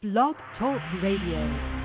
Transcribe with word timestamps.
Blog 0.00 0.36
Talk 0.60 0.80
Radio. 1.02 1.77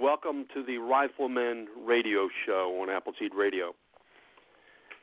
Welcome 0.00 0.46
to 0.54 0.62
the 0.62 0.78
Rifleman 0.78 1.66
Radio 1.84 2.30
Show 2.46 2.78
on 2.80 2.88
Appleseed 2.88 3.34
Radio. 3.34 3.74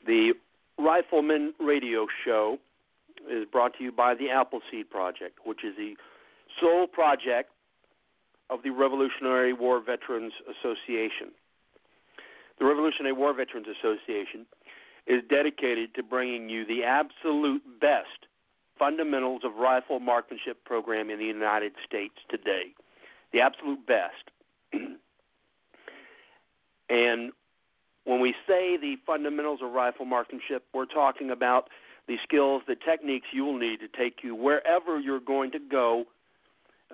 The 0.08 0.34
Rifleman 0.80 1.54
Radio 1.60 2.08
Show 2.26 2.58
is 3.30 3.46
brought 3.52 3.78
to 3.78 3.84
you 3.84 3.92
by 3.92 4.16
the 4.16 4.32
Appleseed 4.32 4.90
Project, 4.90 5.38
which 5.46 5.64
is 5.64 5.76
the 5.78 5.96
sole 6.60 6.88
project 6.88 7.52
of 8.50 8.64
the 8.64 8.72
Revolutionary 8.72 9.54
War 9.54 9.80
Veterans 9.80 10.34
Association. 10.50 11.30
The 12.58 12.66
Revolutionary 12.66 13.14
War 13.14 13.36
Veterans 13.36 13.68
Association 13.68 14.48
is 15.06 15.22
dedicated 15.30 15.94
to 15.94 16.02
bringing 16.02 16.50
you 16.50 16.66
the 16.66 16.84
absolute 16.84 17.62
best 17.80 18.26
fundamentals 18.80 19.42
of 19.44 19.58
rifle 19.58 20.00
marksmanship 20.00 20.66
program 20.66 21.12
in 21.12 21.20
the 21.20 21.26
United 21.26 21.74
States 21.86 22.16
today. 22.32 22.74
The 23.34 23.42
absolute 23.42 23.86
best. 23.86 24.32
and 26.90 27.32
when 28.06 28.22
we 28.22 28.34
say 28.48 28.78
the 28.78 28.96
fundamentals 29.06 29.60
of 29.62 29.72
rifle 29.72 30.06
marksmanship, 30.06 30.64
we're 30.74 30.86
talking 30.86 31.30
about 31.32 31.70
the 32.08 32.18
skills, 32.24 32.62
the 32.68 32.76
techniques 32.76 33.28
you 33.34 33.44
will 33.44 33.58
need 33.58 33.80
to 33.82 33.88
take 33.88 34.24
you 34.24 34.34
wherever 34.34 34.98
you're 35.00 35.20
going 35.20 35.52
to 35.52 35.60
go 35.60 36.06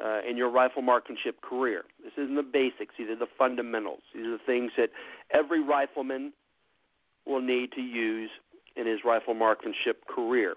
uh, 0.04 0.22
in 0.28 0.38
your 0.38 0.50
rifle 0.50 0.82
marksmanship 0.82 1.42
career. 1.42 1.84
This 2.04 2.14
isn't 2.18 2.36
the 2.36 2.42
basics, 2.42 2.96
these 2.98 3.10
are 3.10 3.16
the 3.16 3.28
fundamentals. 3.38 4.02
These 4.14 4.26
are 4.26 4.32
the 4.32 4.44
things 4.44 4.72
that 4.78 4.90
every 5.32 5.62
rifleman 5.62 6.34
will 7.26 7.42
need 7.42 7.72
to 7.74 7.82
use 7.82 8.32
in 8.76 8.88
his 8.88 9.00
rifle 9.06 9.36
marksmanship 9.36 10.08
career. 10.08 10.56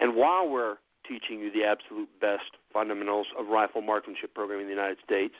And 0.00 0.14
while 0.14 0.48
we're 0.48 0.76
teaching 1.12 1.40
you 1.40 1.52
the 1.52 1.64
absolute 1.64 2.08
best 2.20 2.56
fundamentals 2.72 3.26
of 3.38 3.48
rifle 3.48 3.82
marksmanship 3.82 4.34
program 4.34 4.60
in 4.60 4.66
the 4.66 4.72
United 4.72 4.98
States, 5.04 5.34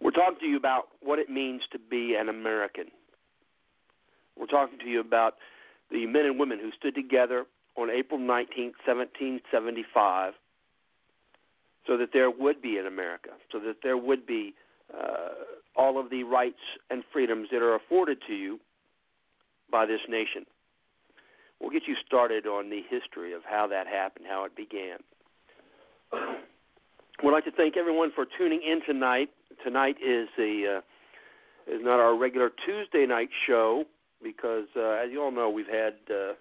we're 0.00 0.10
talking 0.10 0.38
to 0.40 0.46
you 0.46 0.56
about 0.56 0.88
what 1.00 1.18
it 1.18 1.28
means 1.28 1.62
to 1.72 1.78
be 1.78 2.14
an 2.18 2.28
American. 2.28 2.86
We're 4.38 4.46
talking 4.46 4.78
to 4.78 4.86
you 4.86 5.00
about 5.00 5.34
the 5.90 6.06
men 6.06 6.26
and 6.26 6.38
women 6.38 6.58
who 6.60 6.70
stood 6.78 6.94
together 6.94 7.46
on 7.76 7.90
April 7.90 8.18
19, 8.18 8.72
1775, 8.84 10.34
so 11.86 11.96
that 11.96 12.10
there 12.12 12.30
would 12.30 12.60
be 12.60 12.76
an 12.76 12.86
America, 12.86 13.30
so 13.50 13.58
that 13.60 13.76
there 13.82 13.96
would 13.96 14.26
be 14.26 14.54
uh, 14.92 15.30
all 15.76 15.98
of 15.98 16.10
the 16.10 16.22
rights 16.24 16.60
and 16.90 17.02
freedoms 17.12 17.48
that 17.50 17.62
are 17.62 17.74
afforded 17.74 18.18
to 18.26 18.34
you 18.34 18.60
by 19.70 19.86
this 19.86 20.00
nation. 20.08 20.44
We'll 21.60 21.70
get 21.70 21.82
you 21.86 21.96
started 22.06 22.46
on 22.46 22.70
the 22.70 22.82
history 22.88 23.32
of 23.32 23.42
how 23.48 23.66
that 23.68 23.86
happened, 23.86 24.26
how 24.28 24.44
it 24.44 24.54
began. 24.56 24.98
We'd 27.22 27.32
like 27.32 27.44
to 27.44 27.50
thank 27.50 27.76
everyone 27.76 28.12
for 28.14 28.26
tuning 28.38 28.62
in 28.62 28.80
tonight 28.86 29.30
tonight 29.64 29.96
is 30.04 30.28
a 30.38 30.76
uh, 30.76 30.80
is 31.72 31.82
not 31.82 32.00
our 32.00 32.16
regular 32.16 32.50
Tuesday 32.64 33.06
night 33.06 33.28
show 33.46 33.84
because, 34.22 34.66
uh, 34.76 35.02
as 35.04 35.10
you 35.10 35.22
all 35.22 35.30
know, 35.30 35.50
we've 35.50 35.66
had 35.66 35.94
uh, 36.10 36.34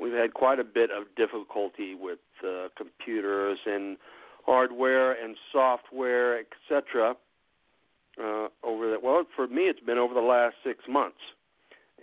we've 0.00 0.12
had 0.12 0.34
quite 0.34 0.58
a 0.58 0.64
bit 0.64 0.90
of 0.90 1.04
difficulty 1.16 1.94
with 1.94 2.18
uh, 2.46 2.68
computers 2.76 3.58
and 3.66 3.96
hardware 4.44 5.12
and 5.12 5.36
software, 5.52 6.40
etc. 6.40 7.14
Uh, 8.20 8.48
over 8.62 8.90
that, 8.90 9.02
well, 9.02 9.24
for 9.34 9.46
me, 9.46 9.62
it's 9.62 9.80
been 9.80 9.98
over 9.98 10.12
the 10.12 10.20
last 10.20 10.56
six 10.64 10.80
months, 10.88 11.16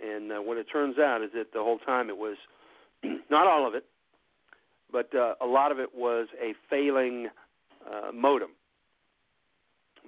and 0.02 0.32
uh, 0.32 0.36
what 0.36 0.56
it 0.56 0.66
turns 0.72 0.98
out 0.98 1.22
is 1.22 1.30
that 1.34 1.52
the 1.52 1.60
whole 1.60 1.78
time 1.78 2.08
it 2.08 2.16
was 2.16 2.36
not 3.30 3.46
all 3.46 3.66
of 3.66 3.74
it, 3.74 3.84
but 4.92 5.14
uh, 5.14 5.34
a 5.40 5.46
lot 5.46 5.72
of 5.72 5.78
it 5.78 5.94
was 5.94 6.28
a 6.42 6.54
failing 6.68 7.28
uh, 7.86 8.12
modem 8.12 8.50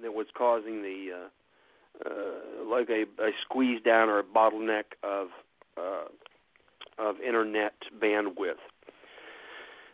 that 0.01 0.13
was 0.13 0.27
causing 0.37 0.81
the 0.81 1.09
uh, 1.13 2.09
uh, 2.09 2.65
like 2.69 2.89
a, 2.89 3.03
a 3.21 3.31
squeeze 3.43 3.81
down 3.83 4.09
or 4.09 4.19
a 4.19 4.23
bottleneck 4.23 4.85
of 5.03 5.27
uh, 5.77 6.05
of 6.97 7.15
internet 7.21 7.73
bandwidth. 8.01 8.61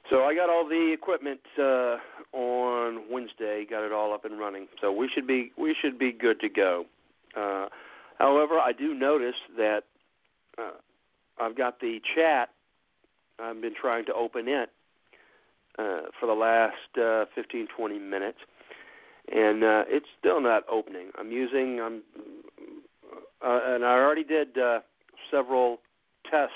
So 0.09 0.24
I 0.24 0.33
got 0.33 0.50
all 0.50 0.68
the 0.68 0.91
equipment 0.91 1.41
uh, 1.57 1.97
on 2.33 3.03
Wednesday, 3.12 3.65
got 3.69 3.83
it 3.83 3.91
all 3.91 4.13
up 4.13 4.25
and 4.25 4.39
running. 4.39 4.68
So 4.81 4.91
we 4.91 5.09
should 5.13 5.27
be 5.27 5.51
we 5.57 5.75
should 5.79 6.00
be 6.00 6.12
good 6.12 6.39
to 6.39 6.50
go. 6.50 6.85
Uh, 7.38 7.68
however, 8.19 8.60
I 8.60 8.71
do 8.71 8.94
notice 8.94 9.36
that 9.57 9.81
uh, 10.57 10.71
I've 11.39 11.57
got 11.57 11.80
the 11.80 12.00
chat. 12.16 12.50
I've 13.39 13.62
been 13.62 13.75
trying 13.80 14.06
to 14.06 14.13
open 14.13 14.48
it 14.48 14.69
uh, 15.77 16.01
for 16.19 16.25
the 16.27 16.33
last 16.33 16.98
uh, 17.01 17.25
15, 17.36 17.68
20 17.75 18.00
minutes, 18.00 18.39
and 19.31 19.63
uh, 19.63 19.83
it's 19.88 20.07
still 20.19 20.42
not 20.42 20.63
opening. 20.69 21.10
I'm 21.18 21.31
using 21.31 21.80
I'm 21.81 22.01
uh, 23.42 23.60
and 23.63 23.86
I 23.86 23.94
already 23.94 24.24
did 24.24 24.57
uh, 24.57 24.80
several 25.31 25.80
tests 26.30 26.54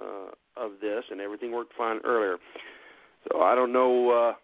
uh, 0.00 0.30
of 0.56 0.72
this, 0.80 1.04
and 1.10 1.20
everything 1.20 1.52
worked 1.52 1.74
fine 1.76 2.00
earlier. 2.04 2.38
So 3.30 3.42
I 3.42 3.54
don't 3.54 3.72
know. 3.72 4.10
Uh, 4.10 4.34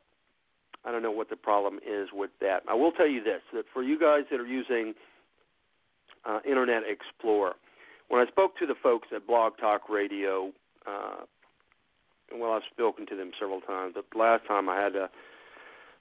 I 0.87 0.93
don't 0.93 1.03
know 1.03 1.11
what 1.11 1.31
the 1.31 1.37
problem 1.37 1.79
is 1.87 2.09
with 2.13 2.31
that. 2.41 2.63
I 2.69 2.75
will 2.75 2.93
tell 2.93 3.09
you 3.09 3.23
this: 3.23 3.41
that 3.55 3.65
for 3.73 3.83
you 3.83 3.99
guys 3.99 4.25
that 4.31 4.41
are 4.41 4.47
using 4.47 4.95
uh, 6.25 6.41
Internet 6.49 6.83
Explorer, 6.89 7.55
when 8.09 8.21
I 8.21 8.31
spoke 8.31 8.57
to 8.59 8.67
the 8.67 8.75
folks 8.75 9.09
at 9.15 9.27
Blog 9.27 9.57
Talk 9.59 9.89
Radio, 9.89 10.53
uh, 10.87 11.25
well, 12.37 12.53
I've 12.53 12.63
spoken 12.71 13.07
to 13.07 13.17
them 13.17 13.31
several 13.39 13.61
times, 13.61 13.95
but 13.95 14.05
last 14.19 14.47
time 14.47 14.69
I 14.69 14.81
had 14.81 14.97
a 14.97 15.11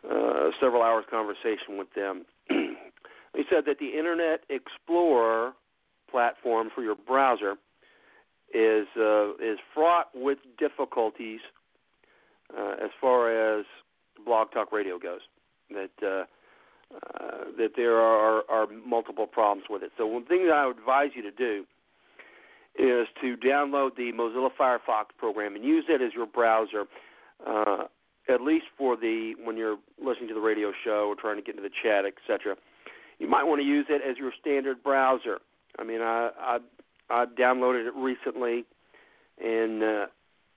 uh, 0.10 0.52
several 0.62 0.82
hours 0.82 1.06
conversation 1.10 1.78
with 1.78 1.94
them. 1.94 2.26
they 2.50 3.44
said 3.50 3.66
that 3.66 3.80
the 3.80 3.98
Internet 3.98 4.42
Explorer 4.50 5.54
platform 6.10 6.70
for 6.74 6.82
your 6.82 6.96
browser 6.96 7.56
is 8.54 8.88
uh, 8.98 9.34
is 9.36 9.60
fraught 9.74 10.10
with 10.16 10.38
difficulties 10.58 11.42
uh, 12.58 12.76
as 12.84 12.90
far 13.00 13.60
as 13.60 13.66
Blog 14.26 14.52
Talk 14.52 14.72
Radio 14.72 14.98
goes. 14.98 15.22
That 15.70 16.28
uh, 16.94 17.46
that 17.58 17.72
there 17.76 17.98
are, 17.98 18.44
are 18.50 18.68
multiple 18.86 19.28
problems 19.28 19.66
with 19.70 19.84
it. 19.84 19.92
So 19.98 20.08
one 20.08 20.26
thing 20.26 20.48
that 20.48 20.54
I 20.54 20.66
would 20.66 20.78
advise 20.78 21.12
you 21.16 21.22
to 21.22 21.32
do 21.32 21.66
is 22.78 23.08
to 23.22 23.36
download 23.38 23.96
the 23.96 24.12
Mozilla 24.14 24.50
Firefox 24.60 25.06
program 25.18 25.56
and 25.56 25.64
use 25.64 25.86
it 25.90 26.02
as 26.02 26.14
your 26.14 26.26
browser, 26.26 26.86
uh, 27.46 27.84
at 28.28 28.42
least 28.42 28.66
for 28.78 28.96
the 28.96 29.34
when 29.44 29.58
you're 29.58 29.78
listening 30.04 30.30
to 30.30 30.34
the 30.34 30.40
radio 30.40 30.72
show 30.84 31.08
or 31.08 31.16
trying 31.16 31.36
to 31.36 31.42
get 31.42 31.56
into 31.56 31.68
the 31.68 31.76
chat, 31.84 32.06
etc. 32.06 32.56
You 33.20 33.28
might 33.28 33.44
want 33.44 33.60
to 33.60 33.68
use 33.68 33.88
it 33.90 34.02
as 34.08 34.18
your 34.18 34.32
standard 34.40 34.82
browser. 34.84 35.40
I 35.78 35.84
mean, 35.84 36.02
I 36.02 36.30
I, 36.40 36.60
I 37.10 37.26
downloaded 37.26 37.88
it 37.88 37.94
recently, 37.96 38.66
and 39.44 39.84
uh, 39.84 40.06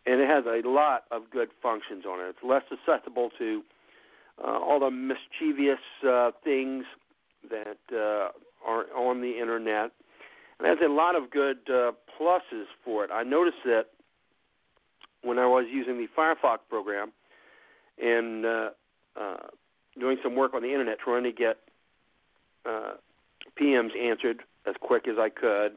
and 0.07 0.21
it 0.21 0.29
has 0.29 0.45
a 0.47 0.67
lot 0.69 1.05
of 1.11 1.31
good 1.31 1.49
functions 1.63 2.05
on 2.07 2.21
it. 2.21 2.29
It's 2.31 2.39
less 2.43 2.63
susceptible 2.69 3.31
to 3.39 3.63
all 4.43 4.81
the 4.81 4.91
mischievous 4.91 5.81
uh, 6.09 6.31
things 6.45 6.85
that 7.51 7.79
uh, 7.93 8.29
are 8.67 8.85
on 8.97 9.21
the 9.21 9.39
internet. 9.41 9.91
And 10.59 10.69
has 10.69 10.79
a 10.85 10.89
lot 10.89 11.17
of 11.17 11.31
good 11.31 11.59
uh, 11.69 11.93
pluses 12.19 12.67
for 12.85 13.05
it. 13.05 13.11
I 13.13 13.25
noticed 13.25 13.59
that 13.65 13.87
when 15.23 15.39
I 15.39 15.47
was 15.47 15.67
using 15.71 15.99
the 15.99 16.09
Firefox 16.17 16.59
program 16.69 17.13
and 18.01 18.45
uh, 18.45 18.71
uh, 19.21 19.37
doing 19.99 20.19
some 20.23 20.37
work 20.37 20.55
on 20.55 20.63
the 20.63 20.69
internet, 20.69 20.99
trying 20.99 21.25
to 21.25 21.33
get 21.33 21.59
uh, 22.65 22.93
PMs 23.61 23.97
answered 23.99 24.43
as 24.67 24.75
quick 24.81 25.09
as 25.09 25.17
I 25.19 25.29
could, 25.29 25.73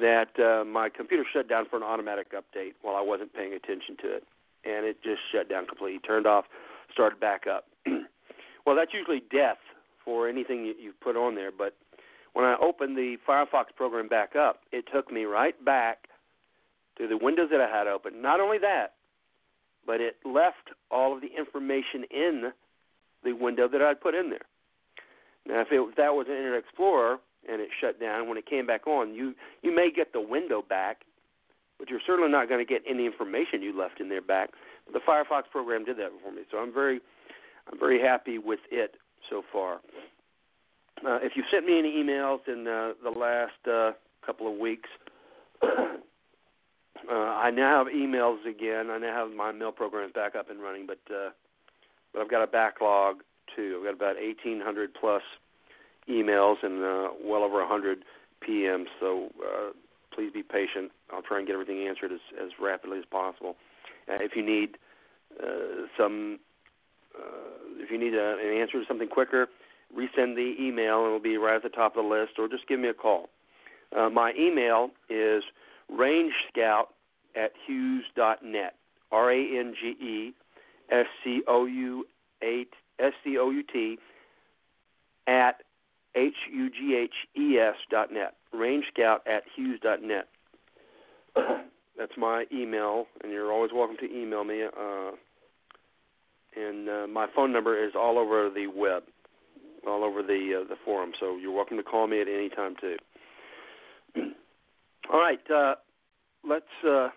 that 0.00 0.38
uh, 0.38 0.64
my 0.64 0.88
computer 0.88 1.24
shut 1.30 1.48
down 1.48 1.66
for 1.68 1.76
an 1.76 1.82
automatic 1.82 2.32
update 2.32 2.72
while 2.82 2.96
I 2.96 3.00
wasn't 3.00 3.32
paying 3.32 3.52
attention 3.52 3.96
to 4.02 4.16
it, 4.16 4.24
and 4.64 4.84
it 4.84 5.02
just 5.02 5.20
shut 5.32 5.48
down 5.48 5.66
completely, 5.66 6.00
turned 6.00 6.26
off, 6.26 6.46
started 6.92 7.20
back 7.20 7.46
up. 7.46 7.66
well, 8.66 8.76
that's 8.76 8.92
usually 8.92 9.22
death 9.30 9.58
for 10.04 10.28
anything 10.28 10.64
you, 10.64 10.74
you 10.80 10.92
put 11.02 11.16
on 11.16 11.34
there, 11.34 11.50
but 11.56 11.74
when 12.34 12.44
I 12.44 12.56
opened 12.60 12.96
the 12.96 13.16
Firefox 13.26 13.66
program 13.76 14.08
back 14.08 14.36
up, 14.36 14.60
it 14.72 14.84
took 14.92 15.10
me 15.10 15.24
right 15.24 15.62
back 15.64 16.08
to 16.98 17.06
the 17.08 17.16
windows 17.16 17.48
that 17.50 17.60
I 17.60 17.68
had 17.68 17.86
open. 17.86 18.20
Not 18.20 18.40
only 18.40 18.58
that, 18.58 18.94
but 19.86 20.00
it 20.00 20.16
left 20.24 20.70
all 20.90 21.14
of 21.14 21.20
the 21.20 21.28
information 21.36 22.04
in 22.10 22.52
the 23.22 23.32
window 23.32 23.68
that 23.68 23.80
I'd 23.80 24.00
put 24.00 24.14
in 24.14 24.30
there. 24.30 24.46
Now, 25.46 25.60
if, 25.60 25.68
it, 25.70 25.80
if 25.80 25.96
that 25.96 26.14
was 26.14 26.26
an 26.28 26.36
Internet 26.36 26.60
Explorer 26.60 27.18
and 27.48 27.60
it 27.60 27.68
shut 27.80 28.00
down, 28.00 28.28
when 28.28 28.38
it 28.38 28.46
came 28.46 28.66
back 28.66 28.86
on, 28.86 29.14
you 29.14 29.34
you 29.62 29.74
may 29.74 29.90
get 29.94 30.12
the 30.12 30.20
window 30.20 30.62
back, 30.66 31.02
but 31.78 31.90
you're 31.90 32.00
certainly 32.06 32.30
not 32.30 32.48
going 32.48 32.64
to 32.64 32.70
get 32.70 32.82
any 32.88 33.06
information 33.06 33.62
you 33.62 33.78
left 33.78 34.00
in 34.00 34.08
there 34.08 34.22
back. 34.22 34.50
The 34.92 35.00
Firefox 35.00 35.42
program 35.50 35.84
did 35.84 35.96
that 35.98 36.10
for 36.22 36.32
me, 36.32 36.42
so 36.50 36.58
I'm 36.58 36.72
very 36.72 37.00
I'm 37.70 37.78
very 37.78 38.00
happy 38.00 38.38
with 38.38 38.60
it 38.70 38.96
so 39.30 39.42
far. 39.52 39.80
Uh, 41.04 41.18
if 41.22 41.32
you've 41.34 41.46
sent 41.50 41.66
me 41.66 41.78
any 41.78 41.92
emails 41.92 42.40
in 42.46 42.66
uh, 42.66 42.92
the 43.02 43.10
last 43.10 43.52
uh, 43.70 43.92
couple 44.24 44.50
of 44.50 44.58
weeks, 44.58 44.88
uh, 45.62 45.66
I 47.10 47.50
now 47.50 47.84
have 47.84 47.92
emails 47.92 48.46
again. 48.46 48.90
I 48.90 48.98
now 48.98 49.26
have 49.26 49.36
my 49.36 49.52
mail 49.52 49.72
programs 49.72 50.12
back 50.12 50.34
up 50.36 50.50
and 50.50 50.60
running, 50.60 50.86
but 50.86 51.00
uh, 51.12 51.30
but 52.12 52.22
I've 52.22 52.30
got 52.30 52.42
a 52.42 52.46
backlog 52.46 53.22
too. 53.56 53.78
I've 53.78 53.98
got 53.98 54.12
about 54.12 54.22
1,800 54.22 54.94
plus 54.94 55.22
emails 56.08 56.56
and 56.62 56.82
uh, 56.84 57.08
well 57.24 57.42
over 57.42 57.58
100 57.58 58.04
PMs. 58.46 58.86
So 59.00 59.30
please 60.14 60.30
be 60.32 60.42
patient. 60.42 60.92
I'll 61.12 61.22
try 61.22 61.38
and 61.38 61.46
get 61.46 61.54
everything 61.54 61.86
answered 61.88 62.12
as, 62.12 62.20
as 62.40 62.50
rapidly 62.60 62.98
as 62.98 63.04
possible. 63.10 63.56
Uh, 64.08 64.16
if 64.20 64.36
you 64.36 64.44
need 64.44 64.76
uh, 65.42 65.86
some, 65.98 66.38
uh, 67.16 67.22
if 67.78 67.90
you 67.90 67.98
need 67.98 68.14
a, 68.14 68.36
an 68.38 68.60
answer 68.60 68.80
to 68.80 68.86
something 68.86 69.08
quicker, 69.08 69.48
resend 69.96 70.34
the 70.34 70.54
email 70.58 70.98
and 70.98 71.06
it'll 71.06 71.20
be 71.20 71.36
right 71.36 71.56
at 71.56 71.62
the 71.62 71.68
top 71.68 71.96
of 71.96 72.04
the 72.04 72.08
list, 72.10 72.32
or 72.38 72.48
just 72.48 72.66
give 72.66 72.80
me 72.80 72.88
a 72.88 72.94
call. 72.94 73.28
Uh, 73.96 74.08
my 74.10 74.32
email 74.38 74.90
is 75.08 75.44
rangescout 75.92 76.86
at 77.36 77.52
hughes.net. 77.66 78.74
R 79.12 79.30
A 79.30 79.58
N 79.58 79.74
G 79.80 79.90
E 80.04 80.34
S 80.90 81.06
C 81.22 81.42
O 81.46 81.66
U 81.66 82.06
S 82.42 83.12
C 83.22 83.38
O 83.38 83.50
U 83.50 83.62
T 83.62 83.98
at 85.26 85.62
H 86.14 86.34
U 86.52 86.70
G 86.70 86.96
H 86.96 87.14
E 87.38 87.58
S 87.58 87.76
dot 87.90 88.12
net. 88.12 88.34
Range 88.52 88.84
Scout 88.92 89.22
at 89.26 89.44
Hughes 89.54 89.80
dot 89.82 90.02
net. 90.02 90.28
That's 91.96 92.12
my 92.16 92.44
email, 92.52 93.06
and 93.22 93.32
you're 93.32 93.52
always 93.52 93.70
welcome 93.72 93.96
to 93.98 94.06
email 94.06 94.44
me. 94.44 94.62
Uh, 94.64 95.12
and 96.56 96.88
uh, 96.88 97.06
my 97.06 97.26
phone 97.34 97.52
number 97.52 97.84
is 97.84 97.92
all 97.96 98.18
over 98.18 98.50
the 98.50 98.66
web 98.66 99.04
all 99.86 100.04
over 100.04 100.22
the 100.22 100.62
uh, 100.62 100.68
the 100.68 100.76
forum. 100.84 101.12
So 101.20 101.36
you're 101.36 101.52
welcome 101.52 101.76
to 101.76 101.82
call 101.82 102.06
me 102.06 102.20
at 102.20 102.28
any 102.28 102.48
time 102.48 102.74
too. 102.80 102.96
all 105.12 105.20
right, 105.20 105.40
uh, 105.50 105.74
let's 106.48 106.64
uh, 106.86 107.08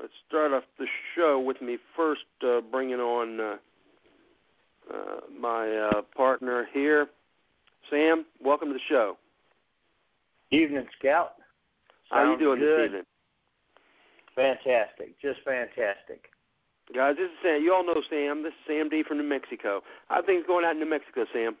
let's 0.00 0.12
start 0.28 0.52
off 0.52 0.64
the 0.78 0.86
show 1.16 1.40
with 1.40 1.60
me 1.62 1.78
first 1.96 2.22
uh, 2.46 2.60
bringing 2.60 3.00
on 3.00 3.40
uh, 3.40 3.56
uh, 4.92 5.20
my 5.38 5.70
uh, 5.70 6.02
partner 6.16 6.66
here, 6.72 7.06
Sam. 7.90 8.24
Welcome 8.44 8.68
to 8.68 8.74
the 8.74 8.80
show. 8.88 9.16
Evening, 10.50 10.86
Scout. 10.98 11.32
Sounds 12.10 12.26
How 12.26 12.32
you 12.32 12.38
doing 12.38 12.58
good. 12.58 12.78
this 12.78 12.86
evening? 12.86 13.02
Fantastic, 14.34 15.20
just 15.20 15.40
fantastic. 15.44 16.30
Guys, 16.94 17.16
this 17.16 17.26
is 17.26 17.38
Sam. 17.42 17.62
You 17.62 17.72
all 17.72 17.86
know 17.86 18.02
Sam. 18.10 18.42
This 18.42 18.52
is 18.52 18.66
Sam 18.66 18.88
D 18.88 19.02
from 19.06 19.18
New 19.18 19.28
Mexico. 19.28 19.82
How 20.08 20.20
are 20.20 20.22
things 20.22 20.44
going 20.46 20.64
out 20.64 20.72
in 20.72 20.80
New 20.80 20.90
Mexico, 20.90 21.24
Sam? 21.32 21.56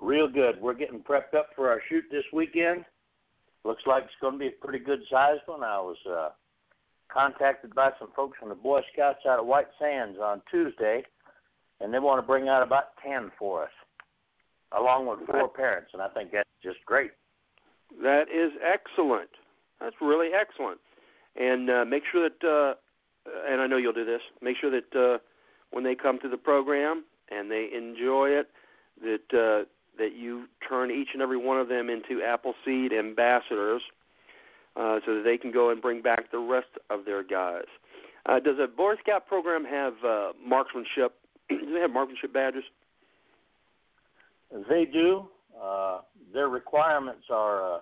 Real 0.00 0.28
good. 0.28 0.60
We're 0.60 0.74
getting 0.74 1.00
prepped 1.00 1.34
up 1.36 1.50
for 1.54 1.70
our 1.70 1.80
shoot 1.88 2.04
this 2.10 2.24
weekend. 2.32 2.84
Looks 3.64 3.82
like 3.86 4.04
it's 4.04 4.12
going 4.20 4.34
to 4.34 4.38
be 4.38 4.48
a 4.48 4.66
pretty 4.66 4.84
good 4.84 5.00
sized 5.10 5.42
one. 5.46 5.62
I 5.62 5.78
was 5.78 5.96
uh, 6.10 6.30
contacted 7.12 7.74
by 7.74 7.90
some 7.98 8.08
folks 8.16 8.36
from 8.38 8.48
the 8.48 8.54
Boy 8.54 8.80
Scouts 8.92 9.20
out 9.28 9.38
of 9.38 9.46
White 9.46 9.68
Sands 9.78 10.18
on 10.20 10.42
Tuesday, 10.50 11.02
and 11.80 11.94
they 11.94 11.98
want 11.98 12.18
to 12.18 12.26
bring 12.26 12.48
out 12.48 12.62
about 12.62 12.96
10 13.06 13.30
for 13.38 13.62
us, 13.64 13.70
along 14.76 15.06
with 15.06 15.20
four 15.30 15.48
parents, 15.48 15.90
and 15.92 16.02
I 16.02 16.08
think 16.08 16.32
that's 16.32 16.48
just 16.62 16.78
great. 16.84 17.12
That 18.02 18.24
is 18.28 18.52
excellent. 18.60 19.30
That's 19.80 19.96
really 20.00 20.30
excellent. 20.38 20.80
And 21.36 21.70
uh, 21.70 21.84
make 21.84 22.02
sure 22.10 22.28
that 22.28 22.46
uh, 22.46 22.74
and 23.48 23.60
I 23.60 23.66
know 23.66 23.76
you'll 23.76 23.92
do 23.92 24.04
this. 24.04 24.22
Make 24.40 24.56
sure 24.60 24.70
that 24.70 24.96
uh, 24.96 25.18
when 25.70 25.84
they 25.84 25.94
come 25.94 26.18
to 26.20 26.28
the 26.28 26.36
program 26.36 27.04
and 27.30 27.50
they 27.50 27.68
enjoy 27.74 28.30
it, 28.30 28.50
that 29.00 29.36
uh, 29.36 29.64
that 29.98 30.14
you 30.16 30.46
turn 30.66 30.90
each 30.90 31.08
and 31.12 31.22
every 31.22 31.36
one 31.36 31.58
of 31.60 31.68
them 31.68 31.90
into 31.90 32.22
Appleseed 32.22 32.92
ambassadors, 32.92 33.82
uh, 34.76 35.00
so 35.04 35.16
that 35.16 35.22
they 35.24 35.36
can 35.36 35.52
go 35.52 35.70
and 35.70 35.82
bring 35.82 36.02
back 36.02 36.30
the 36.30 36.38
rest 36.38 36.68
of 36.90 37.04
their 37.04 37.22
guys. 37.22 37.66
Uh, 38.26 38.38
does 38.40 38.56
a 38.62 38.66
Boy 38.66 38.94
Scout 39.02 39.26
program 39.26 39.64
have 39.64 39.94
uh, 40.04 40.32
marksmanship? 40.44 41.14
do 41.48 41.72
they 41.72 41.80
have 41.80 41.90
marksmanship 41.90 42.32
badges? 42.32 42.64
They 44.68 44.84
do. 44.84 45.28
Uh, 45.60 46.00
their 46.32 46.48
requirements 46.48 47.24
are 47.30 47.76
uh, 47.76 47.78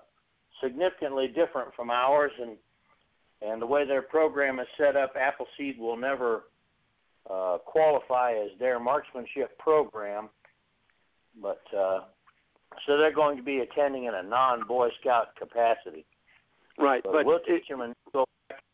significantly 0.63 1.29
different 1.29 1.75
from 1.75 1.91
ours, 1.91 2.33
and 2.41 2.57
and 3.43 3.61
the 3.61 3.67
way 3.67 3.87
their 3.87 4.03
program 4.03 4.61
is 4.61 4.67
set 4.77 4.97
up, 4.97 5.15
Appleseed 5.17 5.79
will 5.79 5.97
never 5.97 6.45
uh, 7.31 7.59
qualify 7.65 8.33
as 8.33 8.51
their 8.59 8.79
marksmanship 8.79 9.59
program, 9.59 10.29
but 11.41 11.63
uh, 11.77 12.01
so 12.87 12.97
they're 12.97 13.15
going 13.15 13.37
to 13.37 13.43
be 13.43 13.59
attending 13.59 14.05
in 14.05 14.15
a 14.15 14.23
non-Boy 14.23 14.89
Scout 15.01 15.37
capacity. 15.39 16.05
Right, 16.79 17.03
but, 17.03 17.13
but 17.13 17.27
we'll 17.27 17.41
teach 17.41 17.69
them 17.69 17.83
and 17.83 17.95
go 18.13 18.25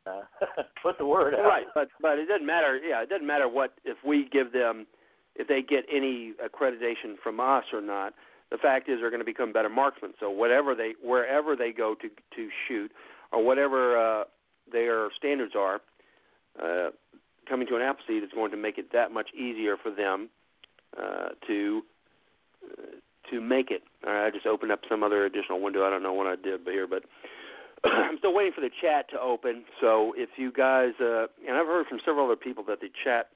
uh, 0.06 0.20
put 0.82 0.98
the 0.98 1.06
word 1.06 1.34
out. 1.34 1.44
Right, 1.44 1.66
but 1.74 1.88
but 2.00 2.18
it 2.18 2.26
doesn't 2.26 2.46
matter. 2.46 2.78
Yeah, 2.78 3.02
it 3.02 3.08
doesn't 3.08 3.26
matter 3.26 3.48
what 3.48 3.74
if 3.84 3.96
we 4.06 4.28
give 4.30 4.52
them 4.52 4.86
if 5.34 5.48
they 5.48 5.62
get 5.62 5.84
any 5.92 6.32
accreditation 6.44 7.16
from 7.22 7.40
us 7.40 7.64
or 7.72 7.80
not. 7.80 8.14
The 8.50 8.58
fact 8.58 8.88
is, 8.88 9.00
they're 9.00 9.10
going 9.10 9.20
to 9.20 9.26
become 9.26 9.52
better 9.52 9.68
marksmen. 9.68 10.12
So 10.20 10.30
whatever 10.30 10.74
they 10.74 10.92
wherever 11.02 11.56
they 11.56 11.72
go 11.72 11.94
to 11.96 12.08
to 12.08 12.48
shoot, 12.68 12.92
or 13.32 13.44
whatever 13.44 13.98
uh, 13.98 14.24
their 14.70 15.08
standards 15.16 15.54
are, 15.56 15.80
uh, 16.62 16.90
coming 17.48 17.66
to 17.68 17.76
an 17.76 17.82
Appleseed 17.82 18.22
is 18.22 18.30
going 18.34 18.50
to 18.50 18.56
make 18.56 18.78
it 18.78 18.92
that 18.92 19.12
much 19.12 19.28
easier 19.34 19.76
for 19.76 19.90
them 19.90 20.28
uh, 20.96 21.28
to 21.46 21.82
uh, 22.64 22.86
to 23.30 23.40
make 23.40 23.70
it. 23.70 23.82
All 24.06 24.12
right, 24.12 24.26
I 24.26 24.30
just 24.30 24.46
opened 24.46 24.72
up 24.72 24.80
some 24.88 25.02
other 25.02 25.24
additional 25.24 25.60
window. 25.60 25.84
I 25.84 25.90
don't 25.90 26.02
know 26.02 26.12
what 26.12 26.26
I 26.26 26.36
did 26.36 26.60
here, 26.64 26.86
but 26.86 27.04
I'm 27.84 28.18
still 28.18 28.34
waiting 28.34 28.52
for 28.52 28.60
the 28.60 28.70
chat 28.80 29.10
to 29.10 29.20
open. 29.20 29.64
So 29.80 30.14
if 30.16 30.30
you 30.36 30.52
guys, 30.52 30.92
uh, 31.00 31.26
and 31.46 31.56
I've 31.56 31.66
heard 31.66 31.86
from 31.86 31.98
several 32.04 32.26
other 32.26 32.36
people 32.36 32.64
that 32.68 32.80
the 32.80 32.90
chat 33.04 33.28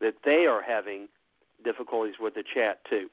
that 0.00 0.14
they 0.24 0.46
are 0.46 0.62
having 0.62 1.08
difficulties 1.64 2.14
with 2.20 2.34
the 2.34 2.44
chat 2.54 2.80
too. 2.88 3.08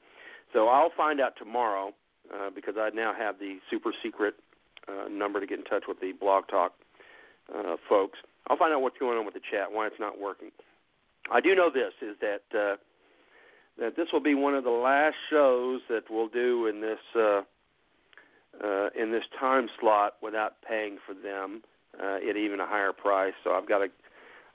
So 0.52 0.68
I'll 0.68 0.92
find 0.96 1.20
out 1.20 1.32
tomorrow 1.36 1.92
uh, 2.32 2.50
because 2.54 2.74
I 2.78 2.90
now 2.94 3.12
have 3.16 3.38
the 3.38 3.58
super 3.70 3.92
secret 4.02 4.34
uh, 4.88 5.08
number 5.10 5.40
to 5.40 5.46
get 5.46 5.58
in 5.58 5.64
touch 5.64 5.84
with 5.88 6.00
the 6.00 6.12
Blog 6.12 6.46
Talk 6.48 6.74
uh, 7.54 7.76
folks. 7.88 8.18
I'll 8.48 8.56
find 8.56 8.72
out 8.72 8.82
what's 8.82 8.98
going 8.98 9.18
on 9.18 9.24
with 9.24 9.34
the 9.34 9.40
chat, 9.50 9.70
why 9.70 9.86
it's 9.86 10.00
not 10.00 10.20
working. 10.20 10.50
I 11.30 11.40
do 11.40 11.54
know 11.54 11.70
this 11.72 11.92
is 12.00 12.16
that 12.20 12.56
uh, 12.56 12.76
that 13.78 13.96
this 13.96 14.08
will 14.12 14.22
be 14.22 14.34
one 14.34 14.54
of 14.54 14.64
the 14.64 14.70
last 14.70 15.16
shows 15.30 15.80
that 15.88 16.04
we'll 16.08 16.28
do 16.28 16.66
in 16.66 16.80
this 16.80 16.98
uh, 17.14 17.42
uh, 18.64 18.88
in 18.98 19.10
this 19.10 19.24
time 19.38 19.68
slot 19.80 20.14
without 20.22 20.54
paying 20.66 20.98
for 21.04 21.14
them 21.14 21.62
uh, 22.02 22.16
at 22.28 22.36
even 22.36 22.60
a 22.60 22.66
higher 22.66 22.92
price. 22.92 23.34
So 23.44 23.50
I've 23.50 23.68
got 23.68 23.78
to 23.78 23.86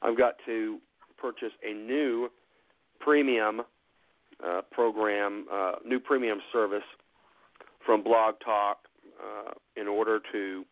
I've 0.01 0.17
got 0.17 0.35
to 0.45 0.79
purchase 1.17 1.51
a 1.63 1.73
new 1.73 2.29
premium 2.99 3.61
uh, 4.45 4.61
program, 4.71 5.45
uh, 5.51 5.73
new 5.85 5.99
premium 5.99 6.39
service 6.51 6.83
from 7.85 8.03
Blog 8.03 8.35
Talk 8.43 8.77
uh, 9.21 9.51
in 9.75 9.87
order 9.87 10.19
to 10.31 10.63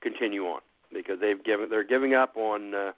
continue 0.00 0.44
on 0.44 0.60
because 0.92 1.18
they've 1.20 1.42
given 1.44 1.68
they're 1.70 1.84
giving 1.84 2.14
up 2.14 2.36
on 2.36 2.74
uh, 2.74 2.92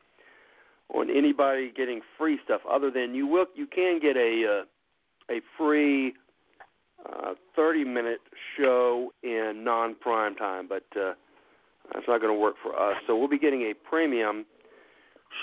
on 0.95 1.11
anybody 1.11 1.73
getting 1.77 2.01
free 2.17 2.39
stuff 2.45 2.61
other 2.71 2.91
than 2.91 3.15
you 3.15 3.27
will 3.27 3.47
you 3.55 3.67
can 3.67 3.99
get 4.01 4.17
a 4.17 4.63
uh, 4.63 5.35
a 5.35 5.41
free 5.59 6.15
uh, 7.05 7.35
30 7.55 7.85
minute 7.85 8.21
show 8.57 9.13
in 9.23 9.63
non 9.65 9.95
prime 9.95 10.35
time, 10.35 10.69
but 10.69 10.85
uh, 10.99 11.13
that's 11.93 12.07
not 12.09 12.21
going 12.21 12.33
to 12.33 12.39
work 12.39 12.57
for 12.63 12.75
us. 12.75 12.97
So 13.07 13.17
we'll 13.17 13.29
be 13.29 13.39
getting 13.39 13.63
a 13.63 13.75
premium 13.75 14.45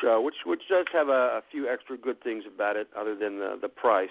show, 0.02 0.22
which 0.22 0.36
which 0.46 0.62
does 0.70 0.86
have 0.94 1.10
a, 1.10 1.12
a 1.12 1.42
few 1.52 1.70
extra 1.70 1.98
good 1.98 2.22
things 2.24 2.44
about 2.54 2.76
it, 2.76 2.88
other 2.98 3.16
than 3.16 3.40
the 3.40 3.58
the 3.62 3.70
price, 3.70 4.10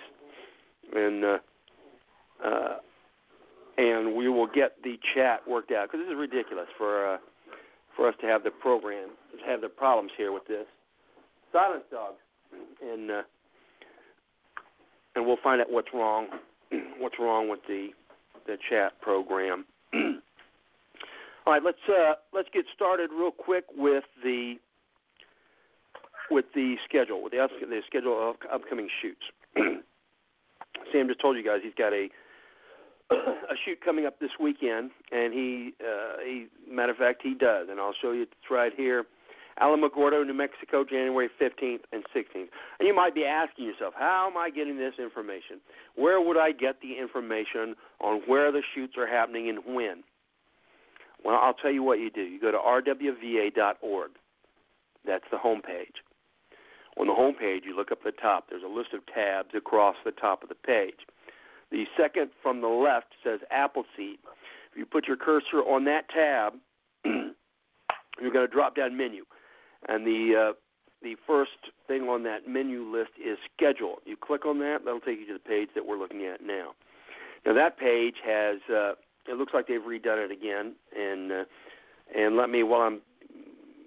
and 0.95 1.25
uh, 1.25 1.39
uh, 2.45 2.77
and 3.79 4.15
we 4.15 4.29
will 4.29 4.47
get 4.47 4.83
the 4.83 4.99
chat 5.15 5.41
worked 5.49 5.73
out 5.73 5.89
because 5.91 6.07
this 6.07 6.13
is 6.13 6.19
ridiculous 6.19 6.69
for 6.79 7.15
uh, 7.15 7.19
for 8.03 8.09
us 8.09 8.17
to 8.21 8.27
have 8.27 8.43
the 8.43 8.51
program 8.51 9.11
to 9.31 9.49
have 9.49 9.61
the 9.61 9.69
problems 9.69 10.11
here 10.17 10.33
with 10.33 10.45
this 10.49 10.67
silence 11.53 11.85
dogs, 11.89 12.17
and 12.83 13.09
uh, 13.09 13.23
and 15.15 15.25
we'll 15.25 15.37
find 15.41 15.61
out 15.61 15.71
what's 15.71 15.87
wrong 15.95 16.27
what's 16.99 17.15
wrong 17.21 17.49
with 17.49 17.61
the 17.69 17.91
the 18.49 18.57
chat 18.69 19.01
program. 19.01 19.65
All 19.95 21.53
right, 21.53 21.63
let's 21.65 21.79
uh, 21.89 22.15
let's 22.33 22.49
get 22.53 22.65
started 22.75 23.11
real 23.17 23.31
quick 23.31 23.67
with 23.77 24.03
the 24.25 24.57
with 26.29 26.47
the 26.57 26.75
schedule, 26.89 27.23
with 27.23 27.31
the, 27.31 27.47
the 27.61 27.83
schedule 27.87 28.31
of 28.31 28.35
upcoming 28.53 28.89
shoots. 29.01 29.23
Sam 30.93 31.07
just 31.07 31.21
told 31.21 31.37
you 31.37 31.45
guys 31.45 31.61
he's 31.63 31.73
got 31.79 31.93
a 31.93 32.09
a 33.51 33.55
shoot 33.65 33.81
coming 33.85 34.07
up 34.07 34.19
this 34.21 34.31
weekend, 34.41 34.91
and 35.11 35.33
he, 35.33 35.73
uh, 35.81 36.19
he 36.25 36.47
matter 36.71 36.93
of 36.93 36.99
fact, 36.99 37.21
he 37.23 37.35
does, 37.35 37.69
and 37.71 37.81
I'll 37.81 37.95
show 38.01 38.13
you. 38.13 38.23
It's 38.23 38.51
right 38.51 38.73
here. 38.77 39.05
Alamogordo, 39.61 40.27
New 40.27 40.35
Mexico, 40.35 40.85
January 40.85 41.29
15th 41.41 41.81
and 41.93 42.05
16th. 42.17 42.49
And 42.79 42.89
you 42.89 42.95
might 42.95 43.15
be 43.15 43.25
asking 43.25 43.67
yourself, 43.67 43.95
how 43.97 44.29
am 44.31 44.37
I 44.37 44.51
getting 44.51 44.79
this 44.79 44.95
information? 44.99 45.61
Where 45.95 46.21
would 46.21 46.39
I 46.39 46.53
get 46.53 46.81
the 46.81 46.99
information 46.99 47.75
on 48.01 48.23
where 48.27 48.51
the 48.51 48.63
shoots 48.75 48.95
are 48.97 49.07
happening 49.07 49.51
and 49.51 49.59
when? 49.75 50.05
Well, 51.25 51.39
I'll 51.41 51.55
tell 51.55 51.71
you 51.71 51.83
what 51.83 51.99
you 51.99 52.11
do. 52.11 52.23
You 52.23 52.41
go 52.41 52.51
to 52.51 52.59
rwva.org. 52.59 54.11
That's 55.07 55.25
the 55.31 55.39
home 55.39 55.61
page. 55.63 55.97
On 56.99 57.07
the 57.07 57.15
home 57.15 57.35
page, 57.35 57.65
you 57.67 57.77
look 57.77 57.93
up 57.93 58.03
the 58.05 58.13
top. 58.13 58.47
There's 58.51 58.63
a 58.63 58.69
list 58.69 58.93
of 58.93 59.01
tabs 59.07 59.51
across 59.55 59.97
the 60.05 60.13
top 60.13 60.43
of 60.43 60.49
the 60.49 60.55
page. 60.55 61.07
The 61.73 61.85
second 61.97 62.31
from 62.43 62.61
the 62.61 62.69
left 62.69 63.09
says 63.25 63.41
Appleseed. 63.51 64.19
If 64.71 64.79
you 64.79 64.87
put 64.87 65.09
your 65.09 65.17
cursor 65.17 65.59
on 65.67 65.85
that 65.87 66.09
tab, 66.09 66.55
you're 67.05 68.33
going 68.33 68.47
to 68.47 68.53
drop 68.53 68.77
down 68.77 68.97
menu 68.97 69.25
and 69.89 70.07
the 70.07 70.51
uh, 70.51 70.53
the 71.03 71.17
first 71.27 71.73
thing 71.89 72.03
on 72.03 72.23
that 72.23 72.49
menu 72.49 72.85
list 72.85 73.11
is 73.19 73.39
schedule. 73.57 73.97
You 74.05 74.17
click 74.17 74.47
on 74.47 74.59
that, 74.61 74.85
that'll 74.85 75.01
take 75.01 75.19
you 75.19 75.27
to 75.27 75.33
the 75.33 75.39
page 75.39 75.71
that 75.75 75.85
we're 75.85 75.99
looking 75.99 76.25
at 76.25 76.45
now. 76.45 76.73
Now 77.45 77.55
that 77.55 77.79
page 77.79 78.17
has 78.25 78.59
uh, 78.71 78.93
it 79.29 79.37
looks 79.37 79.53
like 79.55 79.67
they've 79.67 79.81
redone 79.81 80.25
it 80.25 80.31
again, 80.31 80.75
and 80.97 81.33
uh, 81.33 81.45
and 82.17 82.37
let 82.37 82.51
me 82.51 82.63
while 82.63 82.83
I'm 82.83 83.01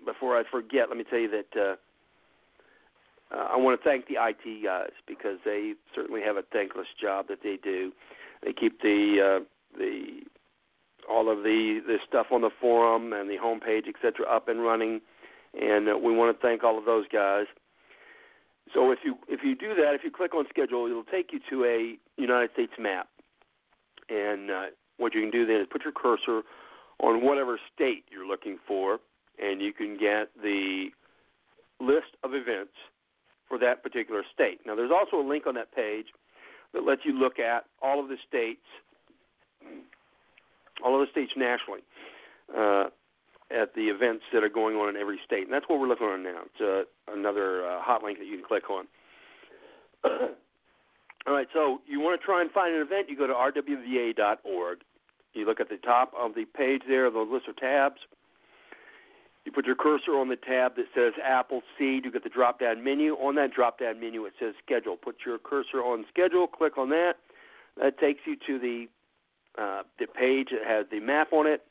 before 0.06 0.38
I 0.38 0.44
forget, 0.50 0.90
let 0.90 0.98
me 0.98 1.06
tell 1.10 1.20
you 1.20 1.32
that. 1.32 1.78
Uh, 3.32 3.48
I 3.54 3.58
want 3.58 3.80
to 3.80 3.84
thank 3.84 4.08
the 4.08 4.16
IT 4.20 4.64
guys 4.64 4.92
because 5.08 5.40
they 5.46 5.74
certainly 5.94 6.22
have 6.22 6.38
a 6.38 6.44
thankless 6.54 6.88
job 7.00 7.28
that 7.30 7.40
they 7.44 7.58
do. 7.62 7.92
They 8.44 8.54
keep 8.54 8.82
the 8.82 9.40
uh, 9.42 9.44
the 9.78 10.22
all 11.10 11.32
of 11.32 11.40
the 11.40 11.82
the 11.86 11.98
stuff 12.08 12.28
on 12.32 12.42
the 12.42 12.52
forum 12.62 13.14
and 13.14 13.30
the 13.30 13.38
homepage, 13.38 13.88
etc., 13.88 14.26
up 14.30 14.48
and 14.48 14.62
running 14.64 15.02
and 15.60 15.90
uh, 15.90 15.98
we 15.98 16.14
want 16.14 16.36
to 16.36 16.42
thank 16.48 16.64
all 16.64 16.78
of 16.78 16.86
those 16.86 17.06
guys. 17.12 17.46
So 18.74 18.92
if 18.92 19.00
you 19.04 19.16
if 19.28 19.42
you 19.44 19.56
do 19.56 19.76
that, 19.76 19.94
if 19.94 20.04
you 20.04 20.12
click 20.12 20.34
on 20.34 20.46
schedule, 20.50 20.86
it'll 20.88 21.04
take 21.04 21.32
you 21.32 21.40
to 21.50 21.66
a 21.66 22.22
United 22.22 22.52
States 22.54 22.74
map, 22.80 23.08
and 24.10 24.52
uh, 24.52 24.64
what 24.98 25.14
you 25.14 25.22
can 25.22 25.32
do 25.32 25.46
then 25.46 25.62
is 25.62 25.68
put 25.72 25.84
your 25.84 25.94
cursor 25.94 26.42
on 27.00 27.24
whatever 27.24 27.60
state 27.74 28.06
you're 28.10 28.28
looking 28.28 28.58
for, 28.68 29.00
and 29.42 29.62
you 29.62 29.72
can 29.72 29.98
get 29.98 30.30
the 30.42 30.88
list 31.80 32.18
of 32.24 32.34
events 32.34 32.74
for 33.48 33.58
that 33.60 33.84
particular 33.84 34.24
state. 34.34 34.60
Now, 34.66 34.76
there's 34.76 34.92
also 34.92 35.18
a 35.18 35.28
link 35.28 35.48
on 35.48 35.56
that 35.56 35.74
page 35.74 36.08
that 36.74 36.84
lets 36.84 37.02
you 37.06 37.18
look 37.18 37.40
at 37.40 37.66
all 37.82 38.00
of 38.00 38.10
the 38.10 38.18
states, 38.28 38.66
all 40.84 41.00
of 41.00 41.08
the 41.08 41.12
states 41.12 41.32
nationally. 41.36 41.82
Uh, 42.56 42.86
at 43.52 43.76
the 43.76 43.90
events 43.90 44.24
that 44.34 44.44
are 44.44 44.50
going 44.50 44.76
on 44.76 44.90
in 44.90 44.96
every 44.96 45.20
state. 45.26 45.44
And 45.44 45.54
that's 45.54 45.66
what 45.68 45.80
we're 45.80 45.88
looking 45.88 46.08
on 46.08 46.24
now. 46.24 46.42
It's 46.46 46.62
uh, 46.62 47.14
another 47.14 47.66
uh, 47.66 47.82
hot 47.82 48.04
link 48.04 48.18
that 48.18 48.26
you 48.26 48.38
can 48.38 48.46
click 48.46 48.70
on. 48.70 48.86
All 51.28 51.34
right, 51.34 51.48
so 51.54 51.82
you 51.88 52.00
want 52.00 52.20
to 52.20 52.26
try 52.26 52.42
and 52.42 52.52
find 52.52 52.76
an 52.76 52.82
event, 52.82 53.10
you 53.10 53.18
go 53.18 53.28
to 53.28 53.34
rwva.org. 53.34 54.78
You 55.34 55.46
look 55.46 55.60
at 55.60 55.70
the 55.70 55.78
top 55.78 56.14
of 56.18 56.36
the 56.36 56.46
page 56.46 56.84
there, 56.88 57.10
the 57.10 57.20
list 57.20 57.48
of 57.48 57.58
tabs. 57.58 57.98
You 59.46 59.52
put 59.52 59.66
your 59.66 59.76
cursor 59.76 60.12
on 60.12 60.28
the 60.30 60.36
tab 60.36 60.76
that 60.76 60.86
says 60.96 61.14
Apple 61.24 61.62
Seed. 61.78 62.04
You 62.04 62.12
get 62.12 62.24
the 62.24 62.30
drop 62.30 62.60
down 62.60 62.84
menu. 62.84 63.14
On 63.14 63.36
that 63.36 63.54
drop 63.54 63.80
down 63.80 64.00
menu, 64.00 64.26
it 64.26 64.34
says 64.40 64.56
Schedule. 64.66 64.98
Put 64.98 65.18
your 65.26 65.38
cursor 65.38 65.84
on 65.84 66.06
Schedule, 66.10 66.48
click 66.48 66.78
on 66.78 66.90
that. 66.90 67.14
That 67.80 68.00
takes 68.00 68.22
you 68.26 68.36
to 68.48 68.60
the 68.60 68.88
uh, 69.62 69.84
the 70.00 70.08
page 70.08 70.50
that 70.52 70.68
has 70.68 70.86
the 70.92 71.00
map 71.00 71.32
on 71.32 71.48
it. 71.48 71.62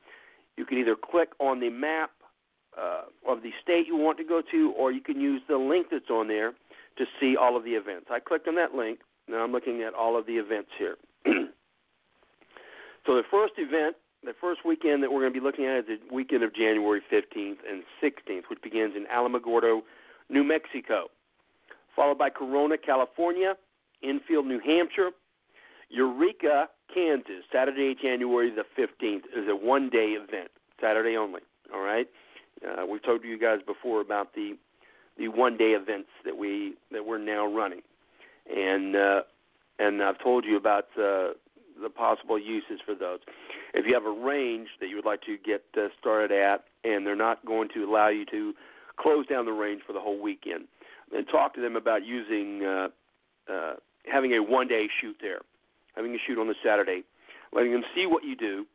You 0.57 0.64
can 0.64 0.78
either 0.78 0.95
click 0.97 1.31
on 1.38 1.61
the 1.61 1.69
map 1.69 2.11
uh, 2.78 3.02
of 3.28 3.43
the 3.43 3.50
state 3.62 3.87
you 3.87 3.97
want 3.97 4.19
to 4.19 4.25
go 4.25 4.40
to, 4.50 4.73
or 4.76 4.93
you 4.93 5.00
can 5.00 5.21
use 5.21 5.43
the 5.49 5.57
link 5.57 5.88
that's 5.90 6.11
on 6.11 6.28
there 6.28 6.52
to 6.97 7.04
see 7.21 7.37
all 7.37 7.57
of 7.57 7.64
the 7.64 7.73
events. 7.73 8.07
I 8.11 8.21
clicked 8.21 8.49
on 8.49 8.54
that 8.54 8.75
link. 8.75 9.00
Now 9.28 9.43
I'm 9.43 9.52
looking 9.52 9.83
at 9.83 9.95
all 9.95 10.19
of 10.19 10.26
the 10.26 10.35
events 10.35 10.71
here. 10.78 10.97
so 11.26 13.14
the 13.14 13.23
first 13.31 13.54
event, 13.59 13.97
the 14.25 14.35
first 14.40 14.64
weekend 14.64 15.02
that 15.02 15.12
we're 15.12 15.21
going 15.21 15.33
to 15.33 15.38
be 15.38 15.45
looking 15.45 15.66
at 15.66 15.78
is 15.78 15.85
the 15.87 16.14
weekend 16.14 16.43
of 16.43 16.54
January 16.54 17.02
15th 17.12 17.59
and 17.69 17.83
16th, 18.02 18.45
which 18.49 18.61
begins 18.62 18.95
in 18.97 19.07
Alamogordo, 19.07 19.83
New 20.28 20.45
Mexico, 20.45 21.09
followed 21.95 22.19
by 22.19 22.31
Corona, 22.31 22.78
California, 22.78 23.54
Enfield, 24.02 24.47
New 24.47 24.61
Hampshire, 24.61 25.11
Eureka, 25.90 26.69
Kansas, 26.93 27.45
Saturday, 27.52 27.95
January 28.00 28.50
the 28.50 28.64
15th, 28.78 29.25
is 29.37 29.49
a 29.49 29.57
one 29.57 29.90
day 29.90 30.11
event, 30.11 30.50
Saturday 30.81 31.16
only. 31.16 31.40
All 31.73 31.81
right? 31.81 32.09
Uh, 32.66 32.87
we've 32.87 33.02
told 33.02 33.25
you 33.25 33.38
guys 33.38 33.61
before 33.66 34.00
about 34.00 34.35
the 34.35 34.57
the 35.16 35.28
one 35.28 35.57
day 35.57 35.73
events 35.73 36.09
that 36.25 36.37
we 36.37 36.75
that 36.90 37.04
we're 37.07 37.19
now 37.19 37.47
running, 37.47 37.83
and 38.52 38.97
uh, 38.97 39.23
and 39.78 40.02
I've 40.02 40.19
told 40.19 40.45
you 40.45 40.57
about 40.57 40.87
uh, 40.97 41.35
the 41.81 41.90
possible 41.95 42.38
uses 42.38 42.81
for 42.85 42.95
those. 42.95 43.21
If 43.75 43.87
you 43.87 43.95
have 43.95 44.07
a 44.07 44.11
range 44.11 44.69
that 44.81 44.88
you 44.88 44.97
would 44.97 45.04
like 45.04 45.23
to 45.23 45.37
get 45.37 45.64
uh, 45.76 45.88
started 46.00 46.33
at, 46.33 46.64
and 46.85 47.07
they're 47.07 47.16
not 47.16 47.45
going 47.45 47.69
to 47.75 47.85
allow 47.85 48.09
you 48.09 48.25
to 48.26 48.54
close 48.97 49.26
down 49.26 49.45
the 49.45 49.52
range 49.52 49.83
for 49.87 49.93
the 49.93 50.00
whole 50.00 50.21
weekend, 50.21 50.64
then 51.12 51.25
talk 51.26 51.54
to 51.54 51.61
them 51.61 51.76
about 51.76 52.04
using 52.04 52.64
uh, 52.64 52.88
uh, 53.52 53.75
having 54.11 54.33
a 54.33 54.38
one 54.43 54.69
day 54.69 54.88
shoot 55.00 55.16
there 55.21 55.40
having 55.95 56.14
a 56.14 56.19
shoot 56.26 56.38
on 56.38 56.49
the 56.49 56.54
Saturday, 56.64 57.04
letting 57.52 57.73
them 57.73 57.85
see 57.95 58.07
what 58.07 58.25
you 58.25 58.37
do, 58.37 58.66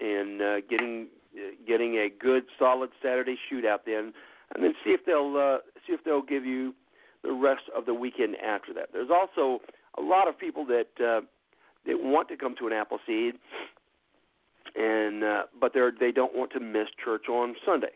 and 0.00 0.40
uh, 0.40 0.60
getting 0.68 1.08
uh, 1.36 1.50
getting 1.66 1.96
a 1.96 2.08
good 2.08 2.44
solid 2.58 2.90
Saturday 3.02 3.36
shoot 3.48 3.64
out 3.64 3.84
then, 3.86 4.12
and 4.54 4.62
then 4.62 4.74
see 4.84 4.90
if 4.90 5.04
they'll 5.04 5.36
uh, 5.36 5.58
see 5.86 5.92
if 5.92 6.04
they'll 6.04 6.22
give 6.22 6.44
you 6.44 6.74
the 7.22 7.32
rest 7.32 7.62
of 7.76 7.86
the 7.86 7.94
weekend 7.94 8.36
after 8.36 8.72
that. 8.74 8.90
There's 8.92 9.10
also 9.10 9.60
a 9.98 10.02
lot 10.02 10.28
of 10.28 10.38
people 10.38 10.64
that 10.66 10.88
uh, 11.00 11.20
they 11.86 11.94
want 11.94 12.28
to 12.28 12.36
come 12.36 12.54
to 12.58 12.66
an 12.66 12.72
Appleseed, 12.72 13.34
and 14.76 15.22
uh, 15.22 15.42
but 15.60 15.72
they 15.74 15.80
they 15.98 16.12
don't 16.12 16.34
want 16.34 16.52
to 16.52 16.60
miss 16.60 16.88
church 17.02 17.28
on 17.28 17.54
Sunday, 17.64 17.94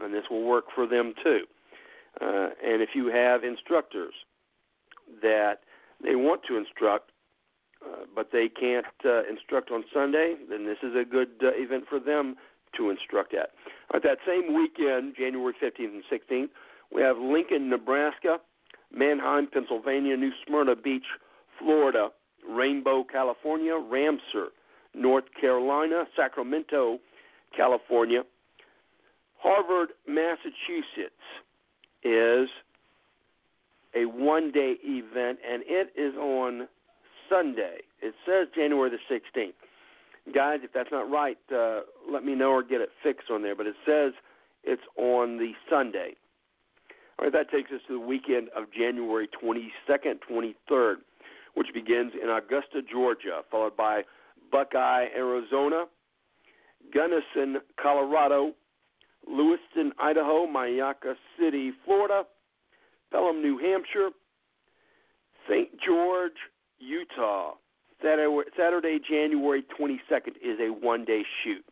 and 0.00 0.14
this 0.14 0.24
will 0.30 0.44
work 0.44 0.66
for 0.74 0.86
them 0.86 1.14
too. 1.22 1.40
Uh, 2.20 2.48
and 2.64 2.80
if 2.80 2.90
you 2.94 3.08
have 3.08 3.44
instructors 3.44 4.14
that 5.22 5.60
they 6.02 6.14
want 6.14 6.42
to 6.48 6.56
instruct, 6.56 7.10
uh, 7.84 8.04
but 8.14 8.30
they 8.32 8.48
can't 8.48 8.86
uh, 9.04 9.22
instruct 9.28 9.70
on 9.70 9.84
Sunday, 9.92 10.34
then 10.48 10.64
this 10.64 10.78
is 10.82 10.94
a 10.94 11.04
good 11.04 11.28
uh, 11.42 11.48
event 11.54 11.84
for 11.88 12.00
them 12.00 12.36
to 12.76 12.90
instruct 12.90 13.34
at. 13.34 13.50
At 13.94 14.02
that 14.02 14.18
same 14.26 14.54
weekend, 14.54 15.14
January 15.16 15.54
15th 15.62 15.78
and 15.78 16.02
16th, 16.10 16.48
we 16.92 17.02
have 17.02 17.18
Lincoln, 17.18 17.68
Nebraska, 17.68 18.38
Manheim, 18.92 19.46
Pennsylvania, 19.46 20.16
New 20.16 20.32
Smyrna 20.46 20.76
Beach, 20.76 21.06
Florida, 21.58 22.08
Rainbow, 22.48 23.04
California, 23.04 23.74
Ramseur, 23.76 24.48
North 24.96 25.24
Carolina, 25.38 26.04
Sacramento, 26.16 26.98
California, 27.56 28.22
Harvard, 29.38 29.90
Massachusetts 30.08 31.14
is 32.02 32.48
a 33.94 34.06
one 34.06 34.50
day 34.50 34.76
event, 34.82 35.38
and 35.48 35.62
it 35.66 35.92
is 35.96 36.14
on 36.16 36.68
Sunday. 37.28 37.78
It 38.00 38.14
says 38.26 38.48
January 38.54 38.90
the 38.90 39.14
16th. 39.14 39.52
Guys, 40.34 40.60
if 40.62 40.72
that's 40.72 40.90
not 40.90 41.08
right, 41.10 41.38
uh, 41.54 41.80
let 42.10 42.24
me 42.24 42.34
know 42.34 42.50
or 42.50 42.62
get 42.62 42.80
it 42.80 42.90
fixed 43.02 43.30
on 43.30 43.42
there, 43.42 43.54
but 43.54 43.66
it 43.66 43.76
says 43.86 44.12
it's 44.64 44.82
on 44.96 45.38
the 45.38 45.52
Sunday. 45.70 46.14
All 47.18 47.24
right, 47.24 47.32
that 47.32 47.50
takes 47.50 47.70
us 47.70 47.80
to 47.86 47.94
the 47.94 48.04
weekend 48.04 48.48
of 48.56 48.64
January 48.76 49.28
22nd, 49.42 50.18
23rd, 50.30 50.96
which 51.54 51.68
begins 51.72 52.12
in 52.20 52.28
Augusta, 52.28 52.82
Georgia, 52.90 53.42
followed 53.50 53.76
by 53.76 54.02
Buckeye, 54.50 55.06
Arizona, 55.16 55.84
Gunnison, 56.92 57.60
Colorado, 57.80 58.52
Lewiston, 59.26 59.92
Idaho, 59.98 60.46
Mayaca 60.46 61.14
City, 61.38 61.72
Florida, 61.84 62.24
Pelham, 63.10 63.42
New 63.42 63.58
Hampshire, 63.58 64.10
St. 65.48 65.68
George, 65.84 66.32
Utah. 66.78 67.54
Saturday, 68.02 68.98
January 69.08 69.64
22nd 69.78 70.36
is 70.42 70.58
a 70.60 70.68
one 70.68 71.04
day 71.04 71.22
shoot. 71.42 71.64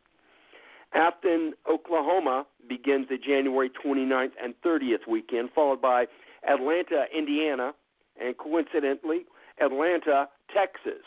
Afton, 0.94 1.52
Oklahoma 1.70 2.46
begins 2.68 3.08
the 3.08 3.18
January 3.18 3.70
29th 3.84 4.30
and 4.42 4.54
30th 4.64 5.06
weekend, 5.08 5.50
followed 5.54 5.82
by 5.82 6.06
Atlanta, 6.48 7.04
Indiana, 7.16 7.72
and 8.20 8.38
coincidentally, 8.38 9.26
Atlanta, 9.60 10.28
Texas. 10.54 11.02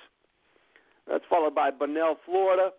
That's 1.09 1.23
followed 1.29 1.55
by 1.55 1.71
Bunnell, 1.71 2.17
Florida, 2.25 2.71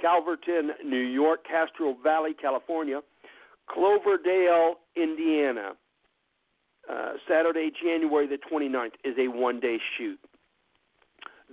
Calverton, 0.00 0.72
New 0.84 0.96
York, 0.96 1.46
Castro 1.46 1.96
Valley, 2.02 2.34
California, 2.34 3.00
Cloverdale, 3.68 4.76
Indiana. 4.96 5.72
Uh, 6.90 7.12
Saturday, 7.28 7.70
January 7.82 8.26
the 8.26 8.38
29th 8.50 8.94
is 9.04 9.14
a 9.18 9.28
one 9.28 9.60
day 9.60 9.78
shoot. 9.96 10.18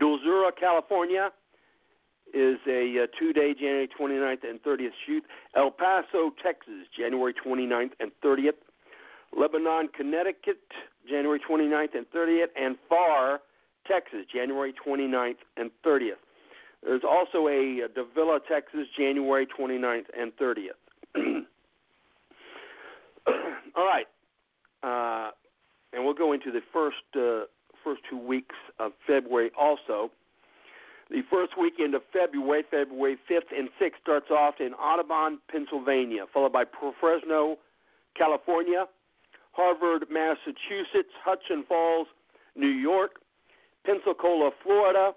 Dulzura, 0.01 0.49
California 0.59 1.29
is 2.33 2.57
a 2.67 3.03
uh, 3.03 3.07
two 3.19 3.33
day 3.33 3.53
January 3.53 3.87
29th 3.87 4.49
and 4.49 4.61
30th 4.63 4.89
shoot. 5.05 5.23
El 5.55 5.71
Paso, 5.71 6.31
Texas, 6.43 6.87
January 6.97 7.33
29th 7.33 7.91
and 7.99 8.11
30th. 8.23 8.53
Lebanon, 9.37 9.89
Connecticut, 9.95 10.57
January 11.07 11.39
29th 11.39 11.95
and 11.95 12.05
30th. 12.09 12.47
And 12.59 12.77
Pharr, 12.91 13.37
Texas, 13.89 14.25
January 14.31 14.73
29th 14.85 15.37
and 15.57 15.71
30th. 15.85 16.21
There's 16.83 17.01
also 17.07 17.47
a 17.47 17.87
Davilla, 17.95 18.39
Texas, 18.49 18.87
January 18.97 19.47
29th 19.47 20.05
and 20.17 20.31
30th. 20.37 20.77
All 23.75 23.85
right. 23.85 24.05
Uh, 24.81 25.31
and 25.91 26.05
we'll 26.05 26.13
go 26.13 26.31
into 26.31 26.51
the 26.51 26.61
first 26.71 26.97
uh, 27.15 27.45
first 27.83 28.01
two 28.09 28.17
weeks 28.17 28.55
of 28.79 28.91
February 29.05 29.51
also. 29.59 30.11
The 31.09 31.21
first 31.29 31.53
weekend 31.59 31.95
of 31.95 32.03
February, 32.13 32.63
February 32.69 33.17
5th 33.29 33.57
and 33.57 33.69
6th, 33.81 33.99
starts 34.01 34.29
off 34.29 34.55
in 34.59 34.73
Audubon, 34.75 35.39
Pennsylvania, 35.51 36.25
followed 36.31 36.53
by 36.53 36.65
Fresno, 36.99 37.57
California, 38.15 38.85
Harvard, 39.53 40.05
Massachusetts, 40.11 41.11
Hudson 41.25 41.65
Falls, 41.67 42.07
New 42.55 42.67
York, 42.67 43.19
Pensacola, 43.85 44.51
Florida, 44.63 45.11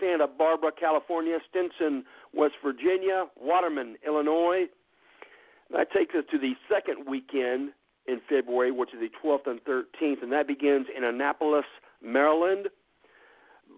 Santa 0.00 0.26
Barbara, 0.26 0.70
California, 0.78 1.38
Stinson, 1.48 2.04
West 2.32 2.54
Virginia, 2.64 3.26
Waterman, 3.36 3.96
Illinois. 4.06 4.66
That 5.70 5.92
takes 5.92 6.14
us 6.14 6.24
to 6.30 6.38
the 6.38 6.54
second 6.72 7.06
weekend 7.08 7.70
in 8.06 8.20
February, 8.28 8.70
which 8.70 8.94
is 8.94 9.00
the 9.00 9.10
12th 9.22 9.46
and 9.46 9.60
13th, 9.64 10.22
and 10.22 10.32
that 10.32 10.46
begins 10.46 10.86
in 10.96 11.04
Annapolis, 11.04 11.66
Maryland, 12.02 12.68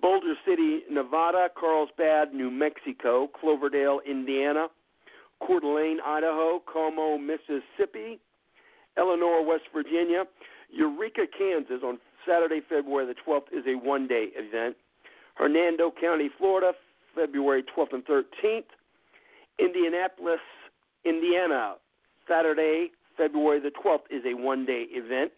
Boulder 0.00 0.34
City, 0.46 0.80
Nevada, 0.88 1.48
Carlsbad, 1.58 2.32
New 2.32 2.50
Mexico, 2.50 3.28
Cloverdale, 3.28 4.00
Indiana, 4.08 4.68
Coeur 5.44 5.60
d'Alene, 5.60 5.98
Idaho, 6.06 6.60
Como, 6.72 7.18
Mississippi, 7.18 8.20
Eleanor, 8.96 9.44
West 9.44 9.64
Virginia, 9.74 10.24
Eureka, 10.70 11.22
Kansas 11.36 11.82
on 11.84 11.98
Saturday, 12.26 12.61
February 12.68 13.06
the 13.06 13.14
12th 13.26 13.52
is 13.52 13.64
a 13.66 13.74
one-day 13.74 14.28
event. 14.35 14.76
Hernando 15.35 15.92
County, 16.00 16.30
Florida, 16.38 16.72
February 17.14 17.64
12th 17.76 17.92
and 17.92 18.04
13th. 18.06 18.64
Indianapolis, 19.59 20.40
Indiana, 21.04 21.74
Saturday, 22.28 22.90
February 23.16 23.61
the 23.61 23.70
12th 23.70 24.09
is 24.11 24.22
a 24.24 24.35
one-day 24.35 24.87
event. 24.90 25.33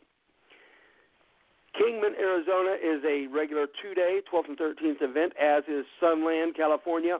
Kingman, 1.76 2.14
Arizona 2.20 2.76
is 2.82 3.02
a 3.04 3.26
regular 3.34 3.66
two-day, 3.80 4.20
12th 4.32 4.48
and 4.48 4.58
13th 4.58 5.02
event, 5.02 5.32
as 5.40 5.64
is 5.68 5.86
Sunland, 5.98 6.54
California, 6.54 7.18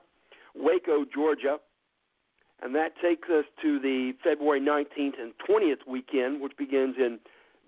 Waco, 0.55 1.05
Georgia, 1.13 1.59
and 2.63 2.75
that 2.75 2.93
takes 3.03 3.29
us 3.29 3.45
to 3.61 3.81
the 3.81 4.13
February 4.23 4.61
19th 4.61 5.21
and 5.21 5.33
20th 5.49 5.87
weekend, 5.87 6.41
which 6.41 6.57
begins 6.57 6.95
in 6.97 7.19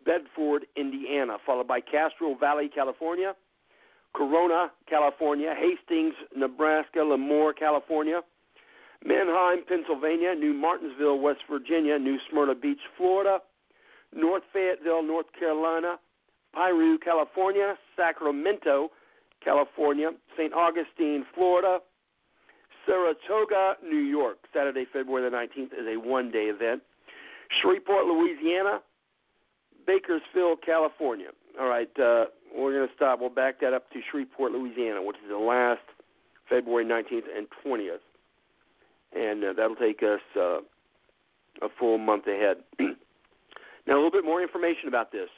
Bedford, 0.05 0.67
Indiana, 0.77 1.37
followed 1.45 1.69
by 1.69 1.81
Castro 1.81 2.37
Valley, 2.39 2.69
California, 2.73 3.35
Corona, 4.15 4.71
California, 4.89 5.55
Hastings, 5.59 6.15
Nebraska, 6.37 7.01
Lemoore, 7.01 7.57
California, 7.57 8.21
Manheim, 9.05 9.65
Pennsylvania, 9.69 10.35
New 10.35 10.55
Martinsville, 10.55 11.19
West 11.19 11.41
Virginia, 11.51 11.99
New 11.99 12.19
Smyrna 12.31 12.55
Beach, 12.55 12.81
Florida, 12.97 13.39
North 14.15 14.45
Fayetteville, 14.53 15.03
North 15.03 15.27
Carolina, 15.39 15.97
Piru, 16.55 16.99
California, 16.99 17.75
Sacramento, 17.97 18.91
California, 19.45 20.11
St. 20.37 20.55
Augustine, 20.55 21.27
Florida, 21.35 21.81
Saratoga, 22.87 23.75
New 23.83 23.99
York. 23.99 24.39
Saturday, 24.53 24.87
February 24.93 25.29
the 25.29 25.37
19th 25.37 25.73
is 25.73 25.87
a 25.87 25.97
one 25.97 26.31
day 26.31 26.45
event. 26.45 26.83
Shreveport, 27.61 28.07
Louisiana, 28.07 28.81
Bakersfield, 29.87 30.59
California. 30.65 31.29
All 31.61 31.69
right, 31.69 31.91
uh, 31.99 32.27
we're 32.57 32.73
going 32.73 32.89
to 32.89 32.95
stop. 32.95 33.21
We'll 33.21 33.31
back 33.31 33.61
that 33.61 33.73
up 33.73 33.91
to 33.93 34.01
Shreveport, 34.11 34.53
Louisiana, 34.53 35.03
which 35.03 35.17
is 35.17 35.29
the 35.29 35.37
last 35.37 35.83
February 36.49 36.85
19th 36.85 37.25
and 37.37 37.47
20th. 37.65 37.99
And 39.17 39.45
uh, 39.45 39.53
that'll 39.57 39.77
take 39.77 40.03
us 40.03 40.21
uh, 40.37 40.59
a 41.63 41.69
full 41.79 41.99
month 41.99 42.27
ahead. 42.27 42.59
now, 43.87 43.95
a 43.95 43.97
little 43.97 44.11
bit 44.11 44.25
more 44.25 44.43
information 44.43 44.89
about 44.89 45.13
this. 45.13 45.29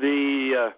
The 0.00 0.68
uh, 0.68 0.70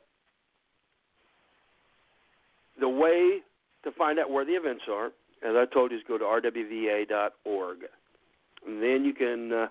the 2.80 2.88
way 2.88 3.40
to 3.84 3.92
find 3.92 4.18
out 4.18 4.30
where 4.30 4.44
the 4.44 4.52
events 4.52 4.84
are, 4.90 5.06
as 5.06 5.54
I 5.56 5.64
told 5.72 5.90
you, 5.92 5.98
is 5.98 6.02
go 6.08 6.18
to 6.18 6.24
rwva.org. 6.24 7.78
And 8.66 8.82
then 8.82 9.04
you 9.04 9.12
can 9.12 9.52
uh, 9.52 9.66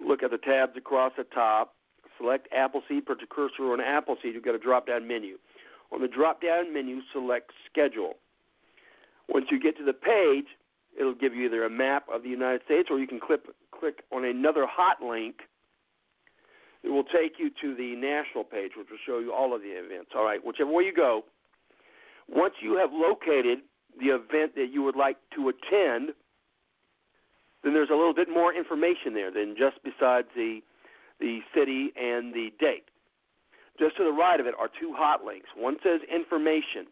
look 0.00 0.22
at 0.22 0.30
the 0.30 0.38
tabs 0.38 0.72
across 0.76 1.12
the 1.16 1.24
top, 1.24 1.74
select 2.18 2.48
Appleseed, 2.52 3.06
put 3.06 3.20
your 3.20 3.28
cursor 3.28 3.72
on 3.72 3.80
Appleseed, 3.80 4.34
you've 4.34 4.44
got 4.44 4.54
a 4.54 4.58
drop 4.58 4.86
down 4.86 5.06
menu. 5.06 5.38
On 5.92 6.00
the 6.00 6.08
drop 6.08 6.42
down 6.42 6.72
menu, 6.72 7.00
select 7.12 7.50
Schedule. 7.70 8.14
Once 9.28 9.46
you 9.50 9.60
get 9.60 9.76
to 9.78 9.84
the 9.84 9.92
page, 9.92 10.46
it'll 10.98 11.14
give 11.14 11.34
you 11.34 11.46
either 11.46 11.64
a 11.64 11.70
map 11.70 12.06
of 12.12 12.22
the 12.22 12.28
United 12.28 12.62
States 12.64 12.88
or 12.90 12.98
you 12.98 13.06
can 13.06 13.20
click, 13.20 13.40
click 13.78 14.02
on 14.12 14.24
another 14.24 14.66
hot 14.66 15.02
link 15.02 15.36
it 16.84 16.90
will 16.90 17.04
take 17.04 17.38
you 17.38 17.48
to 17.62 17.74
the 17.74 17.96
national 17.96 18.44
page, 18.44 18.72
which 18.76 18.88
will 18.90 19.00
show 19.06 19.18
you 19.18 19.32
all 19.32 19.54
of 19.54 19.62
the 19.62 19.68
events. 19.68 20.10
All 20.14 20.24
right, 20.24 20.44
whichever 20.44 20.70
way 20.70 20.84
you 20.84 20.92
go, 20.92 21.24
once 22.28 22.54
you 22.60 22.76
have 22.76 22.90
located 22.92 23.60
the 23.98 24.08
event 24.08 24.54
that 24.56 24.68
you 24.70 24.82
would 24.82 24.96
like 24.96 25.16
to 25.34 25.48
attend, 25.48 26.10
then 27.64 27.72
there's 27.74 27.90
a 27.90 27.96
little 27.96 28.14
bit 28.14 28.28
more 28.28 28.54
information 28.54 29.14
there 29.14 29.30
than 29.30 29.56
just 29.58 29.78
besides 29.82 30.28
the 30.36 30.60
the 31.20 31.40
city 31.54 31.92
and 31.96 32.34
the 32.34 32.50
date. 32.58 32.84
Just 33.78 33.96
to 33.96 34.04
the 34.04 34.12
right 34.12 34.38
of 34.38 34.46
it 34.46 34.54
are 34.58 34.68
two 34.68 34.92
hot 34.94 35.24
links. 35.24 35.48
One 35.56 35.76
says 35.82 36.00
information. 36.12 36.86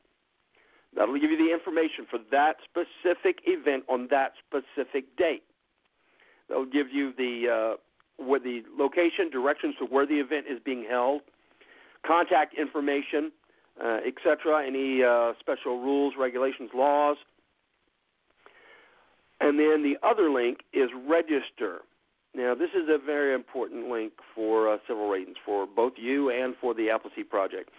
That'll 0.95 1.19
give 1.19 1.31
you 1.31 1.39
the 1.39 1.53
information 1.53 2.07
for 2.09 2.19
that 2.31 2.57
specific 2.65 3.39
event 3.47 3.85
on 3.89 4.09
that 4.11 4.33
specific 4.47 5.17
date. 5.17 5.43
That'll 6.49 6.67
give 6.67 6.91
you 6.93 7.13
the 7.17 7.77
uh, 7.79 8.25
where 8.25 8.41
the 8.41 8.63
location, 8.79 9.31
directions 9.31 9.75
to 9.79 9.87
where 9.87 10.07
the 10.07 10.21
event 10.21 10.47
is 10.51 10.59
being 10.65 10.85
held, 10.89 11.23
contact 12.07 12.55
information, 12.59 13.33
uh, 13.83 13.99
etc. 14.07 14.67
Any 14.67 15.03
uh, 15.03 15.33
special 15.41 15.81
rules, 15.81 16.15
regulations, 16.19 16.71
laws. 16.75 17.17
And 19.43 19.59
then 19.59 19.83
the 19.83 19.97
other 20.07 20.31
link 20.31 20.61
is 20.73 20.89
register. 21.07 21.81
Now, 22.35 22.55
this 22.55 22.71
is 22.71 22.89
a 22.89 22.97
very 22.97 23.35
important 23.35 23.91
link 23.91 24.13
for 24.35 24.73
uh, 24.73 24.79
civil 24.87 25.09
ratings 25.09 25.37
for 25.45 25.67
both 25.67 25.95
you 25.97 26.31
and 26.31 26.55
for 26.61 26.75
the 26.75 26.91
Appleseed 26.91 27.29
Project. 27.29 27.71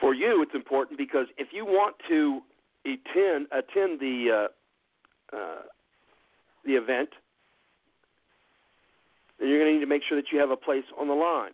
For 0.00 0.14
you, 0.14 0.42
it's 0.42 0.54
important 0.54 0.98
because 0.98 1.26
if 1.38 1.48
you 1.52 1.64
want 1.64 1.94
to 2.08 2.40
attend 2.84 3.46
attend 3.52 4.00
the 4.00 4.48
uh, 5.32 5.36
uh, 5.36 5.62
the 6.66 6.72
event, 6.72 7.10
then 9.38 9.48
you're 9.48 9.60
going 9.60 9.70
to 9.70 9.78
need 9.78 9.84
to 9.84 9.88
make 9.88 10.02
sure 10.06 10.20
that 10.20 10.32
you 10.32 10.40
have 10.40 10.50
a 10.50 10.56
place 10.56 10.84
on 10.98 11.06
the 11.06 11.14
line. 11.14 11.52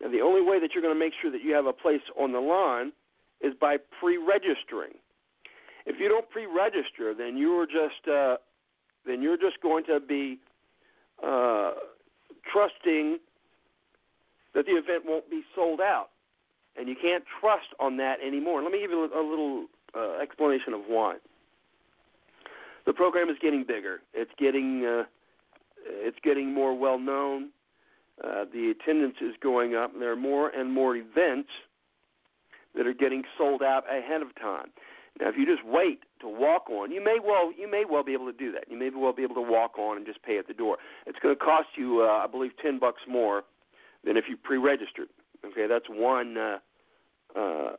Now, 0.00 0.10
the 0.10 0.22
only 0.22 0.40
way 0.40 0.58
that 0.58 0.70
you're 0.74 0.82
going 0.82 0.94
to 0.94 0.98
make 0.98 1.12
sure 1.20 1.30
that 1.30 1.42
you 1.42 1.54
have 1.54 1.66
a 1.66 1.72
place 1.72 2.02
on 2.18 2.32
the 2.32 2.40
line 2.40 2.92
is 3.42 3.52
by 3.60 3.76
pre-registering. 4.00 4.96
If 5.86 6.00
you 6.00 6.08
don't 6.08 6.28
pre-register, 6.30 7.14
then 7.16 7.36
you're 7.36 7.66
just 7.66 8.08
uh, 8.10 8.36
then 9.06 9.22
you're 9.22 9.36
just 9.36 9.60
going 9.62 9.84
to 9.84 10.00
be 10.00 10.38
uh, 11.22 11.72
trusting 12.52 13.18
that 14.54 14.66
the 14.66 14.72
event 14.72 15.04
won't 15.04 15.28
be 15.30 15.42
sold 15.54 15.80
out, 15.80 16.08
and 16.76 16.88
you 16.88 16.94
can't 17.00 17.24
trust 17.40 17.68
on 17.80 17.96
that 17.98 18.16
anymore. 18.24 18.62
Let 18.62 18.72
me 18.72 18.80
give 18.80 18.90
you 18.90 19.04
a 19.04 19.22
little 19.22 19.66
uh, 19.96 20.22
explanation 20.22 20.72
of 20.74 20.82
why. 20.86 21.16
The 22.86 22.92
program 22.92 23.28
is 23.28 23.36
getting 23.40 23.64
bigger. 23.66 24.00
It's 24.12 24.30
getting 24.38 24.84
uh, 24.84 25.04
it's 25.86 26.18
getting 26.22 26.52
more 26.52 26.76
well 26.76 26.98
known. 26.98 27.50
Uh, 28.22 28.44
the 28.52 28.72
attendance 28.78 29.16
is 29.20 29.34
going 29.42 29.74
up, 29.74 29.92
and 29.92 30.00
there 30.00 30.12
are 30.12 30.16
more 30.16 30.48
and 30.50 30.72
more 30.72 30.96
events 30.96 31.48
that 32.76 32.86
are 32.86 32.94
getting 32.94 33.24
sold 33.36 33.62
out 33.62 33.84
ahead 33.90 34.22
of 34.22 34.34
time. 34.40 34.68
Now, 35.20 35.28
if 35.28 35.36
you 35.36 35.46
just 35.46 35.64
wait 35.64 36.00
to 36.20 36.28
walk 36.28 36.68
on, 36.68 36.90
you 36.90 37.02
may 37.02 37.18
well 37.24 37.52
you 37.56 37.70
may 37.70 37.84
well 37.88 38.02
be 38.02 38.12
able 38.12 38.26
to 38.26 38.36
do 38.36 38.50
that. 38.52 38.64
You 38.68 38.76
may 38.78 38.90
well 38.90 39.12
be 39.12 39.22
able 39.22 39.36
to 39.36 39.42
walk 39.42 39.78
on 39.78 39.96
and 39.96 40.04
just 40.04 40.22
pay 40.22 40.38
at 40.38 40.48
the 40.48 40.54
door. 40.54 40.78
It's 41.06 41.18
going 41.20 41.34
to 41.34 41.40
cost 41.40 41.68
you, 41.76 42.02
uh, 42.02 42.24
I 42.24 42.26
believe, 42.26 42.50
ten 42.60 42.78
bucks 42.78 43.02
more 43.08 43.44
than 44.04 44.16
if 44.16 44.24
you 44.28 44.36
pre-registered. 44.36 45.08
Okay, 45.44 45.66
that's 45.68 45.86
one 45.88 46.36
uh, 46.36 46.58
uh, 47.36 47.72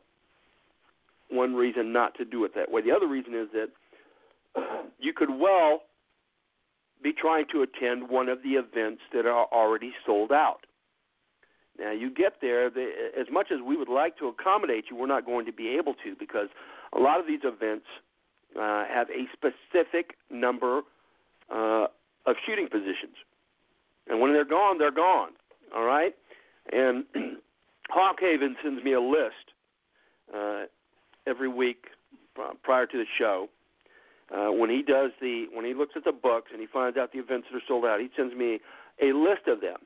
one 1.30 1.54
reason 1.54 1.92
not 1.92 2.14
to 2.16 2.24
do 2.24 2.44
it 2.44 2.54
that 2.54 2.70
way. 2.70 2.80
The 2.82 2.92
other 2.92 3.08
reason 3.08 3.34
is 3.34 3.48
that 3.52 3.68
you 4.98 5.12
could 5.12 5.30
well 5.30 5.82
be 7.02 7.12
trying 7.12 7.44
to 7.52 7.62
attend 7.62 8.08
one 8.08 8.28
of 8.28 8.42
the 8.42 8.50
events 8.50 9.02
that 9.12 9.26
are 9.26 9.46
already 9.52 9.92
sold 10.06 10.32
out. 10.32 10.60
Now 11.78 11.92
you 11.92 12.10
get 12.10 12.40
there, 12.40 12.70
they, 12.70 12.90
as 13.20 13.26
much 13.30 13.48
as 13.52 13.58
we 13.64 13.76
would 13.76 13.90
like 13.90 14.16
to 14.18 14.28
accommodate 14.28 14.86
you, 14.90 14.96
we're 14.96 15.06
not 15.06 15.26
going 15.26 15.44
to 15.46 15.52
be 15.52 15.76
able 15.78 15.94
to 16.04 16.16
because 16.18 16.48
a 16.92 16.98
lot 16.98 17.20
of 17.20 17.26
these 17.26 17.40
events 17.44 17.86
uh, 18.58 18.84
have 18.92 19.08
a 19.10 19.26
specific 19.32 20.16
number 20.30 20.82
uh, 21.52 21.86
of 22.26 22.36
shooting 22.46 22.68
positions, 22.68 23.16
and 24.08 24.20
when 24.20 24.32
they're 24.32 24.44
gone, 24.44 24.78
they're 24.78 24.90
gone. 24.90 25.30
All 25.74 25.84
right, 25.84 26.14
and 26.72 27.04
Hawkhaven 27.90 28.54
sends 28.62 28.82
me 28.84 28.92
a 28.92 29.00
list 29.00 29.52
uh, 30.34 30.64
every 31.26 31.48
week 31.48 31.86
prior 32.62 32.86
to 32.86 32.96
the 32.96 33.06
show. 33.18 33.48
Uh, 34.34 34.50
when 34.50 34.70
he 34.70 34.82
does 34.82 35.12
the 35.20 35.46
when 35.52 35.64
he 35.64 35.72
looks 35.72 35.94
at 35.96 36.04
the 36.04 36.12
books 36.12 36.50
and 36.52 36.60
he 36.60 36.66
finds 36.66 36.96
out 36.98 37.12
the 37.12 37.18
events 37.18 37.46
that 37.50 37.56
are 37.56 37.62
sold 37.68 37.84
out, 37.84 38.00
he 38.00 38.08
sends 38.16 38.34
me 38.34 38.58
a 39.00 39.12
list 39.12 39.46
of 39.46 39.60
them. 39.60 39.76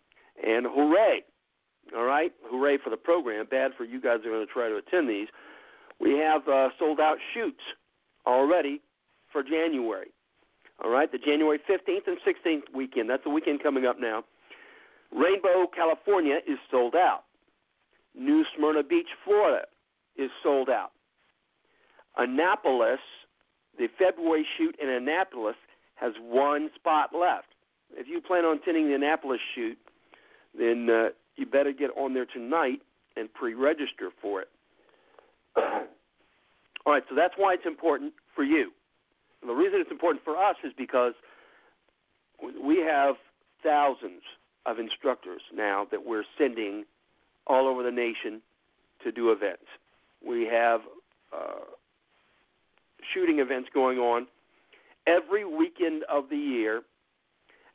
And 0.43 0.67
hooray! 0.67 1.23
All 1.95 2.05
right, 2.05 2.33
hooray 2.45 2.79
for 2.83 2.89
the 2.89 2.97
program. 2.97 3.47
Bad 3.51 3.73
for 3.77 3.85
you 3.85 4.01
guys 4.01 4.19
who 4.23 4.31
are 4.31 4.37
going 4.37 4.47
to 4.47 4.53
try 4.53 4.69
to 4.69 4.77
attend 4.77 5.09
these. 5.11 5.29
We 6.01 6.19
have 6.19 6.49
uh, 6.49 6.69
sold 6.79 6.99
out 6.99 7.19
shoots 7.35 7.61
already 8.27 8.81
for 9.33 9.43
January. 9.43 10.09
All 10.83 10.91
right, 10.91 11.11
the 11.13 11.19
January 11.19 11.59
15th 11.59 12.07
and 12.07 12.17
16th 12.27 12.75
weekend. 12.75 13.11
That's 13.11 13.25
the 13.25 13.31
weekend 13.31 13.63
coming 13.63 13.85
up 13.85 14.01
now. 14.01 14.25
Rainbow, 15.13 15.67
California 15.75 16.39
is 16.47 16.59
sold 16.71 16.95
out. 16.95 17.25
New 18.15 18.45
Smyrna 18.57 18.83
Beach, 18.83 19.09
Florida 19.25 19.67
is 20.17 20.31
sold 20.43 20.71
out. 20.71 20.93
Annapolis, 22.17 23.01
the 23.79 23.89
February 23.99 24.47
shoot 24.57 24.75
in 24.83 24.89
Annapolis, 24.89 25.57
has 25.97 26.13
one 26.21 26.71
spot 26.75 27.11
left. 27.15 27.49
If 27.93 28.09
you 28.09 28.21
plan 28.21 28.45
on 28.45 28.59
attending 28.59 28.89
the 28.89 28.95
Annapolis 28.95 29.41
shoot, 29.55 29.77
then 30.59 30.89
uh, 30.91 31.09
you 31.37 31.47
better 31.47 31.73
get 31.73 31.91
on 31.97 32.15
there 32.15 32.27
tonight 32.27 32.81
and 33.17 33.33
pre-register 33.33 34.11
for 34.21 34.41
it. 34.41 34.49
All 36.87 36.93
right, 36.93 37.03
so 37.09 37.15
that's 37.15 37.35
why 37.37 37.55
it's 37.55 37.67
important 37.67 38.13
for 38.35 38.45
you. 38.45 38.71
And 39.41 39.51
the 39.51 39.55
reason 39.55 39.81
it's 39.81 39.91
important 39.91 40.25
for 40.25 40.37
us 40.37 40.57
is 40.65 40.73
because 40.77 41.15
we 42.63 42.79
have 42.79 43.17
thousands 43.63 44.23
of 44.67 44.79
instructors 44.79 45.43
now 45.55 45.87
that 45.91 46.05
we're 46.05 46.25
sending 46.39 46.85
all 47.47 47.67
over 47.69 47.83
the 47.83 47.91
nation 47.91 48.41
to 49.03 49.11
do 49.11 49.33
events. 49.33 49.67
We 50.27 50.47
have 50.47 50.81
uh, 51.33 51.65
shooting 53.15 53.39
events 53.39 53.71
going 53.73 53.99
on 53.99 54.27
every 55.07 55.45
weekend 55.45 56.05
of 56.05 56.29
the 56.29 56.37
year 56.37 56.83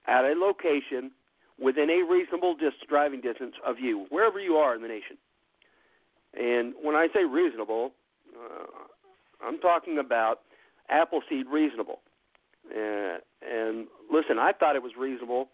at 0.07 0.23
a 0.23 0.33
location 0.33 1.11
within 1.59 1.89
a 1.89 2.03
reasonable 2.09 2.55
dis- 2.55 2.73
driving 2.87 3.21
distance 3.21 3.55
of 3.65 3.79
you, 3.79 4.05
wherever 4.09 4.39
you 4.39 4.55
are 4.55 4.75
in 4.75 4.81
the 4.81 4.87
nation. 4.87 5.17
And 6.39 6.73
when 6.81 6.95
I 6.95 7.07
say 7.13 7.23
reasonable, 7.23 7.91
uh, 8.35 9.45
I'm 9.45 9.59
talking 9.59 9.97
about 9.97 10.41
Appleseed 10.89 11.47
reasonable. 11.47 11.99
Uh, 12.69 13.17
and 13.41 13.87
listen, 14.11 14.39
I 14.39 14.51
thought 14.51 14.75
it 14.75 14.83
was 14.83 14.93
reasonable 14.97 15.49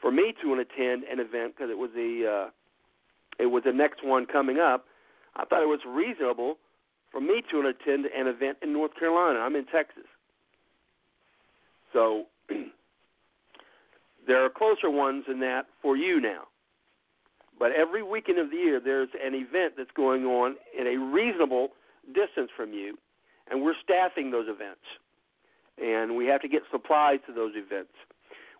for 0.00 0.10
me 0.10 0.34
to 0.42 0.54
attend 0.54 1.04
an 1.04 1.20
event 1.20 1.54
because 1.56 1.70
it 1.70 1.78
was 1.78 1.90
the 1.94 2.46
uh, 2.46 2.50
it 3.38 3.46
was 3.46 3.64
the 3.64 3.72
next 3.72 4.04
one 4.04 4.26
coming 4.26 4.58
up. 4.58 4.86
I 5.36 5.44
thought 5.44 5.62
it 5.62 5.68
was 5.68 5.80
reasonable 5.86 6.58
for 7.10 7.20
me 7.20 7.42
to 7.50 7.60
attend 7.60 8.06
an 8.06 8.26
event 8.26 8.58
in 8.62 8.72
North 8.72 8.94
Carolina. 8.98 9.40
I'm 9.40 9.56
in 9.56 9.66
Texas, 9.66 10.04
so 11.92 12.24
there 14.26 14.44
are 14.44 14.50
closer 14.50 14.90
ones 14.90 15.24
than 15.28 15.40
that 15.40 15.66
for 15.82 15.96
you 15.96 16.20
now. 16.20 16.44
But 17.64 17.72
every 17.72 18.02
weekend 18.02 18.38
of 18.38 18.50
the 18.50 18.58
year, 18.58 18.78
there's 18.78 19.08
an 19.24 19.32
event 19.32 19.72
that's 19.78 19.90
going 19.96 20.26
on 20.26 20.56
in 20.78 20.86
a 20.86 20.98
reasonable 20.98 21.68
distance 22.08 22.50
from 22.54 22.74
you, 22.74 22.98
and 23.50 23.62
we're 23.62 23.72
staffing 23.82 24.30
those 24.30 24.48
events. 24.48 24.84
And 25.82 26.14
we 26.14 26.26
have 26.26 26.42
to 26.42 26.48
get 26.48 26.60
supplies 26.70 27.20
to 27.26 27.32
those 27.32 27.52
events. 27.56 27.94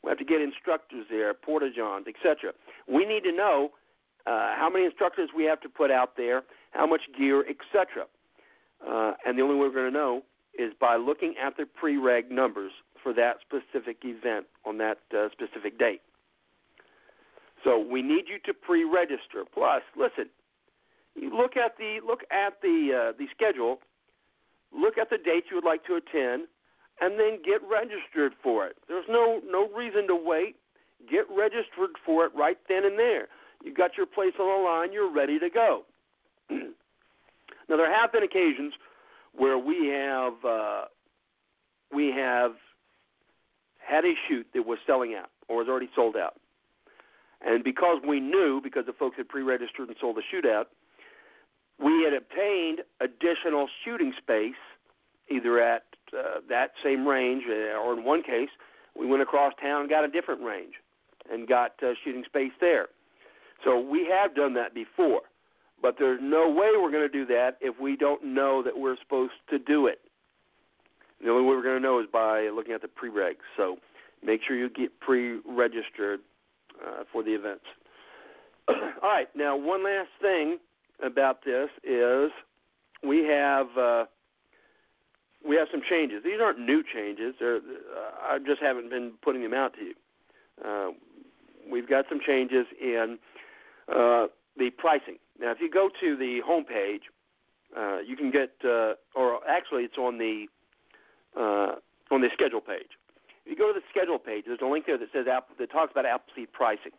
We 0.03 0.09
have 0.09 0.17
to 0.17 0.25
get 0.25 0.40
instructors 0.40 1.05
there, 1.11 1.35
porta 1.35 1.69
johns, 1.71 2.07
etc. 2.09 2.55
We 2.88 3.05
need 3.05 3.25
to 3.25 3.33
know 3.33 3.73
uh, 4.27 4.57
how 4.57 4.71
many 4.73 4.87
instructors 4.87 5.29
we 5.37 5.45
have 5.45 5.61
to 5.61 5.69
put 5.69 5.90
out 5.90 6.17
there, 6.17 6.43
how 6.71 6.87
much 6.87 7.03
gear, 7.14 7.45
etc. 7.47 8.07
Uh, 8.81 9.12
and 9.27 9.37
the 9.37 9.43
only 9.43 9.57
way 9.57 9.69
we're 9.69 9.75
going 9.75 9.93
to 9.93 9.99
know 9.99 10.23
is 10.59 10.73
by 10.81 10.97
looking 10.97 11.35
at 11.37 11.59
the 11.59 11.67
pre-reg 11.67 12.31
numbers 12.31 12.73
for 13.03 13.12
that 13.12 13.37
specific 13.43 13.99
event 14.03 14.47
on 14.64 14.79
that 14.79 15.01
uh, 15.14 15.29
specific 15.31 15.79
date. 15.79 16.01
So 17.64 17.79
we 17.79 18.03
need 18.03 18.24
you 18.29 18.38
to 18.44 18.55
pre-register. 18.55 19.44
Plus, 19.53 19.83
listen, 19.96 20.29
look 21.16 21.57
at 21.57 21.77
the 21.79 21.98
look 22.07 22.20
at 22.31 22.61
the 22.62 23.09
uh, 23.11 23.12
the 23.18 23.27
schedule, 23.35 23.79
look 24.72 24.98
at 24.98 25.11
the 25.11 25.16
dates 25.16 25.46
you 25.50 25.57
would 25.57 25.64
like 25.64 25.85
to 25.87 25.96
attend, 25.96 26.46
and 27.00 27.18
then 27.18 27.40
get 27.44 27.61
registered 27.68 28.35
for 28.42 28.66
it. 28.66 28.77
There's 28.87 29.07
no 29.09 29.40
no 29.48 29.68
reason 29.74 30.07
to 30.09 30.16
wait. 30.16 30.57
Get 31.11 31.24
registered 31.35 31.96
for 32.05 32.27
it 32.27 32.33
right 32.35 32.59
then 32.68 32.85
and 32.85 32.98
there. 32.98 33.29
You've 33.64 33.77
got 33.77 33.96
your 33.96 34.07
place 34.07 34.33
on 34.38 34.46
the 34.46 34.68
line. 34.68 34.92
You're 34.92 35.12
ready 35.12 35.38
to 35.38 35.48
go. 35.48 35.83
now 36.50 37.77
there 37.77 37.92
have 37.92 38.12
been 38.12 38.22
occasions 38.22 38.74
where 39.37 39.59
we 39.59 39.88
have 39.88 40.35
uh, 40.44 40.85
we 41.92 42.09
have 42.09 42.53
had 43.79 44.05
a 44.05 44.12
shoot 44.29 44.46
that 44.55 44.66
was 44.66 44.79
selling 44.87 45.14
out 45.14 45.31
or 45.48 45.59
was 45.59 45.68
already 45.68 45.88
sold 45.94 46.16
out. 46.16 46.35
And 47.44 47.62
because 47.62 47.98
we 48.07 48.20
knew, 48.20 48.61
because 48.62 48.87
the 48.87 48.92
folks 48.92 49.16
had 49.16 49.28
pre-registered 49.28 49.88
and 49.88 49.96
sold 50.00 50.16
the 50.16 50.22
shootout, 50.22 50.66
we 51.78 52.04
had 52.04 52.14
obtained 52.14 52.80
additional 53.00 53.68
shooting 53.85 54.12
space, 54.16 54.54
either 55.28 55.61
at 55.61 55.85
uh, 56.16 56.40
that 56.48 56.72
same 56.83 57.07
range, 57.07 57.42
uh, 57.48 57.78
or 57.78 57.92
in 57.92 58.04
one 58.04 58.22
case, 58.22 58.50
we 58.98 59.07
went 59.07 59.22
across 59.22 59.52
town 59.61 59.83
and 59.83 59.90
got 59.90 60.04
a 60.04 60.09
different 60.09 60.42
range 60.42 60.74
and 61.30 61.48
got 61.48 61.72
uh, 61.83 61.92
shooting 62.04 62.24
space 62.24 62.52
there. 62.61 62.88
So 63.64 63.80
we 63.80 64.07
have 64.11 64.35
done 64.35 64.54
that 64.54 64.74
before. 64.74 65.22
But 65.83 65.96
there's 65.98 66.20
no 66.22 66.48
way 66.48 66.68
we're 66.80 66.90
going 66.90 67.07
to 67.07 67.12
do 67.12 67.26
that 67.26 67.59
if 67.61 67.78
we 67.78 67.96
don't 67.96 68.24
know 68.24 68.62
that 68.62 68.78
we're 68.78 68.96
supposed 69.02 69.35
to 69.50 69.59
do 69.59 69.87
it. 69.87 70.00
The 71.22 71.30
only 71.30 71.42
way 71.42 71.57
we're 71.57 71.62
going 71.62 71.76
to 71.76 71.83
know 71.83 72.00
is 72.00 72.07
by 72.11 72.48
looking 72.54 72.72
at 72.72 72.80
the 72.80 72.88
preregs. 72.88 73.44
So 73.57 73.76
make 74.24 74.40
sure 74.46 74.57
you 74.57 74.70
get 74.70 74.98
pre-registered 75.00 76.20
uh, 76.85 77.05
for 77.13 77.23
the 77.23 77.35
events. 77.35 77.65
All 78.69 78.77
right. 79.03 79.29
Now, 79.35 79.57
one 79.57 79.85
last 79.85 80.11
thing 80.21 80.59
about 81.03 81.45
this 81.45 81.69
is 81.83 82.31
we 83.03 83.25
have 83.25 83.67
uh, 83.77 84.05
we 85.47 85.57
have 85.57 85.69
some 85.71 85.83
changes. 85.89 86.23
These 86.25 86.41
aren't 86.41 86.59
new 86.59 86.83
changes. 86.83 87.35
They're, 87.39 87.57
uh, 87.57 87.61
I 88.23 88.39
just 88.45 88.63
haven't 88.63 88.91
been 88.91 89.13
putting 89.23 89.43
them 89.43 89.53
out 89.53 89.75
to 89.75 89.81
you. 89.83 89.95
Uh, 90.65 90.91
we've 91.71 91.89
got 91.89 92.07
some 92.09 92.21
changes 92.25 92.67
in 92.81 93.19
uh, 93.89 94.29
the 94.57 94.71
pricing. 94.71 95.19
Now, 95.39 95.51
if 95.51 95.61
you 95.61 95.71
go 95.71 95.91
to 96.01 96.17
the 96.17 96.41
home 96.41 96.65
page, 96.65 97.03
uh, 97.77 97.99
you 97.99 98.17
can 98.17 98.31
get, 98.31 98.53
uh, 98.65 98.95
or 99.15 99.41
actually, 99.49 99.83
it's 99.83 99.99
on 99.99 100.19
the 100.19 100.47
uh, 101.37 101.75
on 102.11 102.21
the 102.21 102.29
schedule 102.33 102.61
page. 102.61 102.91
If 103.44 103.50
you 103.50 103.57
go 103.57 103.72
to 103.72 103.78
the 103.78 103.85
schedule 103.90 104.18
page, 104.18 104.44
there's 104.46 104.61
a 104.62 104.66
link 104.66 104.87
there 104.87 104.98
that 104.98 105.09
says 105.12 105.26
that 105.26 105.70
talks 105.70 105.92
about 105.92 106.07
Appleseed 106.07 106.52
pricing. 106.52 106.92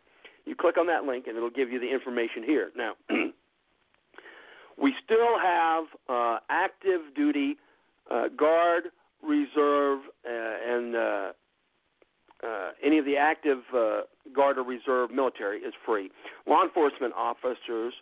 You 0.44 0.54
click 0.54 0.78
on 0.78 0.86
that 0.86 1.04
link, 1.04 1.26
and 1.26 1.36
it'll 1.36 1.50
give 1.50 1.70
you 1.70 1.80
the 1.80 1.92
information 1.92 2.44
here. 2.44 2.70
Now, 2.76 2.92
we 4.80 4.94
still 5.04 5.38
have 5.42 5.84
uh, 6.08 6.38
active 6.48 7.00
duty 7.16 7.56
uh, 8.10 8.28
guard, 8.28 8.84
reserve, 9.22 10.00
uh, 10.24 10.30
and 10.30 10.94
uh, 10.94 11.32
uh, 12.44 12.70
any 12.84 12.98
of 12.98 13.04
the 13.04 13.16
active 13.16 13.58
uh, 13.74 14.02
guard 14.34 14.58
or 14.58 14.62
reserve 14.62 15.10
military 15.10 15.58
is 15.58 15.74
free. 15.84 16.10
Law 16.46 16.62
enforcement 16.62 17.12
officers 17.16 17.94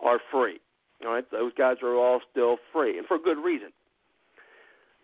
are 0.00 0.20
free. 0.30 0.60
All 1.04 1.12
right, 1.12 1.30
those 1.30 1.52
guys 1.56 1.76
are 1.82 1.94
all 1.94 2.20
still 2.30 2.56
free, 2.72 2.98
and 2.98 3.06
for 3.06 3.18
good 3.18 3.38
reason. 3.38 3.68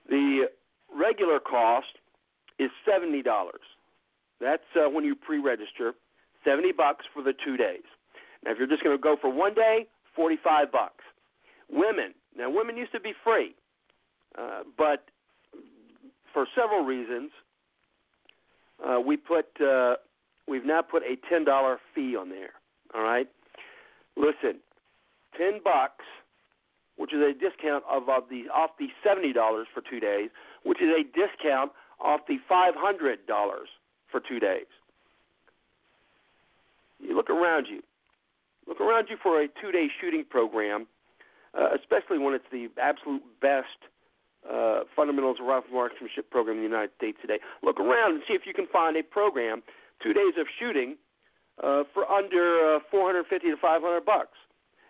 The 0.09 0.49
regular 0.95 1.39
cost 1.39 1.99
is 2.59 2.71
seventy 2.89 3.23
dollars. 3.23 3.61
That's 4.41 4.63
uh, 4.77 4.89
when 4.91 5.05
you 5.05 5.15
pre-register, 5.15 5.95
seventy 6.45 6.73
bucks 6.73 7.05
for 7.15 7.23
the 7.23 7.33
two 7.45 7.57
days. 7.57 7.85
Now, 8.45 8.53
if 8.53 8.59
you're 8.59 8.67
just 8.67 8.83
going 8.83 8.97
to 8.97 9.03
go 9.03 9.17
for 9.21 9.33
one 9.33 9.55
day, 9.55 9.87
forty-five 10.17 10.73
bucks. 10.73 11.05
Women. 11.71 12.13
Now, 12.37 12.51
women 12.51 12.77
used 12.77 12.93
to 12.93 13.01
be 13.01 13.13
free, 13.25 13.55
uh, 14.39 14.63
but 14.77 15.05
for 16.33 16.47
several 16.57 16.85
reasons, 16.85 17.31
uh, 18.85 19.01
we 19.01 19.17
put 19.17 19.47
uh, 19.61 19.95
we've 20.49 20.65
now 20.65 20.83
put 20.83 21.03
a 21.03 21.17
ten 21.29 21.45
dollar 21.45 21.79
fee 21.95 22.17
on 22.17 22.31
there. 22.31 22.51
All 22.95 23.03
right, 23.03 23.29
listen, 24.17 24.61
ten 25.37 25.61
bucks, 25.63 26.05
which 26.97 27.13
is 27.13 27.21
a 27.21 27.33
discount 27.33 27.85
of, 27.91 28.09
of 28.09 28.25
the 28.31 28.45
off 28.53 28.71
the 28.79 28.89
seventy 29.05 29.33
dollars 29.33 29.67
for 29.73 29.83
two 29.89 30.01
days, 30.01 30.31
which 30.65 30.81
is 30.81 30.89
a 30.89 31.05
discount 31.05 31.73
off 32.03 32.21
the 32.29 32.39
five 32.49 32.75
hundred 32.77 33.27
dollars 33.27 33.69
for 34.11 34.21
two 34.21 34.39
days. 34.39 34.67
You 37.01 37.17
look 37.17 37.31
around 37.31 37.67
you. 37.71 37.83
Look 38.69 38.81
around 38.81 39.09
you 39.11 39.17
for 39.21 39.43
a 39.43 39.49
two-day 39.61 39.89
shooting 40.01 40.25
program, 40.29 40.87
uh, 41.59 41.71
especially 41.75 42.19
when 42.19 42.35
it's 42.35 42.45
the 42.53 42.69
absolute 42.81 43.23
best 43.41 43.67
uh, 44.49 44.81
fundamentals 44.95 45.39
of 45.41 45.47
rifle 45.47 45.73
marksmanship 45.73 46.31
program 46.31 46.59
in 46.59 46.63
the 46.63 46.69
United 46.69 46.91
States 46.97 47.19
today. 47.21 47.39
Look 47.63 47.81
around 47.81 48.15
and 48.15 48.23
see 48.29 48.35
if 48.35 48.43
you 48.47 48.55
can 48.55 48.69
find 48.73 48.97
a 48.97 49.03
program, 49.03 49.63
two 50.03 50.13
days 50.13 50.35
of 50.39 50.47
shooting, 50.61 50.97
uh, 51.63 51.83
for 51.93 52.09
under 52.11 52.77
uh, 52.77 52.81
450 52.91 53.51
to 53.51 53.57
500 53.57 54.05
bucks. 54.05 54.39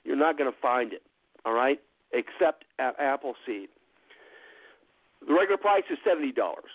You're 0.05 0.17
not 0.17 0.37
going 0.37 0.51
to 0.51 0.59
find 0.61 0.93
it, 0.93 1.03
all 1.47 1.55
right, 1.55 1.81
except 2.13 2.65
at 2.79 2.99
Appleseed. 3.01 3.69
The 5.27 5.33
regular 5.33 5.57
price 5.57 5.85
is 5.91 5.99
seventy 6.05 6.33
dollars. 6.33 6.71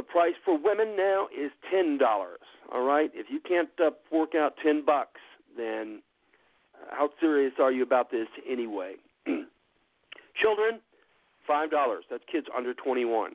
The 0.00 0.04
price 0.04 0.32
for 0.46 0.56
women 0.56 0.96
now 0.96 1.26
is 1.26 1.50
ten 1.70 1.98
dollars. 1.98 2.40
All 2.72 2.84
right, 2.84 3.10
if 3.12 3.26
you 3.28 3.38
can't 3.38 3.68
uh, 3.78 3.90
fork 4.08 4.34
out 4.34 4.54
ten 4.64 4.82
bucks, 4.82 5.20
then 5.58 6.00
how 6.90 7.10
serious 7.20 7.52
are 7.60 7.70
you 7.70 7.82
about 7.82 8.10
this 8.10 8.26
anyway? 8.50 8.94
Children, 9.26 10.80
five 11.46 11.70
dollars. 11.70 12.04
That's 12.10 12.24
kids 12.32 12.46
under 12.56 12.72
21. 12.72 13.32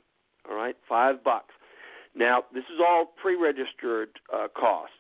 All 0.50 0.56
right, 0.58 0.76
five 0.90 1.24
bucks. 1.24 1.54
Now 2.16 2.46
this 2.52 2.64
is 2.64 2.80
all 2.80 3.14
pre-registered 3.22 4.10
uh, 4.34 4.48
costs. 4.60 4.96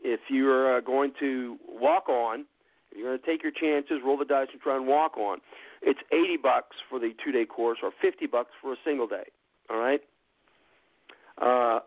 If 0.00 0.18
you're 0.28 0.78
uh, 0.78 0.80
going 0.80 1.12
to 1.20 1.56
walk 1.68 2.08
on, 2.08 2.46
if 2.90 2.98
you're 2.98 3.10
going 3.10 3.20
to 3.20 3.24
take 3.24 3.44
your 3.44 3.52
chances, 3.52 4.00
roll 4.04 4.18
the 4.18 4.24
dice, 4.24 4.48
and 4.50 4.60
try 4.60 4.74
and 4.74 4.88
walk 4.88 5.16
on, 5.16 5.38
it's 5.82 6.00
80 6.10 6.38
bucks 6.42 6.74
for 6.88 6.98
the 6.98 7.12
two-day 7.24 7.44
course 7.44 7.78
or 7.80 7.92
50 8.02 8.26
bucks 8.26 8.50
for 8.60 8.72
a 8.72 8.76
single 8.84 9.06
day. 9.06 9.26
All 9.70 9.78
right. 9.78 10.00
Uh, 11.40 11.80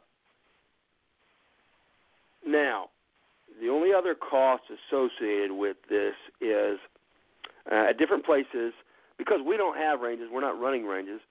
now, 2.45 2.89
the 3.61 3.69
only 3.69 3.93
other 3.93 4.15
cost 4.15 4.63
associated 4.69 5.51
with 5.51 5.77
this 5.89 6.15
is 6.41 6.79
uh, 7.71 7.89
at 7.89 7.97
different 7.97 8.25
places 8.25 8.73
because 9.17 9.39
we 9.45 9.57
don't 9.57 9.77
have 9.77 10.01
ranges, 10.01 10.27
we're 10.31 10.41
not 10.41 10.59
running 10.59 10.85
ranges. 10.85 11.21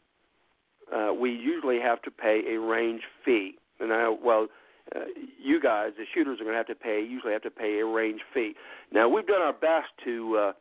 Uh, 0.93 1.13
we 1.13 1.31
usually 1.31 1.81
have 1.81 2.03
to 2.03 2.11
pay 2.11 2.43
a 2.55 2.61
range 2.61 3.03
fee. 3.25 3.57
And 3.81 3.93
I, 3.93 4.09
well, 4.09 4.49
uh, 4.95 5.01
you 5.43 5.61
guys, 5.61 5.93
the 5.97 6.05
shooters, 6.13 6.41
are 6.41 6.45
going 6.45 6.55
to 6.55 6.59
have 6.59 6.67
to 6.67 6.75
pay. 6.75 7.03
Usually, 7.03 7.33
have 7.33 7.43
to 7.43 7.51
pay 7.51 7.79
a 7.79 7.87
range 7.87 8.21
fee. 8.35 8.55
Now, 8.93 9.09
we've 9.09 9.27
done 9.27 9.41
our 9.41 9.53
best 9.53 9.89
to 10.05 10.37
uh, 10.37 10.53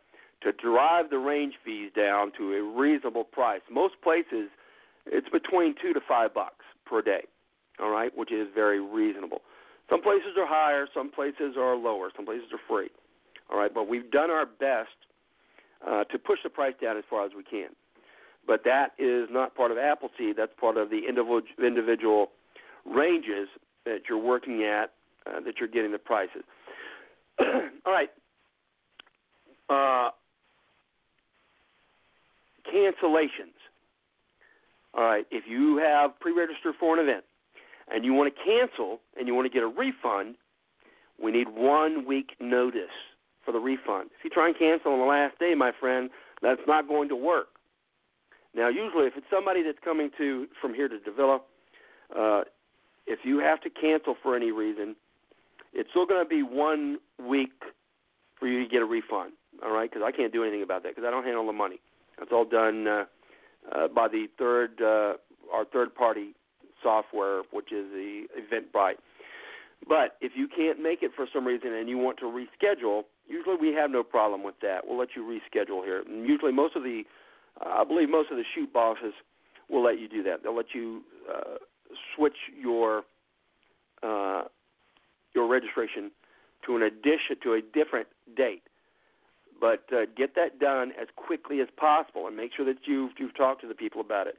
to 0.42 0.52
drive 0.54 1.10
the 1.10 1.18
range 1.18 1.56
fees 1.64 1.92
down 1.96 2.32
to 2.38 2.54
a 2.54 2.64
reasonable 2.80 3.24
price. 3.24 3.62
Most 3.70 3.96
places, 4.04 4.50
it's 5.06 5.30
between 5.30 5.76
two 5.82 5.94
to 5.94 6.00
five 6.08 6.34
bucks 6.34 6.66
per 6.86 7.02
day. 7.02 7.26
All 7.82 7.90
right, 7.90 8.16
which 8.16 8.32
is 8.32 8.48
very 8.54 8.80
reasonable. 8.80 9.42
Some 9.90 10.02
places 10.02 10.38
are 10.38 10.46
higher, 10.48 10.88
some 10.94 11.12
places 11.12 11.56
are 11.58 11.76
lower, 11.76 12.12
some 12.16 12.26
places 12.26 12.48
are 12.54 12.60
free. 12.68 12.90
All 13.52 13.58
right, 13.58 13.74
but 13.74 13.90
we've 13.90 14.10
done 14.12 14.30
our 14.30 14.46
best 14.46 14.90
uh, 15.86 16.04
to 16.06 16.20
push 16.20 16.40
the 16.44 16.50
price 16.50 16.76
down 16.82 16.98
as 16.98 17.04
far 17.10 17.26
as 17.26 17.32
we 17.36 17.44
can. 17.44 17.70
But 18.48 18.64
that 18.66 18.94
is 18.98 19.28
not 19.32 19.56
part 19.56 19.72
of 19.72 19.78
Appleseed. 19.78 20.36
That's 20.38 20.54
part 20.60 20.78
of 20.78 20.90
the 20.90 21.02
individual, 21.08 22.32
ranges 22.86 23.50
that 23.86 24.04
you're 24.08 24.18
working 24.18 24.64
at 24.64 24.94
uh, 25.26 25.40
that 25.42 25.56
you're 25.60 25.70
getting 25.70 25.92
the 25.92 26.00
prices. 26.00 26.44
All 27.40 27.92
right. 27.92 28.10
Uh, 29.70 30.10
cancellations. 32.74 33.58
All 34.94 35.04
right. 35.04 35.26
If 35.30 35.44
you 35.48 35.78
have 35.78 36.20
pre-registered 36.20 36.76
for 36.80 36.98
an 36.98 37.08
event 37.08 37.24
and 37.94 38.06
you 38.06 38.14
want 38.14 38.34
to 38.34 38.44
cancel 38.44 39.00
and 39.18 39.28
you 39.28 39.36
want 39.36 39.46
to 39.46 39.54
get 39.54 39.64
a 39.64 39.68
refund, 39.68 40.36
we 41.22 41.32
need 41.32 41.50
one 41.50 42.06
week 42.08 42.36
notice 42.40 42.96
for 43.46 43.52
the 43.52 43.60
refund. 43.60 44.10
If 44.18 44.24
you 44.24 44.30
try 44.30 44.48
and 44.48 44.58
cancel 44.58 44.94
on 44.94 45.00
the 45.00 45.06
last 45.06 45.38
day, 45.40 45.54
my 45.56 45.72
friend, 45.80 46.10
that's 46.42 46.62
not 46.68 46.88
going 46.88 47.10
to 47.10 47.16
work. 47.16 47.48
Now, 48.54 48.68
usually, 48.68 49.06
if 49.06 49.14
it's 49.16 49.28
somebody 49.32 49.64
that's 49.64 49.80
coming 49.84 50.10
to 50.18 50.48
from 50.60 50.74
here 50.74 50.88
to 50.88 50.98
Davilla, 50.98 51.40
uh, 52.16 52.44
if 53.08 53.20
you 53.24 53.40
have 53.40 53.62
to 53.62 53.70
cancel 53.70 54.16
for 54.22 54.36
any 54.36 54.52
reason, 54.52 54.96
it's 55.74 55.90
still 55.92 56.06
going 56.06 56.24
to 56.24 56.28
be 56.28 56.44
one 56.44 56.98
week 57.18 57.52
for 58.40 58.48
you 58.48 58.62
to 58.64 58.70
get 58.70 58.82
a 58.82 58.86
refund. 58.86 59.34
All 59.64 59.72
right, 59.72 59.90
because 59.90 60.04
I 60.06 60.12
can't 60.12 60.34
do 60.34 60.44
anything 60.44 60.64
about 60.64 60.84
that 60.84 60.96
because 60.96 61.08
I 61.08 61.12
don't 61.12 61.24
handle 61.24 61.46
the 61.46 61.54
money. 61.54 61.80
That's 62.18 62.32
all 62.32 62.46
done 62.46 62.88
uh, 62.88 63.06
uh, 63.72 63.88
by 63.88 64.08
the 64.08 64.28
third 64.38 64.82
uh, 64.82 65.14
our 65.54 65.66
third 65.72 65.94
party 65.94 66.34
software, 66.82 67.42
which 67.52 67.72
is 67.72 67.86
the 67.92 68.26
Eventbrite. 68.38 68.96
But 69.88 70.18
if 70.22 70.34
you 70.36 70.48
can't 70.48 70.82
make 70.82 71.02
it 71.02 71.12
for 71.16 71.28
some 71.34 71.46
reason 71.46 71.74
and 71.74 71.90
you 71.90 71.98
want 71.98 72.20
to 72.20 72.26
reschedule, 72.26 73.04
usually 73.28 73.56
we 73.60 73.74
have 73.74 73.90
no 73.90 74.04
problem 74.04 74.44
with 74.44 74.56
that. 74.62 74.82
We'll 74.86 75.00
let 75.00 75.10
you 75.16 75.24
reschedule 75.24 75.84
here. 75.84 76.04
And 76.08 76.28
usually, 76.28 76.52
most 76.52 76.76
of 76.76 76.84
the, 76.84 77.04
uh, 77.60 77.82
I 77.82 77.84
believe, 77.84 78.10
most 78.10 78.30
of 78.30 78.38
the 78.38 78.44
shoot 78.54 78.72
bosses 78.72 79.14
will 79.70 79.84
let 79.84 80.00
you 80.00 80.08
do 80.08 80.22
that. 80.24 80.44
They'll 80.44 80.56
let 80.56 80.74
you 80.76 81.02
uh, 81.30 81.56
switch 82.16 82.38
your 82.60 83.04
uh, 84.04 84.44
your 85.34 85.48
registration 85.48 86.12
to 86.66 86.76
an 86.76 86.84
addition 86.84 87.38
to 87.44 87.54
a 87.54 87.62
different 87.62 88.08
date. 88.36 88.64
But 89.60 89.86
uh, 89.94 90.06
get 90.18 90.36
that 90.36 90.60
done 90.60 90.92
as 91.00 91.08
quickly 91.16 91.62
as 91.62 91.68
possible, 91.78 92.28
and 92.28 92.36
make 92.36 92.52
sure 92.56 92.66
that 92.66 92.78
you've 92.86 93.12
you've 93.18 93.36
talked 93.36 93.62
to 93.62 93.68
the 93.68 93.76
people 93.76 94.02
about 94.02 94.28
it. 94.28 94.38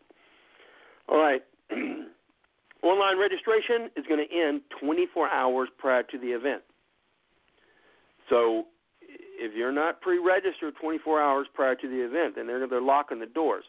All 1.09 1.19
right. 1.19 1.43
Online 2.83 3.19
registration 3.19 3.91
is 3.97 4.05
going 4.09 4.25
to 4.27 4.35
end 4.35 4.63
24 4.81 5.29
hours 5.31 5.69
prior 5.79 6.03
to 6.03 6.19
the 6.19 6.29
event. 6.29 6.63
So 8.29 8.67
if 9.39 9.55
you're 9.55 9.73
not 9.73 10.01
pre-registered 10.01 10.75
24 10.81 11.21
hours 11.21 11.47
prior 11.55 11.75
to 11.75 11.89
the 11.89 12.05
event, 12.05 12.35
then 12.37 12.47
they're 12.47 12.67
they're 12.67 12.81
locking 12.81 13.21
the 13.21 13.27
doors. 13.27 13.65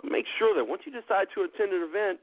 So 0.00 0.08
make 0.08 0.26
sure 0.38 0.54
that 0.54 0.64
once 0.64 0.82
you 0.84 0.92
decide 0.92 1.28
to 1.34 1.42
attend 1.42 1.72
an 1.72 1.82
event, 1.88 2.20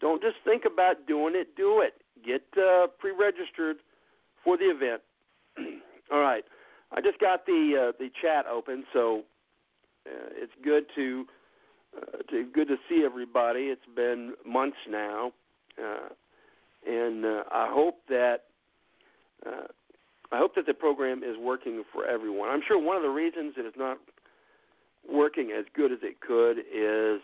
don't 0.00 0.22
just 0.22 0.36
think 0.44 0.64
about 0.64 1.06
doing 1.06 1.34
it. 1.36 1.56
Do 1.56 1.80
it. 1.80 1.94
Get 2.24 2.42
uh, 2.56 2.88
pre-registered 2.98 3.76
for 4.44 4.56
the 4.56 4.64
event. 4.64 5.02
All 6.12 6.20
right. 6.20 6.44
I 6.90 7.00
just 7.00 7.18
got 7.18 7.46
the 7.46 7.88
uh, 7.88 7.92
the 7.98 8.10
chat 8.20 8.46
open, 8.46 8.84
so 8.92 9.22
uh, 10.06 10.28
it's 10.36 10.52
good 10.62 10.84
to 10.94 11.24
uh, 11.96 12.16
to 12.30 12.44
good 12.52 12.68
to 12.68 12.76
see 12.88 13.02
everybody. 13.04 13.72
It's 13.72 13.80
been 13.96 14.34
months 14.44 14.76
now, 14.88 15.32
and 16.86 17.24
uh, 17.24 17.42
I 17.52 17.68
hope 17.70 17.98
that 18.08 18.44
uh, 19.46 19.66
I 20.30 20.38
hope 20.38 20.54
that 20.54 20.66
the 20.66 20.74
program 20.74 21.22
is 21.22 21.36
working 21.38 21.84
for 21.92 22.06
everyone. 22.06 22.48
I'm 22.48 22.62
sure 22.66 22.78
one 22.78 22.96
of 22.96 23.02
the 23.02 23.10
reasons 23.10 23.54
it 23.56 23.66
is 23.66 23.74
not 23.76 23.98
working 25.10 25.52
as 25.56 25.64
good 25.74 25.92
as 25.92 25.98
it 26.02 26.20
could 26.20 26.58
is, 26.58 27.20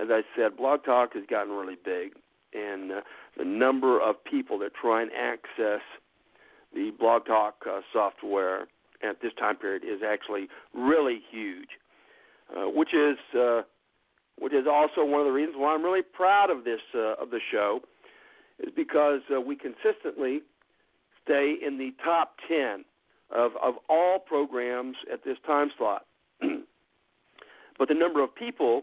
as 0.00 0.08
I 0.10 0.22
said, 0.36 0.56
Blog 0.56 0.84
Talk 0.84 1.14
has 1.14 1.24
gotten 1.28 1.52
really 1.52 1.78
big, 1.82 2.12
and 2.52 2.92
uh, 2.92 3.00
the 3.38 3.44
number 3.44 4.00
of 4.00 4.22
people 4.24 4.58
that 4.58 4.72
try 4.74 5.02
and 5.02 5.10
access 5.12 5.80
the 6.74 6.92
Blog 6.98 7.24
Talk 7.24 7.54
uh, 7.66 7.80
software 7.92 8.66
at 9.02 9.22
this 9.22 9.32
time 9.38 9.56
period 9.56 9.82
is 9.84 10.00
actually 10.06 10.48
really 10.74 11.20
huge, 11.30 11.68
uh, 12.54 12.64
which 12.64 12.92
is 12.92 13.16
uh, 13.38 13.62
is 14.66 14.70
also 14.72 15.04
one 15.04 15.20
of 15.20 15.26
the 15.26 15.32
reasons 15.32 15.56
why 15.58 15.74
I'm 15.74 15.82
really 15.84 16.02
proud 16.02 16.50
of 16.50 16.64
this 16.64 16.80
uh, 16.94 17.14
of 17.22 17.30
the 17.30 17.40
show, 17.50 17.80
is 18.58 18.72
because 18.74 19.20
uh, 19.34 19.40
we 19.40 19.56
consistently 19.56 20.40
stay 21.24 21.54
in 21.64 21.78
the 21.78 21.92
top 22.04 22.36
ten 22.48 22.84
of 23.30 23.52
of 23.62 23.74
all 23.88 24.18
programs 24.18 24.96
at 25.12 25.24
this 25.24 25.36
time 25.46 25.70
slot. 25.78 26.06
but 27.78 27.88
the 27.88 27.94
number 27.94 28.22
of 28.22 28.34
people 28.34 28.82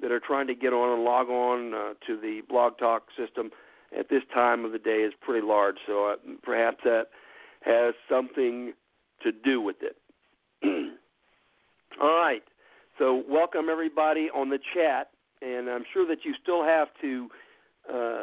that 0.00 0.12
are 0.12 0.20
trying 0.20 0.46
to 0.48 0.54
get 0.54 0.72
on 0.72 0.92
and 0.92 1.04
log 1.04 1.28
on 1.28 1.74
uh, 1.74 1.94
to 2.06 2.20
the 2.20 2.42
Blog 2.48 2.76
Talk 2.78 3.04
system 3.16 3.50
at 3.96 4.08
this 4.08 4.22
time 4.34 4.64
of 4.64 4.72
the 4.72 4.78
day 4.78 5.02
is 5.02 5.12
pretty 5.20 5.46
large. 5.46 5.76
So 5.86 6.06
uh, 6.06 6.16
perhaps 6.42 6.78
that 6.84 7.06
has 7.60 7.94
something 8.08 8.72
to 9.22 9.32
do 9.32 9.60
with 9.60 9.76
it. 9.80 9.96
All 12.00 12.18
right. 12.18 12.42
So 12.98 13.22
welcome 13.28 13.68
everybody 13.70 14.28
on 14.34 14.50
the 14.50 14.58
chat, 14.74 15.11
and 15.42 15.68
I'm 15.68 15.84
sure 15.92 16.06
that 16.06 16.24
you 16.24 16.34
still 16.42 16.64
have 16.64 16.88
to 17.00 17.28
uh, 17.92 18.22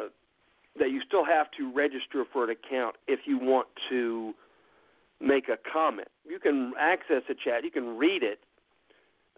that 0.78 0.90
you 0.90 1.00
still 1.06 1.24
have 1.24 1.48
to 1.58 1.72
register 1.74 2.24
for 2.32 2.44
an 2.44 2.50
account 2.50 2.96
if 3.08 3.20
you 3.26 3.38
want 3.38 3.68
to 3.90 4.32
make 5.20 5.48
a 5.48 5.58
comment. 5.70 6.08
You 6.24 6.38
can 6.38 6.72
access 6.78 7.22
the 7.28 7.34
chat, 7.34 7.64
you 7.64 7.70
can 7.70 7.98
read 7.98 8.22
it 8.22 8.40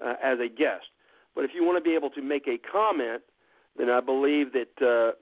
uh, 0.04 0.14
as 0.22 0.38
a 0.38 0.48
guest, 0.48 0.86
but 1.34 1.44
if 1.44 1.50
you 1.54 1.64
want 1.64 1.82
to 1.82 1.88
be 1.88 1.96
able 1.96 2.10
to 2.10 2.22
make 2.22 2.46
a 2.46 2.58
comment, 2.58 3.22
then 3.76 3.90
I 3.90 4.00
believe 4.00 4.52
that 4.52 4.82
uh, 4.84 5.16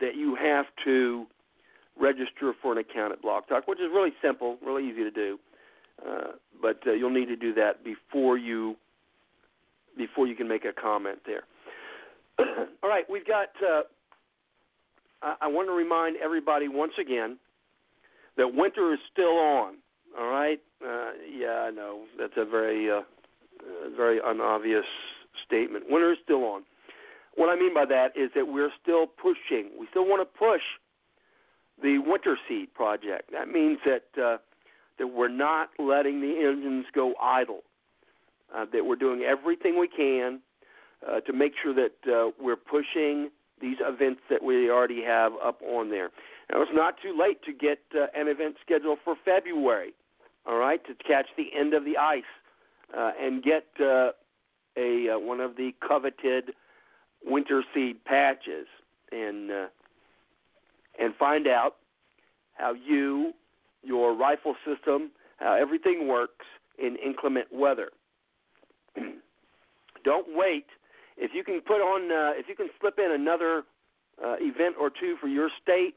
that 0.00 0.16
you 0.16 0.36
have 0.36 0.66
to 0.84 1.26
register 1.98 2.52
for 2.60 2.72
an 2.72 2.78
account 2.78 3.12
at 3.12 3.22
Blog 3.22 3.46
Talk, 3.48 3.66
which 3.66 3.78
is 3.78 3.86
really 3.92 4.12
simple, 4.22 4.58
really 4.64 4.88
easy 4.88 5.02
to 5.04 5.10
do. 5.10 5.38
Uh, 6.04 6.32
but 6.60 6.80
uh, 6.86 6.92
you'll 6.92 7.10
need 7.10 7.26
to 7.26 7.36
do 7.36 7.54
that 7.54 7.84
before 7.84 8.36
you 8.36 8.76
before 9.96 10.26
you 10.26 10.34
can 10.34 10.48
make 10.48 10.64
a 10.64 10.72
comment 10.72 11.20
there. 11.24 11.44
All 12.82 12.88
right, 12.88 13.04
we've 13.08 13.26
got. 13.26 13.48
Uh, 13.62 13.82
I, 15.40 15.46
want 15.48 15.68
to 15.68 15.72
remind 15.72 16.16
everybody 16.18 16.68
once 16.68 16.92
again 17.00 17.38
that 18.36 18.54
winter 18.54 18.92
is 18.92 18.98
still 19.10 19.38
on. 19.38 19.76
All 20.18 20.28
right. 20.28 20.60
Uh, 20.84 21.12
yeah, 21.32 21.66
I 21.66 21.70
know 21.70 22.02
that's 22.18 22.34
a 22.36 22.44
very 22.44 22.90
uh, 22.90 23.02
very 23.96 24.20
unobvious 24.24 24.84
statement. 25.46 25.84
Winter 25.88 26.12
is 26.12 26.18
still 26.22 26.44
on. 26.44 26.62
What 27.36 27.48
I 27.48 27.56
mean 27.56 27.74
by 27.74 27.84
that 27.86 28.16
is 28.16 28.30
that 28.34 28.46
we're 28.46 28.70
still 28.82 29.06
pushing. 29.06 29.70
We 29.78 29.86
still 29.90 30.06
want 30.06 30.20
to 30.20 30.38
push 30.38 30.62
the 31.82 31.98
winter 31.98 32.38
seed 32.48 32.72
project. 32.74 33.32
That 33.32 33.48
means 33.48 33.78
that 33.86 34.22
uh, 34.22 34.38
that 34.98 35.06
we're 35.08 35.28
not 35.28 35.70
letting 35.78 36.20
the 36.20 36.36
engines 36.46 36.86
go 36.94 37.14
idle. 37.20 37.60
Uh, 38.54 38.66
that 38.72 38.84
we're 38.84 38.94
doing 38.94 39.22
everything 39.22 39.78
we 39.80 39.88
can 39.88 40.40
uh, 41.08 41.20
to 41.20 41.32
make 41.32 41.52
sure 41.62 41.74
that 41.74 42.12
uh, 42.12 42.30
we're 42.40 42.56
pushing 42.56 43.30
these 43.60 43.76
events 43.80 44.20
that 44.30 44.42
we 44.42 44.70
already 44.70 45.02
have 45.02 45.32
up 45.42 45.60
on 45.62 45.90
there. 45.90 46.10
Now 46.50 46.62
it's 46.62 46.70
not 46.74 46.96
too 47.02 47.16
late 47.18 47.42
to 47.44 47.52
get 47.52 47.80
uh, 47.94 48.06
an 48.18 48.28
event 48.28 48.56
scheduled 48.64 48.98
for 49.04 49.16
February. 49.24 49.94
All 50.46 50.58
right, 50.58 50.84
to 50.86 50.94
catch 50.94 51.26
the 51.38 51.48
end 51.58 51.72
of 51.72 51.86
the 51.86 51.96
ice 51.96 52.22
uh, 52.96 53.12
and 53.18 53.42
get 53.42 53.64
uh, 53.80 54.10
a 54.76 55.10
uh, 55.10 55.18
one 55.18 55.40
of 55.40 55.56
the 55.56 55.74
coveted 55.86 56.52
winter 57.24 57.64
seed 57.72 58.04
patches 58.04 58.66
and 59.10 59.50
uh, 59.50 59.66
and 60.98 61.14
find 61.16 61.46
out 61.46 61.76
how 62.54 62.74
you, 62.74 63.32
your 63.82 64.14
rifle 64.14 64.54
system, 64.64 65.10
how 65.38 65.54
everything 65.54 66.08
works 66.08 66.46
in 66.78 66.96
inclement 66.96 67.48
weather. 67.52 67.90
Don't 70.04 70.26
wait. 70.36 70.66
If 71.16 71.30
you 71.34 71.44
can 71.44 71.60
put 71.60 71.80
on, 71.80 72.10
uh, 72.10 72.38
if 72.38 72.48
you 72.48 72.56
can 72.56 72.68
slip 72.80 72.98
in 72.98 73.12
another 73.12 73.62
uh, 74.22 74.36
event 74.40 74.76
or 74.80 74.90
two 74.90 75.16
for 75.20 75.28
your 75.28 75.48
state 75.62 75.94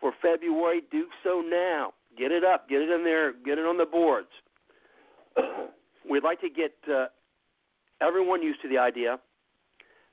for 0.00 0.12
February, 0.22 0.82
do 0.90 1.06
so 1.24 1.42
now. 1.46 1.92
Get 2.18 2.32
it 2.32 2.44
up, 2.44 2.68
get 2.68 2.80
it 2.80 2.90
in 2.90 3.04
there, 3.04 3.32
get 3.32 3.58
it 3.58 3.64
on 3.64 3.78
the 3.78 3.86
boards. 3.86 4.28
We'd 6.10 6.24
like 6.24 6.40
to 6.40 6.50
get 6.50 6.72
uh, 6.92 7.06
everyone 8.00 8.42
used 8.42 8.60
to 8.62 8.68
the 8.68 8.78
idea 8.78 9.18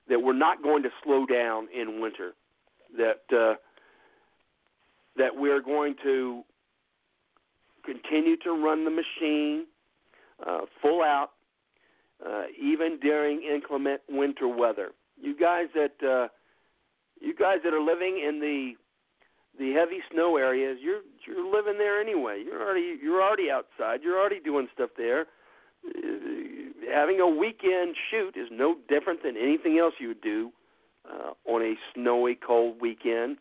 that 0.10 0.20
we're 0.20 0.38
not 0.38 0.64
going 0.64 0.84
to 0.84 0.90
slow 1.04 1.26
down 1.26 1.68
in 1.76 2.00
winter. 2.00 2.34
That 2.98 3.36
uh, 3.36 3.56
that 5.18 5.36
we're 5.36 5.62
going 5.62 5.96
to 6.04 6.44
continue 7.84 8.38
to 8.38 8.52
run 8.52 8.86
the 8.86 8.92
machine 8.92 9.66
uh, 10.46 10.62
full 10.82 11.02
out, 11.02 11.32
uh, 12.26 12.44
even 12.60 13.00
during 13.00 13.44
inclement 13.44 14.02
winter 14.10 14.48
weather. 14.48 14.92
You 15.20 15.36
guys 15.36 15.68
that 15.74 16.08
uh, 16.08 16.28
you 17.20 17.36
guys 17.36 17.58
that 17.64 17.74
are 17.74 17.82
living 17.82 18.24
in 18.28 18.40
the 18.40 18.74
the 19.60 19.74
heavy 19.74 20.00
snow 20.12 20.38
areas, 20.38 20.78
you're 20.82 21.02
you're 21.26 21.46
living 21.46 21.78
there 21.78 22.00
anyway. 22.00 22.44
You're 22.46 22.62
already 22.62 22.98
you're 23.02 23.22
already 23.22 23.50
outside. 23.50 24.02
You're 24.04 24.20
already 24.20 24.40
doing 24.40 24.68
stuff 24.74 24.92
there. 24.98 25.26
Uh, 25.88 26.02
having 26.94 27.20
a 27.20 27.28
weekend 27.28 27.96
shoot 28.10 28.36
is 28.36 28.48
no 28.52 28.76
different 28.88 29.24
than 29.24 29.36
anything 29.38 29.78
else 29.80 29.94
you 30.00 30.10
would 30.10 30.22
do 30.22 30.52
uh, 31.10 31.32
on 31.46 31.62
a 31.62 31.74
snowy, 31.94 32.36
cold 32.36 32.80
weekend. 32.82 33.38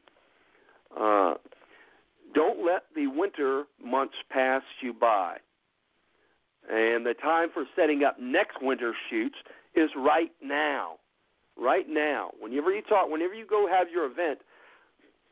Uh, 0.98 1.34
don't 2.34 2.64
let 2.64 2.84
the 2.94 3.06
winter 3.06 3.64
months 3.82 4.14
pass 4.30 4.62
you 4.82 4.92
by. 4.92 5.36
And 6.70 7.06
the 7.06 7.14
time 7.14 7.48
for 7.52 7.64
setting 7.76 8.02
up 8.04 8.18
next 8.20 8.60
winter 8.60 8.94
shoots 9.10 9.36
is 9.74 9.90
right 9.96 10.32
now. 10.42 10.96
Right 11.56 11.88
now. 11.88 12.30
Whenever 12.38 12.74
you 12.74 12.82
talk, 12.82 13.08
whenever 13.10 13.34
you 13.34 13.46
go 13.46 13.68
have 13.68 13.88
your 13.90 14.04
event 14.06 14.40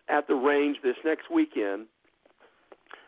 at 0.08 0.26
the 0.28 0.34
range 0.34 0.78
this 0.82 0.96
next 1.04 1.30
weekend, 1.30 1.86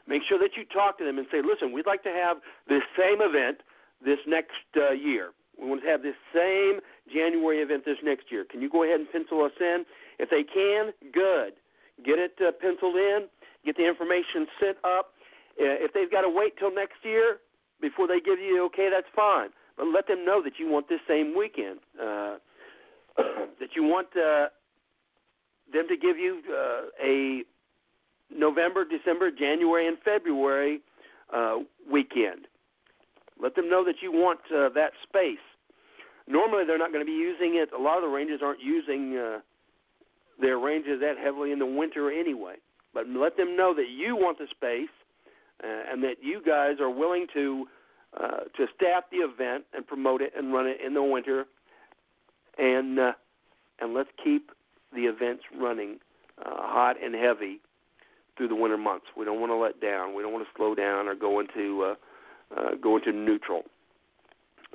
make 0.06 0.22
sure 0.28 0.38
that 0.38 0.56
you 0.56 0.64
talk 0.64 0.98
to 0.98 1.04
them 1.04 1.18
and 1.18 1.26
say, 1.30 1.40
listen, 1.42 1.72
we'd 1.72 1.86
like 1.86 2.02
to 2.02 2.10
have 2.10 2.38
this 2.68 2.82
same 2.98 3.20
event 3.20 3.58
this 4.04 4.18
next 4.26 4.52
uh, 4.76 4.92
year. 4.92 5.30
We 5.60 5.68
want 5.68 5.82
to 5.82 5.88
have 5.88 6.02
this 6.02 6.16
same 6.34 6.80
January 7.12 7.62
event 7.62 7.84
this 7.84 7.98
next 8.02 8.30
year. 8.30 8.44
Can 8.44 8.60
you 8.60 8.68
go 8.68 8.82
ahead 8.82 9.00
and 9.00 9.10
pencil 9.10 9.42
us 9.42 9.52
in? 9.60 9.84
If 10.18 10.28
they 10.30 10.42
can, 10.42 10.92
good. 11.12 11.54
Get 12.04 12.18
it 12.18 12.34
uh, 12.40 12.52
penciled 12.60 12.96
in 12.96 13.28
get 13.66 13.76
the 13.76 13.84
information 13.84 14.46
sent 14.62 14.78
up. 14.86 15.12
Uh, 15.58 15.82
if 15.82 15.92
they've 15.92 16.10
got 16.10 16.22
to 16.22 16.30
wait 16.30 16.56
till 16.56 16.72
next 16.72 17.02
year 17.02 17.42
before 17.80 18.06
they 18.06 18.20
give 18.20 18.38
you 18.38 18.64
okay, 18.66 18.88
that's 18.92 19.08
fine. 19.14 19.50
But 19.76 19.86
let 19.86 20.06
them 20.06 20.24
know 20.24 20.42
that 20.42 20.54
you 20.58 20.68
want 20.68 20.88
this 20.88 21.00
same 21.06 21.34
weekend, 21.36 21.80
uh, 22.00 22.36
that 23.60 23.74
you 23.74 23.84
want 23.84 24.08
uh, 24.16 24.48
them 25.72 25.86
to 25.88 25.96
give 25.96 26.16
you 26.16 26.42
uh, 26.50 26.82
a 27.04 27.42
November, 28.34 28.84
December, 28.84 29.30
January, 29.30 29.86
and 29.86 29.98
February 30.04 30.80
uh, 31.32 31.58
weekend. 31.90 32.48
Let 33.40 33.54
them 33.54 33.68
know 33.68 33.84
that 33.84 33.96
you 34.00 34.12
want 34.12 34.40
uh, 34.50 34.70
that 34.74 34.92
space. 35.02 35.44
Normally, 36.26 36.64
they're 36.66 36.78
not 36.78 36.90
going 36.92 37.04
to 37.04 37.10
be 37.10 37.16
using 37.16 37.56
it. 37.56 37.68
A 37.72 37.80
lot 37.80 37.98
of 37.98 38.02
the 38.02 38.08
ranges 38.08 38.40
aren't 38.42 38.60
using 38.60 39.16
uh, 39.16 39.40
their 40.40 40.58
ranges 40.58 41.00
that 41.00 41.18
heavily 41.22 41.52
in 41.52 41.58
the 41.58 41.66
winter 41.66 42.10
anyway 42.10 42.56
but 42.96 43.06
let 43.10 43.36
them 43.36 43.54
know 43.54 43.74
that 43.74 43.90
you 43.92 44.16
want 44.16 44.38
the 44.38 44.46
space 44.50 44.95
and 45.62 46.02
that 46.02 46.16
you 46.22 46.42
guys 46.44 46.80
are 46.80 46.90
willing 46.90 47.26
to 47.34 47.66
uh, 48.16 48.44
to 48.56 48.66
staff 48.74 49.04
the 49.10 49.18
event 49.18 49.64
and 49.74 49.86
promote 49.86 50.22
it 50.22 50.32
and 50.36 50.52
run 50.52 50.66
it 50.66 50.78
in 50.84 50.94
the 50.94 51.02
winter, 51.02 51.46
and 52.58 52.98
uh, 52.98 53.12
and 53.80 53.94
let's 53.94 54.08
keep 54.22 54.50
the 54.94 55.02
events 55.02 55.44
running 55.58 55.98
uh, 56.38 56.50
hot 56.56 56.96
and 57.02 57.14
heavy 57.14 57.60
through 58.36 58.48
the 58.48 58.54
winter 58.54 58.76
months. 58.76 59.06
We 59.16 59.24
don't 59.24 59.40
want 59.40 59.50
to 59.50 59.56
let 59.56 59.80
down. 59.80 60.14
We 60.14 60.22
don't 60.22 60.32
want 60.32 60.44
to 60.46 60.50
slow 60.56 60.74
down 60.74 61.08
or 61.08 61.14
go 61.14 61.40
into 61.40 61.82
uh, 61.82 61.94
uh, 62.56 62.74
go 62.80 62.96
into 62.96 63.12
neutral. 63.12 63.62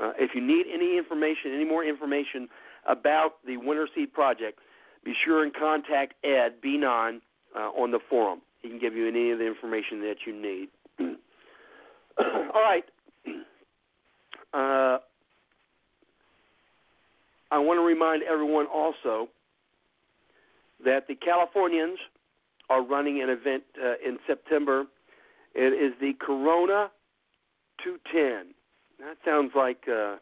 Uh, 0.01 0.13
if 0.17 0.32
you 0.34 0.41
need 0.41 0.65
any 0.73 0.97
information, 0.97 1.53
any 1.53 1.65
more 1.65 1.84
information 1.84 2.47
about 2.88 3.36
the 3.45 3.57
Winter 3.57 3.88
Seed 3.93 4.13
Project, 4.13 4.59
be 5.03 5.13
sure 5.25 5.43
and 5.43 5.53
contact 5.53 6.13
Ed 6.23 6.61
B9 6.63 7.19
uh, 7.55 7.59
on 7.59 7.91
the 7.91 7.99
forum. 8.09 8.41
He 8.62 8.70
can 8.70 8.80
give 8.80 8.93
you 8.95 9.07
any 9.07 9.32
of 9.32 9.39
the 9.39 9.47
information 9.47 10.01
that 10.01 10.18
you 10.26 10.34
need. 10.39 10.70
All 12.20 12.62
right. 12.62 12.84
Uh, 14.53 14.97
I 17.51 17.57
want 17.57 17.78
to 17.78 17.86
remind 17.86 18.22
everyone 18.24 18.66
also 18.66 19.30
that 20.84 21.07
the 21.07 21.16
Californians 21.16 21.99
are 22.70 22.84
running 22.84 23.22
an 23.22 23.30
event 23.30 23.64
uh, 23.82 23.93
in 24.05 24.18
September. 24.28 24.84
It 25.55 25.74
is 25.74 25.93
the 26.01 26.12
Corona 26.20 26.91
210. 27.82 28.53
That 28.99 29.16
sounds 29.24 29.51
like 29.55 29.84
uh, 29.88 30.18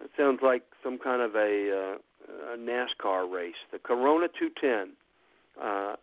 that 0.00 0.10
sounds 0.16 0.40
like 0.42 0.62
some 0.82 0.98
kind 0.98 1.22
of 1.22 1.34
a, 1.34 1.96
uh, 1.96 2.54
a 2.54 2.56
NASCAR 2.56 3.30
race. 3.30 3.54
The 3.72 3.78
Corona 3.78 4.28
210. 4.38 4.96
Uh, 5.62 5.96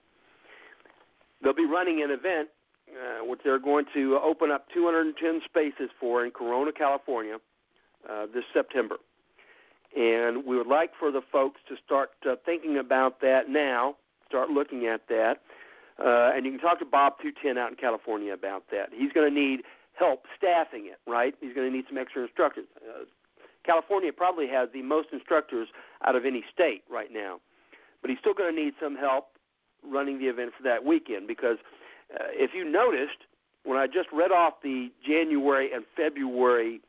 they'll 1.41 1.53
be 1.53 1.65
running 1.65 2.01
an 2.03 2.11
event 2.11 2.49
uh, 2.89 3.25
which 3.25 3.41
they're 3.43 3.59
going 3.59 3.85
to 3.93 4.17
open 4.23 4.49
up 4.49 4.67
210 4.73 5.41
spaces 5.45 5.89
for 5.99 6.23
in 6.25 6.31
Corona, 6.31 6.71
California, 6.71 7.37
uh, 8.09 8.25
this 8.33 8.43
September. 8.53 8.95
And 9.95 10.45
we 10.45 10.57
would 10.57 10.67
like 10.67 10.91
for 10.97 11.11
the 11.11 11.21
folks 11.31 11.59
to 11.69 11.75
start 11.85 12.11
uh, 12.25 12.35
thinking 12.45 12.77
about 12.77 13.19
that 13.21 13.49
now, 13.49 13.95
start 14.25 14.49
looking 14.49 14.85
at 14.85 15.01
that. 15.09 15.41
Uh, 15.99 16.31
and 16.35 16.45
you 16.45 16.51
can 16.51 16.61
talk 16.61 16.79
to 16.79 16.85
Bob 16.85 17.13
210 17.21 17.57
out 17.57 17.71
in 17.71 17.75
California 17.75 18.31
about 18.31 18.63
that. 18.71 18.89
He's 18.93 19.11
going 19.11 19.33
to 19.33 19.33
need 19.33 19.61
help 19.99 20.23
staffing 20.37 20.85
it, 20.85 20.99
right? 21.09 21.33
He's 21.41 21.53
going 21.53 21.69
to 21.69 21.75
need 21.75 21.85
some 21.89 21.97
extra 21.97 22.21
instructors. 22.21 22.65
Uh, 22.77 23.05
California 23.65 24.13
probably 24.13 24.47
has 24.47 24.69
the 24.71 24.81
most 24.81 25.09
instructors 25.11 25.67
out 26.05 26.15
of 26.15 26.25
any 26.25 26.43
state 26.53 26.83
right 26.89 27.11
now, 27.11 27.39
but 28.01 28.09
he's 28.09 28.19
still 28.19 28.33
going 28.33 28.55
to 28.55 28.61
need 28.63 28.75
some 28.81 28.95
help 28.95 29.36
running 29.85 30.19
the 30.19 30.25
event 30.25 30.51
for 30.55 30.63
that 30.63 30.85
weekend 30.85 31.27
because 31.27 31.57
uh, 32.13 32.25
if 32.31 32.51
you 32.53 32.69
noticed, 32.69 33.25
when 33.63 33.77
I 33.77 33.87
just 33.87 34.09
read 34.13 34.31
off 34.31 34.55
the 34.63 34.91
January 35.05 35.71
and 35.73 35.83
February 35.95 36.79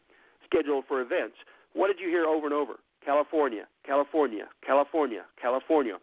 schedule 0.45 0.83
for 0.87 1.01
events, 1.01 1.37
what 1.75 1.89
did 1.89 1.99
you 2.01 2.09
hear 2.09 2.25
over 2.25 2.47
and 2.47 2.55
over? 2.55 2.75
California, 3.05 3.65
California, 3.87 4.47
California, 4.65 5.25
California. 5.41 5.97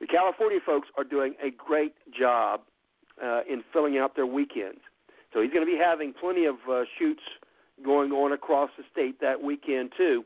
The 0.00 0.06
California 0.06 0.58
folks 0.64 0.88
are 0.96 1.04
doing 1.04 1.34
a 1.42 1.50
great 1.50 1.94
job 2.18 2.60
uh, 3.22 3.40
in 3.48 3.62
filling 3.72 3.98
out 3.98 4.14
their 4.14 4.26
weekends. 4.26 4.80
So 5.32 5.42
he's 5.42 5.50
going 5.52 5.66
to 5.66 5.70
be 5.70 5.78
having 5.78 6.12
plenty 6.12 6.44
of 6.44 6.56
uh, 6.70 6.84
shoots 6.98 7.22
going 7.84 8.12
on 8.12 8.32
across 8.32 8.70
the 8.76 8.84
state 8.90 9.20
that 9.20 9.42
weekend 9.42 9.92
too. 9.96 10.24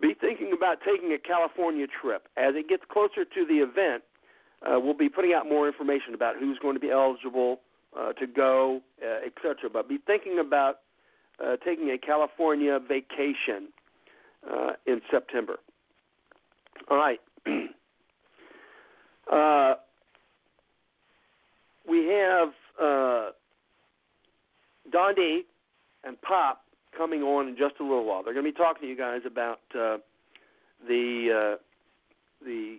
Be 0.00 0.14
thinking 0.14 0.52
about 0.56 0.78
taking 0.86 1.12
a 1.12 1.18
California 1.18 1.86
trip. 1.86 2.28
As 2.36 2.54
it 2.54 2.68
gets 2.68 2.84
closer 2.90 3.24
to 3.24 3.46
the 3.46 3.58
event, 3.58 4.04
we'll 4.66 4.94
be 4.94 5.08
putting 5.08 5.32
out 5.32 5.48
more 5.48 5.66
information 5.66 6.14
about 6.14 6.36
who's 6.38 6.58
going 6.58 6.74
to 6.74 6.80
be 6.80 6.90
eligible 6.90 7.60
uh, 7.98 8.12
to 8.14 8.26
go, 8.26 8.80
uh, 9.02 9.26
etc. 9.26 9.70
But 9.72 9.88
be 9.88 9.98
thinking 10.06 10.38
about 10.38 10.80
uh, 11.44 11.56
taking 11.64 11.90
a 11.90 11.98
California 11.98 12.78
vacation 12.78 13.68
uh, 14.50 14.72
in 14.86 15.00
September. 15.10 15.56
All 16.88 16.96
right. 16.96 17.20
uh, 19.32 19.74
we 21.88 22.06
have 22.06 22.48
uh, 22.80 23.30
and 26.04 26.20
Pop 26.22 26.62
coming 26.96 27.22
on 27.22 27.48
in 27.48 27.56
just 27.56 27.74
a 27.80 27.82
little 27.82 28.04
while. 28.04 28.22
They're 28.22 28.34
going 28.34 28.46
to 28.46 28.52
be 28.52 28.56
talking 28.56 28.82
to 28.82 28.88
you 28.88 28.96
guys 28.96 29.20
about 29.26 29.60
uh, 29.74 29.98
the 30.86 31.56
uh, 31.56 31.56
the 32.44 32.78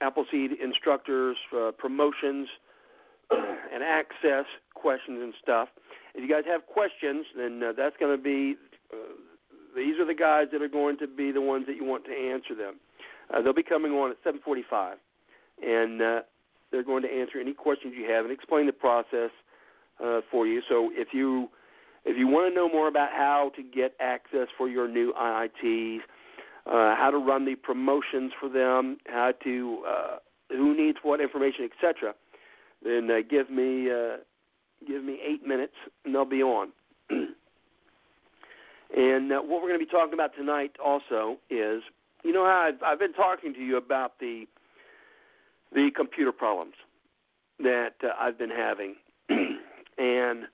Appleseed 0.00 0.52
instructors, 0.62 1.36
uh, 1.56 1.72
promotions, 1.72 2.48
and 3.30 3.82
access 3.82 4.46
questions 4.74 5.18
and 5.22 5.34
stuff. 5.42 5.68
If 6.14 6.22
you 6.22 6.28
guys 6.28 6.44
have 6.46 6.66
questions, 6.66 7.26
then 7.36 7.62
uh, 7.62 7.72
that's 7.76 7.96
going 7.98 8.16
to 8.16 8.22
be 8.22 8.56
uh, 8.92 8.96
these 9.76 9.98
are 10.00 10.06
the 10.06 10.14
guys 10.14 10.46
that 10.52 10.62
are 10.62 10.68
going 10.68 10.98
to 10.98 11.06
be 11.06 11.30
the 11.30 11.40
ones 11.40 11.66
that 11.66 11.76
you 11.76 11.84
want 11.84 12.04
to 12.06 12.12
answer 12.12 12.56
them. 12.56 12.80
Uh, 13.32 13.40
they'll 13.40 13.52
be 13.52 13.62
coming 13.62 13.92
on 13.92 14.10
at 14.10 14.16
7:45, 14.24 14.94
and 15.62 16.02
uh, 16.02 16.20
they're 16.72 16.82
going 16.82 17.02
to 17.02 17.08
answer 17.08 17.38
any 17.38 17.54
questions 17.54 17.94
you 17.96 18.10
have 18.10 18.24
and 18.24 18.34
explain 18.34 18.66
the 18.66 18.72
process 18.72 19.30
for 20.30 20.46
you. 20.46 20.62
So 20.68 20.90
if 20.94 21.08
you 21.12 21.50
if 22.04 22.16
you 22.16 22.26
want 22.26 22.50
to 22.50 22.54
know 22.54 22.68
more 22.68 22.88
about 22.88 23.10
how 23.10 23.52
to 23.56 23.62
get 23.62 23.94
access 24.00 24.48
for 24.56 24.68
your 24.68 24.88
new 24.88 25.12
IITs, 25.12 25.98
uh, 26.70 26.94
how 26.96 27.10
to 27.10 27.18
run 27.18 27.44
the 27.44 27.56
promotions 27.56 28.32
for 28.38 28.48
them, 28.48 28.98
how 29.06 29.32
to 29.44 29.84
uh, 29.88 30.16
who 30.50 30.76
needs 30.76 30.98
what 31.02 31.20
information, 31.20 31.64
etc., 31.64 32.14
then 32.82 33.10
uh, 33.10 33.20
give 33.28 33.50
me 33.50 33.90
uh, 33.90 34.16
give 34.86 35.04
me 35.04 35.18
eight 35.26 35.46
minutes 35.46 35.74
and 36.04 36.14
they'll 36.14 36.24
be 36.24 36.42
on. 36.42 36.70
And 38.96 39.32
uh, 39.32 39.40
what 39.40 39.62
we're 39.62 39.68
going 39.68 39.80
to 39.80 39.86
be 39.86 39.90
talking 39.90 40.14
about 40.14 40.34
tonight 40.34 40.72
also 40.84 41.38
is, 41.48 41.82
you 42.24 42.32
know, 42.32 42.44
I've, 42.44 42.82
I've 42.84 42.98
been 42.98 43.12
talking 43.12 43.54
to 43.54 43.60
you 43.60 43.76
about 43.76 44.18
the 44.18 44.46
the 45.72 45.90
computer 45.94 46.32
problems 46.32 46.74
that 47.60 47.94
uh, 48.02 48.08
I've 48.18 48.36
been 48.36 48.50
having, 48.50 48.96
and 49.28 50.46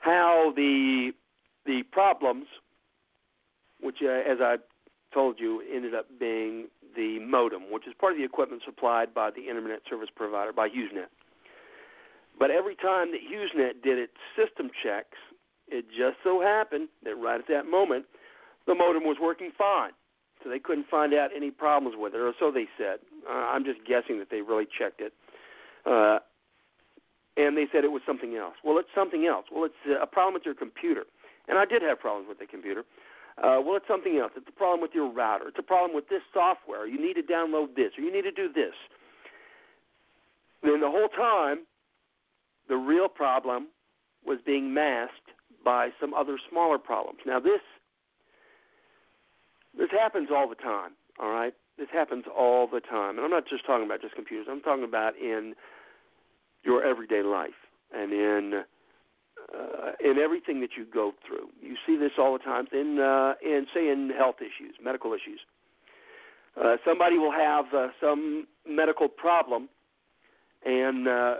how 0.00 0.52
the 0.54 1.12
the 1.64 1.82
problems, 1.90 2.46
which 3.82 3.98
uh, 4.02 4.08
as 4.08 4.38
I 4.40 4.56
told 5.12 5.38
you, 5.38 5.62
ended 5.72 5.94
up 5.94 6.06
being 6.18 6.68
the 6.96 7.18
modem, 7.20 7.70
which 7.70 7.86
is 7.86 7.94
part 7.98 8.12
of 8.12 8.18
the 8.18 8.24
equipment 8.24 8.62
supplied 8.64 9.12
by 9.12 9.30
the 9.30 9.48
internet 9.48 9.80
service 9.88 10.08
provider 10.14 10.52
by 10.52 10.68
HughesNet. 10.68 11.12
But 12.38 12.50
every 12.50 12.76
time 12.76 13.12
that 13.12 13.20
HughesNet 13.20 13.82
did 13.82 13.98
its 13.98 14.16
system 14.36 14.70
checks 14.82 15.18
it 15.72 15.86
just 15.88 16.20
so 16.22 16.40
happened 16.40 16.88
that 17.04 17.16
right 17.16 17.40
at 17.40 17.48
that 17.48 17.66
moment, 17.66 18.04
the 18.66 18.74
modem 18.74 19.04
was 19.04 19.16
working 19.20 19.50
fine. 19.56 19.92
So 20.44 20.50
they 20.50 20.58
couldn't 20.58 20.86
find 20.88 21.14
out 21.14 21.30
any 21.34 21.50
problems 21.50 21.96
with 21.98 22.14
it, 22.14 22.18
or 22.18 22.32
so 22.38 22.50
they 22.50 22.66
said. 22.76 22.98
Uh, 23.28 23.32
I'm 23.32 23.64
just 23.64 23.80
guessing 23.86 24.18
that 24.18 24.28
they 24.30 24.42
really 24.42 24.66
checked 24.66 25.00
it. 25.00 25.12
Uh, 25.86 26.18
and 27.36 27.56
they 27.56 27.66
said 27.72 27.84
it 27.84 27.92
was 27.92 28.02
something 28.04 28.36
else. 28.36 28.54
Well, 28.62 28.78
it's 28.78 28.92
something 28.94 29.24
else. 29.24 29.46
Well, 29.50 29.64
it's 29.64 29.82
a 30.00 30.06
problem 30.06 30.34
with 30.34 30.44
your 30.44 30.54
computer. 30.54 31.04
And 31.48 31.58
I 31.58 31.64
did 31.64 31.80
have 31.82 31.98
problems 31.98 32.28
with 32.28 32.38
the 32.38 32.46
computer. 32.46 32.84
Uh, 33.38 33.58
well, 33.64 33.76
it's 33.76 33.88
something 33.88 34.18
else. 34.18 34.32
It's 34.36 34.48
a 34.48 34.52
problem 34.52 34.80
with 34.80 34.92
your 34.94 35.10
router. 35.10 35.48
It's 35.48 35.58
a 35.58 35.62
problem 35.62 35.94
with 35.94 36.08
this 36.08 36.22
software. 36.32 36.86
You 36.86 37.00
need 37.00 37.14
to 37.14 37.22
download 37.22 37.74
this, 37.74 37.92
or 37.96 38.04
you 38.04 38.12
need 38.12 38.22
to 38.22 38.32
do 38.32 38.52
this. 38.52 38.74
And 40.62 40.82
the 40.82 40.90
whole 40.90 41.08
time, 41.08 41.64
the 42.68 42.76
real 42.76 43.08
problem 43.08 43.68
was 44.24 44.38
being 44.44 44.72
masked 44.72 45.32
by 45.64 45.90
some 46.00 46.14
other 46.14 46.38
smaller 46.48 46.78
problems. 46.78 47.20
Now 47.26 47.40
this 47.40 47.60
this 49.76 49.88
happens 49.90 50.28
all 50.32 50.48
the 50.48 50.54
time, 50.54 50.92
all 51.18 51.30
right? 51.30 51.54
This 51.78 51.88
happens 51.92 52.24
all 52.36 52.66
the 52.66 52.80
time. 52.80 53.16
And 53.16 53.20
I'm 53.20 53.30
not 53.30 53.48
just 53.48 53.64
talking 53.64 53.86
about 53.86 54.02
just 54.02 54.14
computers. 54.14 54.46
I'm 54.50 54.60
talking 54.60 54.84
about 54.84 55.16
in 55.16 55.54
your 56.62 56.84
everyday 56.84 57.22
life 57.22 57.56
and 57.94 58.12
in 58.12 58.62
uh, 59.54 59.92
in 60.02 60.18
everything 60.18 60.60
that 60.60 60.70
you 60.76 60.84
go 60.84 61.12
through. 61.26 61.48
You 61.60 61.76
see 61.86 61.96
this 61.96 62.12
all 62.18 62.32
the 62.32 62.38
time 62.38 62.66
in 62.72 62.98
uh, 62.98 63.34
in 63.42 63.66
say 63.74 63.88
in 63.88 64.10
health 64.16 64.36
issues, 64.40 64.74
medical 64.82 65.12
issues. 65.12 65.40
Uh, 66.60 66.76
somebody 66.84 67.18
will 67.18 67.32
have 67.32 67.66
uh, 67.74 67.88
some 68.00 68.46
medical 68.68 69.08
problem, 69.08 69.68
and 70.64 71.08
uh, 71.08 71.34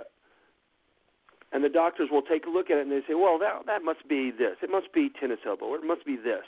and 1.53 1.63
the 1.63 1.69
doctors 1.69 2.09
will 2.11 2.23
take 2.23 2.47
a 2.47 2.51
look 2.51 2.71
at 2.71 2.79
it 2.79 2.83
and 2.83 2.91
they 2.91 3.03
say, 3.07 3.15
well, 3.15 3.39
that 3.39 3.67
that 3.67 3.83
must 3.83 4.09
be 4.09 4.31
this. 4.31 4.57
It 4.63 4.71
must 4.71 4.93
be 4.93 5.11
tennis 5.21 5.41
elbow. 5.47 5.67
Or 5.67 5.77
it 5.77 5.85
must 5.85 6.05
be 6.07 6.17
this. 6.17 6.45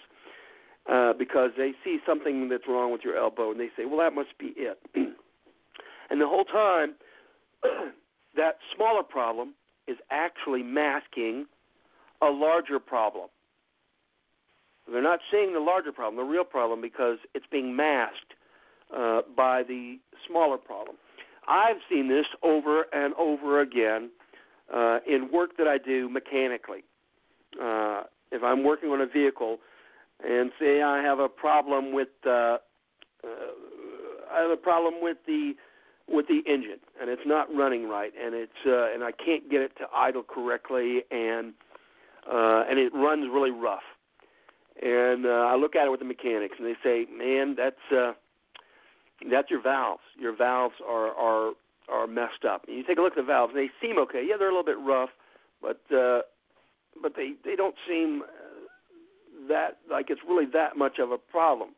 Uh, 0.91 1.13
because 1.15 1.51
they 1.57 1.73
see 1.83 1.99
something 2.07 2.49
that's 2.49 2.65
wrong 2.69 2.93
with 2.93 3.03
your 3.05 3.17
elbow 3.17 3.51
and 3.51 3.59
they 3.59 3.71
say, 3.77 3.87
well, 3.87 3.99
that 3.99 4.15
must 4.15 4.37
be 4.39 4.53
it. 4.57 4.79
and 6.11 6.21
the 6.21 6.27
whole 6.27 6.45
time, 6.45 6.95
that 8.37 8.59
smaller 8.75 9.03
problem 9.03 9.55
is 9.87 9.97
actually 10.11 10.63
masking 10.63 11.47
a 12.25 12.33
larger 12.33 12.79
problem. 12.79 13.29
They're 14.91 15.03
not 15.03 15.21
seeing 15.31 15.55
the 15.55 15.61
larger 15.61 15.93
problem, 15.93 16.17
the 16.17 16.31
real 16.31 16.45
problem, 16.45 16.81
because 16.81 17.19
it's 17.35 17.47
being 17.51 17.75
masked 17.75 18.35
uh, 18.95 19.23
by 19.37 19.63
the 19.63 19.99
smaller 20.27 20.59
problem. 20.59 20.97
I've 21.49 21.79
seen 21.91 22.09
this 22.09 22.27
over 22.43 22.87
and 22.93 23.15
over 23.15 23.61
again 23.61 24.11
uh, 24.75 24.99
in 25.07 25.31
work 25.33 25.57
that 25.59 25.67
I 25.67 25.79
do 25.79 26.09
mechanically. 26.09 26.85
Uh, 27.61 28.03
if 28.31 28.43
I'm 28.43 28.65
working 28.65 28.91
on 28.91 29.01
a 29.01 29.07
vehicle, 29.07 29.59
and 30.27 30.51
say 30.59 30.83
I 30.83 31.03
have 31.03 31.19
a 31.19 31.29
problem 31.29 31.93
with 31.93 32.09
uh, 32.27 32.31
uh, 32.31 32.59
I 34.33 34.41
have 34.41 34.51
a 34.51 34.57
problem 34.57 34.95
with 35.01 35.19
the 35.27 35.55
with 36.09 36.27
the 36.29 36.43
engine, 36.47 36.81
and 37.01 37.09
it's 37.09 37.23
not 37.27 37.55
running 37.55 37.89
right, 37.89 38.13
and 38.21 38.35
it's 38.35 38.53
uh, 38.67 38.93
and 38.93 39.05
I 39.05 39.13
can't 39.13 39.51
get 39.51 39.63
it 39.63 39.77
to 39.79 39.87
idle 39.95 40.23
correctly, 40.23 41.03
and 41.11 41.55
uh, 42.31 42.65
and 42.69 42.79
it 42.79 42.93
runs 42.95 43.27
really 43.33 43.51
rough. 43.51 43.83
And 44.83 45.25
uh, 45.27 45.49
I 45.51 45.57
look 45.57 45.77
at 45.77 45.87
it 45.87 45.91
with 45.91 46.01
the 46.01 46.07
mechanics, 46.07 46.57
and 46.59 46.67
they 46.67 46.77
say, 46.83 47.07
"Man, 47.11 47.55
that's 47.57 47.77
uh, 47.93 48.13
that's 49.31 49.51
your 49.51 49.63
valves. 49.63 50.03
Your 50.19 50.37
valves 50.37 50.75
are 50.87 51.09
are 51.15 51.53
are 51.89 52.07
messed 52.07 52.45
up. 52.49 52.65
And 52.67 52.77
you 52.77 52.85
take 52.85 52.99
a 52.99 53.03
look 53.03 53.13
at 53.13 53.17
the 53.17 53.23
valves, 53.23 53.53
and 53.55 53.63
they 53.63 53.71
seem 53.87 53.99
okay. 53.99 54.25
Yeah, 54.27 54.37
they're 54.39 54.49
a 54.49 54.55
little 54.55 54.65
bit 54.65 54.79
rough, 54.79 55.11
but 55.63 55.81
uh, 55.95 56.23
but 57.01 57.15
they 57.17 57.33
they 57.45 57.57
don't 57.57 57.77
seem 57.89 58.23
uh, 58.23 59.49
that 59.49 59.79
like 59.91 60.11
it's 60.11 60.21
really 60.29 60.47
that 60.53 60.77
much 60.77 60.99
of 60.99 61.13
a 61.13 61.19
problem. 61.19 61.71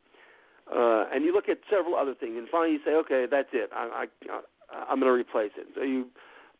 Uh, 0.69 1.05
and 1.13 1.23
you 1.23 1.33
look 1.33 1.47
at 1.47 1.59
several 1.69 1.95
other 1.95 2.13
things, 2.13 2.35
and 2.37 2.47
finally 2.49 2.73
you 2.73 2.79
say, 2.83 2.91
okay, 2.91 3.25
that's 3.29 3.49
it. 3.53 3.69
I, 3.73 4.05
I 4.29 4.41
I'm 4.89 4.99
going 4.99 5.09
to 5.09 5.11
replace 5.11 5.51
it. 5.57 5.67
So 5.75 5.81
you 5.81 6.07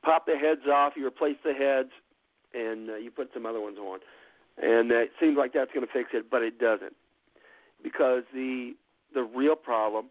pop 0.02 0.26
the 0.26 0.38
heads 0.38 0.62
off, 0.72 0.94
you 0.96 1.06
replace 1.06 1.36
the 1.44 1.54
heads, 1.54 1.90
and 2.54 2.90
uh, 2.90 2.96
you 2.96 3.12
put 3.12 3.30
some 3.34 3.46
other 3.46 3.62
ones 3.62 3.78
on, 3.78 4.00
and 4.62 4.92
it 4.92 5.12
seems 5.20 5.38
like 5.38 5.54
that's 5.54 5.72
going 5.74 5.86
to 5.86 5.92
fix 5.92 6.10
it, 6.14 6.30
but 6.30 6.42
it 6.42 6.60
doesn't, 6.60 6.96
because 7.84 8.24
the 8.34 8.74
the 9.14 9.24
real 9.24 9.56
problem 9.56 10.08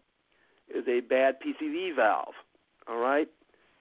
is 0.73 0.87
a 0.87 1.01
bad 1.01 1.35
PCV 1.39 1.95
valve. 1.95 2.33
All 2.87 2.97
right, 2.97 3.27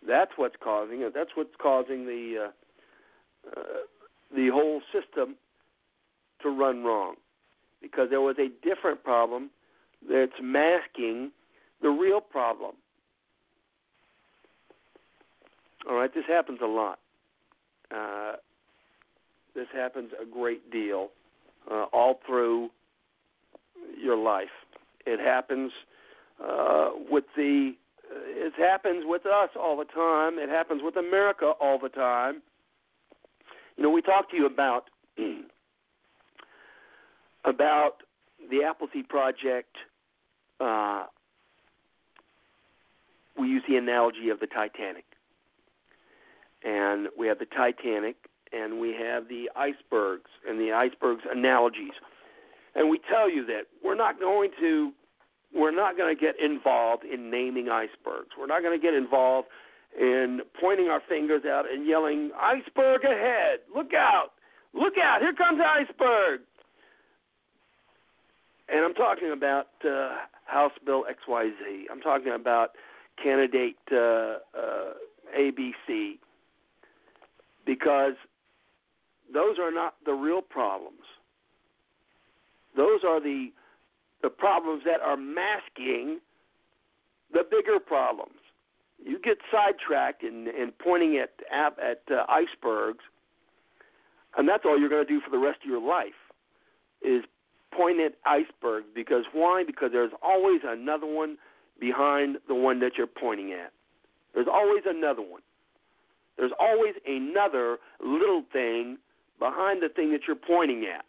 that's 0.07 0.33
what's 0.37 0.57
causing 0.63 1.03
it. 1.03 1.15
That's 1.15 1.31
what's 1.35 1.55
causing 1.61 2.07
the 2.07 2.47
uh, 2.47 3.59
uh, 3.61 3.63
the 4.35 4.49
whole 4.49 4.81
system 4.93 5.37
to 6.43 6.51
run 6.51 6.85
wrong, 6.85 7.15
because 7.81 8.11
there 8.11 8.21
was 8.21 8.37
a 8.39 8.49
different 8.67 9.03
problem 9.05 9.51
that's 10.09 10.33
masking 10.43 11.31
the 11.83 11.91
real 11.91 12.21
problem. 12.21 12.73
All 15.89 15.95
right, 15.95 16.13
this 16.13 16.25
happens 16.27 16.59
a 16.63 16.67
lot. 16.67 16.99
Uh, 17.95 18.33
this 19.55 19.67
happens 19.75 20.11
a 20.21 20.27
great 20.27 20.71
deal 20.71 21.09
uh, 21.71 21.85
all 21.93 22.21
through 22.27 22.71
your 24.01 24.17
life. 24.17 24.49
It 25.07 25.21
happens 25.21 25.73
uh, 26.43 26.91
with 27.11 27.25
the. 27.37 27.73
It 28.09 28.53
happens 28.57 29.03
with 29.05 29.27
us 29.27 29.51
all 29.59 29.77
the 29.77 29.85
time. 29.85 30.39
It 30.39 30.49
happens 30.49 30.81
with 30.85 30.97
America 30.97 31.53
all 31.61 31.79
the 31.79 31.89
time. 31.89 32.43
You 33.77 33.83
know, 33.83 33.91
we 33.91 34.01
talked 34.01 34.31
to 34.31 34.37
you 34.37 34.47
about 34.47 34.85
about 37.45 38.03
the 38.51 38.63
Appleseed 38.63 39.09
Project. 39.09 39.77
Uh, 40.61 41.07
we 43.39 43.49
use 43.49 43.63
the 43.69 43.77
analogy 43.77 44.31
of 44.31 44.41
the 44.41 44.47
Titanic 44.47 45.05
and 46.67 47.09
we 47.17 47.29
have 47.29 47.39
the 47.39 47.47
Titanic, 47.47 48.17
and 48.53 48.81
we 48.81 48.95
have 49.01 49.29
the 49.29 49.49
icebergs 49.55 50.31
and 50.49 50.59
the 50.61 50.73
icebergs 50.73 51.23
analogies. 51.31 51.95
And 52.75 52.91
we 52.91 53.01
tell 53.09 53.31
you 53.31 53.47
that 53.47 53.63
we're 53.83 53.95
not 53.95 54.19
going 54.21 54.51
to 54.61 54.93
we're 55.55 55.75
not 55.75 55.97
going 55.97 56.15
to 56.15 56.21
get 56.21 56.35
involved 56.41 57.05
in 57.05 57.31
naming 57.31 57.69
icebergs. 57.69 58.31
We're 58.39 58.49
not 58.49 58.63
going 58.63 58.79
to 58.79 58.85
get 58.85 58.95
involved 58.95 59.49
in 59.99 60.41
pointing 60.61 60.89
our 60.89 61.01
fingers 61.09 61.43
out 61.47 61.65
and 61.71 61.87
yelling, 61.87 62.33
"Iceberg 62.39 63.05
ahead! 63.05 63.61
Look 63.75 63.95
out! 63.95 64.33
Look 64.75 64.95
out! 65.03 65.23
Here 65.23 65.33
comes 65.33 65.61
iceberg!" 65.65 66.41
And 68.69 68.85
I'm 68.85 68.95
talking 68.95 69.31
about 69.33 69.69
uh, 69.89 70.17
House 70.45 70.73
Bill 70.85 71.05
XYZ. 71.05 71.85
I'm 71.91 72.01
talking 72.01 72.33
about 72.33 72.71
candidate 73.23 73.77
uh, 73.93 73.97
uh, 73.97 74.93
ABC 75.39 76.19
because 77.67 78.15
those 79.33 79.59
are 79.59 79.73
not 79.73 79.97
the 80.07 80.13
real 80.13 80.41
problems. 80.41 81.03
Those 82.77 83.01
are 83.07 83.21
the 83.21 83.51
the 84.23 84.31
problems 84.31 84.83
that 84.87 85.01
are 85.01 85.17
masking 85.17 86.21
the 87.33 87.43
bigger 87.49 87.79
problems. 87.79 88.39
You 89.05 89.19
get 89.19 89.39
sidetracked 89.53 90.23
in, 90.23 90.49
in 90.49 90.73
pointing 90.83 91.19
at 91.19 91.35
at 91.53 92.01
uh, 92.11 92.25
icebergs, 92.29 93.05
and 94.37 94.49
that's 94.49 94.65
all 94.65 94.79
you're 94.79 94.89
going 94.89 95.07
to 95.07 95.13
do 95.13 95.21
for 95.21 95.31
the 95.31 95.39
rest 95.39 95.59
of 95.63 95.69
your 95.69 95.87
life 95.87 96.15
is 97.03 97.25
point 97.73 98.01
at 98.01 98.15
icebergs. 98.25 98.87
Because 98.95 99.25
why? 99.33 99.65
Because 99.67 99.91
there's 99.93 100.13
always 100.23 100.61
another 100.65 101.07
one 101.07 101.37
behind 101.79 102.39
the 102.49 102.55
one 102.55 102.81
that 102.81 102.93
you're 102.97 103.07
pointing 103.07 103.53
at. 103.53 103.73
There's 104.35 104.49
always 104.51 104.83
another 104.87 105.23
one. 105.23 105.43
There's 106.37 106.53
always 106.61 106.95
another 107.07 107.79
little 108.05 108.43
thing 108.53 108.99
behind 109.39 109.83
the 109.83 109.89
thing 109.89 110.13
that 110.13 110.21
you're 110.27 110.37
pointing 110.37 110.85
at. 110.85 111.05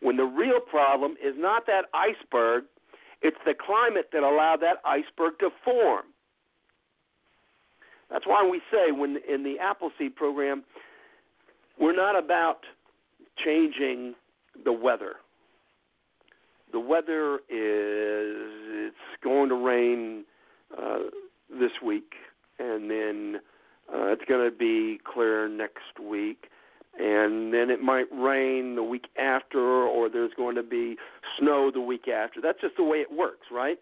When 0.00 0.16
the 0.16 0.24
real 0.24 0.60
problem 0.60 1.12
is 1.12 1.34
not 1.36 1.66
that 1.66 1.86
iceberg, 1.94 2.64
it's 3.22 3.36
the 3.44 3.54
climate 3.54 4.10
that 4.12 4.22
allowed 4.22 4.60
that 4.60 4.76
iceberg 4.84 5.38
to 5.40 5.50
form. 5.64 6.04
That's 8.10 8.26
why 8.26 8.46
we 8.48 8.60
say 8.70 8.92
when 8.92 9.18
in 9.28 9.42
the 9.42 9.58
Appleseed 9.58 10.14
program, 10.14 10.64
we're 11.78 11.96
not 11.96 12.16
about 12.16 12.60
changing 13.44 14.14
the 14.64 14.72
weather. 14.72 15.16
The 16.72 16.80
weather 16.80 17.36
is 17.48 18.36
it's 18.88 19.22
going 19.22 19.48
to 19.48 19.54
rain 19.54 20.24
uh, 20.76 20.98
this 21.50 21.72
week, 21.84 22.12
and 22.58 22.90
then 22.90 23.40
uh, 23.92 24.06
it's 24.08 24.24
going 24.28 24.50
to 24.50 24.56
be 24.56 24.98
clear 25.04 25.48
next 25.48 26.00
week, 26.02 26.48
and 26.98 27.52
then 27.52 27.70
it 27.70 27.82
might 27.82 28.06
rain 28.12 28.74
the 28.74 28.82
week 28.82 29.06
after, 29.18 29.60
or 29.60 30.08
there's 30.08 30.32
going 30.36 30.56
to 30.56 30.62
be 30.62 30.96
snow 31.38 31.70
the 31.72 31.80
week 31.80 32.08
after. 32.08 32.40
That's 32.40 32.60
just 32.60 32.76
the 32.76 32.84
way 32.84 32.98
it 32.98 33.12
works, 33.12 33.46
right? 33.52 33.78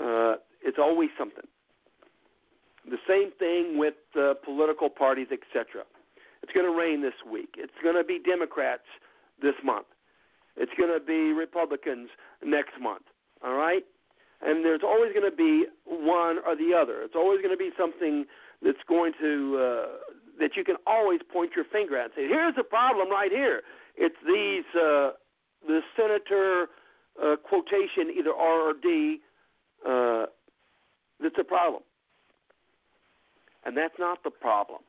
Uh, 0.00 0.34
it's 0.62 0.78
always 0.78 1.10
something. 1.18 1.46
The 2.88 2.98
same 3.06 3.32
thing 3.38 3.78
with 3.78 3.94
uh, 4.18 4.34
political 4.44 4.88
parties, 4.88 5.28
etc. 5.32 5.84
It's 6.42 6.52
going 6.52 6.66
to 6.66 6.76
rain 6.76 7.02
this 7.02 7.14
week. 7.30 7.54
It's 7.56 7.72
going 7.82 7.96
to 7.96 8.04
be 8.04 8.18
Democrats 8.18 8.86
this 9.42 9.54
month. 9.64 9.86
It's 10.56 10.72
going 10.76 10.92
to 10.92 11.04
be 11.04 11.32
Republicans 11.32 12.08
next 12.44 12.80
month. 12.80 13.04
All 13.44 13.54
right? 13.54 13.84
And 14.40 14.64
there's 14.64 14.82
always 14.84 15.12
going 15.12 15.28
to 15.28 15.36
be 15.36 15.66
one 15.84 16.38
or 16.46 16.54
the 16.56 16.74
other. 16.74 17.02
It's 17.02 17.16
always 17.16 17.40
going 17.42 17.54
to 17.54 17.58
be 17.58 17.70
something 17.78 18.24
that's 18.62 18.78
going 18.88 19.12
to 19.20 19.58
uh, 19.58 19.86
that 20.40 20.56
you 20.56 20.64
can 20.64 20.76
always 20.86 21.20
point 21.32 21.52
your 21.54 21.64
finger 21.64 21.96
at 21.96 22.06
and 22.06 22.12
say, 22.16 22.28
"Here's 22.28 22.54
the 22.54 22.64
problem 22.64 23.10
right 23.10 23.30
here. 23.30 23.62
It's 23.96 24.16
these 24.26 24.64
uh, 24.74 25.12
the 25.66 25.80
senator 25.96 26.68
uh, 27.22 27.36
quotation 27.36 28.14
either 28.16 28.32
R 28.32 28.70
or 28.70 28.74
D 28.74 29.20
uh, 29.86 30.26
that's 31.20 31.38
a 31.38 31.44
problem." 31.44 31.82
And 33.64 33.76
that's 33.76 33.94
not 33.98 34.22
the 34.24 34.30
problem. 34.30 34.80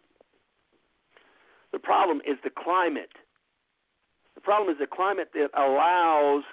The 1.72 1.80
problem 1.80 2.22
is 2.26 2.38
the 2.44 2.50
climate. 2.50 3.12
The 4.36 4.42
problem 4.42 4.72
is 4.72 4.80
the 4.80 4.88
climate 4.88 5.32
that 5.34 5.50
allows 5.60 6.44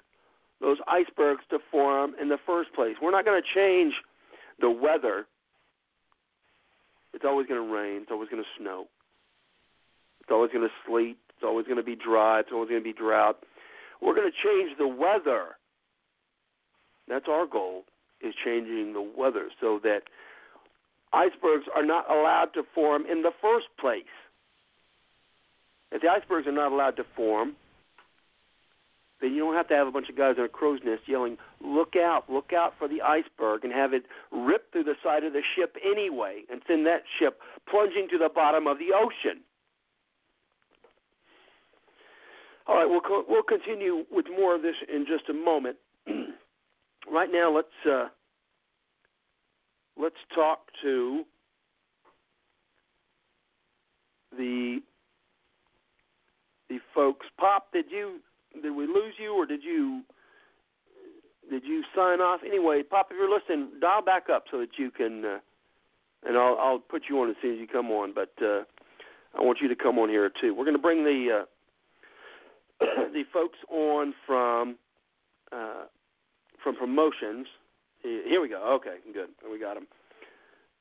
those 0.61 0.79
icebergs 0.89 1.43
to 1.51 1.59
form 1.71 2.15
in 2.21 2.29
the 2.29 2.39
first 2.47 2.73
place. 2.75 2.97
We're 3.01 3.13
not 3.13 3.25
going 3.25 3.41
to 3.41 3.49
change 3.55 3.95
the 4.61 4.71
weather 4.71 5.27
it's 7.17 7.25
always 7.25 7.47
going 7.47 7.67
to 7.67 7.75
rain. 7.75 8.03
It's 8.03 8.11
always 8.11 8.29
going 8.29 8.43
to 8.43 8.49
snow. 8.61 8.85
It's 10.21 10.31
always 10.31 10.53
going 10.53 10.69
to 10.69 10.75
sleet. 10.87 11.17
It's 11.31 11.43
always 11.43 11.65
going 11.65 11.79
to 11.79 11.83
be 11.83 11.97
dry. 11.97 12.41
It's 12.41 12.51
always 12.53 12.69
going 12.69 12.83
to 12.83 12.85
be 12.85 12.93
drought. 12.93 13.39
We're 14.03 14.15
going 14.15 14.31
to 14.31 14.37
change 14.37 14.77
the 14.77 14.87
weather. 14.87 15.57
That's 17.09 17.25
our 17.27 17.47
goal, 17.47 17.85
is 18.21 18.35
changing 18.45 18.93
the 18.93 19.01
weather 19.01 19.49
so 19.59 19.81
that 19.83 20.01
icebergs 21.15 21.65
are 21.75 21.87
not 21.87 22.11
allowed 22.11 22.51
to 22.53 22.63
form 22.75 23.05
in 23.11 23.23
the 23.23 23.33
first 23.41 23.67
place. 23.81 24.05
If 25.93 26.03
the 26.03 26.09
icebergs 26.09 26.47
are 26.47 26.53
not 26.53 26.71
allowed 26.71 26.97
to 26.97 27.05
form, 27.17 27.57
then 29.21 29.33
you 29.33 29.39
don't 29.39 29.55
have 29.55 29.69
to 29.69 29.75
have 29.75 29.87
a 29.87 29.93
bunch 29.93 30.09
of 30.09 30.17
guys 30.17 30.35
in 30.37 30.45
a 30.45 30.49
crow's 30.49 30.81
nest 30.85 31.03
yelling, 31.07 31.39
"Look 31.61 31.97
out! 31.97 32.31
Look 32.31 32.53
out 32.53 32.75
for 32.79 32.87
the 32.87 33.01
iceberg!" 33.03 33.65
and 33.65 33.73
have 33.73 33.95
it 33.95 34.05
rip 34.31 34.71
through 34.73 34.85
the 34.85 34.97
side 35.03 35.25
of 35.25 35.33
the 35.33 35.43
ship 35.55 35.77
anyway, 35.83 36.45
and 36.51 36.63
send 36.67 36.87
that 36.87 37.05
ship 37.19 37.41
plunging 37.69 38.09
to 38.11 38.19
the 38.19 38.29
bottom 38.29 38.67
of 38.67 38.79
the 38.79 38.93
ocean. 38.93 39.43
All 42.67 42.77
right, 42.77 42.89
we'll 42.89 43.01
co- 43.01 43.25
we'll 43.29 43.43
continue 43.43 44.05
with 44.11 44.27
more 44.29 44.55
of 44.55 44.63
this 44.63 44.77
in 44.93 45.07
just 45.07 45.29
a 45.29 45.33
moment. 45.33 45.77
right 47.11 47.31
now, 47.33 47.55
let's 47.55 47.87
uh, 47.89 48.09
let's 49.97 50.17
talk 50.35 50.69
to 50.83 51.25
the 54.37 54.81
the 56.69 56.79
folks. 56.95 57.27
Pop, 57.39 57.73
did 57.73 57.87
you 57.91 58.21
did 58.63 58.75
we 58.75 58.87
lose 58.87 59.15
you 59.19 59.35
or 59.35 59.47
did 59.47 59.63
you 59.63 60.03
did 61.51 61.65
you 61.65 61.83
sign 61.95 62.21
off? 62.21 62.41
Anyway, 62.45 62.83
Pop, 62.83 63.09
if 63.11 63.17
you're 63.17 63.33
listening, 63.33 63.79
dial 63.81 64.03
back 64.03 64.25
up 64.33 64.45
so 64.51 64.59
that 64.59 64.71
you 64.79 64.91
can, 64.91 65.25
uh, 65.25 65.39
and 66.27 66.37
I'll 66.37 66.57
I'll 66.59 66.79
put 66.79 67.05
you 67.09 67.21
on 67.21 67.31
as 67.31 67.37
soon 67.41 67.55
as 67.55 67.61
you 67.61 67.67
come 67.67 67.91
on. 67.91 68.13
But 68.15 68.33
uh, 68.43 68.65
I 69.37 69.43
want 69.43 69.59
you 69.61 69.69
to 69.69 69.77
come 69.77 69.99
on 69.99 70.09
here 70.09 70.31
too. 70.41 70.55
We're 70.55 70.65
going 70.65 70.77
to 70.77 70.83
bring 70.83 71.05
the 71.05 71.43
uh, 71.43 72.85
the 73.13 73.23
folks 73.33 73.59
on 73.71 74.15
from 74.27 74.77
uh, 75.53 75.85
from 76.63 76.77
promotions. 76.77 77.47
Here 78.03 78.41
we 78.41 78.49
go. 78.49 78.63
Okay, 78.77 78.97
good. 79.13 79.31
We 79.51 79.59
got 79.59 79.75
them. 79.75 79.87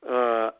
Uh, 0.08 0.50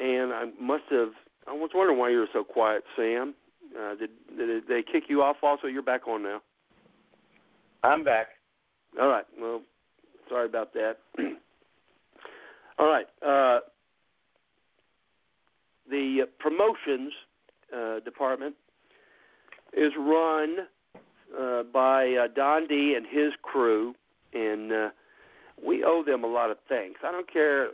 and 0.00 0.32
I 0.32 0.46
must 0.60 0.84
have. 0.90 1.10
I 1.46 1.52
was 1.52 1.70
wondering 1.74 1.98
why 1.98 2.10
you 2.10 2.18
were 2.18 2.28
so 2.32 2.44
quiet, 2.44 2.84
Sam. 2.96 3.34
Uh, 3.78 3.94
did, 3.94 4.10
did 4.36 4.64
they 4.68 4.82
kick 4.82 5.04
you 5.08 5.22
off? 5.22 5.36
Also, 5.42 5.66
you're 5.66 5.82
back 5.82 6.06
on 6.08 6.22
now. 6.22 6.40
I'm 7.82 8.04
back. 8.04 8.28
All 9.00 9.08
right. 9.08 9.24
Well, 9.40 9.62
sorry 10.28 10.46
about 10.46 10.72
that. 10.74 10.96
All 12.78 12.86
right. 12.86 13.06
Uh, 13.24 13.60
the 15.88 16.26
promotions 16.38 17.12
uh, 17.74 18.00
department 18.00 18.54
is 19.72 19.92
run 19.98 20.56
uh, 21.38 21.62
by 21.72 22.14
uh, 22.14 22.28
Don 22.34 22.66
D 22.66 22.94
and 22.96 23.06
his 23.06 23.32
crew, 23.42 23.94
and 24.32 24.72
uh, 24.72 24.88
we 25.64 25.84
owe 25.84 26.02
them 26.04 26.24
a 26.24 26.26
lot 26.26 26.50
of 26.50 26.56
thanks. 26.68 27.00
I 27.04 27.12
don't 27.12 27.30
care. 27.32 27.68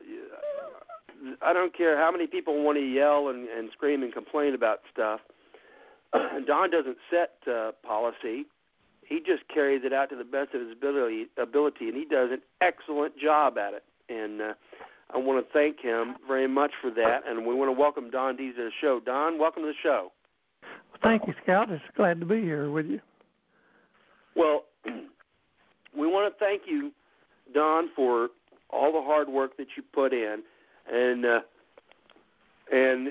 I 1.40 1.52
don't 1.52 1.76
care 1.76 1.96
how 1.96 2.10
many 2.12 2.26
people 2.26 2.62
want 2.62 2.76
to 2.76 2.84
yell 2.84 3.28
and, 3.28 3.48
and 3.48 3.70
scream 3.72 4.02
and 4.02 4.12
complain 4.12 4.54
about 4.54 4.80
stuff. 4.92 5.20
Don 6.46 6.70
doesn't 6.70 6.98
set 7.10 7.32
uh, 7.50 7.72
policy. 7.86 8.46
He 9.08 9.18
just 9.18 9.46
carries 9.52 9.82
it 9.84 9.92
out 9.92 10.10
to 10.10 10.16
the 10.16 10.24
best 10.24 10.54
of 10.54 10.60
his 10.60 10.72
ability, 10.72 11.26
ability, 11.40 11.88
and 11.88 11.96
he 11.96 12.04
does 12.04 12.30
an 12.32 12.42
excellent 12.60 13.18
job 13.18 13.58
at 13.58 13.74
it. 13.74 13.84
And 14.08 14.40
uh, 14.40 14.54
I 15.12 15.18
want 15.18 15.44
to 15.44 15.52
thank 15.52 15.80
him 15.80 16.16
very 16.26 16.48
much 16.48 16.72
for 16.80 16.90
that. 16.90 17.20
And 17.26 17.46
we 17.46 17.54
want 17.54 17.68
to 17.68 17.78
welcome 17.78 18.10
Don 18.10 18.36
D 18.36 18.52
to 18.52 18.64
the 18.64 18.70
show. 18.80 19.00
Don, 19.04 19.38
welcome 19.38 19.62
to 19.62 19.68
the 19.68 19.74
show. 19.82 20.12
Thank 21.02 21.26
you, 21.26 21.34
Scout. 21.42 21.70
It's 21.70 21.82
glad 21.96 22.20
to 22.20 22.26
be 22.26 22.40
here 22.40 22.70
with 22.70 22.86
you. 22.86 23.00
Well, 24.34 24.64
we 25.96 26.06
want 26.06 26.32
to 26.32 26.44
thank 26.44 26.62
you, 26.66 26.92
Don, 27.52 27.90
for 27.94 28.28
all 28.70 28.92
the 28.92 29.02
hard 29.02 29.28
work 29.28 29.56
that 29.56 29.68
you 29.76 29.82
put 29.92 30.12
in, 30.12 30.42
and 30.90 31.24
uh, 31.24 31.40
and 32.72 33.08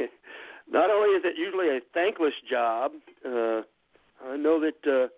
not 0.70 0.90
only 0.90 1.10
is 1.10 1.22
it 1.24 1.36
usually 1.36 1.68
a 1.68 1.80
thankless 1.94 2.34
job, 2.50 2.92
uh, 3.24 3.62
I 4.26 4.36
know 4.36 4.60
that 4.60 4.86
uh, 4.86 5.08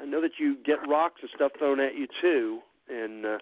I 0.00 0.06
know 0.06 0.20
that 0.20 0.32
you 0.38 0.56
get 0.64 0.78
rocks 0.88 1.20
and 1.22 1.30
stuff 1.34 1.52
thrown 1.58 1.80
at 1.80 1.94
you 1.94 2.06
too, 2.20 2.60
and 2.88 3.26
uh, 3.26 3.38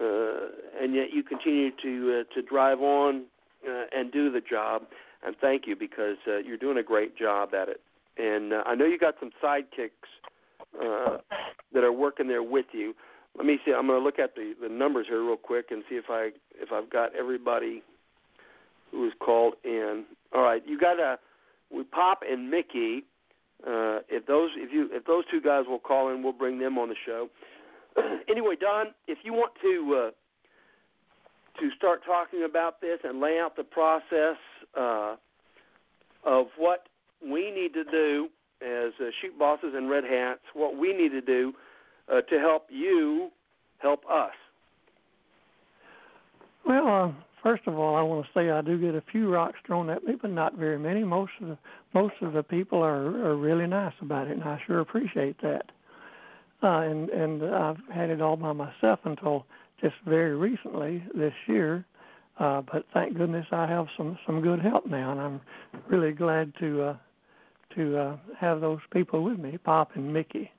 uh, 0.00 0.48
and 0.80 0.94
yet 0.94 1.12
you 1.12 1.22
continue 1.22 1.70
to 1.82 2.20
uh, 2.20 2.34
to 2.34 2.42
drive 2.42 2.80
on 2.80 3.24
uh, 3.68 3.84
and 3.96 4.12
do 4.12 4.30
the 4.30 4.40
job. 4.40 4.82
And 5.26 5.34
thank 5.40 5.66
you 5.66 5.74
because 5.74 6.16
uh, 6.26 6.38
you're 6.38 6.58
doing 6.58 6.78
a 6.78 6.82
great 6.82 7.16
job 7.16 7.54
at 7.54 7.68
it. 7.68 7.80
And 8.18 8.52
uh, 8.52 8.62
I 8.66 8.74
know 8.74 8.84
you 8.84 8.98
got 8.98 9.14
some 9.18 9.30
sidekicks 9.42 9.88
uh, 10.80 11.18
that 11.72 11.82
are 11.82 11.92
working 11.92 12.28
there 12.28 12.42
with 12.42 12.66
you. 12.72 12.94
Let 13.36 13.46
me 13.46 13.58
see. 13.64 13.72
I'm 13.72 13.86
going 13.86 13.98
to 13.98 14.04
look 14.04 14.18
at 14.18 14.34
the, 14.34 14.54
the 14.60 14.68
numbers 14.68 15.06
here 15.08 15.24
real 15.24 15.36
quick 15.36 15.66
and 15.70 15.82
see 15.88 15.96
if 15.96 16.04
I 16.08 16.30
if 16.56 16.70
I've 16.72 16.90
got 16.90 17.14
everybody 17.16 17.82
who 18.90 19.06
is 19.06 19.12
called 19.18 19.54
in. 19.64 20.04
All 20.32 20.42
right, 20.42 20.62
you 20.66 20.78
got 20.78 21.00
a 21.00 21.18
we 21.74 21.82
Pop 21.84 22.20
and 22.28 22.50
Mickey. 22.50 23.04
Uh, 23.66 24.00
if 24.08 24.26
those 24.26 24.50
if 24.56 24.72
you 24.72 24.88
if 24.92 25.04
those 25.06 25.24
two 25.30 25.40
guys 25.40 25.64
will 25.66 25.78
call 25.78 26.10
in, 26.12 26.22
we'll 26.22 26.32
bring 26.32 26.58
them 26.58 26.76
on 26.76 26.88
the 26.88 26.96
show. 27.06 27.28
anyway, 28.28 28.56
Don, 28.60 28.88
if 29.06 29.18
you 29.24 29.32
want 29.32 29.52
to 29.62 30.08
uh, 30.08 31.60
to 31.60 31.70
start 31.76 32.02
talking 32.04 32.44
about 32.44 32.80
this 32.80 32.98
and 33.04 33.20
lay 33.20 33.38
out 33.38 33.56
the 33.56 33.64
process 33.64 34.36
uh, 34.78 35.16
of 36.24 36.46
what 36.58 36.88
we 37.22 37.50
need 37.50 37.72
to 37.74 37.84
do 37.84 38.28
as 38.60 38.92
uh, 39.00 39.04
shoot 39.20 39.38
bosses 39.38 39.72
and 39.74 39.88
red 39.88 40.04
hats, 40.04 40.40
what 40.52 40.76
we 40.76 40.92
need 40.92 41.10
to 41.10 41.20
do 41.20 41.52
uh, 42.12 42.20
to 42.22 42.38
help 42.38 42.66
you 42.70 43.30
help 43.78 44.02
us. 44.10 44.32
Well, 46.66 46.88
uh, 46.88 47.12
first 47.42 47.62
of 47.66 47.78
all, 47.78 47.94
I 47.94 48.02
want 48.02 48.26
to 48.26 48.30
say 48.34 48.50
I 48.50 48.62
do 48.62 48.78
get 48.78 48.94
a 48.94 49.02
few 49.12 49.30
rocks 49.30 49.58
thrown 49.66 49.90
at 49.90 50.04
me, 50.04 50.14
but 50.20 50.30
not 50.30 50.56
very 50.56 50.78
many. 50.78 51.04
Most 51.04 51.32
of 51.40 51.48
the 51.48 51.58
most 51.94 52.14
of 52.20 52.32
the 52.32 52.42
people 52.42 52.82
are 52.82 53.26
are 53.26 53.36
really 53.36 53.66
nice 53.66 53.94
about 54.00 54.26
it, 54.26 54.32
and 54.32 54.42
I 54.42 54.60
sure 54.66 54.80
appreciate 54.80 55.40
that. 55.42 55.70
Uh, 56.62 56.80
and 56.80 57.08
and 57.10 57.42
I've 57.54 57.78
had 57.92 58.10
it 58.10 58.20
all 58.20 58.36
by 58.36 58.52
myself 58.52 59.00
until 59.04 59.46
just 59.80 59.94
very 60.06 60.34
recently 60.34 61.02
this 61.14 61.34
year. 61.46 61.84
Uh, 62.38 62.62
but 62.62 62.84
thank 62.92 63.16
goodness 63.16 63.46
I 63.52 63.66
have 63.66 63.86
some 63.96 64.18
some 64.26 64.40
good 64.40 64.60
help 64.60 64.86
now, 64.86 65.12
and 65.12 65.20
I'm 65.20 65.40
really 65.88 66.12
glad 66.12 66.52
to 66.58 66.82
uh, 66.82 66.96
to 67.76 67.98
uh, 67.98 68.16
have 68.38 68.60
those 68.60 68.80
people 68.92 69.22
with 69.22 69.38
me, 69.38 69.58
Pop 69.58 69.90
and 69.94 70.12
Mickey. 70.12 70.50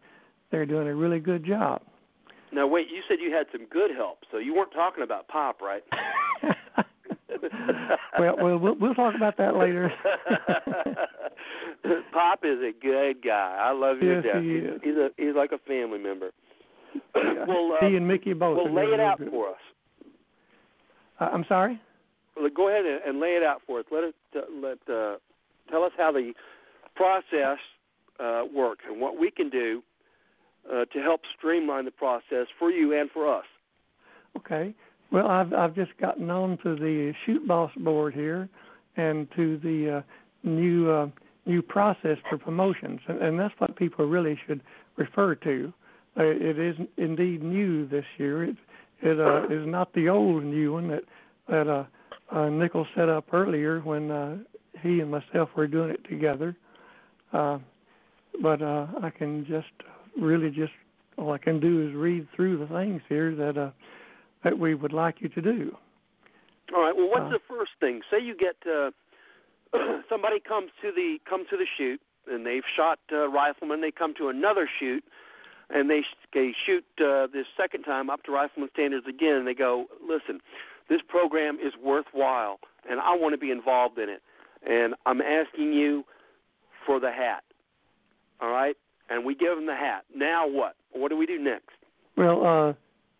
They're 0.51 0.65
doing 0.65 0.87
a 0.87 0.95
really 0.95 1.19
good 1.19 1.45
job. 1.45 1.81
Now 2.53 2.67
wait, 2.67 2.87
you 2.89 3.01
said 3.09 3.17
you 3.19 3.33
had 3.33 3.47
some 3.51 3.67
good 3.67 3.91
help, 3.93 4.19
so 4.31 4.37
you 4.37 4.55
weren't 4.55 4.71
talking 4.71 5.03
about 5.03 5.27
Pop, 5.27 5.61
right? 5.61 5.83
well, 8.19 8.35
well, 8.41 8.57
we'll 8.57 8.75
we'll 8.79 8.93
talk 8.93 9.15
about 9.15 9.37
that 9.37 9.55
later. 9.55 9.91
Pop 12.11 12.39
is 12.43 12.59
a 12.59 12.71
good 12.81 13.23
guy. 13.23 13.57
I 13.61 13.71
love 13.71 13.99
him 13.99 14.07
yes, 14.07 14.23
death. 14.23 14.41
He 14.41 14.51
is. 14.51 14.81
He's 14.83 14.95
a 14.95 15.09
he's 15.17 15.35
like 15.35 15.51
a 15.51 15.59
family 15.59 15.99
member. 15.99 16.31
well, 17.13 17.77
uh, 17.81 17.87
he 17.87 17.95
and 17.95 18.07
Mickey 18.07 18.33
both. 18.33 18.57
Well, 18.57 18.73
lay 18.73 18.85
it 18.85 18.99
out 18.99 19.19
good. 19.19 19.29
for 19.29 19.49
us. 19.49 19.59
Uh, 21.19 21.29
I'm 21.31 21.45
sorry. 21.47 21.79
Well, 22.35 22.49
go 22.53 22.69
ahead 22.69 22.85
and, 22.85 23.01
and 23.05 23.19
lay 23.19 23.35
it 23.35 23.43
out 23.43 23.61
for 23.65 23.79
us. 23.79 23.85
Let 23.91 24.03
it 24.03 24.15
uh, 24.35 24.39
let 24.61 24.77
uh, 24.93 25.17
tell 25.69 25.83
us 25.83 25.91
how 25.97 26.11
the 26.11 26.33
process 26.95 27.59
uh, 28.19 28.43
works 28.53 28.83
and 28.89 28.99
what 28.99 29.19
we 29.19 29.31
can 29.31 29.49
do 29.49 29.83
uh, 30.71 30.85
to 30.85 30.99
help 30.99 31.21
streamline 31.37 31.85
the 31.85 31.91
process 31.91 32.47
for 32.57 32.71
you 32.71 32.97
and 32.97 33.09
for 33.11 33.31
us. 33.33 33.45
Okay. 34.37 34.73
Well, 35.11 35.27
I've 35.27 35.53
I've 35.53 35.75
just 35.75 35.91
gotten 35.99 36.29
on 36.29 36.57
to 36.63 36.75
the 36.75 37.13
Shoot 37.25 37.47
Boss 37.47 37.71
board 37.77 38.13
here, 38.13 38.49
and 38.97 39.27
to 39.35 39.57
the 39.57 39.97
uh, 39.97 40.01
new 40.43 40.89
uh, 40.89 41.07
new 41.45 41.61
process 41.61 42.17
for 42.29 42.37
promotions, 42.37 42.99
and, 43.07 43.21
and 43.21 43.39
that's 43.39 43.53
what 43.59 43.75
people 43.75 44.05
really 44.05 44.39
should 44.47 44.61
refer 44.97 45.35
to. 45.35 45.73
Uh, 46.17 46.23
it 46.23 46.57
is 46.57 46.75
indeed 46.97 47.43
new 47.43 47.87
this 47.87 48.05
year. 48.17 48.45
It 48.45 48.55
it 49.01 49.19
uh, 49.19 49.45
is 49.49 49.67
not 49.67 49.93
the 49.93 50.09
old 50.09 50.43
new 50.43 50.73
one 50.73 50.87
that 50.89 51.03
that 51.49 51.67
uh, 51.67 51.85
uh, 52.35 52.49
Nichols 52.49 52.87
set 52.95 53.09
up 53.09 53.33
earlier 53.33 53.79
when 53.81 54.09
uh, 54.09 54.37
he 54.81 54.99
and 55.01 55.11
myself 55.11 55.49
were 55.55 55.67
doing 55.67 55.91
it 55.91 56.03
together. 56.09 56.55
Uh, 57.33 57.59
but 58.41 58.61
uh, 58.61 58.87
I 59.01 59.09
can 59.09 59.45
just 59.45 59.67
really 60.19 60.49
just 60.49 60.71
all 61.17 61.31
I 61.31 61.37
can 61.37 61.59
do 61.59 61.87
is 61.87 61.95
read 61.95 62.27
through 62.35 62.57
the 62.59 62.67
things 62.67 63.01
here 63.07 63.35
that 63.35 63.57
uh, 63.57 63.71
that 64.45 64.57
we 64.59 64.75
would 64.75 64.93
like 64.93 65.15
you 65.19 65.27
to 65.29 65.41
do. 65.41 65.75
All 66.73 66.81
right. 66.81 66.95
Well, 66.95 67.09
what's 67.09 67.25
Uh, 67.25 67.37
the 67.37 67.39
first 67.49 67.71
thing? 67.79 68.01
Say 68.09 68.19
you 68.21 68.35
get 68.35 68.55
uh, 68.65 68.91
somebody 70.09 70.39
comes 70.39 70.69
to 70.81 70.91
the 70.93 71.17
comes 71.27 71.47
to 71.49 71.57
the 71.57 71.65
shoot 71.77 71.99
and 72.31 72.45
they've 72.45 72.63
shot 72.77 72.99
uh, 73.11 73.27
rifleman. 73.27 73.81
They 73.81 73.91
come 73.91 74.13
to 74.15 74.29
another 74.29 74.69
shoot 74.79 75.03
and 75.71 75.89
they 75.89 76.03
they 76.33 76.53
shoot 76.65 76.85
uh, 76.99 77.27
this 77.33 77.47
second 77.57 77.83
time 77.83 78.09
up 78.09 78.23
to 78.23 78.31
rifleman 78.31 78.69
standards 78.71 79.07
again. 79.07 79.35
And 79.35 79.47
they 79.47 79.55
go, 79.55 79.87
listen, 80.07 80.39
this 80.89 81.01
program 81.07 81.55
is 81.55 81.73
worthwhile, 81.83 82.59
and 82.89 82.99
I 82.99 83.15
want 83.15 83.33
to 83.33 83.39
be 83.39 83.49
involved 83.51 83.97
in 83.97 84.09
it. 84.09 84.21
And 84.67 84.93
I'm 85.07 85.21
asking 85.21 85.73
you 85.73 86.05
for 86.85 86.99
the 86.99 87.11
hat. 87.11 87.43
All 88.39 88.51
right. 88.51 88.77
And 89.09 89.25
we 89.25 89.33
give 89.35 89.55
them 89.55 89.65
the 89.65 89.75
hat. 89.75 90.05
Now 90.15 90.47
what? 90.47 90.75
What 90.91 91.09
do 91.09 91.17
we 91.17 91.25
do 91.25 91.39
next? 91.39 91.69
Well, 92.15 92.45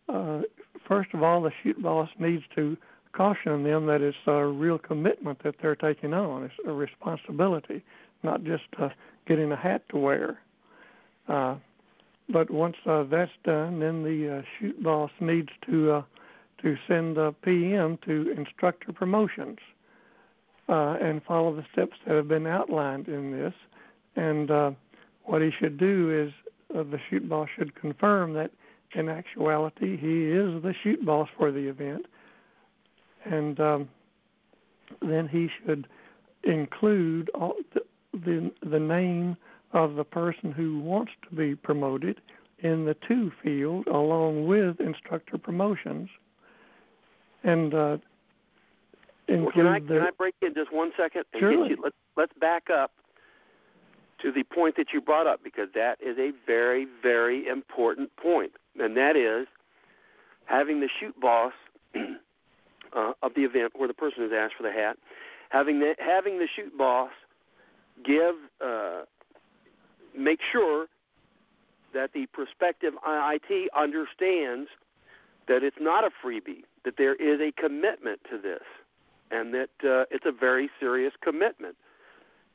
uh, 0.10 0.12
uh, 0.12 0.42
first 0.88 1.14
of 1.14 1.24
all, 1.24 1.42
the 1.42 1.52
shoot 1.64 1.82
boss 1.82 2.10
needs 2.20 2.44
to 2.56 2.78
caution 3.14 3.64
them 3.64 3.86
that 3.88 4.02
it's 4.02 4.18
a 4.28 4.46
real 4.46 4.78
commitment 4.78 5.42
that 5.44 5.56
they're 5.62 5.76
taking 5.76 6.14
on. 6.14 6.44
It's 6.44 6.54
a 6.68 6.72
responsibility, 6.72 7.84
not 8.24 8.44
just 8.44 8.64
uh, 8.80 8.90
getting 9.28 9.52
a 9.52 9.56
hat 9.56 9.84
to 9.90 9.98
wear. 9.98 10.40
Uh, 11.28 11.56
but 12.30 12.50
once 12.50 12.76
uh, 12.86 13.04
that's 13.04 13.32
done, 13.44 13.80
then 13.80 14.04
the 14.04 14.38
uh, 14.38 14.42
shoot 14.60 14.82
boss 14.82 15.12
needs 15.20 15.50
to 15.70 15.92
uh, 15.92 16.02
to 16.62 16.76
send 16.88 17.18
a 17.18 17.32
PM 17.32 17.98
to 18.06 18.34
instructor 18.36 18.92
promotions 18.92 19.60
uh, 20.70 20.96
and 21.02 21.22
follow 21.24 21.56
the 21.56 21.66
steps 21.72 21.94
that 22.08 22.16
have 22.16 22.28
been 22.28 22.48
outlined 22.48 23.08
in 23.08 23.32
this. 23.32 23.54
And 24.16 24.50
uh, 24.50 24.72
what 25.26 25.42
he 25.42 25.52
should 25.60 25.78
do 25.78 26.26
is 26.26 26.34
uh, 26.76 26.84
the 26.84 26.98
shoot 27.10 27.28
boss 27.28 27.50
should 27.58 27.76
confirm 27.76 28.34
that 28.34 28.52
in 28.94 29.10
actuality 29.10 29.98
he 29.98 30.32
is 30.32 30.62
the 30.64 30.74
shoot 30.84 31.04
boss 31.06 31.28
for 31.38 31.52
the 31.52 31.68
event, 31.68 32.06
and 33.26 33.60
um, 33.60 33.90
then 35.02 35.28
he 35.28 35.50
should 35.66 35.88
include 36.44 37.30
all 37.34 37.56
the, 37.74 37.82
the 38.14 38.52
the 38.70 38.80
name 38.80 39.36
of 39.74 39.96
the 39.96 40.04
person 40.04 40.52
who 40.52 40.80
wants 40.80 41.12
to 41.30 41.36
be 41.36 41.56
promoted 41.56 42.22
in 42.60 42.86
the 42.86 42.96
to 43.08 43.32
field 43.44 43.88
along 43.88 44.48
with 44.48 44.80
instructor 44.80 45.38
promotions, 45.38 46.10
and 47.44 47.74
uh, 47.74 47.98
include 49.28 49.44
Well, 49.44 49.52
can 49.52 49.68
I 49.68 49.80
the 49.80 49.88
can 49.88 50.02
I 50.02 50.12
break 50.18 50.36
in 50.42 50.54
just 50.54 50.72
one 50.72 50.92
second 50.98 51.24
and 51.34 51.40
Surely. 51.40 51.70
you? 51.72 51.78
Let's 51.84 51.96
let's 52.16 52.34
back 52.40 52.70
up 52.70 52.92
to 54.22 54.32
the 54.32 54.44
point 54.44 54.78
that 54.78 54.88
you 54.94 55.02
brought 55.02 55.28
up 55.28 55.44
because 55.44 55.68
that 55.76 55.98
is 56.02 56.18
a 56.18 56.32
very 56.46 56.88
very 57.04 57.48
important 57.48 58.16
point, 58.16 58.54
and 58.80 58.96
that 58.98 59.16
is 59.16 59.48
having 60.46 60.80
the 60.80 60.90
shoot 61.00 61.20
boss 61.20 61.54
uh, 61.96 63.14
of 63.22 63.34
the 63.36 63.44
event 63.44 63.74
where 63.76 63.88
the 63.88 63.94
person 63.94 64.24
is 64.24 64.32
asked 64.36 64.56
for 64.56 64.64
the 64.64 64.72
hat, 64.72 64.98
having 65.50 65.80
the 65.80 65.96
having 66.00 66.40
the 66.40 66.48
shoot 66.56 66.78
boss 66.78 67.12
give 68.04 68.36
uh, 68.64 69.02
make 70.18 70.40
sure 70.52 70.88
that 71.94 72.12
the 72.14 72.26
prospective 72.28 72.94
IIT 73.08 73.68
understands 73.76 74.70
that 75.48 75.64
it's 75.64 75.78
not 75.80 76.04
a 76.04 76.10
freebie, 76.24 76.64
that 76.84 76.96
there 76.98 77.16
is 77.16 77.40
a 77.40 77.52
commitment 77.60 78.20
to 78.30 78.38
this, 78.38 78.64
and 79.32 79.54
that 79.54 79.70
uh, 79.84 80.04
it's 80.12 80.26
a 80.26 80.32
very 80.32 80.70
serious 80.80 81.14
commitment, 81.22 81.76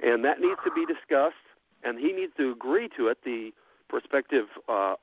and 0.02 0.24
that 0.24 0.40
needs 0.40 0.60
to 0.64 0.70
be 0.72 0.84
discussed, 0.84 1.36
and 1.82 1.98
he 1.98 2.12
needs 2.12 2.32
to 2.36 2.52
agree 2.52 2.88
to 2.96 3.08
it. 3.08 3.18
The 3.24 3.52
prospective 3.88 4.46
uh, 4.68 4.94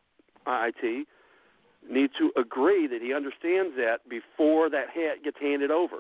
IIT 0.47 1.03
needs 1.89 2.13
to 2.17 2.31
agree 2.39 2.87
that 2.87 3.01
he 3.01 3.13
understands 3.13 3.75
that 3.77 3.99
before 4.09 4.69
that 4.69 4.89
hat 4.89 5.23
gets 5.23 5.37
handed 5.39 5.71
over. 5.71 5.97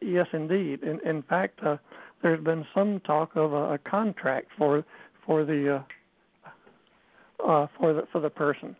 Yes, 0.00 0.26
indeed. 0.32 0.82
In, 0.82 0.98
in 1.08 1.22
fact, 1.22 1.60
uh, 1.64 1.76
there's 2.22 2.42
been 2.42 2.66
some 2.74 3.00
talk 3.00 3.36
of 3.36 3.52
a, 3.52 3.74
a 3.74 3.78
contract 3.78 4.48
for 4.56 4.84
for 5.24 5.44
the 5.44 5.76
uh, 5.76 7.46
uh, 7.46 7.66
for 7.78 7.92
the 7.92 8.02
for 8.10 8.20
the 8.20 8.30
person, 8.30 8.74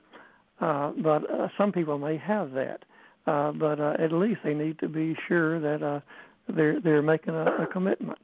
uh, 0.60 0.92
but 1.02 1.30
uh, 1.30 1.48
some 1.56 1.70
people 1.70 1.98
may 1.98 2.16
have 2.16 2.50
that. 2.52 2.84
But 3.24 3.78
at 3.78 4.10
least 4.10 4.40
they 4.42 4.54
need 4.54 4.78
to 4.80 4.88
be 4.88 5.14
sure 5.28 5.60
that 5.60 6.02
they're 6.48 6.80
they're 6.80 7.02
making 7.02 7.34
a, 7.34 7.62
a 7.62 7.66
commitment. 7.70 8.18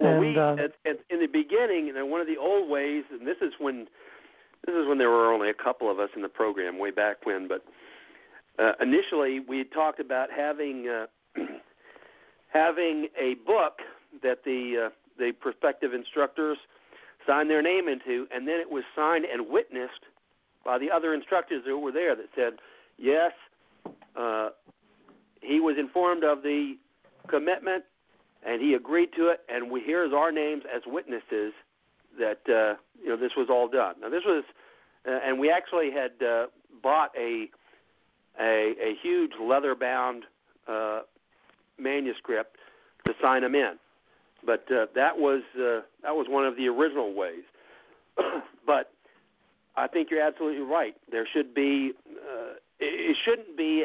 Well, 0.00 0.10
and, 0.10 0.20
we 0.20 0.38
uh, 0.38 0.54
at, 0.54 0.72
at, 0.86 1.00
in 1.10 1.20
the 1.20 1.26
beginning, 1.26 1.86
you 1.86 1.92
know, 1.92 2.06
one 2.06 2.20
of 2.20 2.26
the 2.26 2.36
old 2.36 2.68
ways, 2.68 3.04
and 3.10 3.26
this 3.26 3.36
is 3.40 3.52
when 3.58 3.86
this 4.66 4.74
is 4.74 4.88
when 4.88 4.98
there 4.98 5.10
were 5.10 5.32
only 5.32 5.50
a 5.50 5.54
couple 5.54 5.90
of 5.90 5.98
us 5.98 6.08
in 6.16 6.22
the 6.22 6.28
program 6.28 6.78
way 6.78 6.90
back 6.90 7.24
when, 7.24 7.48
but 7.48 7.64
uh, 8.58 8.72
initially 8.80 9.40
we 9.40 9.58
had 9.58 9.72
talked 9.72 10.00
about 10.00 10.28
having 10.34 10.88
uh, 10.88 11.06
having 12.48 13.08
a 13.20 13.34
book 13.46 13.80
that 14.22 14.44
the 14.44 14.86
uh, 14.86 14.88
the 15.18 15.32
prospective 15.40 15.92
instructors 15.94 16.58
signed 17.26 17.50
their 17.50 17.62
name 17.62 17.88
into, 17.88 18.26
and 18.34 18.46
then 18.46 18.60
it 18.60 18.70
was 18.70 18.84
signed 18.94 19.24
and 19.24 19.48
witnessed 19.48 20.04
by 20.64 20.78
the 20.78 20.90
other 20.90 21.14
instructors 21.14 21.62
that 21.66 21.76
were 21.76 21.92
there 21.92 22.14
that 22.16 22.26
said, 22.34 22.54
yes, 22.98 23.32
uh, 24.16 24.50
he 25.40 25.60
was 25.60 25.76
informed 25.78 26.24
of 26.24 26.42
the 26.42 26.74
commitment 27.28 27.84
and 28.46 28.60
he 28.60 28.74
agreed 28.74 29.10
to 29.16 29.28
it, 29.28 29.40
and 29.48 29.70
we 29.70 29.82
here's 29.84 30.12
our 30.12 30.30
names 30.30 30.62
as 30.74 30.82
witnesses 30.86 31.52
that 32.18 32.40
uh, 32.48 32.76
you 33.02 33.08
know 33.08 33.16
this 33.16 33.32
was 33.36 33.48
all 33.50 33.68
done. 33.68 33.94
Now 34.00 34.10
this 34.10 34.22
was, 34.24 34.44
uh, 35.06 35.18
and 35.24 35.38
we 35.38 35.50
actually 35.50 35.90
had 35.90 36.24
uh, 36.24 36.46
bought 36.82 37.10
a 37.16 37.48
a, 38.40 38.74
a 38.82 38.94
huge 39.02 39.32
leather-bound 39.40 40.24
uh, 40.66 41.00
manuscript 41.78 42.56
to 43.06 43.12
sign 43.22 43.42
them 43.42 43.54
in. 43.54 43.74
But 44.44 44.64
uh, 44.70 44.86
that 44.94 45.16
was 45.18 45.42
uh, 45.56 45.86
that 46.02 46.14
was 46.14 46.26
one 46.28 46.46
of 46.46 46.56
the 46.56 46.68
original 46.68 47.14
ways. 47.14 47.44
but 48.66 48.92
I 49.76 49.88
think 49.88 50.10
you're 50.10 50.22
absolutely 50.22 50.62
right. 50.62 50.94
There 51.10 51.26
should 51.32 51.54
be 51.54 51.92
uh, 52.08 52.54
it, 52.78 53.16
shouldn't 53.24 53.56
be 53.56 53.84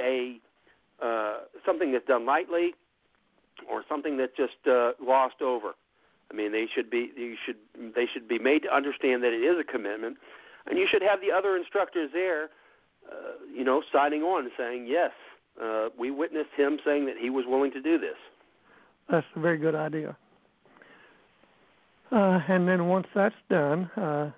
a 1.01 1.05
uh, 1.05 1.39
something 1.65 1.91
that's 1.93 2.05
done 2.05 2.25
lightly 2.25 2.73
or 3.69 3.83
something 3.89 4.17
that 4.17 4.35
just 4.35 4.67
uh, 4.67 4.91
glossed 5.03 5.41
over. 5.41 5.73
I 6.31 6.35
mean, 6.35 6.51
they 6.51 6.67
should 6.73 6.89
be 6.89 7.11
you 7.15 7.35
should 7.43 7.57
they 7.95 8.05
should 8.11 8.27
be 8.27 8.37
made 8.37 8.63
to 8.63 8.75
understand 8.75 9.23
that 9.23 9.33
it 9.33 9.43
is 9.43 9.57
a 9.59 9.63
commitment, 9.63 10.17
and 10.67 10.77
you 10.77 10.87
should 10.89 11.01
have 11.01 11.21
the 11.21 11.31
other 11.35 11.55
instructors 11.57 12.11
there, 12.13 12.49
uh, 13.11 13.33
you 13.51 13.63
know, 13.63 13.81
signing 13.91 14.21
on 14.21 14.43
and 14.43 14.51
saying 14.57 14.85
yes, 14.87 15.11
uh, 15.61 15.89
we 15.97 16.11
witnessed 16.11 16.51
him 16.55 16.79
saying 16.85 17.05
that 17.07 17.17
he 17.19 17.29
was 17.29 17.45
willing 17.47 17.71
to 17.71 17.81
do 17.81 17.97
this. 17.97 18.17
That's 19.09 19.25
a 19.35 19.39
very 19.39 19.57
good 19.57 19.75
idea. 19.75 20.15
Uh, 22.11 22.39
and 22.47 22.67
then 22.67 22.87
once 22.87 23.07
that's 23.13 23.35
done, 23.49 23.89
uh, 23.95 24.31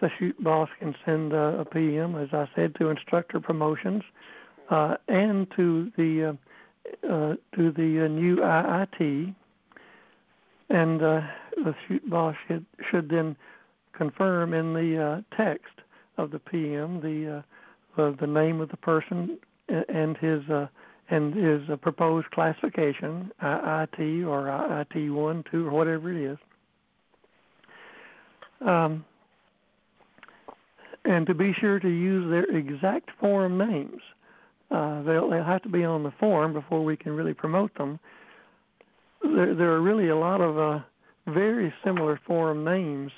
the 0.00 0.08
shoot 0.18 0.42
boss 0.42 0.68
can 0.78 0.94
send 1.04 1.32
uh, 1.32 1.58
a 1.58 1.64
PM, 1.64 2.14
as 2.16 2.28
I 2.32 2.48
said, 2.54 2.74
to 2.76 2.88
instructor 2.88 3.40
promotions 3.40 4.02
uh, 4.70 4.96
and 5.08 5.46
to 5.56 5.90
the 5.96 6.36
uh, 7.04 7.34
to 7.56 7.72
the 7.72 8.04
uh, 8.04 8.08
new 8.08 8.36
IIT, 8.36 9.34
and 10.70 11.02
uh, 11.02 11.20
the 11.56 11.74
shoot 11.86 12.08
boss 12.08 12.34
should 12.46 12.64
should 12.90 13.08
then 13.08 13.36
confirm 13.92 14.54
in 14.54 14.74
the 14.74 15.02
uh, 15.02 15.36
text 15.36 15.72
of 16.16 16.30
the 16.30 16.38
PM 16.38 17.00
the 17.00 17.42
uh, 17.96 18.12
the 18.20 18.26
name 18.26 18.60
of 18.60 18.68
the 18.70 18.76
person 18.76 19.38
and 19.68 20.16
his 20.18 20.48
uh, 20.50 20.66
and 21.10 21.34
his 21.34 21.68
uh, 21.70 21.76
proposed 21.76 22.30
classification, 22.30 23.30
IIT 23.42 24.26
or 24.26 24.44
IIT 24.44 25.12
one, 25.14 25.42
two, 25.50 25.66
or 25.66 25.70
whatever 25.70 26.12
it 26.12 26.32
is. 26.32 26.38
Um, 28.66 29.04
and 31.04 31.26
to 31.26 31.34
be 31.34 31.54
sure 31.58 31.80
to 31.80 31.88
use 31.88 32.30
their 32.30 32.44
exact 32.54 33.10
form 33.18 33.56
names. 33.56 34.00
Uh, 34.70 35.02
they'll, 35.02 35.30
they'll 35.30 35.44
have 35.44 35.62
to 35.62 35.68
be 35.68 35.84
on 35.84 36.02
the 36.02 36.12
form 36.20 36.52
before 36.52 36.84
we 36.84 36.96
can 36.96 37.12
really 37.12 37.34
promote 37.34 37.74
them. 37.76 37.98
There, 39.22 39.54
there 39.54 39.72
are 39.72 39.80
really 39.80 40.08
a 40.08 40.16
lot 40.16 40.40
of 40.40 40.58
uh, 40.58 40.84
very 41.26 41.72
similar 41.84 42.20
forum 42.26 42.64
names 42.64 43.10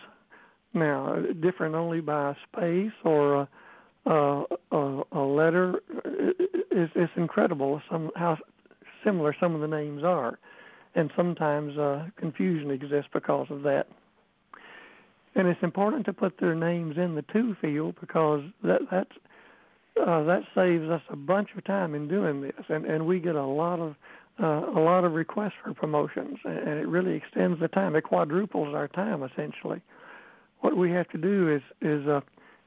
now, 0.75 1.17
different 1.43 1.75
only 1.75 2.01
by 2.01 2.37
space 2.53 2.93
or 3.05 3.43
a, 3.43 3.49
a, 4.07 4.45
a, 4.71 5.03
a 5.13 5.21
letter. 5.21 5.81
It's, 6.71 6.93
it's 6.95 7.13
incredible 7.17 7.83
some 7.91 8.11
how 8.15 8.37
similar 9.05 9.35
some 9.41 9.55
of 9.55 9.61
the 9.61 9.67
names 9.67 10.05
are, 10.05 10.39
and 10.95 11.11
sometimes 11.17 11.77
uh, 11.77 12.07
confusion 12.17 12.71
exists 12.71 13.11
because 13.13 13.47
of 13.51 13.63
that. 13.63 13.87
And 15.35 15.49
it's 15.49 15.63
important 15.63 16.07
to 16.07 16.13
put 16.13 16.39
their 16.41 16.55
names 16.55 16.97
in 16.97 17.15
the 17.15 17.23
to 17.33 17.57
field 17.61 17.97
because 18.01 18.43
that 18.63 18.81
that's 18.91 19.13
uh, 19.99 20.23
that 20.25 20.43
saves 20.55 20.89
us 20.89 21.03
a 21.11 21.17
bunch 21.17 21.51
of 21.57 21.65
time 21.65 21.95
in 21.95 22.09
doing 22.09 22.41
this, 22.41 22.65
and 22.69 22.85
and 22.85 23.07
we 23.07 23.21
get 23.21 23.35
a 23.35 23.45
lot 23.45 23.81
of 23.81 23.95
uh, 24.43 24.71
a 24.79 24.81
lot 24.81 25.05
of 25.05 25.13
requests 25.13 25.55
for 25.63 25.75
promotions, 25.75 26.39
and 26.45 26.79
it 26.79 26.87
really 26.87 27.15
extends 27.15 27.61
the 27.61 27.69
time. 27.69 27.95
It 27.97 28.03
quadruples 28.03 28.75
our 28.75 28.89
time 28.89 29.23
essentially. 29.23 29.83
What 30.61 30.77
we 30.77 30.91
have 30.93 31.09
to 31.11 31.19
do 31.19 31.55
is 31.55 31.63
is 31.81 32.07
uh, 32.07 32.21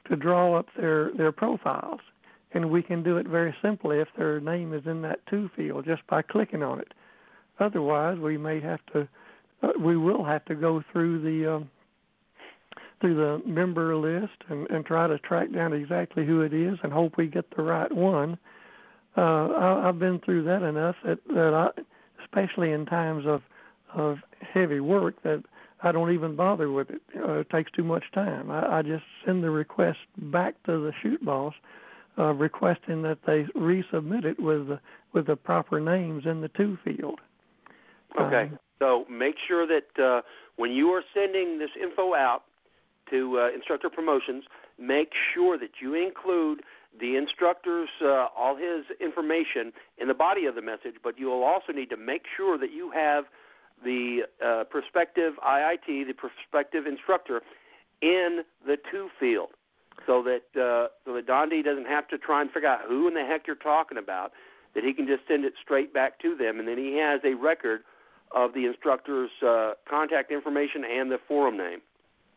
to 0.09 0.15
draw 0.15 0.55
up 0.55 0.67
their 0.77 1.11
their 1.13 1.31
profiles, 1.31 2.01
and 2.53 2.69
we 2.69 2.81
can 2.81 3.03
do 3.03 3.17
it 3.17 3.27
very 3.27 3.55
simply 3.61 3.99
if 3.99 4.07
their 4.17 4.39
name 4.39 4.73
is 4.73 4.85
in 4.85 5.01
that 5.03 5.25
to 5.27 5.49
field 5.55 5.85
just 5.85 6.05
by 6.07 6.21
clicking 6.21 6.63
on 6.63 6.79
it. 6.79 6.93
Otherwise, 7.59 8.19
we 8.19 8.37
may 8.37 8.59
have 8.59 8.79
to 8.93 9.07
uh, 9.63 9.69
we 9.79 9.97
will 9.97 10.23
have 10.23 10.43
to 10.45 10.55
go 10.55 10.83
through 10.91 11.21
the 11.21 11.55
um, 11.55 11.69
through 13.03 13.15
the 13.15 13.45
member 13.45 13.97
list 13.97 14.31
and, 14.47 14.65
and 14.69 14.85
try 14.85 15.07
to 15.07 15.19
track 15.19 15.51
down 15.51 15.73
exactly 15.73 16.25
who 16.25 16.39
it 16.39 16.53
is 16.53 16.79
and 16.83 16.93
hope 16.93 17.17
we 17.17 17.27
get 17.27 17.43
the 17.53 17.61
right 17.61 17.93
one. 17.93 18.37
Uh, 19.17 19.21
I, 19.49 19.89
I've 19.89 19.99
been 19.99 20.21
through 20.23 20.45
that 20.45 20.63
enough 20.63 20.95
that, 21.03 21.19
that 21.27 21.53
I, 21.53 21.81
especially 22.23 22.71
in 22.71 22.85
times 22.85 23.25
of 23.27 23.41
of 23.93 24.19
heavy 24.53 24.79
work, 24.79 25.21
that 25.23 25.43
I 25.83 25.91
don't 25.91 26.13
even 26.13 26.37
bother 26.37 26.71
with 26.71 26.89
it. 26.91 27.01
Uh, 27.15 27.39
it 27.39 27.49
takes 27.49 27.69
too 27.73 27.83
much 27.83 28.05
time. 28.13 28.49
I, 28.49 28.77
I 28.77 28.81
just 28.81 29.03
send 29.25 29.43
the 29.43 29.51
request 29.51 29.99
back 30.17 30.55
to 30.63 30.71
the 30.71 30.93
shoot 31.03 31.23
boss, 31.23 31.53
uh, 32.17 32.33
requesting 32.33 33.01
that 33.01 33.19
they 33.27 33.43
resubmit 33.59 34.23
it 34.23 34.39
with 34.39 34.69
the 34.69 34.79
with 35.11 35.27
the 35.27 35.35
proper 35.35 35.81
names 35.81 36.23
in 36.25 36.39
the 36.39 36.47
to 36.47 36.77
field. 36.85 37.19
Okay. 38.17 38.43
Um, 38.43 38.59
so 38.79 39.05
make 39.11 39.35
sure 39.45 39.67
that 39.67 40.01
uh, 40.01 40.21
when 40.55 40.71
you 40.71 40.87
are 40.87 41.03
sending 41.13 41.59
this 41.59 41.69
info 41.79 42.15
out, 42.15 42.43
to 43.09 43.39
uh, 43.39 43.55
instructor 43.55 43.89
promotions, 43.89 44.43
make 44.79 45.11
sure 45.33 45.57
that 45.57 45.81
you 45.81 45.93
include 45.93 46.61
the 46.99 47.15
instructor's 47.15 47.89
uh, 48.03 48.27
all 48.37 48.55
his 48.55 48.85
information 49.01 49.73
in 49.97 50.07
the 50.07 50.13
body 50.13 50.45
of 50.45 50.55
the 50.55 50.61
message, 50.61 50.95
but 51.03 51.17
you 51.17 51.27
will 51.27 51.43
also 51.43 51.71
need 51.73 51.89
to 51.89 51.97
make 51.97 52.23
sure 52.37 52.57
that 52.57 52.71
you 52.71 52.91
have 52.91 53.25
the 53.83 54.21
uh, 54.45 54.63
prospective 54.65 55.33
IIT, 55.45 55.87
the 55.87 56.13
prospective 56.13 56.85
instructor, 56.85 57.41
in 58.01 58.43
the 58.65 58.77
to 58.91 59.09
field, 59.19 59.49
so 60.05 60.23
that 60.23 60.43
uh, 60.59 60.89
so 61.05 61.13
that 61.13 61.25
Dondi 61.25 61.63
doesn't 61.63 61.87
have 61.87 62.07
to 62.09 62.17
try 62.17 62.41
and 62.41 62.51
figure 62.51 62.69
out 62.69 62.81
who 62.87 63.07
in 63.07 63.13
the 63.13 63.25
heck 63.25 63.47
you're 63.47 63.55
talking 63.55 63.97
about. 63.97 64.31
That 64.75 64.83
he 64.83 64.93
can 64.93 65.05
just 65.05 65.21
send 65.27 65.45
it 65.45 65.53
straight 65.61 65.93
back 65.93 66.19
to 66.21 66.35
them, 66.35 66.59
and 66.59 66.67
then 66.67 66.79
he 66.79 66.97
has 66.97 67.21
a 67.23 67.35
record 67.35 67.81
of 68.33 68.53
the 68.53 68.65
instructor's 68.65 69.29
uh, 69.45 69.73
contact 69.87 70.31
information 70.31 70.83
and 70.83 71.11
the 71.11 71.19
forum 71.27 71.57
name. 71.57 71.79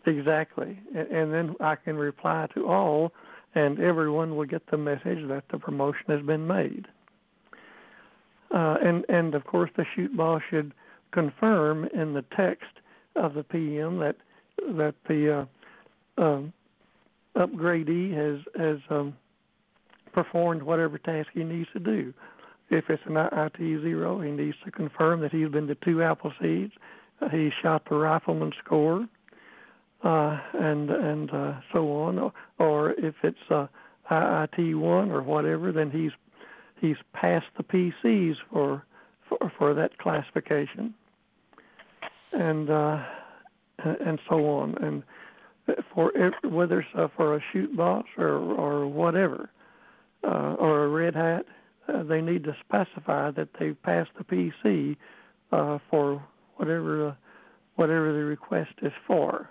Exactly. 0.06 0.78
And 0.94 1.32
then 1.32 1.56
I 1.60 1.74
can 1.74 1.96
reply 1.96 2.46
to 2.54 2.66
all, 2.68 3.12
and 3.54 3.80
everyone 3.80 4.36
will 4.36 4.46
get 4.46 4.62
the 4.70 4.76
message 4.76 5.26
that 5.28 5.44
the 5.50 5.58
promotion 5.58 6.04
has 6.08 6.22
been 6.22 6.46
made. 6.46 6.86
Uh, 8.54 8.76
and, 8.82 9.04
and 9.08 9.34
of 9.34 9.44
course, 9.44 9.70
the 9.76 9.84
shoot 9.94 10.16
boss 10.16 10.42
should 10.48 10.72
confirm 11.10 11.86
in 11.86 12.14
the 12.14 12.24
text 12.36 12.70
of 13.16 13.34
the 13.34 13.42
PM 13.42 13.98
that 13.98 14.16
that 14.76 14.94
the 15.08 15.46
uh, 16.18 16.22
um, 16.22 16.52
upgradee 17.36 18.14
has 18.14 18.40
has 18.58 18.78
um, 18.90 19.14
performed 20.12 20.62
whatever 20.62 20.98
task 20.98 21.28
he 21.34 21.44
needs 21.44 21.68
to 21.72 21.78
do. 21.80 22.14
if 22.70 22.88
it's 22.88 23.02
an 23.06 23.16
IT 23.16 23.58
zero, 23.58 24.20
he 24.20 24.30
needs 24.30 24.56
to 24.64 24.70
confirm 24.70 25.20
that 25.20 25.32
he's 25.32 25.48
been 25.48 25.66
to 25.66 25.74
two 25.76 25.96
Appleseeds. 25.96 26.72
Uh, 27.20 27.28
he 27.28 27.50
shot 27.62 27.82
the 27.88 27.96
rifleman 27.96 28.52
score, 28.64 29.06
and 30.02 30.90
and 30.90 31.30
uh, 31.32 31.54
so 31.72 31.92
on. 31.92 32.18
Or, 32.18 32.32
or 32.58 32.90
if 32.92 33.14
it's 33.22 33.38
uh, 33.50 33.66
IIT 34.10 34.78
one 34.78 35.10
or 35.10 35.22
whatever, 35.22 35.72
then 35.72 35.90
he's 35.90 36.12
he's 36.80 36.96
passed 37.12 37.46
the 37.56 37.64
PCs 37.64 38.36
for 38.52 38.84
for, 39.28 39.52
for 39.58 39.74
that 39.74 39.98
classification, 39.98 40.94
and 42.32 42.70
uh, 42.70 43.02
and 43.84 44.18
so 44.28 44.46
on. 44.46 44.76
And 44.82 45.02
for 45.94 46.12
whether 46.44 46.80
it's 46.80 46.88
uh, 46.96 47.08
for 47.16 47.36
a 47.36 47.40
shoot 47.52 47.76
boss 47.76 48.04
or 48.16 48.34
or 48.34 48.86
whatever, 48.86 49.50
uh, 50.24 50.54
or 50.58 50.84
a 50.84 50.88
red 50.88 51.14
hat, 51.14 51.46
uh, 51.88 52.02
they 52.02 52.20
need 52.20 52.44
to 52.44 52.56
specify 52.64 53.30
that 53.32 53.48
they've 53.58 53.80
passed 53.82 54.10
the 54.18 54.24
PC 54.24 54.96
uh, 55.52 55.78
for 55.90 56.22
whatever 56.56 57.08
uh, 57.08 57.14
whatever 57.76 58.12
the 58.12 58.24
request 58.24 58.72
is 58.82 58.92
for. 59.06 59.48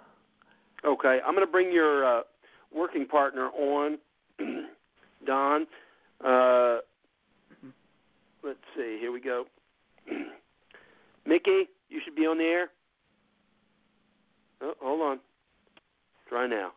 Okay, 0.85 1.19
I'm 1.25 1.33
going 1.33 1.45
to 1.45 1.51
bring 1.51 1.71
your 1.71 2.19
uh, 2.19 2.21
working 2.73 3.07
partner 3.07 3.49
on, 3.49 3.97
Don. 5.25 5.65
Uh, 6.23 6.77
let's 8.43 8.59
see. 8.75 8.97
Here 8.99 9.11
we 9.11 9.19
go. 9.19 9.45
Mickey, 11.25 11.69
you 11.89 11.99
should 12.03 12.15
be 12.15 12.27
on 12.27 12.37
the 12.37 12.43
air. 12.43 12.69
Oh, 14.61 14.73
hold 14.79 15.01
on. 15.01 15.19
Try 16.29 16.47
now. 16.47 16.71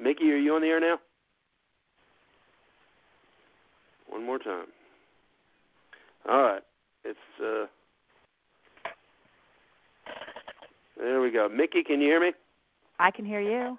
Mickey, 0.00 0.30
are 0.30 0.36
you 0.36 0.54
on 0.54 0.62
the 0.62 0.68
air 0.68 0.80
now? 0.80 0.98
One 4.08 4.24
more 4.24 4.38
time. 4.38 4.66
All 6.28 6.42
right. 6.42 6.62
It's 7.04 7.18
uh 7.42 7.66
There 10.96 11.20
we 11.20 11.30
go. 11.30 11.48
Mickey, 11.48 11.82
can 11.82 12.00
you 12.00 12.08
hear 12.08 12.20
me? 12.20 12.32
I 12.98 13.10
can 13.10 13.24
hear 13.24 13.40
you. 13.40 13.78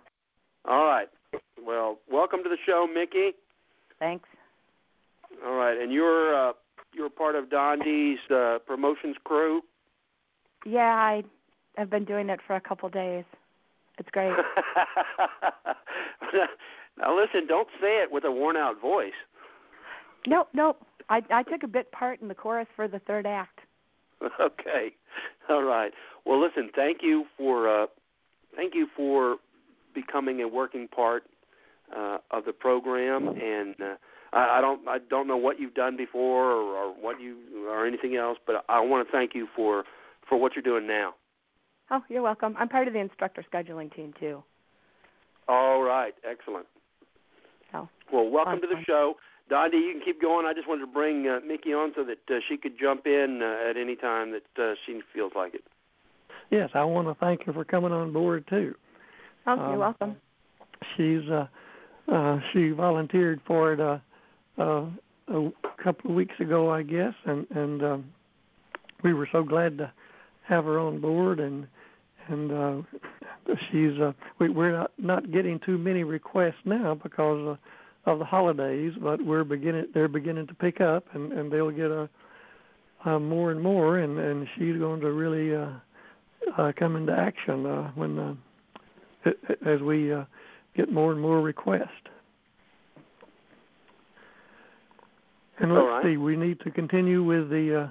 All 0.65 0.85
right. 0.85 1.07
Well, 1.63 1.99
welcome 2.11 2.43
to 2.43 2.49
the 2.49 2.57
show, 2.65 2.87
Mickey. 2.91 3.31
Thanks. 3.99 4.27
All 5.45 5.55
right, 5.55 5.77
and 5.77 5.91
you're 5.91 6.35
uh, 6.35 6.53
you're 6.93 7.09
part 7.09 7.35
of 7.35 7.49
Don 7.49 7.79
D's 7.79 8.19
uh, 8.33 8.59
promotions 8.65 9.15
crew. 9.23 9.61
Yeah, 10.65 10.95
I 10.95 11.23
have 11.77 11.89
been 11.89 12.05
doing 12.05 12.29
it 12.29 12.39
for 12.45 12.55
a 12.55 12.61
couple 12.61 12.89
days. 12.89 13.23
It's 13.97 14.09
great. 14.11 14.31
now 16.97 17.15
listen, 17.15 17.47
don't 17.47 17.67
say 17.79 18.01
it 18.01 18.11
with 18.11 18.23
a 18.23 18.31
worn 18.31 18.57
out 18.57 18.81
voice. 18.81 19.11
Nope, 20.27 20.49
nope. 20.53 20.81
I 21.09 21.21
I 21.29 21.43
took 21.43 21.63
a 21.63 21.67
bit 21.67 21.91
part 21.91 22.21
in 22.21 22.27
the 22.27 22.35
chorus 22.35 22.67
for 22.75 22.87
the 22.87 22.99
third 22.99 23.25
act. 23.25 23.59
Okay. 24.39 24.93
All 25.49 25.63
right. 25.63 25.93
Well, 26.25 26.41
listen, 26.41 26.69
thank 26.75 26.97
you 27.01 27.25
for 27.37 27.67
uh, 27.69 27.87
thank 28.59 28.75
you 28.75 28.87
for 28.95 29.37
becoming 29.95 30.41
a 30.41 30.47
working 30.47 30.87
part 30.87 31.23
uh, 31.95 32.17
of 32.31 32.45
the 32.45 32.53
program, 32.53 33.27
and 33.29 33.75
uh, 33.81 33.95
I, 34.33 34.57
I 34.57 34.61
don't 34.61 34.87
I 34.87 34.97
don't 35.09 35.27
know 35.27 35.37
what 35.37 35.59
you've 35.59 35.73
done 35.73 35.95
before 35.95 36.51
or, 36.51 36.75
or 36.75 36.93
what 36.93 37.21
you 37.21 37.37
or 37.67 37.87
anything 37.87 38.15
else, 38.15 38.37
but 38.45 38.65
I 38.67 38.81
want 38.81 39.07
to 39.07 39.11
thank 39.11 39.33
you 39.33 39.47
for 39.55 39.85
for 40.27 40.37
what 40.39 40.53
you're 40.55 40.63
doing 40.63 40.87
now. 40.87 41.15
Oh, 41.91 42.01
you're 42.09 42.21
welcome. 42.21 42.55
I'm 42.59 42.69
part 42.69 42.87
of 42.87 42.93
the 42.93 42.99
instructor 42.99 43.43
scheduling 43.51 43.93
team 43.95 44.13
too. 44.19 44.43
All 45.47 45.81
right, 45.81 46.13
excellent. 46.29 46.67
Oh, 47.73 47.87
well, 48.11 48.29
welcome 48.29 48.59
fun, 48.59 48.61
to 48.61 48.67
the 48.67 48.75
fun. 48.75 48.83
show. 48.85 49.13
Dondi, 49.49 49.77
you 49.77 49.93
can 49.93 50.01
keep 50.05 50.21
going. 50.21 50.45
I 50.45 50.53
just 50.53 50.67
wanted 50.67 50.85
to 50.85 50.91
bring 50.91 51.27
uh, 51.27 51.39
Mickey 51.47 51.73
on 51.73 51.91
so 51.95 52.03
that 52.03 52.19
uh, 52.29 52.39
she 52.47 52.55
could 52.57 52.73
jump 52.79 53.07
in 53.07 53.41
uh, 53.41 53.69
at 53.69 53.77
any 53.77 53.95
time 53.95 54.31
that 54.31 54.63
uh, 54.63 54.75
she 54.85 55.01
feels 55.11 55.31
like 55.35 55.55
it. 55.55 55.63
Yes, 56.49 56.69
I 56.73 56.83
want 56.83 57.07
to 57.07 57.15
thank 57.15 57.43
her 57.45 57.53
for 57.53 57.63
coming 57.63 57.91
on 57.91 58.11
board 58.11 58.45
too. 58.49 58.75
Oh, 59.45 59.51
Um, 59.51 59.69
you're 59.69 59.79
welcome. 59.79 60.15
She's 60.95 61.29
uh, 61.29 61.47
uh, 62.11 62.39
she 62.53 62.71
volunteered 62.71 63.41
for 63.45 63.73
it 63.73 63.79
uh, 63.79 63.99
uh, 64.61 64.85
a 65.27 65.51
couple 65.83 66.11
of 66.11 66.15
weeks 66.15 66.35
ago, 66.39 66.71
I 66.71 66.83
guess, 66.83 67.13
and 67.25 67.45
and 67.51 67.83
um, 67.83 68.05
we 69.03 69.13
were 69.13 69.29
so 69.31 69.43
glad 69.43 69.77
to 69.77 69.91
have 70.47 70.65
her 70.65 70.79
on 70.79 70.99
board, 70.99 71.39
and 71.39 71.67
and 72.27 72.51
uh, 72.51 72.81
she's 73.71 73.99
uh, 74.01 74.13
we, 74.39 74.49
we're 74.49 74.71
not 74.71 74.91
not 74.97 75.31
getting 75.31 75.59
too 75.65 75.77
many 75.77 76.03
requests 76.03 76.61
now 76.65 76.95
because 77.01 77.57
uh, 78.05 78.09
of 78.09 78.19
the 78.19 78.25
holidays, 78.25 78.93
but 79.01 79.23
we're 79.23 79.43
beginning 79.43 79.85
they're 79.93 80.07
beginning 80.07 80.47
to 80.47 80.53
pick 80.55 80.81
up, 80.81 81.05
and 81.13 81.31
and 81.31 81.51
they'll 81.51 81.71
get 81.71 81.91
a 81.91 82.09
uh, 83.05 83.19
more 83.19 83.51
and 83.51 83.61
more, 83.61 83.99
and 83.99 84.17
and 84.17 84.47
she's 84.55 84.77
going 84.77 84.99
to 85.01 85.11
really 85.11 85.55
uh, 85.55 85.69
uh, 86.57 86.71
come 86.77 86.95
into 86.95 87.13
action 87.13 87.65
uh, 87.65 87.91
when 87.95 88.19
uh, 88.19 89.31
as 89.65 89.81
we 89.81 90.13
uh, 90.13 90.25
get 90.75 90.91
more 90.91 91.11
and 91.11 91.21
more 91.21 91.41
requests. 91.41 91.89
And 95.59 95.73
let's 95.73 95.85
right. 95.85 96.03
see, 96.03 96.17
we 96.17 96.37
need 96.37 96.59
to 96.61 96.71
continue 96.71 97.23
with 97.23 97.49
the 97.49 97.83
uh, 97.83 97.87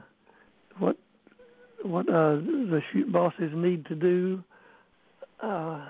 what 0.78 0.96
what 1.82 2.08
uh, 2.08 2.36
the 2.36 2.80
shoot 2.92 3.12
bosses 3.12 3.52
need 3.54 3.84
to 3.86 3.94
do. 3.94 4.42
Uh, 5.42 5.84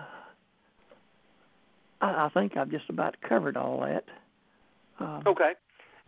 I, 2.00 2.28
think 2.34 2.56
I've 2.56 2.70
just 2.70 2.88
about 2.90 3.16
covered 3.26 3.56
all 3.56 3.80
that. 3.80 4.04
Um, 5.00 5.22
Okay. 5.26 5.52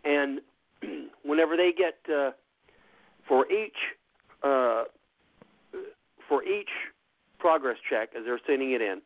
And 0.03 0.41
whenever 1.23 1.55
they 1.57 1.71
get 1.75 1.97
uh, 2.13 2.31
for 3.27 3.51
each 3.51 3.75
uh, 4.43 4.83
for 6.31 6.45
each 6.45 6.69
progress 7.39 7.75
check 7.89 8.11
as 8.17 8.23
they're 8.23 8.39
sending 8.47 8.71
it 8.71 8.81
in, 8.81 9.01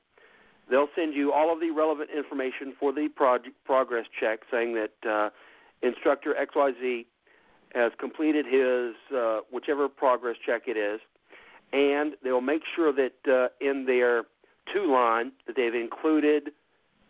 they'll 0.69 0.89
send 0.95 1.15
you 1.15 1.33
all 1.33 1.51
of 1.51 1.59
the 1.59 1.71
relevant 1.71 2.11
information 2.15 2.75
for 2.79 2.93
the 2.93 3.09
prog- 3.15 3.55
progress 3.65 4.05
check, 4.19 4.41
saying 4.51 4.75
that 4.75 5.09
uh, 5.09 5.29
instructor 5.81 6.35
XYZ 6.39 7.07
has 7.73 7.91
completed 7.99 8.45
his 8.45 8.93
uh, 9.17 9.39
whichever 9.51 9.89
progress 9.89 10.35
check 10.45 10.67
it 10.67 10.77
is, 10.77 10.99
and 11.73 12.13
they'll 12.23 12.41
make 12.41 12.61
sure 12.75 12.93
that 12.93 13.15
uh, 13.27 13.47
in 13.59 13.85
their 13.87 14.25
to 14.71 14.85
line 14.85 15.31
that 15.47 15.55
they've 15.55 15.73
included 15.73 16.51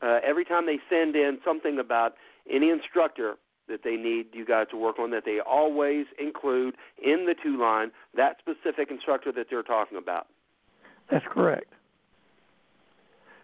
uh, 0.01 0.19
every 0.25 0.45
time 0.45 0.65
they 0.65 0.79
send 0.89 1.17
in 1.17 1.39
something 1.43 1.77
about 1.77 2.13
any 2.49 2.69
instructor 2.69 3.35
that 3.67 3.81
they 3.83 3.95
need 3.95 4.27
you 4.33 4.45
guys 4.45 4.67
to 4.71 4.77
work 4.77 4.99
on, 4.99 5.11
that 5.11 5.23
they 5.25 5.39
always 5.39 6.05
include 6.19 6.75
in 7.03 7.25
the 7.25 7.35
to 7.43 7.59
line 7.59 7.91
that 8.15 8.37
specific 8.39 8.91
instructor 8.91 9.31
that 9.31 9.47
they're 9.49 9.63
talking 9.63 9.97
about. 9.97 10.27
That's 11.11 11.25
correct. 11.31 11.71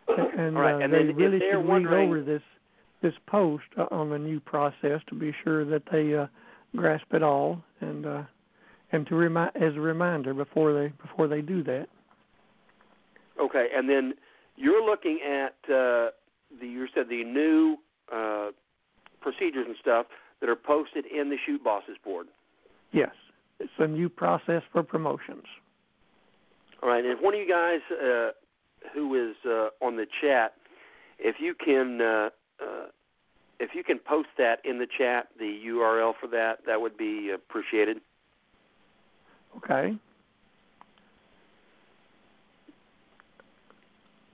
And, 0.37 0.57
All 0.57 0.63
right, 0.63 0.73
uh, 0.73 0.79
and 0.79 0.91
they 0.91 0.97
then 0.97 1.09
if 1.11 1.15
really 1.15 1.39
they're 1.39 1.61
should 1.61 1.69
read 1.69 1.85
over 1.85 2.21
this 2.21 2.41
this 3.01 3.13
post 3.27 3.63
uh, 3.77 3.85
on 3.91 4.09
the 4.09 4.17
new 4.17 4.39
process 4.39 4.99
to 5.07 5.15
be 5.15 5.33
sure 5.43 5.63
that 5.65 5.83
they 5.91 6.15
uh, 6.15 6.27
grasp 6.75 7.05
it 7.13 7.23
all 7.23 7.63
and 7.79 8.05
uh, 8.05 8.23
and 8.91 9.07
to 9.07 9.15
remind 9.15 9.55
as 9.55 9.75
a 9.75 9.79
reminder 9.79 10.33
before 10.33 10.73
they 10.73 10.91
before 11.01 11.27
they 11.27 11.41
do 11.41 11.63
that. 11.63 11.87
Okay, 13.39 13.67
and 13.73 13.89
then 13.89 14.13
you're 14.55 14.83
looking 14.83 15.19
at 15.25 15.55
uh, 15.71 16.11
the 16.59 16.67
you 16.67 16.87
said 16.93 17.07
the 17.09 17.23
new 17.23 17.77
uh, 18.13 18.51
procedures 19.21 19.65
and 19.67 19.75
stuff 19.79 20.07
that 20.39 20.49
are 20.49 20.55
posted 20.55 21.05
in 21.05 21.29
the 21.29 21.37
Shoot 21.45 21.63
Bosses 21.63 21.97
board. 22.03 22.27
Yes, 22.91 23.11
it's 23.59 23.71
a 23.79 23.87
new 23.87 24.09
process 24.09 24.63
for 24.71 24.83
promotions. 24.83 25.45
All 26.81 26.89
right, 26.89 27.03
and 27.03 27.13
if 27.17 27.23
one 27.23 27.33
of 27.33 27.39
you 27.39 27.47
guys 27.47 27.79
uh, 27.91 28.31
who 28.93 29.15
is 29.15 29.35
uh, 29.45 29.69
on 29.85 29.95
the 29.95 30.07
chat, 30.21 30.53
if 31.19 31.35
you 31.39 31.53
can, 31.53 32.01
uh, 32.01 32.29
uh, 32.61 32.87
if 33.59 33.75
you 33.75 33.83
can 33.83 33.99
post 33.99 34.29
that 34.37 34.59
in 34.65 34.79
the 34.79 34.87
chat, 34.97 35.27
the 35.37 35.61
URL 35.67 36.13
for 36.19 36.27
that, 36.27 36.59
that 36.65 36.81
would 36.81 36.97
be 36.97 37.31
appreciated. 37.33 37.97
Okay. 39.57 39.95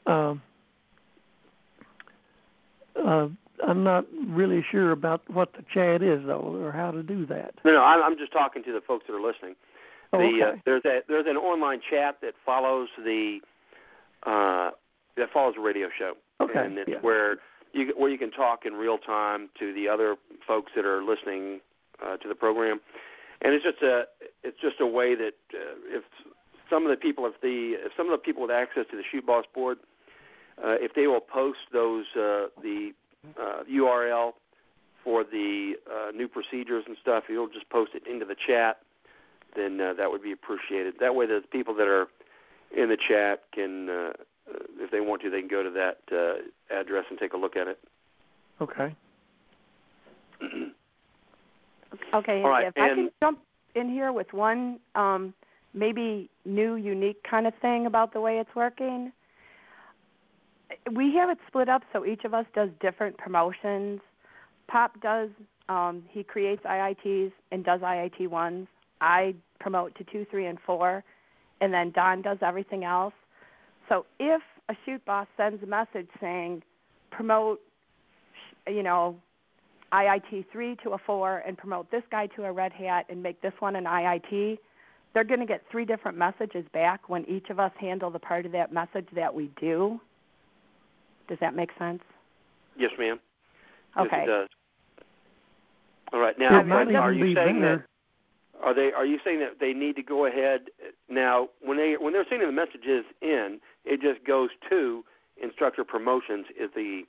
Um, 0.06 0.42
uh, 2.96 3.28
I'm 3.66 3.84
not 3.84 4.06
really 4.28 4.64
sure 4.70 4.92
about 4.92 5.28
what 5.30 5.54
the 5.54 5.64
chat 5.74 6.02
is 6.02 6.26
though, 6.26 6.58
or 6.62 6.72
how 6.72 6.92
to 6.92 7.04
do 7.04 7.26
that. 7.28 7.56
No, 7.64 7.72
no, 7.72 7.84
I'm, 7.84 8.18
just 8.18 8.32
talking 8.32 8.64
to 8.64 8.72
the 8.72 8.82
folks 8.82 9.06
that 9.08 9.14
are 9.14 9.22
listening. 9.22 9.56
Oh, 10.14 10.20
the, 10.20 10.44
uh, 10.44 10.48
okay. 10.48 10.62
there's 10.66 10.86
a 10.86 11.02
there's 11.08 11.26
an 11.28 11.38
online 11.38 11.82
chat 11.90 12.18
that 12.22 12.34
follows 12.46 12.90
the 13.04 13.40
uh, 14.24 14.72
that 15.18 15.32
follows 15.34 15.56
the 15.56 15.62
radio 15.62 15.90
show, 15.98 16.14
Okay, 16.40 16.66
and 16.66 16.78
it's 16.78 16.90
yeah. 16.90 16.98
where 17.02 17.38
you 17.74 17.94
where 17.98 18.10
you 18.10 18.18
can 18.18 18.32
talk 18.32 18.66
in 18.66 18.74
real 18.74 18.98
time 18.98 19.50
to 19.60 19.74
the 19.74 19.88
other 19.90 20.16
folks 20.46 20.72
that 20.76 20.86
are 20.86 21.04
listening 21.04 21.60
uh, 22.06 22.18
to 22.18 22.28
the 22.28 22.36
program, 22.36 22.80
and 23.42 23.54
it's 23.54 23.64
just 23.64 23.82
a 23.82 24.06
it's 24.44 24.60
just 24.62 24.80
a 24.80 24.88
way 24.88 25.16
that 25.16 25.34
uh, 25.54 25.76
if 25.88 26.04
some 26.70 26.84
of 26.84 26.90
the 26.90 26.98
people 26.98 27.26
if 27.26 27.40
the 27.42 27.76
if 27.86 27.92
some 27.98 28.06
of 28.06 28.12
the 28.12 28.24
people 28.24 28.44
with 28.44 28.52
access 28.52 28.86
to 28.92 28.98
the 28.98 29.04
shoot 29.12 29.26
boss 29.26 29.46
board, 29.54 29.78
uh, 30.64 30.76
if 30.80 30.94
they 30.94 31.08
will 31.08 31.22
post 31.22 31.60
those 31.74 32.06
uh, 32.16 32.48
the 32.62 32.92
uh, 33.40 33.64
URL 33.72 34.34
for 35.04 35.24
the 35.24 35.74
uh, 35.90 36.12
new 36.12 36.28
procedures 36.28 36.84
and 36.88 36.98
stuff, 37.02 37.24
if 37.26 37.30
you'll 37.30 37.48
just 37.48 37.70
post 37.70 37.92
it 37.96 38.04
into 38.08 38.26
the 38.26 38.36
chat, 38.36 38.80
then 39.56 39.80
uh, 39.80 39.94
that 39.94 40.12
would 40.12 40.22
be 40.22 40.32
appreciated. 40.32 40.96
That 41.00 41.16
way, 41.16 41.26
the 41.26 41.42
people 41.52 41.74
that 41.76 41.88
are 41.88 42.08
in 42.76 42.90
the 42.90 42.98
chat 42.98 43.44
can, 43.54 43.90
uh, 43.90 44.14
if 44.80 44.92
they 44.92 45.00
want 45.00 45.22
to, 45.22 45.30
they 45.30 45.40
can 45.40 45.48
go 45.48 45.64
to 45.64 45.72
that 45.72 46.00
uh, 46.12 46.78
address 46.78 47.06
and 47.10 47.18
take 47.18 47.34
a 47.34 47.38
look 47.38 47.56
at 47.56 47.68
it. 47.68 47.80
Okay. 48.62 48.96
Okay, 52.14 52.42
All 52.44 52.50
right, 52.50 52.68
if 52.68 52.74
I 52.78 52.90
can 52.90 53.10
jump 53.22 53.40
in 53.74 53.90
here 53.90 54.12
with 54.12 54.34
one 54.34 54.80
um, 54.96 55.34
maybe 55.74 56.30
new, 56.46 56.76
unique 56.76 57.24
kind 57.24 57.48
of 57.48 57.54
thing 57.62 57.86
about 57.86 58.14
the 58.14 58.20
way 58.20 58.40
it's 58.40 58.56
working. 58.56 59.12
We 60.94 61.14
have 61.16 61.30
it 61.30 61.38
split 61.48 61.70
up 61.70 61.84
so 61.94 62.06
each 62.06 62.24
of 62.24 62.34
us 62.34 62.46
does 62.54 62.70
different 62.80 63.18
promotions. 63.18 64.02
Pop 64.68 65.00
does, 65.02 65.30
um, 65.70 66.04
he 66.10 66.24
creates 66.24 66.64
IITs 66.64 67.32
and 67.52 67.64
does 67.64 67.82
IIT 67.82 68.28
ones. 68.28 68.68
I 69.00 69.36
promote 69.60 69.96
to 69.96 70.04
two, 70.04 70.26
three, 70.30 70.48
and 70.48 70.58
four, 70.66 71.04
and 71.62 71.74
then 71.74 71.92
Don 71.92 72.22
does 72.22 72.38
everything 72.42 72.84
else. 72.84 73.14
So 73.90 74.06
if 74.20 74.42
a 74.70 74.76
shoot 74.86 75.04
boss 75.06 75.28
sends 75.38 75.64
a 75.64 75.66
message 75.66 76.08
saying, 76.20 76.64
promote, 77.12 77.62
you 78.68 78.84
know, 78.84 79.16
IIT 79.94 80.46
3 80.52 80.76
to 80.84 80.92
a 80.92 80.98
4 80.98 81.44
and 81.48 81.58
promote 81.58 81.90
this 81.90 82.04
guy 82.12 82.28
to 82.28 82.44
a 82.44 82.52
red 82.52 82.74
hat 82.74 83.06
and 83.10 83.24
make 83.24 83.42
this 83.42 83.54
one 83.60 83.76
an 83.76 83.86
IIT, 83.86 84.58
they're 85.14 85.24
going 85.24 85.40
to 85.40 85.46
get 85.46 85.64
three 85.72 85.86
different 85.86 86.18
messages 86.18 86.66
back 86.74 87.08
when 87.08 87.26
each 87.26 87.50
of 87.50 87.60
us 87.60 87.72
handle 87.80 88.12
the 88.12 88.20
part 88.20 88.46
of 88.46 88.52
that 88.52 88.74
message 88.74 89.08
that 89.16 89.34
we 89.34 89.50
do. 89.60 90.00
Does 91.28 91.38
that 91.42 91.56
make 91.56 91.70
sense? 91.78 92.02
Yes, 92.78 92.92
ma'am. 92.98 93.20
Okay. 93.98 94.10
Yes, 94.12 94.24
it 94.24 94.28
does. 94.28 94.50
All 96.14 96.20
right. 96.20 96.38
Now, 96.40 96.60
it 96.60 96.68
might 96.68 96.94
are 96.96 97.12
you 97.12 97.36
saying 97.36 97.62
better. 97.62 97.78
that 97.78 97.86
are 98.64 98.74
they 98.74 98.92
are 98.92 99.06
you 99.06 99.20
saying 99.24 99.40
that 99.40 99.60
they 99.60 99.74
need 99.74 99.96
to 99.98 100.04
go 100.04 100.26
ahead 100.26 100.70
now 101.10 101.50
when 101.62 101.78
they 101.78 101.96
when 102.00 102.14
they're 102.14 102.26
sending 102.30 102.48
the 102.48 102.54
messages 102.54 103.06
in, 103.22 103.60
it 103.86 104.02
just 104.02 104.26
goes 104.26 104.50
to 104.70 105.04
instructor 105.42 105.84
promotions 105.84 106.46
is 106.60 106.70
the 106.76 107.04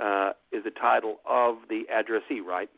uh, 0.00 0.32
is 0.52 0.64
the 0.64 0.70
title 0.70 1.20
of 1.28 1.56
the 1.68 1.84
addressee, 1.90 2.40
right? 2.40 2.68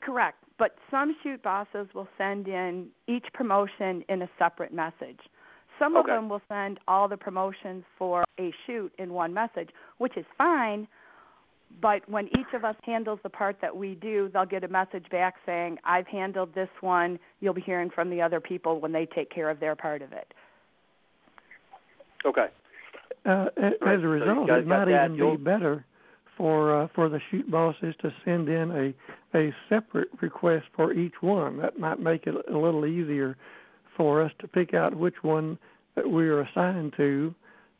Correct. 0.00 0.38
But 0.58 0.76
some 0.90 1.14
shoot 1.22 1.42
bosses 1.42 1.86
will 1.94 2.08
send 2.16 2.48
in 2.48 2.88
each 3.06 3.26
promotion 3.34 4.04
in 4.08 4.22
a 4.22 4.28
separate 4.38 4.72
message. 4.72 5.20
Some 5.78 5.96
of 5.96 6.06
them 6.06 6.28
will 6.28 6.40
send 6.48 6.78
all 6.88 7.08
the 7.08 7.16
promotions 7.16 7.84
for 7.98 8.24
a 8.40 8.52
shoot 8.66 8.92
in 8.98 9.12
one 9.12 9.32
message, 9.34 9.68
which 9.98 10.16
is 10.16 10.24
fine. 10.38 10.88
But 11.82 12.08
when 12.08 12.28
each 12.28 12.54
of 12.54 12.64
us 12.64 12.76
handles 12.84 13.18
the 13.22 13.28
part 13.28 13.56
that 13.60 13.76
we 13.76 13.96
do, 13.96 14.30
they'll 14.32 14.46
get 14.46 14.64
a 14.64 14.68
message 14.68 15.04
back 15.10 15.34
saying, 15.44 15.78
I've 15.84 16.06
handled 16.06 16.54
this 16.54 16.68
one. 16.80 17.18
You'll 17.40 17.54
be 17.54 17.60
hearing 17.60 17.90
from 17.90 18.08
the 18.08 18.22
other 18.22 18.40
people 18.40 18.80
when 18.80 18.92
they 18.92 19.06
take 19.06 19.30
care 19.30 19.50
of 19.50 19.60
their 19.60 19.74
part 19.76 20.00
of 20.00 20.12
it. 20.12 20.32
Okay. 22.24 22.46
Uh, 23.24 23.46
a- 23.56 23.62
Right, 23.80 23.98
as 23.98 24.02
a 24.02 24.08
result, 24.08 24.48
guys 24.48 24.62
it 24.62 24.66
might 24.66 24.84
that. 24.86 25.06
even 25.06 25.16
You'll- 25.16 25.36
be 25.36 25.42
better 25.44 25.84
for 26.36 26.82
uh, 26.82 26.88
for 26.94 27.08
the 27.08 27.20
shoot 27.30 27.50
bosses 27.50 27.94
to 28.02 28.12
send 28.24 28.48
in 28.48 28.70
a 28.70 29.36
a 29.36 29.54
separate 29.68 30.08
request 30.20 30.66
for 30.74 30.92
each 30.92 31.14
one. 31.20 31.56
That 31.58 31.78
might 31.78 31.98
make 31.98 32.26
it 32.26 32.34
a 32.48 32.56
little 32.56 32.86
easier 32.86 33.36
for 33.96 34.22
us 34.22 34.32
to 34.40 34.48
pick 34.48 34.74
out 34.74 34.94
which 34.94 35.22
one 35.22 35.58
that 35.94 36.08
we 36.08 36.28
are 36.28 36.40
assigned 36.40 36.92
to, 36.96 37.34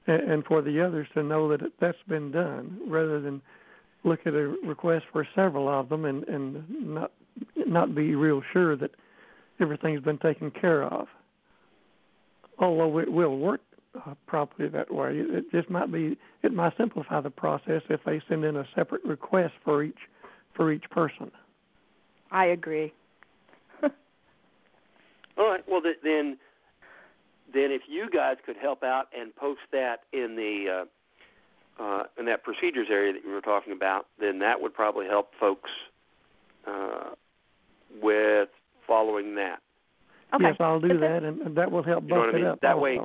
and, 0.07 0.45
for 0.45 0.63
the 0.63 0.81
others 0.81 1.07
to 1.15 1.23
know 1.23 1.49
that 1.49 1.61
that's 1.81 1.99
been 2.09 2.31
done, 2.31 2.79
rather 2.87 3.21
than 3.21 3.43
look 4.05 4.21
at 4.25 4.35
a 4.35 4.57
request 4.65 5.05
for 5.13 5.27
several 5.35 5.69
of 5.69 5.89
them 5.89 6.05
and 6.05 6.23
and 6.29 6.65
not 6.95 7.13
not 7.67 7.95
be 7.95 8.15
real 8.15 8.41
sure 8.53 8.77
that 8.77 8.93
everything's 9.61 10.03
been 10.03 10.19
taken 10.19 10.51
care 10.51 10.85
of. 10.85 11.09
Although 12.59 12.99
it 12.99 13.11
will 13.11 13.39
work 13.39 13.61
uh, 13.97 14.15
properly 14.27 14.69
that 14.69 14.93
way. 14.93 15.13
It 15.15 15.51
just 15.51 15.71
might 15.71 15.91
be 15.91 16.17
it 16.43 16.53
might 16.53 16.77
simplify 16.77 17.21
the 17.21 17.31
process 17.31 17.83
if 17.89 18.01
they 18.05 18.21
send 18.29 18.45
in 18.45 18.57
a 18.57 18.65
separate 18.75 19.05
request 19.05 19.55
for 19.65 19.83
each 19.83 19.99
for 20.55 20.73
each 20.73 20.85
person. 20.91 21.31
I 22.31 22.47
agree. 22.47 22.93
All 25.39 25.49
right. 25.49 25.63
Well, 25.69 25.81
then, 25.83 26.39
then 27.53 27.71
if 27.71 27.83
you 27.89 28.09
guys 28.11 28.37
could 28.45 28.57
help 28.57 28.83
out 28.83 29.07
and 29.19 29.35
post 29.37 29.61
that 29.73 30.01
in 30.13 30.37
the 30.37 30.85
uh, 31.79 31.83
uh, 31.83 32.03
in 32.19 32.25
that 32.25 32.43
procedures 32.43 32.89
area 32.91 33.13
that 33.13 33.23
you 33.25 33.31
were 33.31 33.41
talking 33.43 33.73
about, 33.75 34.07
then 34.19 34.39
that 34.39 34.61
would 34.61 34.73
probably 34.73 35.07
help 35.07 35.31
folks 35.39 35.71
uh, 36.67 37.11
with 38.03 38.49
following 38.87 39.35
that. 39.35 39.59
Okay. 40.35 40.45
Yes, 40.45 40.57
I'll 40.59 40.81
do 40.81 40.99
that, 40.99 41.23
and, 41.23 41.41
and 41.43 41.57
that 41.57 41.71
will 41.71 41.83
help 41.83 42.05
You 42.05 42.11
know 42.11 42.21
what 42.21 42.25
bump 42.25 42.35
I 42.35 42.39
it 42.39 42.41
mean? 42.41 42.51
up. 42.51 42.61
That 42.63 42.79
way- 42.81 43.01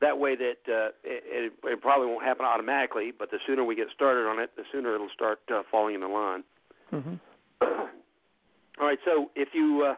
That 0.00 0.18
way, 0.18 0.36
that 0.36 0.58
uh, 0.68 0.88
it, 1.04 1.24
it, 1.24 1.52
it 1.64 1.80
probably 1.80 2.06
won't 2.08 2.22
happen 2.24 2.44
automatically, 2.44 3.12
but 3.18 3.30
the 3.30 3.38
sooner 3.46 3.64
we 3.64 3.74
get 3.74 3.86
started 3.94 4.28
on 4.28 4.38
it, 4.38 4.50
the 4.54 4.64
sooner 4.70 4.94
it'll 4.94 5.08
start 5.14 5.38
uh, 5.50 5.62
falling 5.70 5.94
into 5.94 6.08
line. 6.08 6.44
hmm 6.90 7.14
All 7.62 8.86
right. 8.86 8.98
So 9.06 9.30
if 9.34 9.48
you 9.54 9.86
uh, 9.90 9.94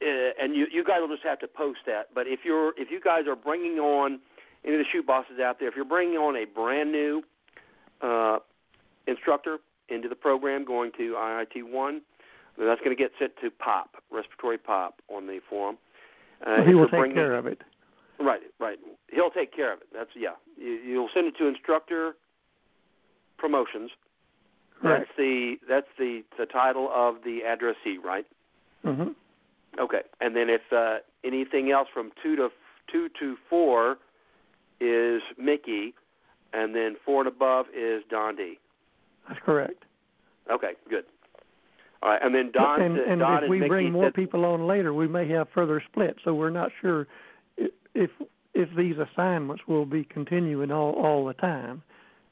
and 0.00 0.54
you 0.54 0.66
you 0.70 0.84
guys 0.84 0.98
will 1.00 1.08
just 1.08 1.24
have 1.24 1.38
to 1.40 1.48
post 1.48 1.80
that. 1.86 2.08
But 2.14 2.26
if 2.26 2.40
you're 2.44 2.72
if 2.76 2.90
you 2.90 3.00
guys 3.00 3.26
are 3.26 3.36
bringing 3.36 3.78
on 3.78 4.20
any 4.64 4.74
of 4.74 4.78
the 4.80 4.84
shoot 4.90 5.06
bosses 5.06 5.38
out 5.42 5.58
there, 5.58 5.68
if 5.68 5.76
you're 5.76 5.84
bringing 5.84 6.16
on 6.16 6.36
a 6.36 6.44
brand 6.44 6.92
new 6.92 7.22
uh, 8.02 8.38
instructor 9.06 9.58
into 9.88 10.08
the 10.08 10.14
program, 10.14 10.64
going 10.64 10.92
to 10.98 11.14
IIT 11.18 11.70
one, 11.70 12.02
then 12.56 12.66
that's 12.66 12.80
going 12.80 12.96
to 12.96 13.02
get 13.02 13.12
sent 13.18 13.32
to 13.42 13.50
POP, 13.50 13.96
respiratory 14.10 14.58
POP, 14.58 15.00
on 15.08 15.26
the 15.26 15.40
forum. 15.48 15.78
Uh, 16.42 16.56
Well, 16.58 16.66
he 16.66 16.74
will 16.74 16.88
take 16.88 17.14
care 17.14 17.34
of 17.34 17.46
it. 17.46 17.62
Right, 18.20 18.42
right. 18.58 18.78
He'll 19.10 19.30
take 19.30 19.54
care 19.54 19.72
of 19.72 19.80
it. 19.80 19.88
That's 19.92 20.10
yeah. 20.16 20.34
You, 20.56 20.72
you'll 20.72 21.10
send 21.14 21.26
it 21.28 21.34
to 21.38 21.46
instructor 21.46 22.16
promotions. 23.38 23.90
Correct. 24.80 25.06
That's 25.06 25.16
the 25.16 25.56
that's 25.68 25.86
the 25.98 26.22
the 26.36 26.46
title 26.46 26.90
of 26.94 27.16
the 27.24 27.40
addressee, 27.46 27.98
right? 28.04 28.26
hmm 28.84 29.08
Okay. 29.80 30.00
And 30.20 30.34
then 30.34 30.48
if 30.50 30.60
uh, 30.72 30.98
anything 31.24 31.70
else 31.70 31.88
from 31.92 32.10
two 32.22 32.36
to 32.36 32.48
two 32.90 33.08
to 33.20 33.36
four 33.48 33.98
is 34.80 35.22
Mickey, 35.36 35.94
and 36.52 36.74
then 36.74 36.96
four 37.04 37.20
and 37.20 37.28
above 37.28 37.66
is 37.76 38.02
Don 38.10 38.36
D. 38.36 38.58
That's 39.28 39.40
correct. 39.44 39.84
Okay, 40.50 40.72
good. 40.88 41.04
All 42.02 42.10
right, 42.10 42.20
and 42.22 42.34
then 42.34 42.50
Don 42.52 42.80
and 42.80 42.98
and 42.98 43.20
Don 43.20 43.44
if 43.44 43.50
we 43.50 43.58
Mickey 43.58 43.68
bring 43.68 43.92
more 43.92 44.06
said- 44.06 44.14
people 44.14 44.44
on 44.44 44.66
later, 44.66 44.94
we 44.94 45.08
may 45.08 45.28
have 45.28 45.48
further 45.54 45.82
splits. 45.90 46.20
So 46.24 46.34
we're 46.34 46.50
not 46.50 46.70
sure 46.80 47.06
if 47.94 48.10
if 48.54 48.68
these 48.76 48.96
assignments 48.98 49.64
will 49.66 49.84
be 49.84 50.04
continuing 50.04 50.70
all 50.70 50.92
all 50.92 51.26
the 51.26 51.34
time, 51.34 51.82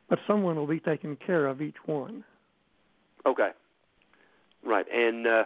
but 0.08 0.18
someone 0.26 0.56
will 0.56 0.66
be 0.66 0.80
taking 0.80 1.16
care 1.16 1.46
of 1.46 1.60
each 1.60 1.76
one. 1.84 2.24
Okay. 3.26 3.50
Right, 4.64 4.86
and 4.92 5.26
uh, 5.26 5.44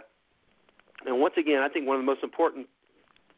and 1.05 1.19
once 1.19 1.35
again, 1.37 1.61
I 1.61 1.69
think 1.69 1.87
one 1.87 1.95
of 1.95 2.01
the 2.01 2.05
most 2.05 2.23
important 2.23 2.67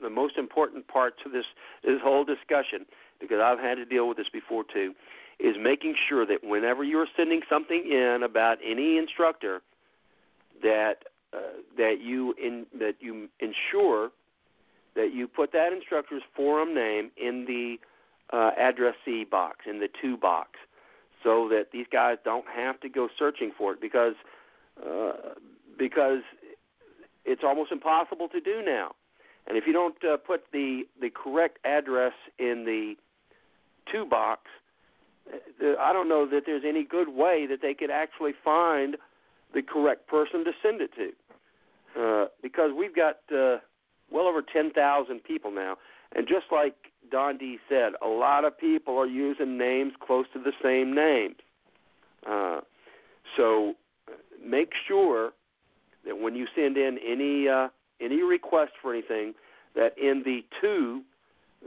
the 0.01 0.09
most 0.09 0.37
important 0.37 0.87
parts 0.87 1.17
of 1.25 1.31
this 1.31 1.45
this 1.83 1.99
whole 2.03 2.25
discussion, 2.25 2.85
because 3.19 3.39
I've 3.39 3.59
had 3.59 3.75
to 3.75 3.85
deal 3.85 4.07
with 4.07 4.17
this 4.17 4.29
before 4.31 4.63
too, 4.63 4.93
is 5.39 5.55
making 5.59 5.95
sure 6.07 6.25
that 6.25 6.43
whenever 6.43 6.83
you're 6.83 7.07
sending 7.15 7.41
something 7.49 7.89
in 7.89 8.21
about 8.23 8.57
any 8.63 8.97
instructor, 8.97 9.61
that 10.61 11.05
uh, 11.33 11.39
that 11.77 12.01
you 12.01 12.33
in 12.41 12.65
that 12.77 12.95
you 12.99 13.29
ensure 13.39 14.11
that 14.95 15.13
you 15.13 15.27
put 15.27 15.51
that 15.53 15.73
instructor's 15.73 16.21
forum 16.35 16.75
name 16.75 17.09
in 17.17 17.45
the 17.45 17.77
uh, 18.31 18.51
addressee 18.57 19.23
box 19.23 19.59
in 19.67 19.79
the 19.79 19.89
to 20.01 20.17
box, 20.17 20.51
so 21.23 21.47
that 21.49 21.67
these 21.71 21.87
guys 21.91 22.17
don't 22.23 22.45
have 22.53 22.79
to 22.81 22.89
go 22.89 23.07
searching 23.17 23.51
for 23.57 23.73
it 23.73 23.81
because 23.81 24.15
uh, 24.85 25.13
because 25.77 26.21
it's 27.25 27.41
almost 27.43 27.71
impossible 27.71 28.27
to 28.29 28.39
do 28.39 28.61
now. 28.65 28.91
And 29.47 29.57
if 29.57 29.65
you 29.67 29.73
don't 29.73 29.95
uh, 30.03 30.17
put 30.17 30.45
the 30.51 30.83
the 31.01 31.09
correct 31.09 31.59
address 31.65 32.13
in 32.39 32.65
the 32.65 32.95
to 33.91 34.05
box, 34.05 34.41
uh, 35.31 35.37
the, 35.59 35.75
I 35.79 35.91
don't 35.91 36.07
know 36.07 36.25
that 36.27 36.43
there's 36.45 36.63
any 36.65 36.83
good 36.83 37.09
way 37.09 37.45
that 37.47 37.61
they 37.61 37.73
could 37.73 37.91
actually 37.91 38.33
find 38.43 38.97
the 39.53 39.61
correct 39.61 40.07
person 40.07 40.45
to 40.45 40.51
send 40.61 40.81
it 40.81 40.91
to. 40.95 41.11
Uh, 41.99 42.27
because 42.41 42.71
we've 42.75 42.95
got 42.95 43.19
uh, 43.31 43.57
well 44.09 44.27
over 44.27 44.41
10,000 44.41 45.23
people 45.23 45.51
now, 45.51 45.77
and 46.15 46.27
just 46.27 46.45
like 46.51 46.75
Don 47.11 47.37
D 47.37 47.59
said, 47.69 47.93
a 48.01 48.07
lot 48.07 48.45
of 48.45 48.57
people 48.57 48.97
are 48.97 49.05
using 49.05 49.57
names 49.57 49.93
close 49.99 50.25
to 50.33 50.39
the 50.39 50.53
same 50.63 50.95
names. 50.95 51.35
Uh, 52.25 52.61
so 53.37 53.75
uh, 54.07 54.13
make 54.43 54.71
sure 54.87 55.33
that 56.05 56.19
when 56.19 56.35
you 56.35 56.47
send 56.55 56.77
in 56.77 56.97
any 57.05 57.47
uh, 57.47 57.67
any 58.01 58.21
request 58.21 58.71
for 58.81 58.93
anything, 58.93 59.33
that 59.75 59.97
in 59.97 60.23
the 60.25 60.43
to 60.61 61.01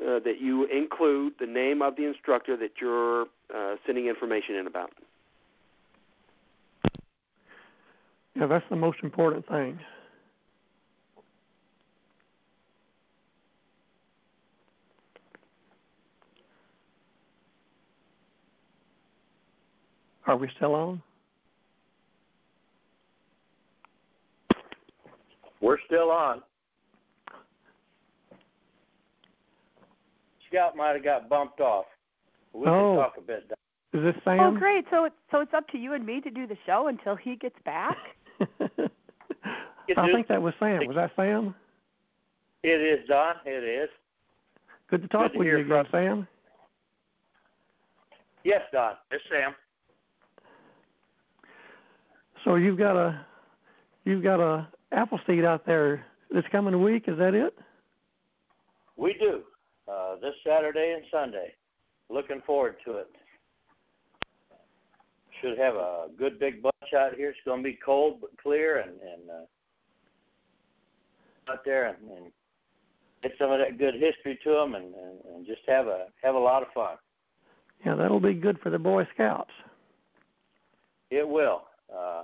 uh, 0.01 0.19
that 0.21 0.41
you 0.41 0.67
include 0.67 1.35
the 1.41 1.47
name 1.47 1.83
of 1.83 1.97
the 1.97 2.05
instructor 2.05 2.57
that 2.57 2.73
you're 2.81 3.27
uh, 3.55 3.77
sending 3.87 4.07
information 4.07 4.57
in 4.57 4.67
about. 4.67 4.91
Yeah, 8.35 8.47
that's 8.47 8.65
the 8.69 8.77
most 8.77 8.99
important 9.03 9.49
thing. 9.49 9.79
Are 20.27 20.37
we 20.37 20.51
still 20.57 20.75
on? 20.75 21.03
We're 25.67 25.79
still 25.87 26.13
on. 26.13 26.43
Scout 30.49 30.77
might 30.77 30.95
have 30.95 31.03
got 31.03 31.29
bumped 31.29 31.61
off. 31.61 31.87
We 32.53 32.69
Oh. 32.69 32.71
can 32.95 32.97
talk 33.03 33.17
a 33.17 33.21
bit. 33.21 33.51
Is 33.93 34.03
this 34.05 34.23
Sam? 34.23 34.39
Oh, 34.39 34.53
great. 34.57 34.85
So 34.91 35.07
it's 35.07 35.17
so 35.33 35.41
it's 35.41 35.53
up 35.55 35.67
to 35.71 35.79
you 35.79 35.95
and 35.95 36.07
me 36.07 36.21
to 36.21 36.31
do 36.31 36.47
the 36.47 36.57
show 36.67 36.87
until 36.87 37.17
he 37.17 37.35
gets 37.35 37.59
back. 37.65 37.97
I 38.61 40.13
think 40.13 40.29
that 40.29 40.41
was 40.41 40.55
Sam. 40.61 40.87
Was 40.87 40.95
that 40.95 41.11
Sam? 41.17 41.53
It 42.63 42.81
is, 42.81 43.05
Don. 43.09 43.35
It 43.45 43.65
is. 43.65 43.89
Good 44.89 45.03
to 45.03 45.09
talk 45.09 45.23
Good 45.23 45.33
to 45.33 45.39
with 45.41 45.47
hear 45.47 45.59
you 45.59 45.65
again, 45.65 45.85
from- 45.91 46.01
Sam. 46.01 46.29
Yes, 48.45 48.63
Don. 48.73 48.95
It's 49.11 49.25
Sam. 49.29 49.53
So 52.45 52.55
you've 52.55 52.79
got 52.79 52.97
a 52.97 53.27
you've 54.05 54.23
got 54.23 54.39
a 54.39 54.69
Appleseed 54.93 55.45
out 55.45 55.67
there 55.67 56.05
this 56.31 56.45
coming 56.53 56.83
week. 56.83 57.05
Is 57.09 57.19
that 57.19 57.35
it? 57.35 57.57
We 58.97 59.15
do. 59.19 59.43
Uh, 59.91 60.17
this 60.17 60.35
Saturday 60.47 60.95
and 60.97 61.05
Sunday. 61.11 61.53
Looking 62.09 62.41
forward 62.47 62.77
to 62.85 62.99
it. 62.99 63.09
Should 65.43 65.59
have 65.59 65.75
a 65.75 66.07
good 66.19 66.39
big 66.39 66.63
bunch 66.63 66.75
out 66.97 67.15
here. 67.15 67.31
It's 67.31 67.39
going 67.45 67.63
to 67.63 67.69
be 67.69 67.79
cold 67.85 68.21
but 68.21 68.31
clear, 68.43 68.79
and 68.79 68.93
and 68.93 69.31
uh, 69.31 69.45
out 71.53 71.65
there 71.65 71.89
and, 71.89 71.97
and 72.11 72.33
get 73.23 73.33
some 73.39 73.53
of 73.53 73.59
that 73.59 73.79
good 73.79 73.95
history 73.95 74.39
to 74.45 74.51
them, 74.51 74.75
and, 74.75 74.95
and, 74.95 75.19
and 75.35 75.47
just 75.47 75.61
have 75.69 75.89
a 75.89 76.07
have 76.23 76.35
a 76.35 76.39
lot 76.39 76.63
of 76.63 76.69
fun. 76.73 76.97
Yeah, 77.85 77.97
that'll 77.97 78.21
be 78.21 78.35
good 78.35 78.59
for 78.63 78.71
the 78.71 78.79
Boy 78.79 79.07
Scouts. 79.15 79.51
It 81.11 81.29
will. 81.29 81.65
Uh, 81.95 82.23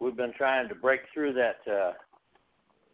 we've 0.00 0.16
been 0.16 0.32
trying 0.36 0.68
to 0.68 0.74
break 0.74 1.00
through 1.12 1.34
that 1.34 1.70
uh, 1.70 1.92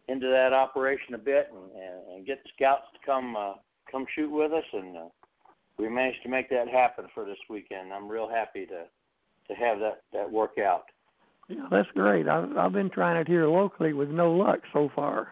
into 0.07 0.27
that 0.27 0.53
operation 0.53 1.13
a 1.13 1.17
bit 1.17 1.51
and, 1.51 1.71
and, 1.71 2.15
and 2.15 2.25
get 2.25 2.39
scouts 2.55 2.85
to 2.93 2.99
come 3.05 3.35
uh, 3.35 3.53
come 3.91 4.05
shoot 4.15 4.29
with 4.29 4.51
us, 4.51 4.63
and 4.73 4.97
uh, 4.97 5.01
we 5.77 5.89
managed 5.89 6.23
to 6.23 6.29
make 6.29 6.49
that 6.49 6.67
happen 6.67 7.05
for 7.13 7.25
this 7.25 7.37
weekend. 7.49 7.93
I'm 7.93 8.07
real 8.07 8.29
happy 8.29 8.65
to 8.65 8.85
to 9.47 9.53
have 9.53 9.79
that 9.79 10.01
that 10.13 10.31
work 10.31 10.57
out. 10.57 10.85
Yeah, 11.47 11.67
that's 11.69 11.89
great. 11.93 12.27
I've 12.27 12.55
I've 12.57 12.73
been 12.73 12.89
trying 12.89 13.17
it 13.17 13.27
here 13.27 13.47
locally 13.47 13.93
with 13.93 14.09
no 14.09 14.31
luck 14.31 14.59
so 14.73 14.89
far. 14.95 15.29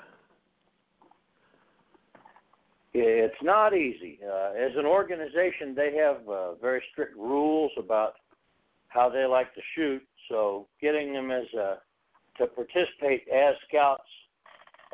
Yeah, 2.93 3.25
it's 3.25 3.41
not 3.41 3.75
easy. 3.75 4.19
Uh, 4.23 4.51
as 4.53 4.71
an 4.77 4.85
organization, 4.85 5.73
they 5.75 5.95
have 5.95 6.29
uh, 6.29 6.53
very 6.55 6.83
strict 6.91 7.17
rules 7.17 7.71
about 7.75 8.13
how 8.89 9.09
they 9.09 9.25
like 9.25 9.53
to 9.55 9.61
shoot. 9.75 10.03
So 10.29 10.67
getting 10.81 11.13
them 11.13 11.31
as 11.31 11.45
uh, 11.53 11.75
to 12.37 12.47
participate 12.47 13.27
as 13.33 13.55
scouts 13.67 14.03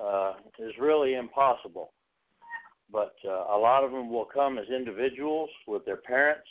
uh, 0.03 0.33
is 0.59 0.73
really 0.79 1.15
impossible. 1.15 1.91
But 2.91 3.13
uh, 3.25 3.45
a 3.53 3.57
lot 3.57 3.83
of 3.83 3.91
them 3.91 4.11
will 4.11 4.25
come 4.25 4.57
as 4.57 4.65
individuals 4.69 5.49
with 5.67 5.85
their 5.85 5.97
parents, 5.97 6.47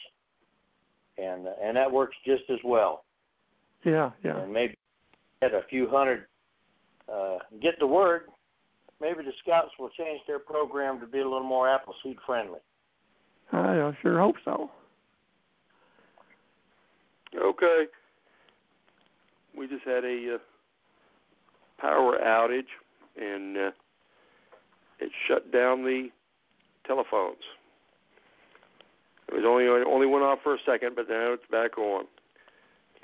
and 1.16 1.48
and 1.62 1.76
that 1.76 1.90
works 1.90 2.16
just 2.24 2.44
as 2.48 2.58
well. 2.64 3.04
Yeah, 3.84 4.10
yeah. 4.24 4.42
And 4.42 4.52
maybe 4.52 4.76
get 5.42 5.52
a 5.52 5.62
few 5.68 5.88
hundred 5.88 6.26
uh, 7.12 7.38
get 7.60 7.78
the 7.78 7.86
word. 7.86 8.22
Maybe 9.00 9.22
the 9.22 9.32
scouts 9.42 9.70
will 9.78 9.90
change 9.90 10.20
their 10.26 10.38
program 10.38 11.00
to 11.00 11.06
be 11.06 11.18
a 11.20 11.24
little 11.24 11.42
more 11.42 11.68
Appleseed 11.68 12.18
friendly. 12.26 12.58
I 13.52 13.92
sure 14.02 14.18
hope 14.18 14.36
so. 14.44 14.70
Okay. 17.36 17.84
We 19.58 19.66
just 19.66 19.84
had 19.84 20.04
a 20.04 20.36
uh, 20.36 20.38
power 21.80 22.16
outage, 22.22 22.70
and 23.20 23.56
uh, 23.56 23.70
it 25.00 25.10
shut 25.26 25.50
down 25.52 25.84
the 25.84 26.10
telephones. 26.86 27.42
It 29.28 29.34
was 29.34 29.44
only 29.44 29.66
only 29.66 30.06
went 30.06 30.24
off 30.24 30.38
for 30.42 30.54
a 30.54 30.58
second, 30.64 30.94
but 30.94 31.08
now 31.08 31.32
it's 31.32 31.42
back 31.50 31.76
on. 31.76 32.04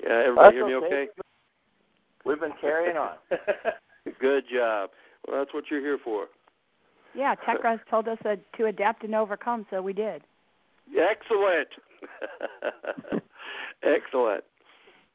Yeah, 0.01 0.23
everybody 0.25 0.57
That's 0.57 0.67
hear 0.67 0.79
me 0.79 0.85
okay? 0.87 1.07
We've 2.25 2.39
been 2.39 2.53
carrying 2.59 2.97
on. 2.97 3.15
Good 4.19 4.45
job. 4.51 4.91
Well, 5.27 5.37
that's 5.37 5.53
what 5.53 5.65
you're 5.69 5.81
here 5.81 5.99
for. 6.03 6.27
Yeah, 7.13 7.35
Techras 7.35 7.79
told 7.89 8.07
us 8.07 8.17
uh, 8.25 8.35
to 8.57 8.65
adapt 8.65 9.03
and 9.03 9.15
overcome, 9.15 9.65
so 9.69 9.81
we 9.81 9.93
did. 9.93 10.21
Excellent. 10.97 11.69
Excellent. 13.83 14.43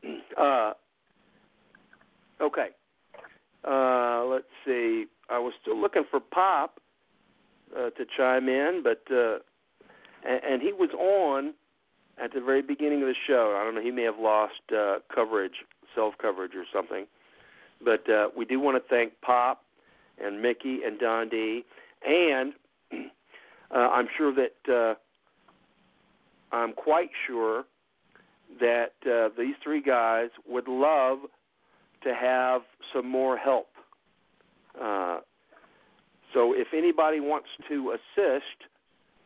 Uh, 0.38 0.72
okay. 2.40 2.68
Uh, 3.64 4.24
let's 4.24 4.44
see. 4.64 5.06
I 5.28 5.38
was 5.38 5.52
still 5.60 5.80
looking 5.80 6.04
for 6.10 6.20
Pop 6.20 6.80
uh, 7.76 7.90
to 7.90 8.04
chime 8.16 8.48
in, 8.48 8.82
but 8.82 9.02
uh, 9.14 9.38
and, 10.26 10.40
and 10.44 10.62
he 10.62 10.72
was 10.72 10.90
on 10.98 11.54
at 12.22 12.32
the 12.32 12.40
very 12.40 12.62
beginning 12.62 13.02
of 13.02 13.08
the 13.08 13.14
show. 13.26 13.56
I 13.58 13.64
don't 13.64 13.74
know. 13.74 13.82
He 13.82 13.90
may 13.90 14.02
have 14.02 14.18
lost 14.18 14.60
uh, 14.76 14.98
coverage, 15.14 15.64
self 15.94 16.14
coverage, 16.20 16.52
or 16.54 16.64
something. 16.72 17.06
But 17.82 18.08
uh, 18.10 18.28
we 18.36 18.44
do 18.44 18.60
want 18.60 18.82
to 18.82 18.88
thank 18.88 19.12
Pop 19.22 19.62
and 20.22 20.42
Mickey 20.42 20.80
and 20.84 20.98
Don 20.98 21.28
D. 21.28 21.64
And 22.06 22.52
uh, 23.74 23.74
I'm 23.74 24.08
sure 24.16 24.34
that 24.34 24.72
uh, 24.72 24.94
I'm 26.54 26.72
quite 26.72 27.10
sure 27.26 27.64
that 28.60 28.92
uh, 29.06 29.28
these 29.38 29.54
three 29.62 29.80
guys 29.80 30.28
would 30.46 30.68
love 30.68 31.20
to 32.02 32.14
have 32.14 32.62
some 32.94 33.08
more 33.08 33.36
help. 33.36 33.68
Uh, 34.80 35.20
so 36.32 36.54
if 36.54 36.68
anybody 36.72 37.20
wants 37.20 37.48
to 37.68 37.92
assist, 37.92 38.68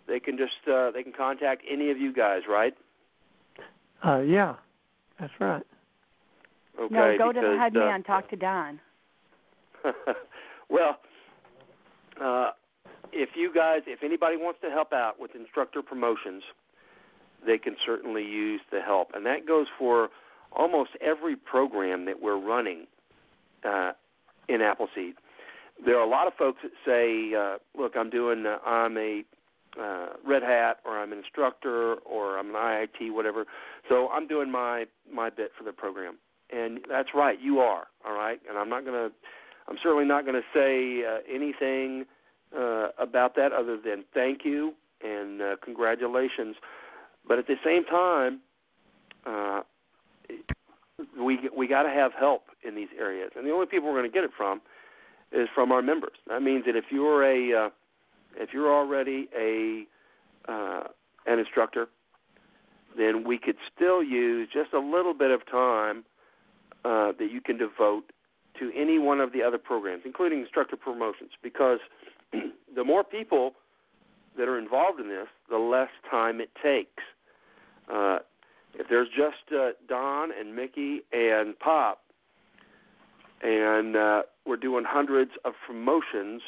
they 0.07 0.21
can 0.21 0.37
just 0.37 0.69
uh, 0.71 0.91
they 0.91 1.03
can 1.03 1.13
contact 1.13 1.63
any 1.71 1.91
of 1.91 1.99
you 1.99 2.13
guys, 2.13 2.43
right? 2.49 2.75
Uh, 4.05 4.21
yeah, 4.21 4.55
that's 5.19 5.33
right. 5.41 5.63
Okay. 6.79 6.95
no, 6.95 7.19
go 7.19 7.33
to 7.33 7.41
the 7.41 7.57
head 7.59 7.77
uh, 7.77 7.81
man, 7.81 8.03
talk 8.03 8.29
to 8.31 8.37
Don. 8.37 8.81
well, 10.69 10.99
uh, 12.21 12.51
if 13.13 13.31
you 13.37 13.53
guys, 13.55 13.83
if 13.87 14.03
anybody 14.03 14.37
wants 14.37 14.61
to 14.63 14.71
help 14.71 14.93
out 14.93 15.21
with 15.21 15.35
instructor 15.35 15.83
promotions, 15.83 16.43
they 17.47 17.59
can 17.59 17.77
certainly 17.87 18.25
use 18.25 18.61
the 18.73 18.81
help, 18.81 19.11
and 19.15 19.25
that 19.27 19.47
goes 19.47 19.67
for 19.79 20.09
almost 20.55 20.91
every 21.01 21.37
program 21.37 22.05
that 22.07 22.21
we're 22.23 22.39
running 22.39 22.87
uh, 23.65 23.93
in 24.49 24.61
Appleseed. 24.61 25.15
There 25.85 25.99
are 25.99 26.05
a 26.05 26.09
lot 26.09 26.27
of 26.27 26.35
folks 26.35 26.61
that 26.63 26.73
say, 26.87 27.35
uh, 27.35 27.59
"Look, 27.79 27.95
I'm 27.97 28.11
doing, 28.11 28.47
uh, 28.47 28.59
I'm 28.65 28.97
a 28.97 29.25
uh, 29.81 30.11
Red 30.25 30.43
Hat, 30.43 30.79
or 30.85 30.99
I'm 30.99 31.13
an 31.13 31.19
instructor, 31.19 31.95
or 31.95 32.39
I'm 32.39 32.51
an 32.51 32.55
IIT, 32.55 33.13
whatever. 33.13 33.47
So 33.89 34.09
I'm 34.11 34.29
doing 34.29 34.51
my 34.51 34.87
my 35.13 35.31
bit 35.31 35.53
for 35.57 35.65
the 35.65 35.73
program." 35.73 36.19
And 36.51 36.81
that's 36.89 37.09
right, 37.15 37.41
you 37.41 37.59
are. 37.59 37.87
All 38.07 38.15
right, 38.15 38.41
and 38.49 38.57
I'm 38.59 38.69
not 38.69 38.85
going 38.85 39.11
to 39.11 39.15
I'm 39.69 39.77
certainly 39.83 40.05
not 40.05 40.25
going 40.25 40.41
to 40.41 40.47
say 40.53 41.05
uh, 41.05 41.21
anything 41.33 42.05
uh, 42.57 42.89
about 42.99 43.35
that 43.37 43.53
other 43.53 43.79
than 43.83 44.05
thank 44.13 44.45
you 44.45 44.75
and 45.03 45.41
uh, 45.41 45.57
congratulations. 45.63 46.57
But 47.27 47.39
at 47.39 47.47
the 47.47 47.57
same 47.65 47.85
time, 47.85 48.41
uh, 49.25 49.63
we 51.19 51.49
we 51.57 51.67
got 51.67 51.83
to 51.83 51.91
have 51.91 52.13
help 52.19 52.45
in 52.67 52.75
these 52.75 52.89
areas, 52.99 53.31
and 53.37 53.47
the 53.47 53.51
only 53.51 53.67
people 53.67 53.89
we're 53.89 54.01
going 54.01 54.11
to 54.11 54.15
get 54.15 54.25
it 54.25 54.31
from 54.37 54.61
is 55.33 55.49
from 55.55 55.73
our 55.73 55.83
members. 55.83 56.17
That 56.29 56.43
means 56.43 56.65
that 56.67 56.77
if 56.77 56.85
you're 56.91 57.25
a 57.25 57.67
uh, 57.67 57.71
if 58.37 58.51
you're 58.53 58.73
already 58.73 59.29
a 59.37 59.85
uh, 60.51 60.85
an 61.27 61.39
instructor, 61.39 61.89
then 62.97 63.25
we 63.25 63.39
could 63.39 63.57
still 63.75 64.03
use 64.03 64.49
just 64.53 64.73
a 64.73 64.79
little 64.79 65.15
bit 65.15 65.31
of 65.31 65.47
time 65.51 66.05
uh, 66.85 67.13
that 67.19 67.31
you 67.31 67.41
can 67.41 67.57
devote 67.57 68.13
to 68.59 68.71
any 68.77 68.99
one 68.99 69.21
of 69.21 69.33
the 69.33 69.43
other 69.43 69.59
programs, 69.59 70.03
including 70.05 70.41
instructor 70.41 70.77
promotions, 70.77 71.31
because 71.43 71.81
the 72.33 72.85
more 72.85 73.03
people 73.03 73.55
that 74.37 74.49
are 74.49 74.59
involved 74.59 75.01
in 75.01 75.09
this, 75.09 75.27
the 75.51 75.59
less 75.59 75.91
time 76.11 76.41
it 76.41 76.51
takes. 76.63 77.03
Uh, 77.93 78.19
if 78.79 78.89
there's 78.89 79.09
just 79.09 79.53
uh, 79.53 79.71
Don 79.89 80.31
and 80.39 80.55
Mickey 80.55 81.03
and 81.13 81.59
Pop, 81.59 82.03
and 83.43 83.97
uh, 83.97 84.23
we're 84.47 84.57
doing 84.57 84.85
hundreds 84.87 85.33
of 85.45 85.53
promotions 85.67 86.43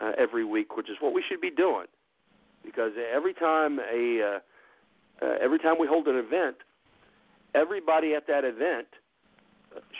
uh, 0.00 0.12
every 0.18 0.44
week, 0.44 0.76
which 0.76 0.88
is 0.90 0.96
what 1.00 1.14
we 1.14 1.22
should 1.28 1.40
be 1.40 1.50
doing, 1.50 1.86
because 2.64 2.92
every 3.14 3.34
time 3.34 3.78
a 3.80 4.22
uh, 4.22 4.38
uh, 5.24 5.34
every 5.40 5.58
time 5.58 5.76
we 5.80 5.86
hold 5.86 6.06
an 6.06 6.16
event, 6.16 6.56
everybody 7.54 8.14
at 8.14 8.26
that 8.28 8.44
event 8.44 8.86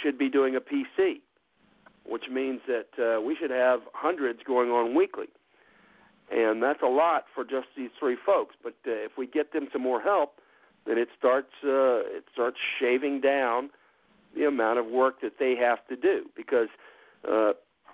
should 0.03 0.19
be 0.19 0.29
doing 0.29 0.57
a 0.57 0.61
PC, 0.61 1.21
which 2.07 2.25
means 2.31 2.61
that 2.67 2.89
uh, 3.03 3.21
we 3.21 3.37
should 3.37 3.51
have 3.51 3.81
hundreds 3.93 4.41
going 4.47 4.71
on 4.71 4.95
weekly. 4.95 5.27
And 6.31 6.63
that's 6.63 6.83
a 6.83 6.89
lot 6.89 7.25
for 7.35 7.43
just 7.43 7.69
these 7.77 7.91
three 7.99 8.17
folks. 8.25 8.55
But 8.63 8.75
uh, 8.87 8.93
if 8.93 9.13
we 9.17 9.27
get 9.27 9.53
them 9.53 9.69
some 9.73 9.83
more 9.83 10.01
help, 10.01 10.41
then 10.89 10.99
it 10.99 11.09
starts 11.17 11.53
uh, 11.63 12.01
it 12.17 12.25
starts 12.33 12.57
shaving 12.81 13.21
down 13.21 13.71
the 14.35 14.45
amount 14.45 14.79
of 14.79 14.87
work 14.87 15.21
that 15.21 15.35
they 15.39 15.55
have 15.57 15.87
to 15.89 15.97
do 15.97 16.25
because 16.35 16.69
uh, 17.31 17.53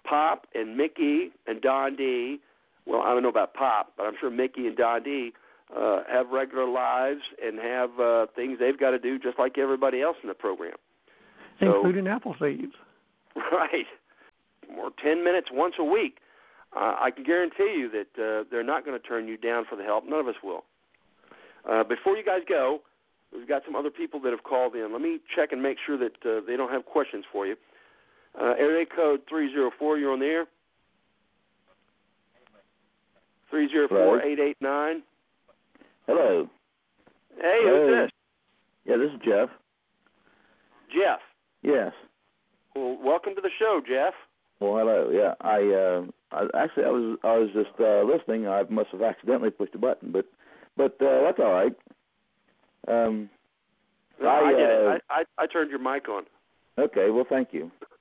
Pop 0.09 0.47
and 0.55 0.77
Mickey 0.77 1.33
and 1.47 1.61
Don 1.61 1.97
D. 1.97 2.39
Well, 2.87 3.01
I 3.01 3.13
don't 3.13 3.23
know 3.23 3.29
about 3.29 3.55
Pop, 3.55 3.93
but 3.97 4.05
I'm 4.05 4.15
sure 4.21 4.31
Mickey 4.31 4.67
and 4.67 4.77
Don 4.77 5.03
D. 5.03 5.33
Uh, 5.75 6.03
have 6.13 6.29
regular 6.29 6.69
lives 6.69 7.23
and 7.43 7.59
have 7.59 7.99
uh, 7.99 8.27
things 8.37 8.59
they've 8.61 8.79
got 8.79 8.91
to 8.91 8.99
do 8.99 9.19
just 9.19 9.39
like 9.39 9.57
everybody 9.59 10.03
else 10.03 10.17
in 10.23 10.29
the 10.29 10.35
program. 10.35 10.77
So, 11.59 11.77
including 11.77 12.07
apple 12.07 12.37
seeds. 12.41 12.73
Right. 13.51 13.87
Or 14.79 14.91
10 15.03 15.25
minutes 15.25 15.49
once 15.51 15.75
a 15.79 15.85
week. 15.85 16.19
Uh, 16.77 16.95
I 17.01 17.11
can 17.11 17.25
guarantee 17.25 17.75
you 17.77 17.91
that 17.91 18.23
uh, 18.23 18.45
they're 18.49 18.63
not 18.63 18.85
going 18.85 19.01
to 19.01 19.05
turn 19.05 19.27
you 19.27 19.37
down 19.37 19.65
for 19.69 19.75
the 19.75 19.83
help. 19.83 20.05
None 20.09 20.21
of 20.21 20.29
us 20.29 20.37
will. 20.43 20.65
Uh, 21.69 21.85
before 21.85 22.17
you 22.17 22.25
guys 22.25 22.41
go, 22.49 22.81
we've 23.33 23.49
got 23.49 23.63
some 23.65 23.75
other 23.77 23.91
people 23.91 24.21
that 24.21 24.31
have 24.31 24.43
called 24.43 24.75
in. 24.75 24.93
Let 24.93 25.01
me 25.01 25.19
check 25.35 25.53
and 25.53 25.63
make 25.63 25.79
sure 25.85 25.99
that 25.99 26.13
uh, 26.25 26.41
they 26.47 26.57
don't 26.57 26.71
have 26.71 26.85
questions 26.85 27.25
for 27.33 27.47
you. 27.47 27.57
Uh, 28.41 28.55
area 28.59 28.85
code 28.85 29.21
304, 29.29 29.99
you're 29.99 30.13
on 30.13 30.21
the 30.21 30.27
air. 30.27 30.47
304-889. 33.53 35.01
Hello. 36.07 36.49
Hey, 37.41 37.61
who's 37.63 37.91
this? 37.91 38.11
Yeah, 38.85 38.97
this 38.97 39.11
is 39.13 39.21
Jeff. 39.25 39.49
Jeff. 40.93 41.21
Yes. 41.63 41.93
Well, 42.75 42.99
welcome 43.03 43.35
to 43.37 43.41
the 43.41 43.51
show, 43.59 43.81
Jeff. 43.87 44.15
Well, 44.61 44.77
hello. 44.77 45.11
Yeah, 45.11 45.35
I, 45.41 45.61
uh, 45.73 46.03
I 46.33 46.63
actually 46.63 46.85
I 46.85 46.91
was 46.91 47.19
I 47.25 47.37
was 47.39 47.49
just 47.53 47.81
uh, 47.81 48.03
listening. 48.03 48.49
I 48.49 48.63
must 48.69 48.91
have 48.91 49.03
accidentally 49.03 49.51
pushed 49.51 49.75
a 49.75 49.79
button, 49.79 50.13
but 50.13 50.27
but 50.77 50.97
uh, 51.01 51.23
that's 51.23 51.39
all 51.39 51.53
right. 51.53 51.77
Um, 52.87 53.31
no, 54.21 54.29
I, 54.29 54.41
I 54.41 54.53
did 54.53 54.61
uh, 54.61 54.91
it. 54.91 55.03
I, 55.11 55.15
I 55.21 55.25
I 55.45 55.47
turned 55.47 55.71
your 55.71 55.81
mic 55.81 56.09
on. 56.09 56.25
Okay. 56.79 57.11
Well, 57.11 57.27
thank 57.29 57.49
you. 57.53 57.71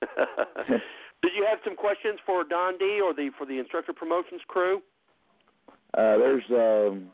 did 1.22 1.32
you 1.36 1.46
have 1.48 1.58
some 1.64 1.76
questions 1.76 2.18
for 2.26 2.44
Don 2.44 2.78
D 2.78 3.00
or 3.02 3.14
the 3.14 3.30
for 3.38 3.46
the 3.46 3.58
instructor 3.58 3.92
promotions 3.92 4.42
crew? 4.46 4.82
Uh, 5.96 6.18
there's 6.18 6.44
um, 6.50 7.10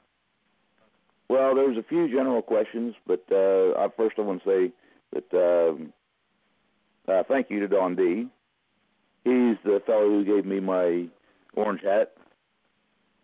well, 1.28 1.54
there's 1.54 1.76
a 1.76 1.82
few 1.82 2.08
general 2.08 2.42
questions, 2.42 2.94
but 3.06 3.24
uh, 3.30 3.78
I 3.78 3.88
first 3.96 4.16
I 4.18 4.22
want 4.22 4.42
to 4.42 4.48
say 4.48 4.72
that 5.12 5.68
um, 5.68 5.92
uh, 7.06 7.22
thank 7.28 7.50
you 7.50 7.60
to 7.60 7.68
Don 7.68 7.94
D. 7.94 8.26
He's 9.24 9.56
the 9.64 9.82
fellow 9.86 10.08
who 10.08 10.24
gave 10.24 10.46
me 10.46 10.60
my 10.60 11.06
orange 11.54 11.82
hat 11.82 12.14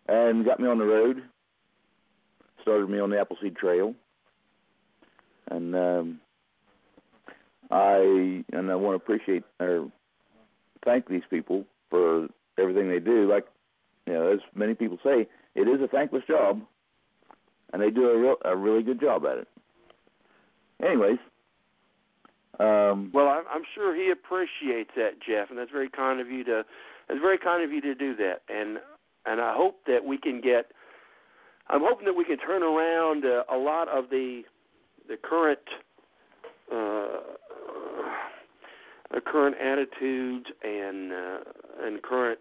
and 0.09 0.45
got 0.45 0.61
me 0.61 0.69
on 0.69 0.79
the 0.79 0.85
road, 0.85 1.23
started 2.67 2.91
me 2.91 2.99
on 2.99 3.11
the 3.11 3.21
Appleseed 3.21 3.55
Trail, 3.55 3.95
and 5.49 5.75
um, 5.77 6.21
I 7.71 8.43
and 8.53 8.71
I 8.71 8.75
want 8.75 8.99
to 8.99 9.05
appreciate 9.05 9.45
or 9.61 9.89
thank 10.85 11.09
these 11.09 11.23
people 11.31 11.65
for 11.91 12.27
everything 12.59 12.89
they 12.89 12.99
do. 12.99 13.31
Like 13.31 13.47
you 14.07 14.15
know, 14.15 14.33
as 14.33 14.41
many 14.57 14.75
people 14.75 14.99
say, 15.05 15.29
it 15.55 15.69
is 15.69 15.81
a 15.81 15.87
thankless 15.87 16.25
job, 16.27 16.61
and 17.73 17.81
they 17.81 17.91
do 17.91 18.09
a 18.09 18.19
real 18.19 18.37
a 18.45 18.57
really 18.57 18.83
good 18.83 19.01
job 19.01 19.25
at 19.27 19.39
it. 19.39 19.49
Anyways, 20.83 21.19
um, 22.59 23.13
well, 23.15 23.29
I'm, 23.29 23.45
I'm 23.49 23.63
sure 23.77 23.95
he 23.95 24.11
appreciates 24.11 24.91
that, 24.97 25.21
Jeff, 25.27 25.51
and 25.51 25.59
that's 25.59 25.71
very 25.71 25.89
kind 25.89 26.21
of 26.21 26.29
you 26.29 26.43
to. 26.45 26.65
It's 27.09 27.21
very 27.21 27.39
kind 27.39 27.63
of 27.63 27.71
you 27.71 27.81
to 27.83 27.95
do 27.95 28.17
that, 28.17 28.43
and 28.49 28.79
and 29.25 29.41
I 29.41 29.55
hope 29.55 29.81
that 29.87 30.05
we 30.05 30.19
can 30.19 30.41
get. 30.41 30.73
I'm 31.69 31.81
hoping 31.83 32.07
that 32.07 32.15
we 32.15 32.25
can 32.25 32.39
turn 32.39 32.63
around 32.63 33.25
uh, 33.25 33.43
a 33.53 33.57
lot 33.57 33.89
of 33.89 34.11
the 34.11 34.43
the 35.09 35.17
current 35.17 35.61
uh, 36.73 37.21
the 39.13 39.21
current 39.21 39.57
attitudes 39.61 40.47
and 40.63 41.13
uh, 41.13 41.39
and 41.83 42.03
current 42.03 42.41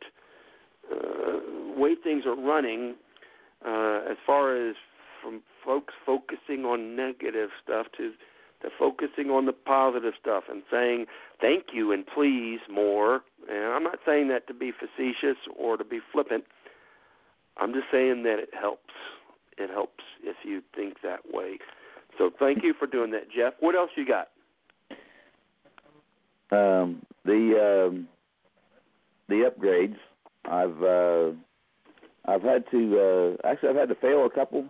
uh, 0.92 1.80
way 1.80 1.96
things 1.96 2.26
are 2.26 2.36
running 2.36 2.96
uh, 3.66 4.02
as 4.10 4.18
far 4.26 4.56
as 4.56 4.76
from 5.22 5.42
folks 5.64 5.94
focusing 6.06 6.66
on 6.66 6.96
negative 6.96 7.50
stuff 7.64 7.88
to 7.98 8.12
to 8.62 8.70
focusing 8.78 9.30
on 9.30 9.46
the 9.46 9.54
positive 9.54 10.14
stuff 10.20 10.44
and 10.50 10.64
saying 10.72 11.06
thank 11.42 11.66
you 11.74 11.92
and 11.92 12.06
please 12.06 12.60
more. 12.72 13.22
And 13.50 13.74
I'm 13.74 13.84
not 13.84 14.00
saying 14.06 14.28
that 14.30 14.48
to 14.48 14.54
be 14.54 14.72
facetious 14.72 15.38
or 15.58 15.78
to 15.78 15.84
be 15.84 16.00
flippant. 16.12 16.46
I'm 17.58 17.74
just 17.74 17.86
saying 17.92 18.24
that 18.24 18.40
it 18.40 18.50
helps. 18.60 18.94
It 19.58 19.70
helps 19.70 20.04
if 20.24 20.36
you 20.44 20.62
think 20.76 20.98
that 21.02 21.20
way. 21.32 21.58
So 22.18 22.30
thank 22.40 22.64
you 22.64 22.74
for 22.78 22.88
doing 22.88 23.12
that, 23.12 23.30
Jeff. 23.36 23.54
What 23.60 23.76
else 23.76 23.90
you 23.96 24.06
got? 24.06 24.30
Um, 26.52 27.06
the 27.26 27.88
um, 27.90 28.08
the 29.28 29.50
upgrades. 29.50 29.98
I've 30.46 30.82
uh, 30.84 31.36
I've 32.32 32.44
had 32.44 32.66
to 32.72 33.38
uh, 33.44 33.48
actually 33.48 33.70
I've 33.70 33.76
had 33.76 33.90
to 33.90 33.96
fail 33.96 34.26
a 34.26 34.30
couple, 34.30 34.66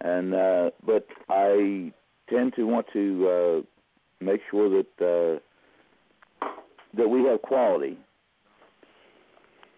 and 0.00 0.34
uh, 0.34 0.70
but 0.84 1.06
I 1.28 1.92
tend 2.28 2.54
to 2.56 2.64
want 2.64 2.86
to 2.92 3.28
uh, 3.28 4.24
make 4.24 4.40
sure 4.50 4.68
that 4.70 5.40
uh, 6.42 6.46
that 6.96 7.08
we 7.08 7.24
have 7.24 7.42
quality, 7.42 7.98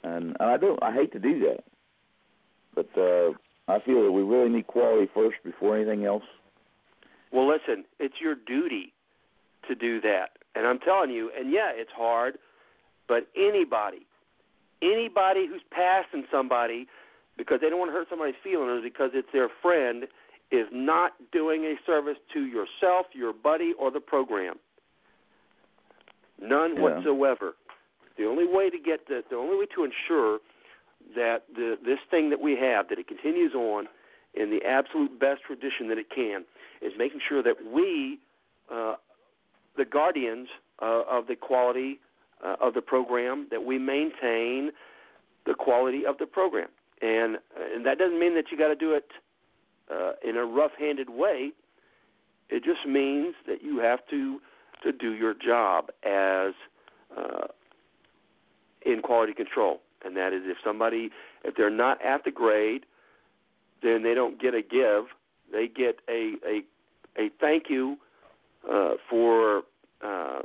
and, 0.04 0.36
I 0.40 0.56
don't 0.56 0.82
I 0.82 0.92
hate 0.92 1.12
to 1.12 1.18
do 1.18 1.40
that, 1.40 1.64
but 2.74 3.00
uh, 3.00 3.32
I 3.68 3.78
feel 3.80 4.02
that 4.04 4.12
we 4.12 4.22
really 4.22 4.50
need 4.50 4.66
quality 4.66 5.10
first 5.14 5.36
before 5.44 5.76
anything 5.76 6.04
else. 6.04 6.24
Well, 7.32 7.48
listen, 7.48 7.84
it's 7.98 8.16
your 8.20 8.34
duty 8.34 8.92
to 9.68 9.74
do 9.74 10.00
that, 10.00 10.30
and 10.54 10.66
I'm 10.66 10.78
telling 10.78 11.10
you, 11.10 11.30
and 11.38 11.50
yeah, 11.50 11.70
it's 11.72 11.92
hard, 11.96 12.38
but 13.08 13.28
anybody 13.36 14.06
anybody 14.82 15.46
who's 15.46 15.62
passing 15.70 16.24
somebody 16.30 16.86
because 17.38 17.60
they 17.62 17.70
don't 17.70 17.78
want 17.78 17.90
to 17.90 17.94
hurt 17.94 18.08
somebody's 18.10 18.34
feelings 18.42 18.82
because 18.82 19.10
it's 19.14 19.28
their 19.32 19.48
friend 19.62 20.04
is 20.50 20.66
not 20.70 21.12
doing 21.32 21.64
a 21.64 21.74
service 21.86 22.18
to 22.34 22.40
yourself, 22.40 23.06
your 23.14 23.32
buddy, 23.32 23.72
or 23.78 23.90
the 23.90 24.00
program. 24.00 24.56
None 26.40 26.74
yeah. 26.74 26.82
whatsoever. 26.82 27.54
The 28.18 28.26
only 28.26 28.44
way 28.46 28.68
to 28.68 28.78
get 28.78 29.06
the 29.08 29.22
the 29.30 29.36
only 29.36 29.56
way 29.56 29.66
to 29.74 29.84
ensure 29.84 30.40
that 31.14 31.44
the 31.54 31.76
this 31.84 31.98
thing 32.10 32.30
that 32.30 32.40
we 32.40 32.56
have 32.56 32.88
that 32.88 32.98
it 32.98 33.08
continues 33.08 33.54
on 33.54 33.86
in 34.34 34.50
the 34.50 34.64
absolute 34.66 35.18
best 35.18 35.42
tradition 35.42 35.88
that 35.88 35.98
it 35.98 36.10
can 36.10 36.44
is 36.80 36.92
making 36.96 37.20
sure 37.28 37.42
that 37.42 37.56
we, 37.72 38.18
uh, 38.72 38.94
the 39.76 39.84
guardians 39.84 40.48
uh, 40.80 41.02
of 41.08 41.26
the 41.26 41.36
quality 41.36 42.00
uh, 42.44 42.56
of 42.60 42.74
the 42.74 42.80
program, 42.80 43.46
that 43.50 43.64
we 43.64 43.78
maintain 43.78 44.72
the 45.46 45.54
quality 45.54 46.04
of 46.06 46.18
the 46.18 46.26
program. 46.26 46.68
And, 47.00 47.38
and 47.74 47.84
that 47.86 47.98
doesn't 47.98 48.18
mean 48.18 48.34
that 48.34 48.46
you 48.50 48.58
got 48.58 48.68
to 48.68 48.76
do 48.76 48.92
it 48.92 49.10
uh, 49.92 50.12
in 50.26 50.36
a 50.36 50.44
rough-handed 50.44 51.10
way. 51.10 51.50
It 52.48 52.64
just 52.64 52.86
means 52.86 53.34
that 53.46 53.62
you 53.62 53.78
have 53.78 54.00
to 54.10 54.40
to 54.82 54.90
do 54.90 55.12
your 55.12 55.32
job 55.34 55.90
as 56.02 56.54
uh, 57.16 57.46
in 58.84 59.00
quality 59.00 59.32
control, 59.32 59.80
and 60.04 60.16
that 60.16 60.32
is 60.32 60.42
if 60.44 60.56
somebody 60.64 61.10
if 61.44 61.54
they're 61.54 61.70
not 61.70 62.02
at 62.04 62.24
the 62.24 62.30
grade, 62.30 62.84
then 63.82 64.02
they 64.02 64.14
don't 64.14 64.40
get 64.40 64.54
a 64.54 64.62
give. 64.62 65.06
They 65.50 65.68
get 65.68 66.00
a 66.08 66.34
a 66.46 66.62
a 67.18 67.30
thank 67.40 67.64
you 67.68 67.98
uh, 68.70 68.94
for 69.08 69.62
uh, 70.02 70.40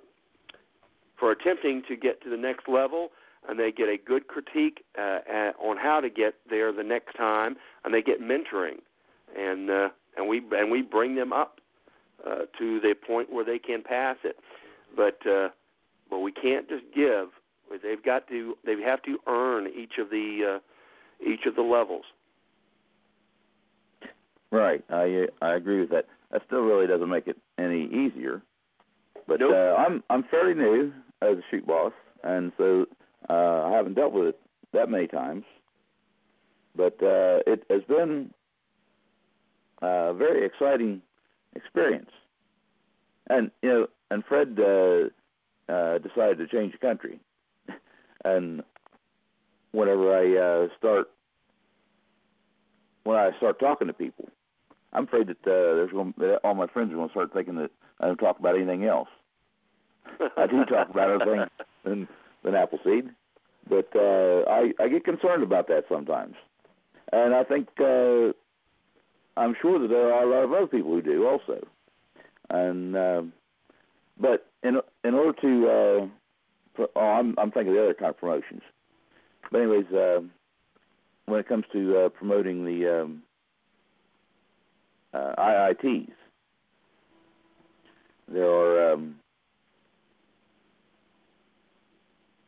for 1.18 1.32
attempting 1.32 1.84
to 1.88 1.96
get 1.96 2.22
to 2.24 2.30
the 2.30 2.38
next 2.38 2.68
level, 2.68 3.10
and 3.48 3.60
they 3.60 3.72
get 3.72 3.90
a 3.90 3.98
good 3.98 4.28
critique 4.28 4.84
uh, 4.98 5.20
at, 5.32 5.56
on 5.60 5.78
how 5.78 6.00
to 6.00 6.10
get 6.10 6.36
there 6.50 6.72
the 6.72 6.84
next 6.84 7.16
time, 7.16 7.56
and 7.84 7.94
they 7.94 8.02
get 8.02 8.22
mentoring, 8.22 8.80
and 9.38 9.70
uh, 9.70 9.90
and 10.16 10.28
we 10.28 10.42
and 10.52 10.72
we 10.72 10.82
bring 10.82 11.16
them 11.16 11.34
up 11.34 11.60
uh, 12.26 12.42
to 12.58 12.80
the 12.80 12.94
point 12.96 13.32
where 13.32 13.46
they 13.46 13.60
can 13.60 13.82
pass 13.84 14.18
it, 14.24 14.38
but 14.96 15.26
uh, 15.28 15.50
but 16.10 16.20
we 16.20 16.32
can't 16.32 16.68
just 16.70 16.84
give. 16.94 17.30
They've 17.84 18.04
got 18.04 18.28
to 18.30 18.58
they 18.66 18.80
have 18.82 19.02
to 19.04 19.20
earn 19.28 19.68
each 19.68 19.98
of 20.00 20.10
the 20.10 20.58
uh, 20.58 21.30
each 21.30 21.46
of 21.46 21.56
the 21.56 21.62
levels. 21.62 22.06
Right, 24.52 24.84
I 24.90 25.28
I 25.42 25.56
agree 25.56 25.82
with 25.82 25.90
that. 25.90 26.06
That 26.32 26.42
still 26.46 26.62
really 26.62 26.88
doesn't 26.88 27.10
make 27.10 27.28
it 27.28 27.38
any 27.58 27.86
easier. 27.86 28.42
But 29.28 29.40
nope. 29.42 29.54
uh, 29.54 29.76
I'm 29.76 30.04
I'm 30.10 30.24
fairly 30.24 30.54
new 30.54 30.94
as 31.22 31.38
a 31.38 31.42
shoot 31.52 31.66
boss, 31.68 31.94
and 32.24 32.52
so 32.58 32.86
uh, 33.30 33.64
I 33.66 33.72
haven't 33.72 33.96
dealt 33.96 34.14
with 34.14 34.28
it 34.28 34.40
that 34.74 34.90
many 34.90 35.08
times. 35.08 35.44
But 36.76 37.02
uh, 37.02 37.44
it 37.46 37.66
has 37.70 37.82
been 37.84 38.32
a 39.82 40.14
very 40.14 40.46
exciting 40.46 41.02
experience, 41.56 42.12
and 43.30 43.52
you 43.62 43.70
know, 43.70 43.88
and 44.12 44.24
Fred 44.24 44.58
uh, 44.60 45.10
uh, 45.72 45.98
decided 45.98 46.38
to 46.38 46.48
change 46.48 46.72
the 46.72 46.78
country, 46.78 47.20
and 48.24 48.64
whenever 49.72 50.16
I 50.16 50.38
uh, 50.38 50.68
start 50.78 51.10
when 53.04 53.18
I 53.18 53.32
start 53.38 53.60
talking 53.60 53.88
to 53.88 53.94
people, 53.94 54.28
I'm 54.94 55.06
afraid 55.06 55.28
that 55.28 55.38
uh, 55.44 55.76
there's 55.76 55.92
going 55.92 56.14
that 56.18 56.40
all 56.44 56.56
my 56.56 56.68
friends 56.68 56.92
are 56.92 56.96
going 56.96 57.08
to 57.08 57.14
start 57.14 57.34
thinking 57.34 57.56
that 57.56 57.72
I 58.00 58.08
don't 58.08 58.18
talk 58.18 58.40
about 58.40 58.56
anything 58.56 58.86
else. 58.86 59.10
I 60.38 60.48
do 60.48 60.66
talk 60.66 60.90
about 60.90 61.10
other 61.22 61.26
things 61.26 61.68
than 61.84 62.08
than 62.44 62.56
Appleseed, 62.56 63.10
but 63.70 63.90
uh, 63.96 64.50
I 64.50 64.74
I 64.80 64.88
get 64.88 65.06
concerned 65.06 65.44
about 65.44 65.68
that 65.68 65.86
sometimes, 65.90 66.36
and 67.12 67.34
I 67.34 67.44
think 67.44 67.70
uh, 67.80 68.34
I'm 69.38 69.56
sure 69.62 69.80
that 69.80 69.88
there 69.90 70.14
are 70.14 70.24
a 70.24 70.30
lot 70.30 70.44
of 70.44 70.54
other 70.54 70.68
people 70.68 70.92
who 70.92 71.02
do 71.02 71.28
also, 71.28 71.66
and 72.50 72.96
uh, 72.96 73.22
but 74.20 74.48
in 74.64 74.82
in 75.04 75.14
order 75.14 75.40
to 75.42 75.68
uh, 75.70 76.08
oh, 76.80 77.00
I'm 77.00 77.36
I'm 77.38 77.52
thinking 77.52 77.70
of 77.70 77.76
the 77.76 77.84
other 77.84 77.94
kind 77.94 78.10
of 78.10 78.18
promotions, 78.18 78.62
but 79.52 79.60
anyways, 79.60 79.86
uh, 79.94 80.20
when 81.26 81.40
it 81.40 81.48
comes 81.48 81.66
to 81.74 81.98
uh, 81.98 82.10
promoting 82.10 82.66
the 82.66 83.02
um, 83.02 83.24
uh, 85.14 85.34
IITs, 85.38 86.12
there 88.32 88.50
are 88.50 88.94
um, 88.94 89.16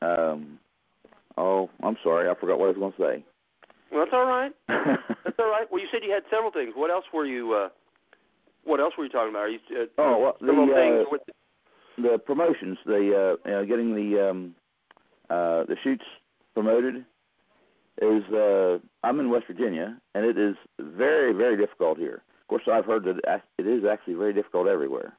um, 0.01 0.59
oh 1.37 1.69
I'm 1.83 1.97
sorry 2.03 2.29
I 2.29 2.39
forgot 2.39 2.59
what 2.59 2.65
I 2.65 2.69
was 2.69 2.77
going 2.77 2.93
to 2.93 2.97
say. 2.97 3.25
Well, 3.91 4.05
that's 4.05 4.13
all 4.13 4.25
right. 4.25 4.51
That's 5.25 5.39
all 5.39 5.49
right. 5.49 5.65
Well, 5.71 5.81
you 5.81 5.87
said 5.91 6.01
you 6.03 6.11
had 6.11 6.21
several 6.29 6.51
things. 6.51 6.73
What 6.75 6.91
else 6.91 7.05
were 7.11 7.25
you? 7.25 7.53
Uh, 7.53 7.69
what 8.63 8.79
else 8.79 8.93
were 8.97 9.03
you 9.03 9.09
talking 9.09 9.31
about? 9.31 9.39
Are 9.39 9.49
you 9.49 9.59
uh, 9.71 9.85
Oh, 9.97 10.19
well, 10.19 10.37
the, 10.39 10.53
things 10.53 11.05
uh, 11.07 11.09
with 11.09 11.21
the 11.25 11.33
promotions, 12.25 12.77
the 12.85 13.37
uh, 13.45 13.49
you 13.49 13.51
know, 13.51 13.65
getting 13.65 13.95
the 13.95 14.29
um, 14.29 14.55
uh, 15.29 15.63
the 15.65 15.75
shoots 15.83 16.03
promoted 16.53 17.05
is 18.01 18.23
uh, 18.33 18.79
I'm 19.03 19.19
in 19.19 19.29
West 19.29 19.45
Virginia, 19.47 19.97
and 20.15 20.25
it 20.25 20.37
is 20.37 20.55
very 20.79 21.33
very 21.33 21.57
difficult 21.57 21.97
here. 21.97 22.21
Of 22.41 22.47
course, 22.47 22.63
I've 22.71 22.85
heard 22.85 23.05
that 23.05 23.41
it 23.57 23.67
is 23.67 23.83
actually 23.85 24.15
very 24.15 24.33
difficult 24.33 24.67
everywhere, 24.67 25.13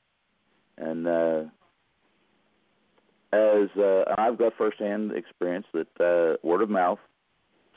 and 0.79 1.07
uh, 1.07 1.43
as 3.33 3.69
uh, 3.79 4.05
I've 4.19 4.39
got 4.39 4.55
firsthand 4.59 5.13
experience 5.13 5.67
that 5.73 5.87
uh, 6.01 6.47
word 6.47 6.63
of 6.63 6.71
mouth 6.71 6.99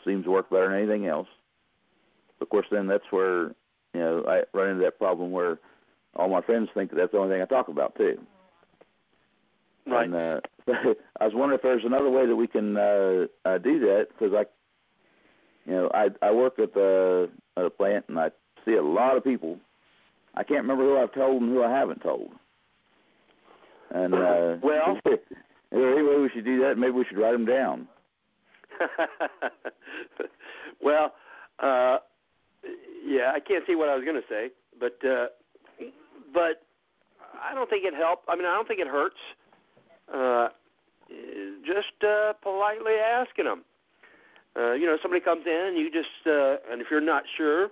seems 0.05 0.25
to 0.25 0.31
work 0.31 0.49
better 0.49 0.69
than 0.69 0.77
anything 0.77 1.07
else. 1.07 1.27
Of 2.41 2.49
course, 2.49 2.65
then 2.71 2.87
that's 2.87 3.03
where 3.11 3.49
you 3.93 3.99
know 3.99 4.23
I 4.27 4.43
run 4.57 4.69
into 4.69 4.83
that 4.83 4.97
problem 4.97 5.31
where 5.31 5.59
all 6.15 6.29
my 6.29 6.41
friends 6.41 6.69
think 6.73 6.89
that 6.89 6.97
that's 6.97 7.11
the 7.11 7.17
only 7.19 7.35
thing 7.35 7.41
I 7.41 7.45
talk 7.45 7.67
about 7.67 7.95
too. 7.95 8.19
Right? 9.87 10.05
And, 10.05 10.15
uh, 10.15 10.39
I 11.19 11.25
was 11.25 11.33
wondering 11.33 11.57
if 11.57 11.63
there's 11.63 11.85
another 11.85 12.09
way 12.09 12.25
that 12.25 12.35
we 12.35 12.47
can 12.47 12.77
uh, 12.77 13.25
uh, 13.45 13.57
do 13.57 13.79
that 13.79 14.07
because 14.09 14.33
I, 14.33 14.45
you 15.69 15.75
know, 15.75 15.91
I 15.93 16.07
I 16.21 16.31
work 16.31 16.59
at 16.59 16.73
the 16.73 17.29
at 17.57 17.65
a 17.65 17.69
plant 17.69 18.05
and 18.07 18.19
I 18.19 18.29
see 18.65 18.73
a 18.73 18.83
lot 18.83 19.17
of 19.17 19.23
people. 19.23 19.57
I 20.35 20.43
can't 20.43 20.61
remember 20.61 20.83
who 20.83 20.97
I've 20.97 21.13
told 21.13 21.41
and 21.41 21.51
who 21.51 21.63
I 21.63 21.69
haven't 21.71 22.01
told. 22.01 22.31
And 23.91 24.13
uh, 24.13 24.57
Well- 24.63 24.99
is 25.05 25.19
there 25.71 25.93
any 25.93 26.03
way 26.07 26.17
we 26.19 26.29
should 26.33 26.45
do 26.45 26.59
that? 26.61 26.77
Maybe 26.77 26.91
we 26.91 27.05
should 27.07 27.17
write 27.17 27.33
them 27.33 27.45
down. 27.45 27.87
well, 30.81 31.13
uh, 31.59 31.97
yeah, 33.05 33.31
I 33.35 33.39
can't 33.39 33.63
see 33.67 33.75
what 33.75 33.89
I 33.89 33.95
was 33.95 34.03
going 34.03 34.15
to 34.15 34.27
say, 34.29 34.49
but 34.79 34.97
uh, 35.07 35.27
but 36.33 36.63
I 37.41 37.53
don't 37.53 37.69
think 37.69 37.85
it 37.85 37.93
helped. 37.93 38.25
I 38.27 38.35
mean, 38.35 38.45
I 38.45 38.53
don't 38.55 38.67
think 38.67 38.79
it 38.79 38.87
hurts. 38.87 39.15
Uh, 39.19 39.42
just 41.65 42.03
uh, 42.03 42.33
politely 42.41 42.93
asking 42.93 43.45
them. 43.45 43.63
Uh, 44.55 44.73
you 44.73 44.85
know, 44.85 44.97
somebody 45.01 45.21
comes 45.21 45.45
in 45.45 45.65
and 45.69 45.77
you 45.77 45.89
just, 45.89 46.27
uh, 46.27 46.71
and 46.71 46.81
if 46.81 46.87
you're 46.91 47.01
not 47.01 47.23
sure, 47.37 47.69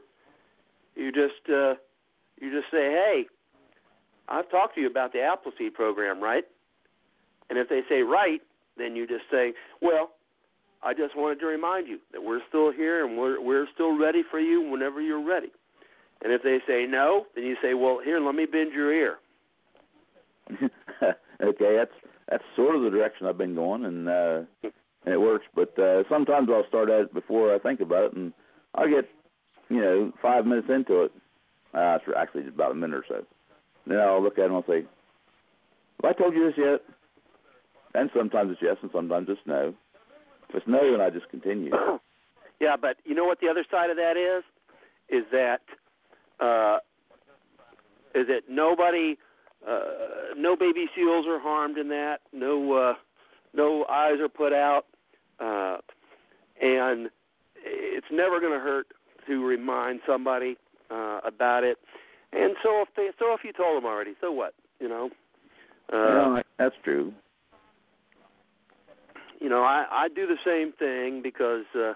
you 0.95 1.11
just 1.11 1.47
uh, 1.49 1.75
you 2.39 2.51
just 2.51 2.71
say, 2.71 2.89
"Hey, 2.89 3.25
I've 4.27 4.49
talked 4.49 4.75
to 4.75 4.81
you 4.81 4.87
about 4.87 5.13
the 5.13 5.21
Appleseed 5.21 5.73
program, 5.73 6.21
right?" 6.21 6.43
And 7.49 7.59
if 7.59 7.69
they 7.69 7.81
say 7.87 8.01
right, 8.01 8.41
then 8.77 8.95
you 8.95 9.05
just 9.05 9.25
say, 9.31 9.53
"Well, 9.81 10.11
I 10.81 10.93
just 10.93 11.15
wanted 11.15 11.39
to 11.41 11.45
remind 11.45 11.87
you 11.87 11.99
that 12.13 12.23
we're 12.23 12.41
still 12.49 12.71
here 12.71 13.05
and 13.05 13.17
we're 13.17 13.39
we're 13.39 13.67
still 13.73 13.97
ready 13.97 14.23
for 14.29 14.39
you 14.39 14.61
whenever 14.61 15.01
you're 15.01 15.23
ready." 15.23 15.51
And 16.23 16.33
if 16.33 16.43
they 16.43 16.59
say 16.67 16.85
no, 16.89 17.27
then 17.35 17.43
you 17.43 17.55
say, 17.61 17.75
"Well, 17.75 17.99
here, 18.03 18.19
let 18.19 18.33
me 18.33 18.45
bend 18.45 18.73
your 18.73 18.91
ear." 18.91 19.17
okay, 21.41 21.75
that's 21.77 22.10
that's 22.31 22.43
sort 22.55 22.75
of 22.75 22.81
the 22.81 22.89
direction 22.89 23.27
I've 23.27 23.37
been 23.37 23.55
going, 23.55 23.85
and 23.85 24.07
uh, 24.07 24.41
and 24.63 25.13
it 25.13 25.19
works. 25.19 25.45
But 25.53 25.77
uh, 25.77 26.03
sometimes 26.09 26.49
I'll 26.51 26.67
start 26.67 26.89
at 26.89 27.01
it 27.01 27.13
before 27.13 27.53
I 27.53 27.59
think 27.59 27.81
about 27.81 28.05
it, 28.05 28.13
and 28.13 28.33
I'll 28.73 28.89
get 28.89 29.09
you 29.69 29.81
know 29.81 30.11
five 30.21 30.45
minutes 30.45 30.69
into 30.69 31.03
it. 31.03 31.11
Uh, 31.73 31.97
it's 32.01 32.05
actually 32.17 32.43
just 32.43 32.55
about 32.55 32.71
a 32.71 32.75
minute 32.75 32.95
or 32.95 33.05
so. 33.07 33.25
Then 33.85 33.99
I'll 33.99 34.23
look 34.23 34.37
at 34.37 34.43
it 34.43 34.45
and 34.45 34.55
I'll 34.55 34.65
say, 34.65 34.85
"Have 36.01 36.15
I 36.15 36.17
told 36.17 36.33
you 36.33 36.45
this 36.45 36.57
yet?" 36.57 36.81
And 37.93 38.09
sometimes 38.15 38.51
it's 38.51 38.61
yes, 38.61 38.77
and 38.81 38.91
sometimes 38.93 39.27
it's 39.29 39.41
no. 39.45 39.73
If 40.49 40.55
it's 40.55 40.67
no, 40.67 40.91
then 40.91 41.01
I 41.01 41.09
just 41.09 41.29
continue. 41.29 41.71
yeah, 42.61 42.77
but 42.79 42.97
you 43.03 43.13
know 43.13 43.25
what 43.25 43.41
the 43.41 43.49
other 43.49 43.65
side 43.69 43.89
of 43.89 43.97
that 43.97 44.15
is? 44.15 44.43
Is 45.09 45.25
that 45.33 45.61
uh, 46.39 46.77
is 48.15 48.27
that 48.27 48.43
nobody, 48.49 49.17
uh, 49.67 50.33
no 50.37 50.55
baby 50.55 50.87
seals 50.95 51.25
are 51.27 51.39
harmed 51.39 51.77
in 51.77 51.89
that. 51.89 52.19
No, 52.33 52.73
uh, 52.73 52.93
no 53.53 53.85
eyes 53.85 54.19
are 54.19 54.29
put 54.29 54.53
out, 54.53 54.85
uh, 55.39 55.77
and 56.61 57.09
it's 57.63 58.07
never 58.11 58.39
going 58.39 58.53
to 58.53 58.59
hurt 58.59 58.87
to 59.27 59.45
remind 59.45 59.99
somebody 60.07 60.57
uh, 60.89 61.19
about 61.23 61.63
it. 61.63 61.77
And 62.33 62.55
so 62.63 62.81
if 62.81 62.87
they, 62.95 63.09
so 63.19 63.33
if 63.33 63.41
you 63.43 63.51
told 63.53 63.77
them 63.77 63.85
already, 63.85 64.13
so 64.21 64.31
what? 64.31 64.53
You 64.79 64.89
know. 64.89 65.09
Uh, 65.91 65.95
no, 65.95 66.41
that's 66.57 66.75
true. 66.83 67.13
you 69.41 69.49
know, 69.49 69.63
I, 69.63 69.85
I 69.91 70.07
do 70.07 70.27
the 70.27 70.37
same 70.45 70.71
thing 70.71 71.21
because 71.21 71.65
uh, 71.75 71.93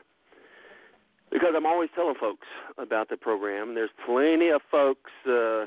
because 1.31 1.53
I'm 1.55 1.65
always 1.65 1.89
telling 1.95 2.15
folks 2.19 2.47
about 2.77 3.09
the 3.09 3.17
program. 3.17 3.75
There's 3.75 3.91
plenty 4.05 4.49
of 4.49 4.61
folks 4.69 5.11
uh, 5.27 5.65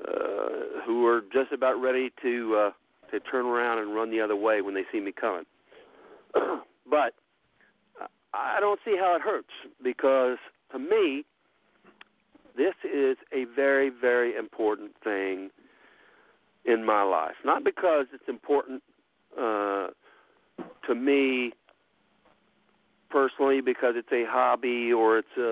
uh, 0.00 0.82
who 0.84 1.06
are 1.06 1.22
just 1.32 1.52
about 1.52 1.80
ready 1.80 2.10
to 2.22 2.56
uh, 2.56 2.70
to 3.10 3.20
turn 3.20 3.46
around 3.46 3.78
and 3.78 3.94
run 3.94 4.10
the 4.10 4.20
other 4.20 4.36
way 4.36 4.62
when 4.62 4.74
they 4.74 4.84
see 4.90 5.00
me 5.00 5.12
coming. 5.12 5.44
but 6.88 7.14
I 8.34 8.58
don't 8.60 8.80
see 8.84 8.96
how 8.98 9.14
it 9.16 9.22
hurts 9.22 9.52
because 9.82 10.38
to 10.72 10.78
me, 10.78 11.24
this 12.56 12.74
is 12.84 13.16
a 13.32 13.44
very 13.54 13.90
very 13.90 14.36
important 14.36 14.92
thing 15.04 15.50
in 16.64 16.84
my 16.84 17.02
life. 17.02 17.34
Not 17.44 17.64
because 17.64 18.06
it's 18.12 18.28
important. 18.28 18.82
Uh, 19.38 19.88
to 20.86 20.94
me 20.94 21.52
personally 23.10 23.60
because 23.60 23.94
it's 23.96 24.10
a 24.12 24.24
hobby 24.26 24.92
or 24.92 25.18
it's 25.18 25.36
uh 25.36 25.42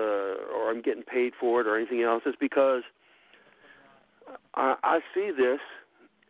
or 0.53 0.69
I'm 0.69 0.81
getting 0.81 1.03
paid 1.03 1.33
for 1.39 1.61
it 1.61 1.67
or 1.67 1.77
anything 1.77 2.01
else. 2.01 2.23
It's 2.25 2.37
because 2.39 2.83
I, 4.55 4.75
I 4.83 4.99
see 5.13 5.31
this 5.35 5.59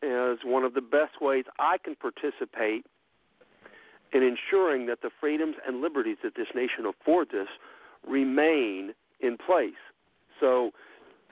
as 0.03 0.39
one 0.43 0.63
of 0.63 0.73
the 0.73 0.81
best 0.81 1.21
ways 1.21 1.45
I 1.59 1.77
can 1.77 1.95
participate 1.95 2.85
in 4.13 4.23
ensuring 4.23 4.87
that 4.87 5.01
the 5.01 5.09
freedoms 5.19 5.55
and 5.65 5.81
liberties 5.81 6.17
that 6.23 6.35
this 6.35 6.47
nation 6.53 6.85
affords 6.85 7.31
us 7.33 7.47
remain 8.07 8.93
in 9.19 9.37
place. 9.37 9.73
So 10.39 10.71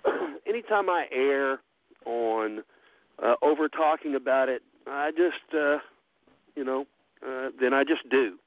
anytime 0.48 0.90
I 0.90 1.08
err 1.12 1.60
on 2.06 2.64
uh, 3.22 3.36
over 3.42 3.68
talking 3.68 4.16
about 4.16 4.50
it, 4.50 4.62
I 4.88 5.12
just 5.12 5.54
uh, 5.54 5.80
you 6.56 6.64
know 6.64 6.86
uh, 7.26 7.50
then 7.60 7.74
I 7.74 7.84
just 7.84 8.10
do. 8.10 8.38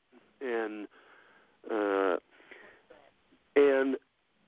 And 0.41 0.87
uh, 1.71 2.17
and 3.55 3.97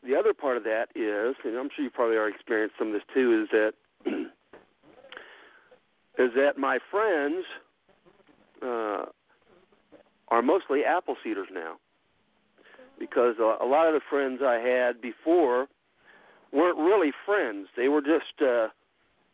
the 0.06 0.16
other 0.16 0.34
part 0.34 0.56
of 0.56 0.64
that 0.64 0.88
is, 0.94 1.36
and 1.44 1.56
I'm 1.56 1.70
sure 1.74 1.84
you 1.84 1.90
probably 1.90 2.16
already 2.16 2.34
experienced 2.34 2.76
some 2.78 2.88
of 2.88 2.92
this 2.94 3.02
too, 3.12 3.42
is 3.42 3.48
that 3.52 3.72
is 6.18 6.30
that 6.36 6.58
my 6.58 6.78
friends 6.90 7.44
uh, 8.62 9.06
are 10.28 10.42
mostly 10.42 10.84
apple 10.84 11.16
seeders 11.24 11.48
now, 11.52 11.76
because 12.98 13.36
a, 13.38 13.56
a 13.62 13.66
lot 13.66 13.86
of 13.88 13.94
the 13.94 14.00
friends 14.08 14.40
I 14.44 14.56
had 14.56 15.00
before 15.00 15.68
weren't 16.52 16.78
really 16.78 17.12
friends. 17.24 17.68
They 17.76 17.88
were 17.88 18.02
just 18.02 18.40
uh, 18.40 18.68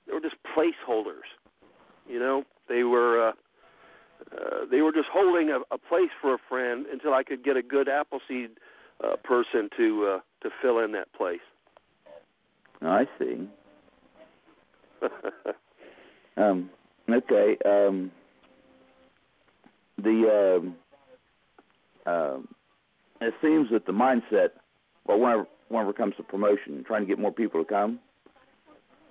they 0.07 0.13
were 0.13 0.21
just 0.21 0.37
placeholders. 0.57 1.29
You 2.09 2.19
know, 2.19 2.45
they 2.69 2.85
were. 2.85 3.29
Uh, 3.29 3.33
uh, 4.37 4.67
they 4.71 4.83
were 4.83 4.93
just 4.93 5.09
holding 5.11 5.49
a, 5.49 5.61
a 5.75 5.79
place 5.79 6.11
for 6.21 6.35
a 6.35 6.39
friend 6.47 6.85
until 6.93 7.15
I 7.15 7.25
could 7.25 7.43
get 7.43 7.57
a 7.57 7.63
good 7.63 7.89
Appleseed 7.89 8.51
uh, 8.51 8.70
person 9.25 9.69
to 9.77 10.17
uh, 10.17 10.21
to 10.43 10.51
fill 10.63 10.79
in 10.79 10.93
that 10.93 11.13
place. 11.13 11.41
I 12.83 13.07
see. 13.19 13.49
Um, 16.37 16.71
okay. 17.11 17.57
Um, 17.65 18.11
the 19.99 20.63
um, 22.07 22.13
um, 22.13 22.49
it 23.21 23.35
seems 23.43 23.69
that 23.71 23.87
the 23.87 23.93
mindset, 23.93 24.51
well, 25.07 25.19
whenever 25.19 25.47
whenever 25.69 25.91
it 25.91 25.97
comes 25.97 26.15
to 26.17 26.23
promotion, 26.23 26.83
trying 26.87 27.03
to 27.03 27.07
get 27.07 27.19
more 27.19 27.33
people 27.33 27.63
to 27.63 27.69
come, 27.69 28.01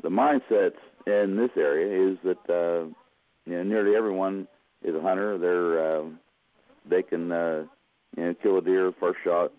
the 0.02 0.10
mindset 0.10 0.72
in 1.06 1.38
this 1.38 1.52
area 1.56 2.12
is 2.12 2.18
that 2.24 2.50
uh, 2.50 2.88
you 3.46 3.56
know 3.56 3.64
nearly 3.64 3.96
everyone 3.96 4.48
is 4.84 4.96
a 4.96 5.02
hunter. 5.02 5.38
They're 5.38 6.00
uh, 6.00 6.06
they 6.90 7.04
can 7.04 7.32
uh, 7.32 7.66
you 8.18 8.26
know 8.26 8.36
kill 8.42 8.58
a 8.58 8.62
deer 8.62 8.92
first 9.00 9.20
shot 9.24 9.52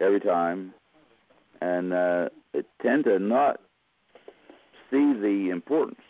every 0.00 0.20
time, 0.20 0.72
and 1.60 1.92
uh, 1.92 2.28
tend 2.82 3.04
to 3.04 3.18
not 3.18 3.60
see 4.90 5.12
the 5.20 5.50
importance 5.52 6.00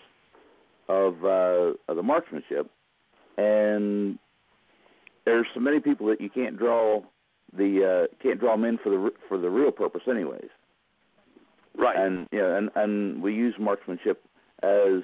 of 0.88 1.24
uh, 1.24 1.72
of 1.88 1.96
the 1.96 2.02
marksmanship, 2.02 2.70
and 3.36 4.18
there's 5.24 5.46
so 5.54 5.60
many 5.60 5.80
people 5.80 6.06
that 6.08 6.20
you 6.20 6.30
can't 6.30 6.58
draw 6.58 7.02
the 7.56 8.06
uh, 8.10 8.16
can't 8.22 8.40
draw 8.40 8.52
them 8.52 8.64
in 8.64 8.78
for 8.78 8.90
the 8.90 9.10
for 9.28 9.38
the 9.38 9.50
real 9.50 9.70
purpose, 9.70 10.02
anyways. 10.08 10.48
Right. 11.76 11.96
And 11.96 12.26
yeah, 12.32 12.56
and 12.56 12.70
and 12.74 13.22
we 13.22 13.34
use 13.34 13.54
marksmanship 13.58 14.22
as 14.62 15.02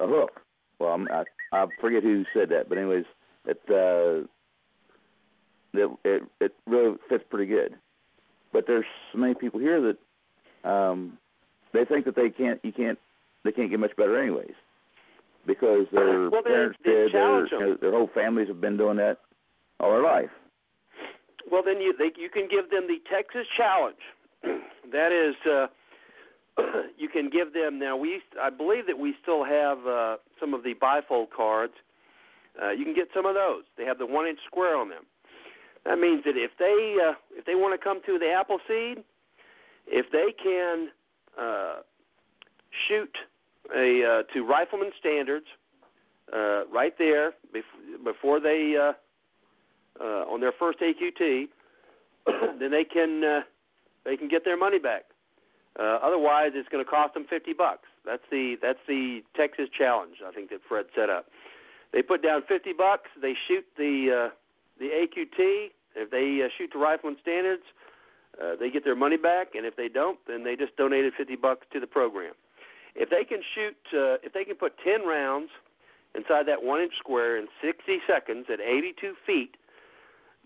a 0.00 0.06
hook. 0.06 0.40
Well, 0.78 0.90
I'm, 0.90 1.08
I 1.08 1.24
I 1.52 1.66
forget 1.80 2.02
who 2.02 2.24
said 2.34 2.48
that, 2.50 2.68
but 2.68 2.78
anyways, 2.78 3.04
it 3.46 3.60
uh, 3.68 4.26
it 5.72 5.90
it 6.04 6.22
it 6.40 6.54
really 6.66 6.96
fits 7.08 7.24
pretty 7.28 7.46
good. 7.46 7.76
But 8.54 8.68
there's 8.68 8.86
so 9.12 9.18
many 9.18 9.34
people 9.34 9.58
here 9.58 9.80
that 9.82 10.70
um, 10.70 11.18
they 11.72 11.84
think 11.84 12.04
that 12.04 12.14
they 12.14 12.30
can't 12.30 12.60
you 12.62 12.72
can't 12.72 12.98
they 13.44 13.50
can't 13.50 13.68
get 13.68 13.80
much 13.80 13.94
better 13.96 14.16
anyways 14.16 14.54
because 15.44 15.86
their 15.92 16.30
Well, 16.30 16.42
parents 16.42 16.78
did, 16.84 17.12
their 17.12 17.48
their 17.80 17.90
whole 17.90 18.08
families 18.14 18.46
have 18.46 18.60
been 18.60 18.76
doing 18.76 18.96
that 18.98 19.18
all 19.80 19.90
their 19.90 20.04
life. 20.04 20.30
Well, 21.50 21.62
then 21.66 21.80
you 21.80 21.94
they, 21.98 22.12
you 22.16 22.30
can 22.30 22.46
give 22.48 22.70
them 22.70 22.86
the 22.86 22.98
Texas 23.12 23.46
Challenge. 23.56 23.98
that 24.92 25.10
is, 25.10 25.34
uh, 25.50 25.66
you 26.96 27.08
can 27.08 27.28
give 27.28 27.52
them 27.52 27.80
now. 27.80 27.96
We 27.96 28.22
I 28.40 28.50
believe 28.50 28.86
that 28.86 29.00
we 29.00 29.16
still 29.20 29.44
have 29.44 29.84
uh, 29.84 30.16
some 30.38 30.54
of 30.54 30.62
the 30.62 30.74
bifold 30.80 31.26
cards. 31.36 31.74
Uh, 32.62 32.70
you 32.70 32.84
can 32.84 32.94
get 32.94 33.08
some 33.12 33.26
of 33.26 33.34
those. 33.34 33.64
They 33.76 33.84
have 33.84 33.98
the 33.98 34.06
one 34.06 34.28
inch 34.28 34.38
square 34.46 34.76
on 34.76 34.90
them. 34.90 35.02
That 35.84 35.98
means 35.98 36.24
that 36.24 36.36
if 36.36 36.52
they 36.58 36.96
uh, 37.02 37.14
if 37.32 37.44
they 37.44 37.54
want 37.54 37.78
to 37.78 37.82
come 37.82 38.00
to 38.06 38.18
the 38.18 38.30
Appleseed, 38.30 39.04
if 39.86 40.06
they 40.10 40.32
can 40.42 40.88
uh, 41.38 41.76
shoot 42.88 43.14
a 43.74 44.04
uh, 44.04 44.32
to 44.32 44.46
rifleman 44.46 44.90
standards 44.98 45.46
uh, 46.32 46.66
right 46.66 46.94
there 46.98 47.32
bef- 47.54 48.04
before 48.04 48.40
they 48.40 48.74
uh, 48.80 48.92
uh, 50.02 50.24
on 50.24 50.40
their 50.40 50.52
first 50.58 50.78
AQT, 50.80 51.48
then 52.58 52.70
they 52.70 52.84
can 52.84 53.22
uh, 53.22 53.40
they 54.04 54.16
can 54.16 54.28
get 54.28 54.44
their 54.44 54.56
money 54.56 54.78
back. 54.78 55.04
Uh, 55.78 55.98
otherwise, 56.02 56.52
it's 56.54 56.68
going 56.68 56.84
to 56.84 56.90
cost 56.90 57.14
them 57.14 57.26
fifty 57.28 57.52
bucks. 57.52 57.88
That's 58.06 58.22
the 58.30 58.56
that's 58.62 58.78
the 58.88 59.22
Texas 59.36 59.68
challenge 59.76 60.16
I 60.26 60.32
think 60.32 60.50
that 60.50 60.60
Fred 60.66 60.86
set 60.94 61.10
up. 61.10 61.26
They 61.92 62.00
put 62.00 62.22
down 62.22 62.42
fifty 62.48 62.72
bucks. 62.72 63.10
They 63.20 63.34
shoot 63.48 63.64
the 63.76 64.30
uh, 64.30 64.34
the 64.78 64.86
AQT. 64.86 65.70
If 65.96 66.10
they 66.10 66.44
uh, 66.44 66.48
shoot 66.58 66.72
to 66.72 66.78
rifleman 66.78 67.16
standards, 67.22 67.62
uh, 68.42 68.56
they 68.58 68.70
get 68.70 68.84
their 68.84 68.96
money 68.96 69.16
back, 69.16 69.54
and 69.54 69.64
if 69.64 69.76
they 69.76 69.88
don't, 69.88 70.18
then 70.26 70.42
they 70.42 70.56
just 70.56 70.76
donated 70.76 71.12
fifty 71.16 71.36
bucks 71.36 71.66
to 71.72 71.80
the 71.80 71.86
program. 71.86 72.34
If 72.96 73.10
they 73.10 73.24
can 73.24 73.42
shoot, 73.54 73.76
uh, 73.92 74.18
if 74.22 74.32
they 74.32 74.44
can 74.44 74.56
put 74.56 74.72
ten 74.84 75.06
rounds 75.06 75.50
inside 76.14 76.46
that 76.46 76.62
one 76.62 76.80
inch 76.80 76.94
square 76.98 77.36
in 77.36 77.46
60 77.60 77.98
seconds 78.06 78.46
at 78.52 78.60
82 78.60 79.14
feet, 79.26 79.56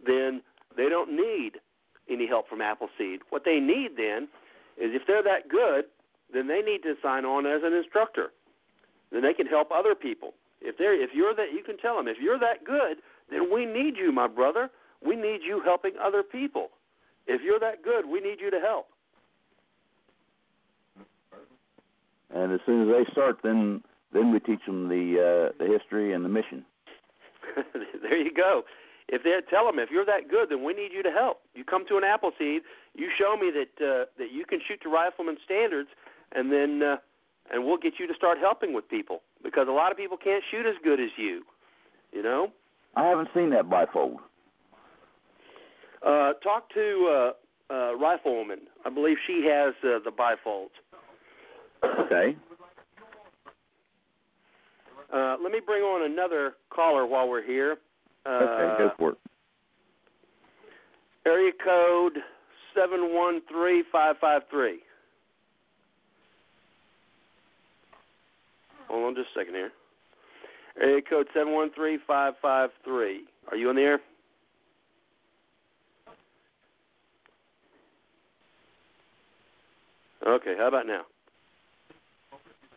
then 0.04 0.42
they 0.76 0.88
don't 0.88 1.12
need 1.12 1.60
any 2.08 2.26
help 2.26 2.48
from 2.48 2.60
Appleseed. 2.60 3.20
What 3.30 3.44
they 3.44 3.60
need 3.60 3.96
then 3.96 4.28
is 4.80 4.94
if 4.94 5.02
they're 5.06 5.22
that 5.22 5.48
good, 5.48 5.84
then 6.32 6.48
they 6.48 6.60
need 6.60 6.82
to 6.84 6.94
sign 7.02 7.24
on 7.24 7.46
as 7.46 7.60
an 7.64 7.74
instructor. 7.74 8.32
Then 9.12 9.22
they 9.22 9.34
can 9.34 9.46
help 9.46 9.70
other 9.70 9.94
people. 9.94 10.34
If 10.60 10.76
they're 10.76 10.94
if 11.00 11.10
you're 11.14 11.34
that 11.34 11.52
you 11.52 11.62
can 11.62 11.78
tell 11.78 11.96
them 11.96 12.08
if 12.08 12.16
you're 12.20 12.38
that 12.38 12.64
good, 12.64 12.98
then 13.30 13.52
we 13.52 13.66
need 13.66 13.96
you, 13.96 14.12
my 14.12 14.26
brother. 14.26 14.70
We 15.04 15.16
need 15.16 15.40
you 15.46 15.60
helping 15.64 15.92
other 16.02 16.22
people. 16.22 16.70
If 17.26 17.42
you're 17.42 17.60
that 17.60 17.82
good, 17.82 18.06
we 18.06 18.20
need 18.20 18.40
you 18.40 18.50
to 18.50 18.58
help. 18.58 18.88
And 22.34 22.52
as 22.52 22.60
soon 22.66 22.82
as 22.82 22.88
they 22.88 23.10
start, 23.12 23.38
then 23.42 23.82
then 24.12 24.32
we 24.32 24.40
teach 24.40 24.64
them 24.66 24.88
the 24.88 25.50
uh, 25.52 25.52
the 25.58 25.70
history 25.70 26.12
and 26.12 26.24
the 26.24 26.28
mission. 26.28 26.64
there 28.02 28.16
you 28.16 28.32
go. 28.34 28.62
If 29.08 29.22
they 29.22 29.32
tell 29.48 29.64
them 29.64 29.78
if 29.78 29.90
you're 29.90 30.04
that 30.04 30.28
good, 30.28 30.50
then 30.50 30.62
we 30.64 30.74
need 30.74 30.92
you 30.92 31.02
to 31.02 31.10
help. 31.10 31.40
You 31.54 31.64
come 31.64 31.86
to 31.88 31.96
an 31.96 32.04
Appleseed, 32.04 32.62
you 32.94 33.08
show 33.18 33.36
me 33.36 33.50
that 33.50 33.84
uh, 33.84 34.04
that 34.18 34.32
you 34.32 34.44
can 34.44 34.60
shoot 34.66 34.80
to 34.82 34.88
rifleman 34.90 35.38
standards, 35.44 35.88
and 36.32 36.52
then 36.52 36.82
uh, 36.82 36.96
and 37.50 37.64
we'll 37.64 37.78
get 37.78 37.94
you 37.98 38.06
to 38.06 38.14
start 38.14 38.38
helping 38.38 38.74
with 38.74 38.88
people 38.88 39.22
because 39.42 39.68
a 39.68 39.72
lot 39.72 39.90
of 39.90 39.96
people 39.96 40.16
can't 40.16 40.44
shoot 40.50 40.66
as 40.66 40.74
good 40.84 41.00
as 41.00 41.10
you. 41.16 41.42
You 42.12 42.22
know. 42.22 42.52
I 42.96 43.06
haven't 43.06 43.28
seen 43.34 43.50
that 43.50 43.64
bifold. 43.66 44.16
Uh, 46.04 46.32
talk 46.42 46.72
to 46.74 47.32
uh, 47.70 47.72
uh, 47.72 47.74
Riflewoman. 47.96 48.60
I 48.84 48.90
believe 48.90 49.16
she 49.26 49.48
has 49.48 49.74
uh, 49.84 49.98
the 50.04 50.10
bifolds. 50.10 50.70
Okay. 52.06 52.36
Uh, 55.12 55.36
let 55.42 55.52
me 55.52 55.60
bring 55.64 55.82
on 55.82 56.10
another 56.10 56.54
caller 56.70 57.06
while 57.06 57.28
we're 57.28 57.44
here. 57.44 57.76
Uh, 58.26 58.30
Okay, 58.30 58.78
go 58.78 58.90
for 58.98 59.10
it. 59.12 59.18
Area 61.26 61.52
code 61.64 62.18
seven 62.74 63.14
one 63.14 63.40
three 63.50 63.84
five 63.90 64.16
five 64.20 64.42
three. 64.50 64.80
Hold 68.88 69.04
on 69.04 69.14
just 69.14 69.28
a 69.36 69.40
second 69.40 69.54
here. 69.54 69.70
Area 70.80 71.02
code 71.02 71.26
seven 71.34 71.52
one 71.54 71.70
three 71.74 71.98
five 72.06 72.34
five 72.40 72.70
three. 72.84 73.24
Are 73.50 73.56
you 73.56 73.68
on 73.68 73.76
the 73.76 73.82
air? 73.82 74.00
Okay, 80.26 80.54
how 80.56 80.68
about 80.68 80.86
now? 80.86 81.02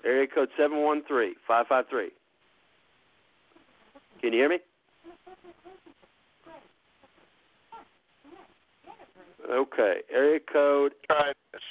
Area 0.05 0.27
code 0.27 0.49
seven 0.57 0.81
one 0.81 1.03
three 1.07 1.35
five 1.47 1.67
five 1.67 1.85
three. 1.89 2.09
Can 4.21 4.33
you 4.33 4.39
hear 4.39 4.49
me? 4.49 4.59
Okay, 9.49 10.01
area 10.13 10.39
code 10.51 10.93
Try 11.07 11.33
this. 11.51 11.61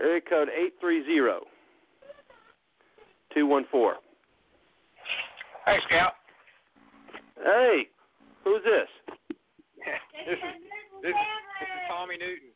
area 0.00 0.20
code 0.20 0.48
eight 0.48 0.74
three 0.80 1.04
zero 1.04 1.42
two 3.34 3.46
one 3.46 3.64
four. 3.70 3.96
Hey, 5.66 5.78
Scout. 5.88 6.12
Hey, 7.42 7.88
who's 8.44 8.62
this? 8.64 8.88
this 10.26 10.38
is 10.38 10.38
this, 11.02 11.12
this 11.12 11.68
is 11.68 11.82
Tommy 11.88 12.16
Newton. 12.18 12.50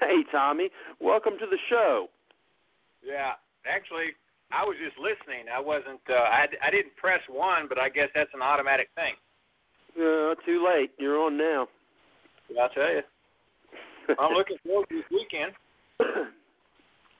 hey, 0.00 0.24
Tommy. 0.32 0.70
Welcome 1.00 1.34
to 1.38 1.46
the 1.46 1.58
show. 1.68 2.08
Yeah, 3.04 3.32
actually, 3.66 4.14
I 4.50 4.64
was 4.64 4.76
just 4.82 4.98
listening. 4.98 5.46
I 5.54 5.60
wasn't. 5.60 6.00
Uh, 6.08 6.14
I 6.14 6.46
I 6.64 6.70
didn't 6.70 6.96
press 6.96 7.20
one, 7.28 7.66
but 7.68 7.78
I 7.78 7.88
guess 7.88 8.08
that's 8.14 8.30
an 8.34 8.42
automatic 8.42 8.88
thing. 8.94 9.14
Uh, 9.96 10.34
too 10.46 10.64
late. 10.66 10.90
You're 10.98 11.18
on 11.18 11.36
now. 11.36 11.68
I'll 12.60 12.68
tell 12.70 12.90
you. 12.90 13.02
I'm 14.18 14.32
looking 14.32 14.56
forward 14.64 14.88
to 14.88 14.96
this 14.96 15.04
weekend. 15.10 15.52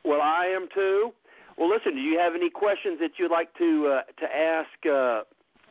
well, 0.04 0.22
I 0.22 0.46
am 0.46 0.68
too. 0.74 1.12
Well, 1.58 1.68
listen. 1.68 1.94
Do 1.94 2.00
you 2.00 2.18
have 2.18 2.34
any 2.34 2.50
questions 2.50 2.98
that 3.00 3.18
you'd 3.18 3.32
like 3.32 3.52
to 3.58 3.98
uh, 3.98 4.02
to 4.20 4.26
ask 4.26 4.70
uh, 4.86 5.22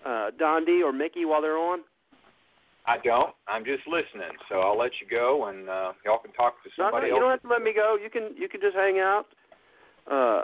uh, 0.07 0.31
Dondi 0.35 0.83
or 0.83 0.91
Mickey 0.91 1.23
while 1.23 1.41
they're 1.41 1.57
on? 1.57 1.79
I 2.85 2.97
don't. 3.03 3.33
I'm 3.47 3.65
just 3.65 3.83
listening, 3.87 4.31
so 4.47 4.59
I'll 4.59 4.77
let 4.77 4.91
you 5.01 5.07
go, 5.09 5.47
and 5.47 5.67
uh, 5.69 5.91
y'all 6.05 6.19
can 6.19 6.31
talk 6.31 6.55
to 6.63 6.69
No, 6.77 6.85
no, 6.85 6.91
somebody 6.91 7.07
you 7.07 7.19
don't 7.19 7.31
have 7.31 7.41
to 7.41 7.47
let 7.47 7.61
me 7.61 7.73
go. 7.73 7.97
You 8.01 8.09
can 8.09 8.35
you 8.35 8.47
can 8.47 8.59
just 8.61 8.75
hang 8.75 8.99
out. 8.99 9.25
Uh, 10.09 10.43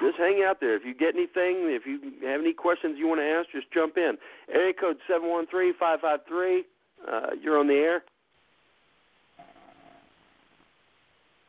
just 0.00 0.18
hang 0.18 0.44
out 0.46 0.60
there. 0.60 0.74
If 0.76 0.84
you 0.84 0.94
get 0.94 1.14
anything, 1.14 1.68
if 1.72 1.86
you 1.86 2.00
have 2.26 2.40
any 2.40 2.52
questions 2.52 2.96
you 2.98 3.06
want 3.06 3.20
to 3.20 3.24
ask, 3.24 3.48
just 3.52 3.72
jump 3.72 3.96
in. 3.96 4.16
Area 4.52 4.72
code 4.72 4.96
seven 5.08 5.28
one 5.30 5.46
three 5.46 5.72
five 5.78 6.00
five 6.00 6.20
three. 6.28 6.64
Uh, 7.06 7.36
you're 7.40 7.58
on 7.58 7.68
the 7.68 7.74
air. 7.74 8.04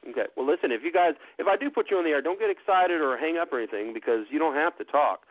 Okay. 0.09 0.25
Well, 0.37 0.45
listen. 0.45 0.71
If 0.71 0.83
you 0.83 0.91
guys, 0.91 1.13
if 1.39 1.47
I 1.47 1.57
do 1.57 1.69
put 1.69 1.89
you 1.89 1.97
on 1.97 2.03
the 2.03 2.11
air, 2.11 2.21
don't 2.21 2.39
get 2.39 2.49
excited 2.49 3.01
or 3.01 3.17
hang 3.17 3.37
up 3.37 3.51
or 3.51 3.59
anything 3.59 3.93
because 3.93 4.25
you 4.29 4.39
don't 4.39 4.55
have 4.55 4.77
to 4.77 4.83
talk. 4.83 5.21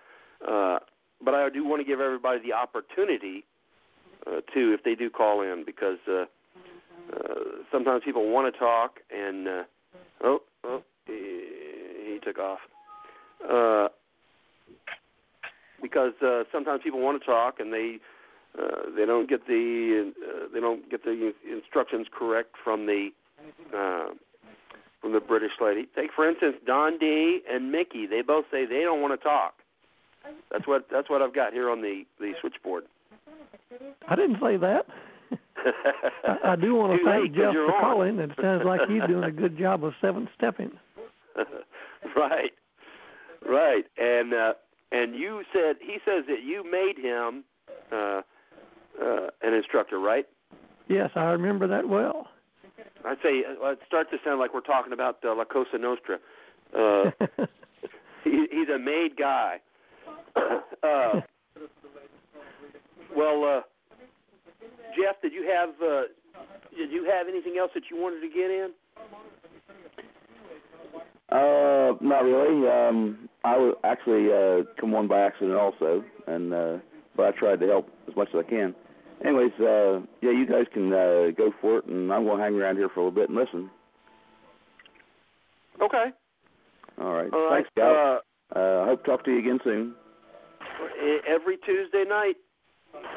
Uh, 0.47 0.79
but 1.25 1.35
I 1.35 1.49
do 1.49 1.65
want 1.65 1.81
to 1.81 1.85
give 1.85 2.01
everybody 2.01 2.41
the 2.41 2.53
opportunity 2.53 3.45
uh, 4.27 4.41
to, 4.53 4.75
if 4.75 4.83
they 4.85 4.95
do 4.95 5.11
call 5.11 5.43
in, 5.43 5.65
because 5.65 5.99
uh, 6.09 6.25
uh, 7.13 7.35
sometimes 7.71 8.03
people 8.05 8.31
want 8.31 8.53
to 8.53 8.59
talk 8.59 8.99
and 9.15 9.49
uh, 9.49 9.63
oh, 10.23 10.39
oh, 10.65 10.83
he, 11.07 12.13
he 12.13 12.19
took 12.25 12.39
off. 12.39 12.59
Uh, 13.49 13.89
because 15.83 16.15
uh, 16.23 16.45
sometimes 16.51 16.81
people 16.83 17.01
want 17.01 17.21
to 17.21 17.27
talk 17.27 17.61
and 17.61 17.73
they 17.73 17.99
uh, 18.59 18.91
they 18.97 19.05
don't 19.05 19.29
get 19.29 19.47
the 19.47 20.13
uh, 20.27 20.47
they 20.53 20.61
don't 20.61 20.91
get 20.91 21.05
the 21.05 21.33
instructions 21.51 22.07
correct 22.17 22.55
from 22.63 22.87
the 22.87 23.11
uh, 23.77 24.07
from 25.05 25.13
the 25.13 25.21
British 25.21 25.53
lady. 25.61 25.87
Take 25.95 26.11
for 26.17 26.27
instance 26.27 26.57
Don 26.67 26.99
D 26.99 27.43
and 27.51 27.71
Mickey. 27.71 28.07
They 28.07 28.23
both 28.23 28.47
say 28.51 28.65
they 28.65 28.81
don't 28.81 29.03
want 29.03 29.13
to 29.13 29.23
talk. 29.23 29.57
That's 30.51 30.67
what 30.67 30.87
that's 30.91 31.11
what 31.11 31.21
I've 31.21 31.35
got 31.35 31.53
here 31.53 31.69
on 31.69 31.83
the 31.83 32.05
the 32.19 32.33
switchboard. 32.41 32.85
I 34.09 34.17
didn't 34.17 34.39
say 34.41 34.57
that. 34.57 34.87
I, 36.25 36.53
I 36.53 36.57
do 36.57 36.75
want 36.75 36.99
to 36.99 37.05
thank 37.05 37.35
Jeff 37.35 37.53
for 37.53 37.75
on. 37.75 37.81
calling. 37.83 38.19
It 38.19 38.31
sounds 38.41 38.63
like 38.65 38.81
he's 38.89 39.03
doing 39.07 39.25
a 39.25 39.31
good 39.31 39.59
job 39.59 39.85
of 39.85 39.93
seven 40.01 40.27
stepping. 40.39 40.73
right, 42.17 42.53
right, 43.47 43.85
and 43.99 44.33
uh, 44.33 44.55
and 44.91 45.15
you 45.15 45.43
said 45.53 45.77
he 45.81 45.99
says 46.05 46.25
that 46.29 46.43
you 46.43 46.65
made 46.65 46.97
him 46.97 47.45
uh, 47.93 48.23
uh, 49.03 49.31
an 49.43 49.53
instructor, 49.53 49.99
right? 49.99 50.27
Yes, 50.89 51.11
I 51.15 51.25
remember 51.25 51.67
that 51.69 51.89
well. 51.89 52.29
I'd 53.05 53.19
say 53.23 53.45
uh, 53.45 53.71
it 53.71 53.79
starts 53.87 54.11
to 54.11 54.17
sound 54.25 54.41
like 54.41 54.55
we're 54.55 54.61
talking 54.61 54.93
about 54.93 55.19
uh, 55.25 55.35
La 55.35 55.45
Cosa 55.45 55.79
Nostra. 55.79 56.19
Uh, 56.77 57.11
he, 58.25 58.47
he's 58.51 58.69
a 58.75 58.79
made 58.79 59.17
guy. 59.19 59.61
uh, 60.37 61.21
well, 63.17 63.45
uh, 63.45 63.61
Jeff, 64.97 65.21
did 65.23 65.33
you 65.33 65.49
have 65.49 65.71
uh, 65.83 66.03
did 66.77 66.91
you 66.91 67.05
have 67.05 67.29
anything 67.29 67.57
else 67.59 67.71
that 67.75 67.85
you 67.91 67.97
wanted 67.97 68.21
to 68.21 68.29
get 68.29 68.51
in? 68.51 68.71
Uh, 71.31 71.95
not 72.01 72.25
really. 72.25 72.69
Um, 72.69 73.29
I 73.45 73.57
was 73.57 73.77
actually 73.85 74.29
uh, 74.33 74.71
come 74.81 74.95
on 74.95 75.09
by 75.09 75.21
accident 75.21 75.57
also, 75.57 76.05
and 76.27 76.53
uh, 76.53 76.79
but 77.17 77.27
I 77.27 77.31
tried 77.39 77.61
to 77.61 77.67
help 77.67 77.89
as 78.09 78.17
much 78.17 78.29
as 78.35 78.45
I 78.47 78.49
can. 78.49 78.75
Anyways, 79.23 79.53
uh, 79.61 80.01
yeah, 80.23 80.31
you 80.33 80.47
guys 80.47 80.67
can 80.73 80.93
uh, 80.93 81.31
go 81.37 81.53
for 81.61 81.79
it, 81.79 81.87
and 81.87 82.13
I'm 82.13 82.27
gonna 82.27 82.43
hang 82.43 82.55
around 82.55 82.77
here 82.77 82.89
for 82.89 83.01
a 83.01 83.05
little 83.05 83.15
bit 83.15 83.29
and 83.29 83.39
listen. 83.39 83.71
Okay. 85.81 86.07
All 87.01 87.13
right. 87.13 87.33
All 87.33 87.51
right. 87.51 87.65
Thanks, 87.65 87.71
Scout. 87.77 87.97
Uh, 88.55 88.59
Uh, 88.59 88.83
I 88.83 88.87
hope 88.87 89.05
to 89.05 89.11
talk 89.11 89.25
to 89.25 89.33
you 89.33 89.39
again 89.39 89.59
soon. 89.65 89.95
every 91.27 91.57
Tuesday 91.59 92.05
night. 92.07 92.37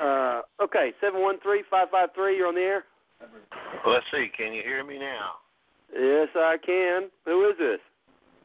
Uh, 0.02 0.42
okay, 0.64 0.94
seven 1.02 1.22
one 1.22 1.38
three 1.44 1.64
five 1.70 1.90
five 1.92 2.10
three. 2.16 2.38
You're 2.38 2.48
on 2.48 2.56
the 2.56 2.62
air. 2.62 2.86
Let's 3.86 4.06
see. 4.12 4.28
Can 4.36 4.54
you 4.54 4.64
hear 4.64 4.84
me 4.84 4.98
now? 4.98 5.34
Yes, 5.94 6.30
I 6.36 6.58
can. 6.64 7.10
Who 7.26 7.48
is 7.50 7.58
this? 7.60 7.80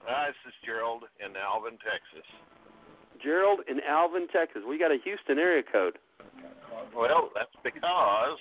Uh, 0.08 0.26
this 0.26 0.36
is 0.48 0.54
Gerald 0.64 1.04
in 1.24 1.36
Alvin, 1.36 1.78
Texas. 1.78 2.26
Gerald 3.22 3.60
in 3.68 3.80
Alvin, 3.88 4.26
Texas. 4.32 4.62
We 4.68 4.78
got 4.78 4.90
a 4.90 4.98
Houston 5.04 5.38
area 5.38 5.62
code. 5.62 5.98
Well, 6.94 7.30
that's 7.34 7.54
because 7.64 8.38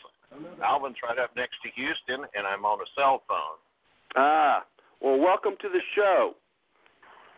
Alvin's 0.64 0.98
right 1.03 1.19
up 1.19 1.36
next 1.36 1.56
to 1.64 1.69
Houston, 1.76 2.28
and 2.36 2.45
I'm 2.45 2.65
on 2.65 2.80
a 2.80 2.90
cell 2.95 3.23
phone. 3.28 3.57
Ah, 4.15 4.65
well, 5.02 5.18
welcome 5.18 5.53
to 5.61 5.69
the 5.69 5.82
show. 5.95 6.36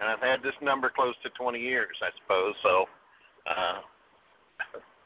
And 0.02 0.10
I've 0.10 0.20
had 0.20 0.42
this 0.42 0.58
number 0.62 0.92
close 0.94 1.16
to 1.24 1.30
20 1.30 1.60
years, 1.60 1.96
I 2.02 2.10
suppose. 2.22 2.56
So, 2.64 2.86
uh, 3.48 3.80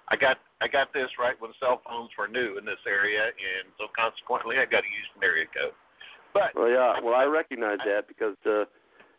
I 0.09 0.15
got 0.15 0.37
I 0.61 0.67
got 0.67 0.93
this 0.93 1.09
right 1.19 1.35
when 1.39 1.51
cell 1.59 1.81
phones 1.85 2.09
were 2.17 2.27
new 2.27 2.57
in 2.57 2.65
this 2.65 2.81
area, 2.87 3.25
and 3.25 3.69
so 3.77 3.85
consequently, 3.95 4.55
I 4.57 4.65
got 4.65 4.83
a 4.83 4.89
Houston 4.89 5.21
area 5.21 5.45
code. 5.53 5.75
But 6.33 6.55
Well, 6.55 6.69
yeah. 6.69 6.95
Well, 7.03 7.13
I 7.13 7.25
recognize 7.25 7.79
that 7.85 8.07
because 8.07 8.35
uh, 8.45 8.65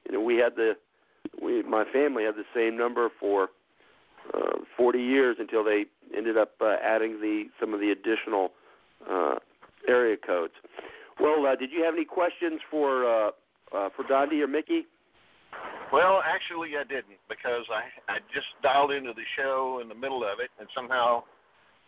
you 0.09 0.12
know 0.12 0.20
we 0.20 0.36
had 0.36 0.56
the 0.56 0.77
we 1.43 1.62
my 1.62 1.85
family 1.93 2.24
had 2.24 2.35
the 2.36 2.48
same 2.55 2.77
number 2.77 3.10
for 3.20 3.51
uh, 4.35 4.65
40 4.77 4.98
years 4.98 5.36
until 5.39 5.62
they 5.62 5.86
ended 6.16 6.36
up 6.36 6.52
uh, 6.60 6.76
adding 6.82 7.20
the 7.20 7.44
some 7.60 7.74
of 7.74 7.80
the 7.80 7.90
additional 7.90 8.52
uh, 9.09 9.36
area 9.86 10.16
codes. 10.16 10.55
Well, 11.20 11.47
uh, 11.47 11.56
did 11.56 11.70
you 11.72 11.82
have 11.85 11.94
any 11.94 12.05
questions 12.05 12.60
for 12.70 13.05
uh, 13.05 13.30
uh, 13.74 13.89
for 13.97 14.05
Dondi 14.05 14.40
or 14.43 14.47
Mickey? 14.47 14.86
Well, 15.93 16.22
actually, 16.24 16.76
I 16.78 16.85
didn't 16.85 17.18
because 17.28 17.64
I 17.72 18.12
I 18.12 18.18
just 18.35 18.47
dialed 18.62 18.93
into 18.93 19.12
the 19.12 19.24
show 19.36 19.80
in 19.82 19.89
the 19.89 19.94
middle 19.94 20.22
of 20.22 20.40
it, 20.40 20.51
and 20.59 20.68
somehow 20.74 21.22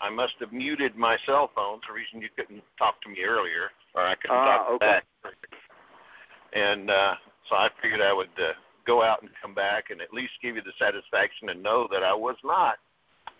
I 0.00 0.08
must 0.10 0.34
have 0.40 0.52
muted 0.52 0.96
my 0.96 1.16
cell 1.26 1.50
phone. 1.54 1.78
It's 1.78 1.86
the 1.86 1.92
reason 1.92 2.22
you 2.22 2.28
couldn't 2.34 2.62
talk 2.78 3.00
to 3.02 3.08
me 3.08 3.18
earlier, 3.26 3.70
or 3.94 4.02
I 4.02 4.14
couldn't 4.16 4.36
Ah, 4.36 4.56
talk 4.58 4.70
okay. 4.72 4.86
back. 4.86 5.04
And 6.52 6.90
uh, 6.90 7.14
so 7.48 7.56
I 7.56 7.68
figured 7.82 8.00
I 8.00 8.12
would 8.12 8.32
uh, 8.38 8.52
go 8.86 9.02
out 9.02 9.22
and 9.22 9.30
come 9.40 9.54
back 9.54 9.90
and 9.90 10.00
at 10.00 10.12
least 10.12 10.32
give 10.42 10.56
you 10.56 10.62
the 10.62 10.72
satisfaction 10.80 11.48
to 11.48 11.54
know 11.54 11.86
that 11.92 12.02
I 12.02 12.14
was 12.14 12.36
not 12.42 12.76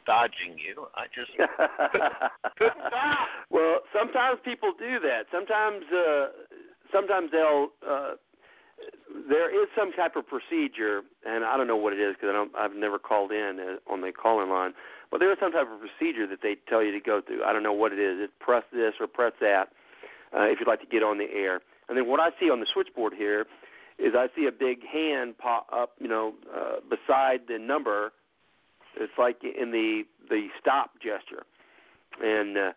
dodging 0.06 0.59
you. 0.59 0.86
I 0.94 1.06
just 1.14 1.31
couldn't 2.59 2.82
stop. 2.89 3.28
well, 3.51 3.81
sometimes 3.93 4.39
people 4.44 4.72
do 4.78 4.98
that. 5.01 5.27
Sometimes, 5.32 5.85
uh, 5.93 6.27
sometimes 6.93 7.31
they'll. 7.32 7.68
Uh, 7.86 8.14
there 9.28 9.51
is 9.52 9.68
some 9.77 9.93
type 9.93 10.16
of 10.16 10.24
procedure, 10.27 11.02
and 11.27 11.44
I 11.44 11.56
don't 11.59 11.66
know 11.66 11.77
what 11.77 11.93
it 11.93 12.01
is 12.01 12.16
because. 12.18 12.35
I've 12.56 12.74
never 12.74 12.98
called 12.98 13.32
in 13.32 13.60
uh, 13.60 13.93
on 13.93 14.01
the 14.01 14.12
calling 14.12 14.48
line, 14.48 14.72
but 15.10 15.20
there 15.20 15.31
is 15.31 15.39
some 15.40 15.52
type 15.52 15.66
of 15.70 15.81
procedure 15.81 16.27
that 16.27 16.40
they 16.43 16.56
tell 16.68 16.82
you 16.82 16.93
to 16.93 17.01
go 17.01 17.20
through. 17.20 17.44
I 17.44 17.52
don't 17.52 17.62
know 17.62 17.72
what 17.72 17.93
it 17.93 17.98
is. 17.98 18.16
It's 18.20 18.32
press 18.40 18.64
this 18.72 18.94
or 19.01 19.06
press 19.06 19.32
that 19.40 19.68
uh, 20.35 20.44
if 20.44 20.59
you'd 20.60 20.68
like 20.68 20.81
to 20.81 20.86
get 20.86 21.02
on 21.02 21.18
the 21.18 21.31
air. 21.32 21.60
And 21.89 21.98
then 21.98 22.06
what 22.06 22.20
I 22.20 22.31
see 22.39 22.51
on 22.51 22.60
the 22.60 22.66
switchboard 22.72 23.14
here 23.14 23.47
is 23.98 24.14
I 24.16 24.28
see 24.35 24.47
a 24.47 24.52
big 24.52 24.86
hand 24.86 25.36
pop 25.39 25.66
up, 25.72 25.93
you 25.98 26.09
know, 26.09 26.35
uh, 26.55 26.77
beside 26.89 27.43
the 27.48 27.59
number. 27.59 28.12
It's 28.97 29.12
like 29.19 29.39
in 29.43 29.71
the 29.71 30.03
the 30.29 30.49
stop 30.61 30.93
gesture, 31.03 31.45
and 32.23 32.57
uh, 32.57 32.73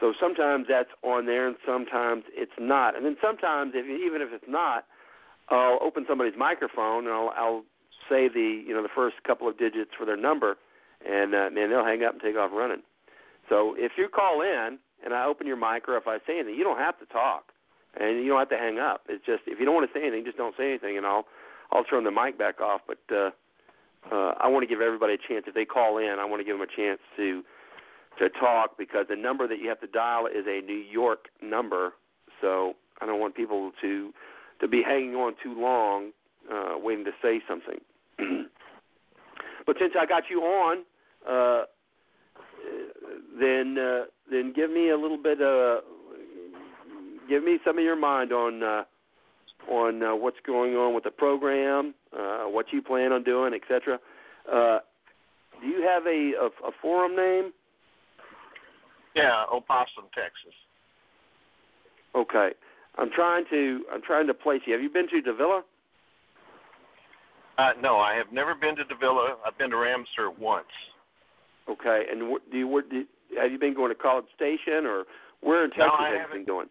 so 0.00 0.12
sometimes 0.20 0.66
that's 0.68 0.90
on 1.02 1.26
there, 1.26 1.48
and 1.48 1.56
sometimes 1.66 2.24
it's 2.32 2.52
not. 2.58 2.96
And 2.96 3.04
then 3.04 3.16
sometimes, 3.20 3.72
if 3.74 3.84
even 3.86 4.22
if 4.22 4.28
it's 4.32 4.48
not, 4.48 4.84
I'll 5.48 5.78
open 5.82 6.04
somebody's 6.08 6.38
microphone 6.38 7.06
and 7.06 7.14
I'll, 7.14 7.32
I'll 7.36 7.64
say 8.08 8.28
the 8.28 8.62
you 8.66 8.72
know 8.74 8.82
the 8.82 8.94
first 8.94 9.16
couple 9.26 9.48
of 9.48 9.58
digits 9.58 9.90
for 9.98 10.04
their 10.04 10.16
number, 10.16 10.56
and 11.04 11.34
uh, 11.34 11.50
man, 11.50 11.70
they'll 11.70 11.84
hang 11.84 12.04
up 12.04 12.12
and 12.12 12.22
take 12.22 12.36
off 12.36 12.50
running. 12.52 12.82
So 13.48 13.74
if 13.76 13.92
you 13.96 14.08
call 14.08 14.42
in 14.42 14.78
and 15.04 15.14
I 15.14 15.24
open 15.26 15.46
your 15.46 15.56
mic, 15.56 15.88
or 15.88 15.96
if 15.96 16.06
I 16.06 16.18
say 16.26 16.38
anything, 16.38 16.54
you 16.54 16.64
don't 16.64 16.78
have 16.78 16.98
to 17.00 17.06
talk, 17.06 17.52
and 17.98 18.18
you 18.22 18.28
don't 18.28 18.38
have 18.38 18.50
to 18.50 18.58
hang 18.58 18.78
up. 18.78 19.02
It's 19.08 19.24
just 19.24 19.42
if 19.46 19.58
you 19.58 19.64
don't 19.64 19.74
want 19.74 19.90
to 19.90 19.98
say 19.98 20.02
anything, 20.02 20.24
just 20.24 20.38
don't 20.38 20.54
say 20.56 20.68
anything, 20.68 20.96
and 20.96 21.06
I'll 21.06 21.24
I'll 21.72 21.84
turn 21.84 22.04
the 22.04 22.10
mic 22.10 22.38
back 22.38 22.60
off. 22.60 22.82
But 22.86 23.02
uh, 23.14 23.30
uh, 24.10 24.32
I 24.40 24.48
want 24.48 24.62
to 24.62 24.66
give 24.66 24.80
everybody 24.80 25.14
a 25.14 25.18
chance. 25.18 25.44
If 25.46 25.54
they 25.54 25.64
call 25.64 25.98
in, 25.98 26.16
I 26.18 26.24
want 26.24 26.40
to 26.40 26.44
give 26.44 26.58
them 26.58 26.66
a 26.66 26.76
chance 26.76 27.00
to 27.16 27.42
to 28.18 28.28
talk 28.30 28.76
because 28.76 29.06
the 29.08 29.16
number 29.16 29.46
that 29.46 29.58
you 29.60 29.68
have 29.68 29.80
to 29.80 29.86
dial 29.86 30.26
is 30.26 30.44
a 30.48 30.60
New 30.60 30.72
York 30.74 31.26
number. 31.42 31.92
So 32.40 32.74
I 33.00 33.06
don't 33.06 33.20
want 33.20 33.34
people 33.34 33.72
to 33.80 34.12
to 34.60 34.68
be 34.68 34.82
hanging 34.82 35.14
on 35.14 35.34
too 35.42 35.54
long, 35.58 36.10
uh, 36.52 36.74
waiting 36.78 37.04
to 37.04 37.12
say 37.22 37.40
something. 37.46 37.80
but 39.66 39.76
since 39.78 39.92
I 39.98 40.06
got 40.06 40.24
you 40.30 40.40
on, 40.40 40.84
uh, 41.28 41.64
then 43.38 43.78
uh, 43.78 44.04
then 44.30 44.52
give 44.54 44.70
me 44.70 44.90
a 44.90 44.96
little 44.96 45.22
bit 45.22 45.40
uh 45.40 45.80
give 47.28 47.44
me 47.44 47.58
some 47.64 47.78
of 47.78 47.84
your 47.84 47.96
mind 47.96 48.32
on 48.32 48.62
uh, 48.62 48.84
on 49.70 50.02
uh, 50.02 50.14
what's 50.16 50.38
going 50.46 50.74
on 50.74 50.94
with 50.94 51.04
the 51.04 51.10
program, 51.10 51.94
uh, 52.16 52.44
what 52.44 52.66
you 52.72 52.82
plan 52.82 53.12
on 53.12 53.22
doing, 53.22 53.54
etc. 53.54 53.98
Uh, 54.50 54.78
do 55.60 55.66
you 55.66 55.82
have 55.82 56.06
a, 56.06 56.32
a, 56.40 56.68
a 56.68 56.72
forum 56.80 57.16
name? 57.16 57.52
Yeah, 59.14 59.44
Opossum, 59.52 60.04
Texas. 60.14 60.54
Okay, 62.14 62.50
I'm 62.96 63.10
trying 63.10 63.44
to 63.50 63.84
I'm 63.92 64.02
trying 64.02 64.26
to 64.26 64.34
place 64.34 64.62
you. 64.66 64.72
Have 64.72 64.82
you 64.82 64.90
been 64.90 65.08
to 65.08 65.22
Davilla? 65.22 65.62
Uh, 67.58 67.72
no, 67.80 67.98
I 67.98 68.14
have 68.14 68.32
never 68.32 68.54
been 68.54 68.76
to 68.76 68.84
Davilla. 68.84 69.34
I've 69.44 69.58
been 69.58 69.70
to 69.70 69.76
Ramseur 69.76 70.30
once. 70.38 70.66
Okay, 71.68 72.04
and 72.10 72.32
wh- 72.32 72.50
do 72.52 72.58
you 72.58 72.68
where, 72.68 72.82
do, 72.82 73.04
have 73.40 73.50
you 73.50 73.58
been 73.58 73.74
going 73.74 73.90
to 73.90 73.94
College 73.94 74.26
Station 74.34 74.86
or 74.86 75.04
where 75.40 75.64
in 75.64 75.70
Texas 75.70 75.90
I 75.98 76.10
have 76.10 76.30
you 76.30 76.38
been 76.38 76.46
going? 76.46 76.68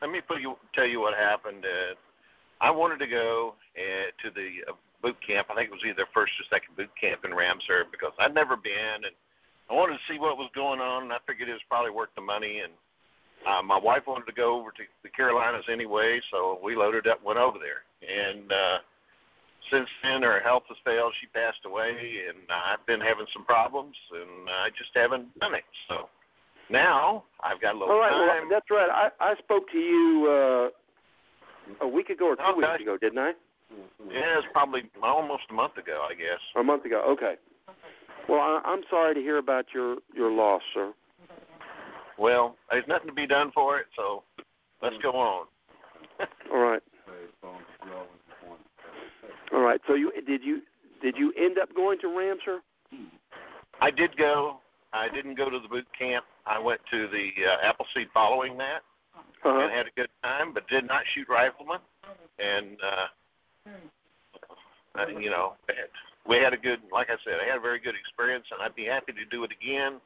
Let 0.00 0.10
me 0.10 0.20
put 0.26 0.40
you 0.40 0.56
tell 0.74 0.86
you 0.86 1.00
what 1.00 1.14
happened. 1.14 1.64
Uh, 1.64 1.94
I 2.60 2.70
wanted 2.70 2.98
to 3.00 3.06
go 3.06 3.54
uh, 3.76 4.08
to 4.22 4.30
the 4.34 4.70
uh, 4.70 4.74
boot 5.02 5.16
camp. 5.26 5.48
I 5.50 5.54
think 5.54 5.68
it 5.68 5.72
was 5.72 5.84
either 5.86 6.06
first 6.12 6.32
or 6.40 6.44
second 6.50 6.76
boot 6.76 6.90
camp 7.00 7.24
in 7.24 7.34
Ramseur 7.34 7.84
because 7.90 8.12
I'd 8.18 8.34
never 8.34 8.56
been, 8.56 9.04
and 9.04 9.14
I 9.70 9.74
wanted 9.74 9.94
to 9.94 10.04
see 10.12 10.18
what 10.18 10.38
was 10.38 10.50
going 10.54 10.80
on. 10.80 11.04
And 11.04 11.12
I 11.12 11.18
figured 11.26 11.48
it 11.48 11.52
was 11.52 11.68
probably 11.68 11.90
worth 11.90 12.14
the 12.14 12.22
money. 12.22 12.60
And 12.60 12.72
uh, 13.46 13.62
my 13.62 13.78
wife 13.78 14.02
wanted 14.06 14.26
to 14.26 14.32
go 14.32 14.58
over 14.58 14.70
to 14.70 14.82
the 15.02 15.08
Carolinas 15.10 15.64
anyway, 15.70 16.20
so 16.30 16.58
we 16.62 16.74
loaded 16.74 17.06
up, 17.06 17.18
and 17.18 17.26
went 17.26 17.38
over 17.38 17.58
there. 17.58 17.84
And 18.02 18.50
uh, 18.50 18.78
since 19.70 19.88
then, 20.02 20.22
her 20.22 20.40
health 20.40 20.64
has 20.68 20.78
failed. 20.84 21.12
She 21.20 21.26
passed 21.28 21.60
away, 21.66 22.24
and 22.28 22.38
I've 22.50 22.84
been 22.86 23.00
having 23.00 23.26
some 23.32 23.44
problems, 23.44 23.96
and 24.12 24.48
I 24.48 24.70
just 24.70 24.90
haven't 24.94 25.38
done 25.38 25.54
it. 25.54 25.64
So 25.88 26.08
now 26.70 27.24
I've 27.42 27.60
got 27.60 27.74
a 27.74 27.78
little 27.78 27.94
All 27.94 28.00
right, 28.00 28.10
time. 28.10 28.48
well 28.48 28.48
that's 28.50 28.70
right. 28.70 28.88
I 28.90 29.10
I 29.20 29.34
spoke 29.36 29.70
to 29.70 29.78
you 29.78 30.26
uh, 30.30 30.68
a 31.80 31.88
week 31.88 32.10
ago 32.10 32.26
or 32.28 32.36
two 32.36 32.42
Okay. 32.42 32.60
weeks 32.60 32.82
ago, 32.82 32.96
didn't 32.96 33.18
I? 33.18 33.32
Yeah, 34.08 34.38
it's 34.38 34.46
probably 34.52 34.82
almost 35.02 35.42
a 35.50 35.52
month 35.52 35.76
ago, 35.76 36.06
I 36.08 36.14
guess. 36.14 36.40
A 36.56 36.62
month 36.62 36.84
ago. 36.84 37.02
Okay. 37.08 37.34
Well, 38.28 38.40
I, 38.40 38.60
I'm 38.64 38.82
sorry 38.88 39.14
to 39.14 39.20
hear 39.20 39.38
about 39.38 39.66
your 39.74 39.96
your 40.14 40.30
loss, 40.30 40.62
sir. 40.74 40.92
Well, 42.18 42.56
there's 42.70 42.86
nothing 42.88 43.08
to 43.08 43.12
be 43.14 43.26
done 43.26 43.50
for 43.52 43.78
it, 43.78 43.86
so 43.96 44.22
let's 44.82 44.96
go 45.02 45.10
on. 45.10 45.46
All 46.52 46.58
right. 46.58 46.82
All 49.52 49.60
right. 49.60 49.80
So 49.86 49.94
you 49.94 50.12
did 50.26 50.42
you 50.42 50.62
did 51.02 51.16
you 51.16 51.32
end 51.36 51.58
up 51.58 51.74
going 51.74 51.98
to 52.00 52.08
Ramseur? 52.08 52.60
I 53.80 53.90
did 53.90 54.16
go. 54.16 54.58
I 54.92 55.08
didn't 55.08 55.36
go 55.36 55.50
to 55.50 55.58
the 55.58 55.68
boot 55.68 55.86
camp. 55.98 56.24
I 56.46 56.58
went 56.58 56.80
to 56.90 57.08
the 57.08 57.30
uh, 57.44 57.68
Appleseed 57.68 58.08
following 58.14 58.56
that 58.58 58.80
Uh-huh. 59.44 59.60
and 59.60 59.72
had 59.72 59.86
a 59.86 59.94
good 59.96 60.08
time, 60.22 60.52
but 60.52 60.68
did 60.68 60.86
not 60.86 61.02
shoot 61.14 61.28
rifleman. 61.28 61.78
And 62.38 62.76
uh, 62.82 63.70
I, 64.96 65.08
you 65.20 65.30
know, 65.30 65.54
we 66.28 66.36
had 66.36 66.52
a 66.52 66.56
good, 66.56 66.80
like 66.92 67.08
I 67.10 67.16
said, 67.24 67.34
I 67.42 67.48
had 67.48 67.58
a 67.58 67.60
very 67.60 67.78
good 67.78 67.94
experience, 67.94 68.44
and 68.50 68.62
I'd 68.62 68.74
be 68.74 68.84
happy 68.84 69.12
to 69.12 69.24
do 69.30 69.44
it 69.44 69.50
again, 69.52 70.00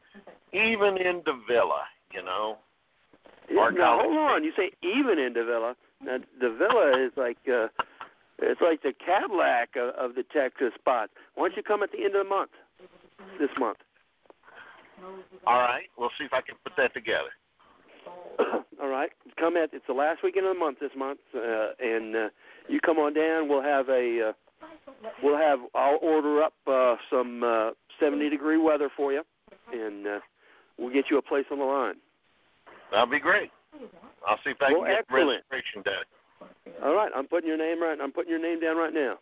even 0.52 0.96
in 0.98 1.22
Davilla. 1.22 1.88
You 2.12 2.22
know, 2.22 2.58
Our 3.58 3.72
now 3.72 4.00
hold 4.02 4.16
on. 4.16 4.44
You 4.44 4.52
say 4.56 4.72
even 4.82 5.18
in 5.18 5.32
Davilla. 5.34 5.74
Now 6.02 6.18
Davilla 6.42 7.06
is 7.06 7.12
like 7.16 7.38
uh, 7.48 7.68
it's 8.40 8.60
like 8.60 8.82
the 8.82 8.92
Cadillac 9.04 9.70
of, 9.76 9.94
of 9.94 10.14
the 10.16 10.24
Texas 10.32 10.72
spots. 10.78 11.12
Why 11.34 11.48
don't 11.48 11.56
you 11.56 11.62
come 11.62 11.82
at 11.82 11.92
the 11.92 11.98
end 11.98 12.14
of 12.16 12.24
the 12.24 12.28
month? 12.28 12.50
This 13.38 13.50
month. 13.58 13.78
all 15.46 15.58
right, 15.58 15.84
we'll 15.96 16.10
see 16.18 16.24
if 16.24 16.32
I 16.32 16.40
can 16.40 16.56
put 16.64 16.72
that 16.76 16.92
together. 16.94 17.30
All 18.82 18.88
right. 18.88 19.10
Come 19.38 19.56
at 19.56 19.70
it's 19.72 19.86
the 19.86 19.92
last 19.94 20.22
weekend 20.22 20.46
of 20.46 20.54
the 20.54 20.58
month 20.58 20.78
this 20.80 20.90
month, 20.96 21.20
uh, 21.34 21.68
and 21.80 22.16
uh, 22.16 22.28
you 22.68 22.80
come 22.80 22.98
on 22.98 23.14
down. 23.14 23.48
We'll 23.48 23.62
have 23.62 23.88
a 23.88 24.30
uh, 24.30 24.32
we'll 25.22 25.36
have 25.38 25.60
I'll 25.74 25.98
order 26.02 26.42
up 26.42 26.54
uh, 26.66 26.96
some 27.10 27.42
uh, 27.42 27.70
70 27.98 28.30
degree 28.30 28.58
weather 28.58 28.88
for 28.96 29.12
you, 29.12 29.22
and 29.72 30.06
uh, 30.06 30.18
we'll 30.78 30.92
get 30.92 31.06
you 31.10 31.18
a 31.18 31.22
place 31.22 31.44
on 31.50 31.58
the 31.58 31.64
line. 31.64 31.96
That'll 32.90 33.06
be 33.06 33.20
great. 33.20 33.50
I'll 34.26 34.38
see 34.44 34.50
if 34.50 34.56
I 34.60 34.72
Well, 34.72 34.82
can 34.82 34.90
get 34.90 34.98
excellent. 35.00 35.42
registration 35.50 35.82
done. 35.84 36.04
All 36.82 36.94
right. 36.94 37.10
I'm 37.14 37.26
putting 37.26 37.48
your 37.48 37.58
name 37.58 37.82
right. 37.82 37.98
I'm 38.00 38.12
putting 38.12 38.30
your 38.30 38.40
name 38.40 38.60
down 38.60 38.76
right 38.76 38.92
now. 38.92 39.18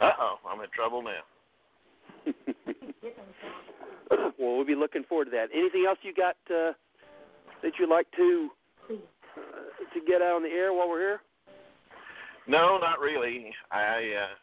Uh 0.00 0.10
oh, 0.18 0.36
I'm 0.48 0.60
in 0.60 0.66
trouble 0.74 1.02
now. 1.02 1.22
well, 4.10 4.56
we'll 4.56 4.64
be 4.64 4.74
looking 4.74 5.04
forward 5.04 5.26
to 5.26 5.30
that. 5.32 5.48
Anything 5.54 5.84
else 5.86 5.98
you 6.02 6.12
got 6.12 6.36
uh, 6.54 6.72
that 7.62 7.72
you'd 7.78 7.88
like 7.90 8.06
to 8.16 8.48
uh, 8.90 8.94
to 9.94 10.00
get 10.06 10.22
out 10.22 10.36
on 10.36 10.42
the 10.42 10.48
air 10.48 10.72
while 10.72 10.88
we're 10.88 11.00
here? 11.00 11.20
No, 12.46 12.78
not 12.78 13.00
really. 13.00 13.52
I 13.70 14.12
uh 14.22 14.34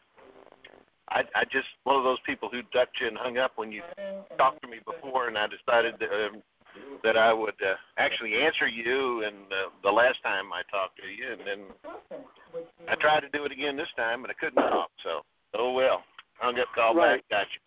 I 1.10 1.20
I 1.34 1.44
just 1.44 1.68
one 1.84 1.96
of 1.96 2.04
those 2.04 2.18
people 2.26 2.48
who 2.50 2.62
ducked 2.72 2.98
you 3.00 3.08
and 3.08 3.16
hung 3.16 3.38
up 3.38 3.52
when 3.56 3.70
you 3.72 3.82
talked 4.36 4.62
to 4.62 4.68
me 4.68 4.78
before 4.84 5.28
and 5.28 5.38
I 5.38 5.46
decided 5.46 5.94
that, 6.00 6.10
um, 6.10 6.42
that 7.04 7.16
I 7.16 7.32
would 7.32 7.54
uh, 7.62 7.74
actually 7.98 8.34
answer 8.34 8.66
you 8.66 9.22
and 9.24 9.36
uh, 9.52 9.70
the 9.82 9.90
last 9.90 10.22
time 10.22 10.52
I 10.52 10.62
talked 10.70 10.98
to 10.98 11.06
you 11.06 11.32
and 11.32 11.40
then 11.46 11.60
I 12.88 12.94
tried 12.96 13.20
to 13.20 13.28
do 13.28 13.44
it 13.44 13.52
again 13.52 13.76
this 13.76 13.92
time 13.96 14.22
but 14.22 14.30
I 14.30 14.34
couldn't 14.34 14.62
talk. 14.62 14.90
So, 15.04 15.20
oh 15.54 15.72
well. 15.72 16.02
Hung 16.40 16.58
up 16.58 16.66
call 16.74 16.94
Right. 16.94 17.22
back, 17.30 17.30
got 17.30 17.46
you. 17.54 17.60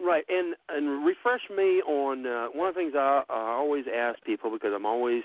Right, 0.00 0.24
and 0.28 0.54
and 0.68 1.04
refresh 1.04 1.42
me 1.54 1.82
on 1.82 2.24
uh, 2.24 2.46
one 2.52 2.68
of 2.68 2.74
the 2.74 2.80
things 2.80 2.94
I, 2.96 3.22
I 3.28 3.50
always 3.52 3.84
ask 3.92 4.22
people 4.24 4.50
because 4.50 4.72
I'm 4.74 4.86
always 4.86 5.24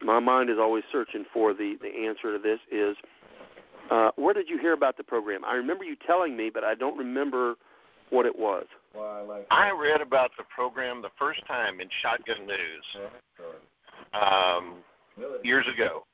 my 0.00 0.18
mind 0.18 0.50
is 0.50 0.56
always 0.58 0.82
searching 0.90 1.24
for 1.32 1.54
the 1.54 1.76
the 1.80 2.06
answer 2.06 2.36
to 2.36 2.42
this 2.42 2.58
is 2.70 2.96
uh, 3.90 4.10
where 4.16 4.34
did 4.34 4.48
you 4.48 4.58
hear 4.58 4.72
about 4.72 4.96
the 4.96 5.04
program? 5.04 5.44
I 5.44 5.54
remember 5.54 5.84
you 5.84 5.96
telling 6.06 6.36
me, 6.36 6.50
but 6.52 6.64
I 6.64 6.74
don't 6.74 6.98
remember 6.98 7.54
what 8.10 8.26
it 8.26 8.38
was. 8.38 8.66
I 9.50 9.70
read 9.70 10.00
about 10.00 10.32
the 10.36 10.44
program 10.44 11.00
the 11.00 11.10
first 11.18 11.46
time 11.46 11.80
in 11.80 11.88
Shotgun 12.02 12.46
News 12.46 13.10
um, 14.12 14.74
years 15.42 15.66
ago, 15.72 16.04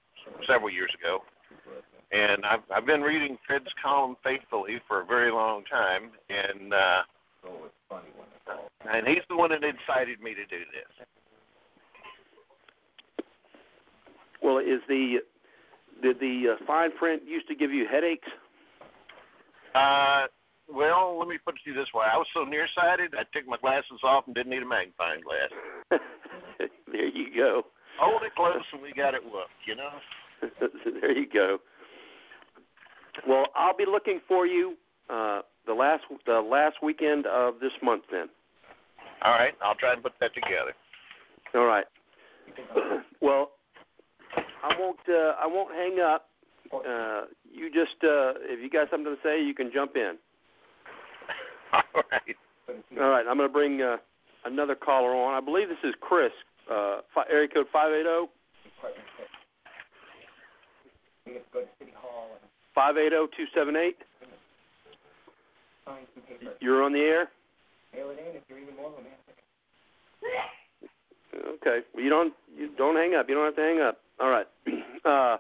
several 0.47 0.71
years 0.71 0.91
ago, 1.01 1.25
and 2.13 2.45
I've 2.45 2.63
I've 2.75 2.87
been 2.87 3.03
reading 3.03 3.39
Fred's 3.47 3.73
column 3.83 4.17
faithfully 4.23 4.81
for 4.87 5.01
a 5.01 5.05
very 5.07 5.33
long 5.33 5.65
time, 5.65 6.11
and 6.29 6.73
uh, 6.73 7.03
and 8.91 9.07
he's 9.07 9.25
the 9.29 9.37
one 9.37 9.51
that 9.51 9.63
incited 9.63 10.21
me 10.21 10.35
to 10.35 10.45
do 10.47 10.59
this. 10.73 11.07
Well, 14.43 14.59
is 14.59 14.81
the 14.89 15.19
did 16.03 16.21
the 16.21 16.55
uh, 16.55 16.65
fine 16.67 16.91
print 16.97 17.23
used 17.27 17.49
to 17.49 17.55
give 17.55 17.73
you 17.73 17.87
headaches? 17.91 18.29
Uh, 19.75 20.27
well, 20.73 21.19
let 21.19 21.29
me 21.29 21.39
put 21.45 21.57
it 21.57 21.61
to 21.65 21.71
you 21.71 21.77
this 21.77 21.89
way: 21.95 22.07
I 22.11 22.17
was 22.17 22.27
so 22.33 22.45
nearsighted, 22.45 23.15
I 23.15 23.25
took 23.37 23.49
my 23.49 23.57
glasses 23.61 24.01
off 24.05 24.25
and 24.27 24.35
didn't 24.35 24.51
need 24.51 24.63
a 24.63 24.67
magnifying 24.67 25.23
glass. 25.23 25.51
there 26.87 27.09
you 27.09 27.35
go. 27.35 27.63
Hold 28.01 28.23
it 28.23 28.35
close, 28.37 28.63
and 28.73 28.83
we 28.83 28.93
got 28.93 29.15
it 29.15 29.23
whooped. 29.23 29.51
You 29.67 29.77
know. 29.77 29.91
there 31.01 31.19
you 31.19 31.27
go. 31.33 31.59
Well, 33.27 33.47
I'll 33.57 33.77
be 33.77 33.87
looking 33.91 34.21
for 34.29 34.47
you 34.47 34.77
uh, 35.11 35.41
the 35.69 35.75
last 35.75 36.03
the 36.27 36.41
last 36.41 36.77
weekend 36.83 37.27
of 37.27 37.61
this 37.61 37.71
month. 37.81 38.03
Then. 38.11 38.29
All 39.23 39.33
right, 39.33 39.53
I'll 39.63 39.77
try 39.77 39.93
and 39.93 40.03
put 40.03 40.15
that 40.19 40.35
together. 40.35 40.75
All 41.55 41.67
right. 41.67 41.85
well, 43.21 43.51
I 44.65 44.75
won't 44.79 44.99
uh, 45.09 45.35
I 45.39 45.47
won't 45.47 45.73
hang 45.73 46.01
up. 46.01 46.29
Uh, 46.75 47.27
you 47.51 47.71
just 47.71 48.03
uh, 48.03 48.35
if 48.49 48.61
you 48.61 48.69
got 48.71 48.91
something 48.91 49.15
to 49.15 49.21
say, 49.23 49.41
you 49.43 49.55
can 49.55 49.71
jump 49.73 49.93
in. 49.95 50.17
All 51.73 52.03
right. 52.11 52.37
All 53.01 53.09
right. 53.09 53.25
I'm 53.29 53.37
going 53.37 53.49
to 53.49 53.53
bring 53.53 53.83
uh, 53.83 53.97
another 54.45 54.75
caller 54.75 55.15
on. 55.15 55.35
I 55.35 55.45
believe 55.45 55.69
this 55.69 55.79
is 55.85 55.95
Chris. 56.01 56.33
Uh, 56.71 57.01
fi- 57.15 57.25
area 57.31 57.49
code 57.49 57.67
five 57.73 57.93
eight 57.93 58.05
zero. 58.05 58.29
Five 62.75 62.97
eight 62.97 63.11
zero 63.11 63.29
two 63.37 63.45
seven 63.55 63.77
eight. 63.77 63.97
You're 66.61 66.83
on 66.83 66.93
the 66.93 67.01
air. 67.01 67.29
Okay. 71.55 71.81
Well, 71.95 72.05
you 72.05 72.11
don't 72.11 72.35
you 72.57 72.71
don't 72.77 72.97
hang 72.97 73.15
up. 73.15 73.29
You 73.29 73.35
don't 73.35 73.45
have 73.45 73.57
to 73.57 73.63
hang 73.63 73.81
up. 73.81 73.99
All 74.21 74.31
right. 74.31 74.47
Uh, 75.05 75.39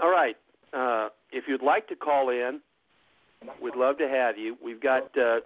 all 0.00 0.10
right. 0.10 0.36
Uh, 0.72 1.08
if 1.32 1.44
you'd 1.48 1.62
like 1.62 1.88
to 1.88 1.96
call 1.96 2.28
in, 2.28 2.60
we'd 3.60 3.74
love 3.74 3.96
to 3.98 4.06
have 4.06 4.36
you. 4.36 4.56
We've 4.62 4.80
got 4.80 5.16
uh, 5.18 5.40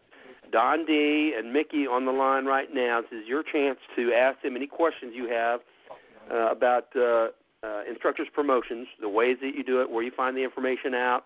Don 0.52 0.84
D 0.84 1.32
and 1.38 1.52
Mickey 1.52 1.86
on 1.86 2.04
the 2.04 2.12
line 2.12 2.44
right 2.44 2.68
now. 2.74 3.00
This 3.00 3.22
is 3.22 3.28
your 3.28 3.42
chance 3.42 3.78
to 3.96 4.12
ask 4.12 4.42
them 4.42 4.56
any 4.56 4.66
questions 4.66 5.12
you 5.14 5.28
have 5.28 5.60
uh, 6.30 6.50
about 6.50 6.88
uh, 6.96 7.28
uh, 7.62 7.82
instructors 7.88 8.28
promotions, 8.34 8.88
the 9.00 9.08
ways 9.08 9.38
that 9.40 9.54
you 9.54 9.64
do 9.64 9.80
it, 9.80 9.90
where 9.90 10.02
you 10.02 10.10
find 10.10 10.36
the 10.36 10.42
information 10.42 10.94
out, 10.94 11.24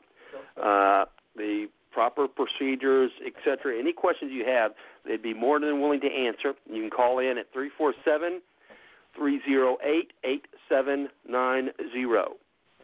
uh, 0.63 1.07
the 1.37 1.67
proper 1.93 2.29
procedures, 2.29 3.11
etc. 3.27 3.79
Any 3.79 3.93
questions 3.93 4.33
you 4.33 4.45
have, 4.45 4.73
they'd 5.07 5.23
be 5.23 5.35
more 5.35 5.61
than 5.61 5.81
willing 5.81 6.01
to 6.01 6.09
answer. 6.09 6.55
You 6.71 6.83
can 6.83 6.91
call 6.91 7.19
in 7.19 7.39
at 7.39 7.53
347 7.53 8.41
308 9.17 10.13
8790. 10.25 11.73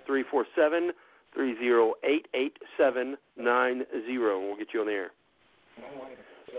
347 0.06 0.92
308 1.34 2.26
8790. 2.34 4.18
We'll 4.18 4.56
get 4.56 4.68
you 4.74 4.80
on 4.80 4.86
the 4.86 4.92
air. 4.92 5.10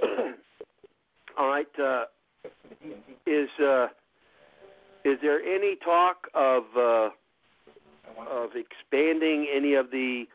All 1.38 1.48
right. 1.48 1.68
Uh, 1.80 2.06
is 3.26 3.50
uh, 3.62 3.88
is 5.04 5.18
there 5.22 5.42
any 5.42 5.76
talk 5.84 6.28
of 6.34 6.64
uh, 6.78 7.10
of 8.30 8.52
expanding 8.56 9.48
any 9.54 9.74
of 9.76 9.92
the 9.92 10.26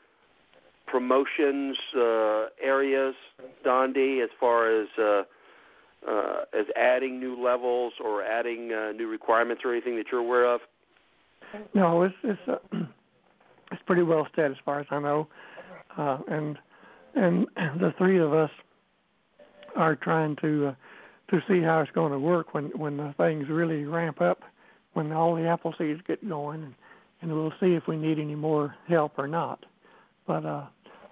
promotions 0.90 1.76
uh, 1.96 2.46
areas, 2.62 3.14
Don 3.64 3.92
D, 3.92 4.20
as 4.22 4.30
far 4.38 4.82
as 4.82 4.88
uh, 4.98 5.22
uh, 6.08 6.44
as 6.58 6.66
adding 6.76 7.20
new 7.20 7.42
levels 7.42 7.92
or 8.02 8.22
adding 8.22 8.72
uh, 8.72 8.92
new 8.92 9.06
requirements 9.06 9.62
or 9.64 9.72
anything 9.72 9.96
that 9.96 10.06
you're 10.10 10.20
aware 10.20 10.52
of? 10.52 10.60
No, 11.74 12.02
it's 12.02 12.14
it's 12.22 12.40
uh, 12.48 12.56
it's 13.72 13.82
pretty 13.86 14.02
well 14.02 14.26
set 14.34 14.50
as 14.50 14.56
far 14.64 14.80
as 14.80 14.86
I 14.90 14.98
know, 14.98 15.28
uh, 15.96 16.18
and 16.28 16.58
and 17.14 17.46
the 17.56 17.92
three 17.98 18.18
of 18.18 18.32
us 18.32 18.50
are 19.76 19.96
trying 19.96 20.36
to 20.36 20.68
uh, 20.68 20.74
to 21.30 21.40
see 21.48 21.60
how 21.60 21.80
it's 21.80 21.90
going 21.92 22.12
to 22.12 22.18
work 22.18 22.54
when 22.54 22.66
when 22.76 22.96
the 22.96 23.14
things 23.16 23.48
really 23.48 23.84
ramp 23.84 24.20
up, 24.20 24.40
when 24.94 25.12
all 25.12 25.34
the 25.34 25.42
Appleseeds 25.42 26.04
get 26.06 26.26
going, 26.28 26.62
and, 26.62 26.74
and 27.22 27.32
we'll 27.32 27.52
see 27.60 27.74
if 27.74 27.86
we 27.86 27.96
need 27.96 28.18
any 28.18 28.34
more 28.34 28.74
help 28.88 29.12
or 29.18 29.28
not. 29.28 29.64
But 30.26 30.46
uh, 30.46 30.66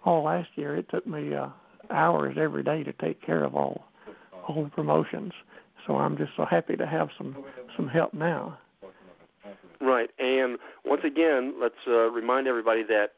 all 0.08 0.24
last 0.24 0.48
year, 0.54 0.74
it 0.74 0.88
took 0.90 1.06
me 1.06 1.34
uh, 1.34 1.48
hours 1.90 2.36
every 2.40 2.62
day 2.62 2.82
to 2.82 2.92
take 2.94 3.20
care 3.24 3.44
of 3.44 3.54
all 3.54 3.84
all 4.48 4.64
the 4.64 4.70
promotions. 4.70 5.32
So 5.86 5.96
I'm 5.96 6.16
just 6.16 6.30
so 6.36 6.46
happy 6.46 6.76
to 6.76 6.86
have 6.86 7.08
some 7.18 7.36
some 7.76 7.88
help 7.88 8.14
now. 8.14 8.58
Right. 9.80 10.10
And 10.18 10.58
once 10.84 11.02
again, 11.04 11.54
let's 11.60 11.74
uh, 11.86 12.10
remind 12.10 12.46
everybody 12.46 12.82
that 12.84 13.08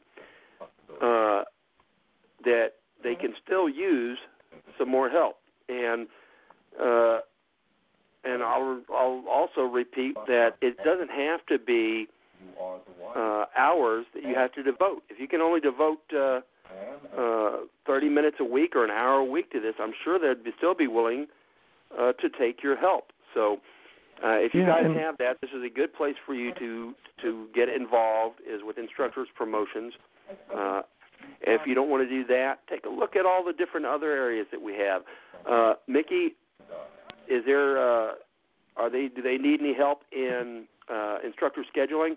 uh, 1.01 1.45
that 2.45 2.73
they 3.05 3.15
can 3.15 3.35
still 3.45 3.69
use 3.69 4.19
some 4.77 4.89
more 4.91 5.09
help. 5.09 5.37
And 5.69 6.09
uh, 6.81 7.19
and 8.25 8.43
I'll 8.43 8.83
I'll 8.93 9.25
also 9.31 9.61
repeat 9.63 10.17
that 10.27 10.57
it 10.61 10.77
doesn't 10.85 11.11
have 11.11 11.47
to 11.47 11.59
be 11.59 12.09
uh, 13.17 13.45
hours 13.57 14.07
that 14.15 14.25
you 14.25 14.35
have 14.35 14.53
to 14.55 14.63
devote. 14.65 15.03
If 15.09 15.21
you 15.21 15.29
can 15.29 15.41
only 15.41 15.61
devote 15.61 16.01
uh, 16.17 16.41
uh, 17.19 17.57
30 17.87 18.09
minutes 18.09 18.37
a 18.41 18.45
week 18.45 18.75
or 18.77 18.85
an 18.85 18.91
hour 18.91 19.19
a 19.19 19.25
week 19.25 19.51
to 19.53 19.61
this, 19.61 19.75
I'm 19.81 19.93
sure 20.05 20.19
they'd 20.19 20.43
be, 20.45 20.53
still 20.57 20.75
be 20.75 20.87
willing 20.87 21.27
uh, 21.99 22.13
to 22.13 22.29
take 22.29 22.63
your 22.63 22.77
help. 22.77 23.13
So, 23.35 23.61
uh, 24.25 24.33
if 24.33 24.55
you 24.55 24.61
Yeah, 24.61 24.83
guys 24.83 24.97
have 24.97 25.17
that, 25.19 25.39
this 25.41 25.51
is 25.51 25.63
a 25.65 25.71
good 25.71 25.95
place 25.95 26.17
for 26.27 26.35
you 26.35 26.53
to 26.55 26.95
to 27.23 27.49
get 27.55 27.69
involved. 27.69 28.41
Is 28.47 28.63
with 28.65 28.77
instructors 28.79 29.29
promotions. 29.35 29.95
Uh, 30.55 30.83
if 31.43 31.63
you 31.67 31.75
don't 31.75 31.91
want 31.91 32.07
to 32.07 32.09
do 32.09 32.27
that, 32.27 32.61
take 32.69 32.85
a 32.85 32.89
look 32.89 33.17
at 33.17 33.25
all 33.25 33.45
the 33.45 33.53
different 33.53 33.87
other 33.87 34.13
areas 34.13 34.47
that 34.51 34.61
we 34.61 34.75
have. 34.75 35.03
Uh, 35.49 35.75
Mickey, 35.87 36.37
is 37.29 37.45
there? 37.47 37.79
Uh, 37.79 38.13
are 38.77 38.91
they? 38.91 39.09
Do 39.09 39.23
they 39.23 39.39
need 39.39 39.61
any 39.61 39.75
help 39.75 40.03
in 40.13 40.67
uh, 40.93 41.19
instructor 41.25 41.65
scheduling? 41.75 42.17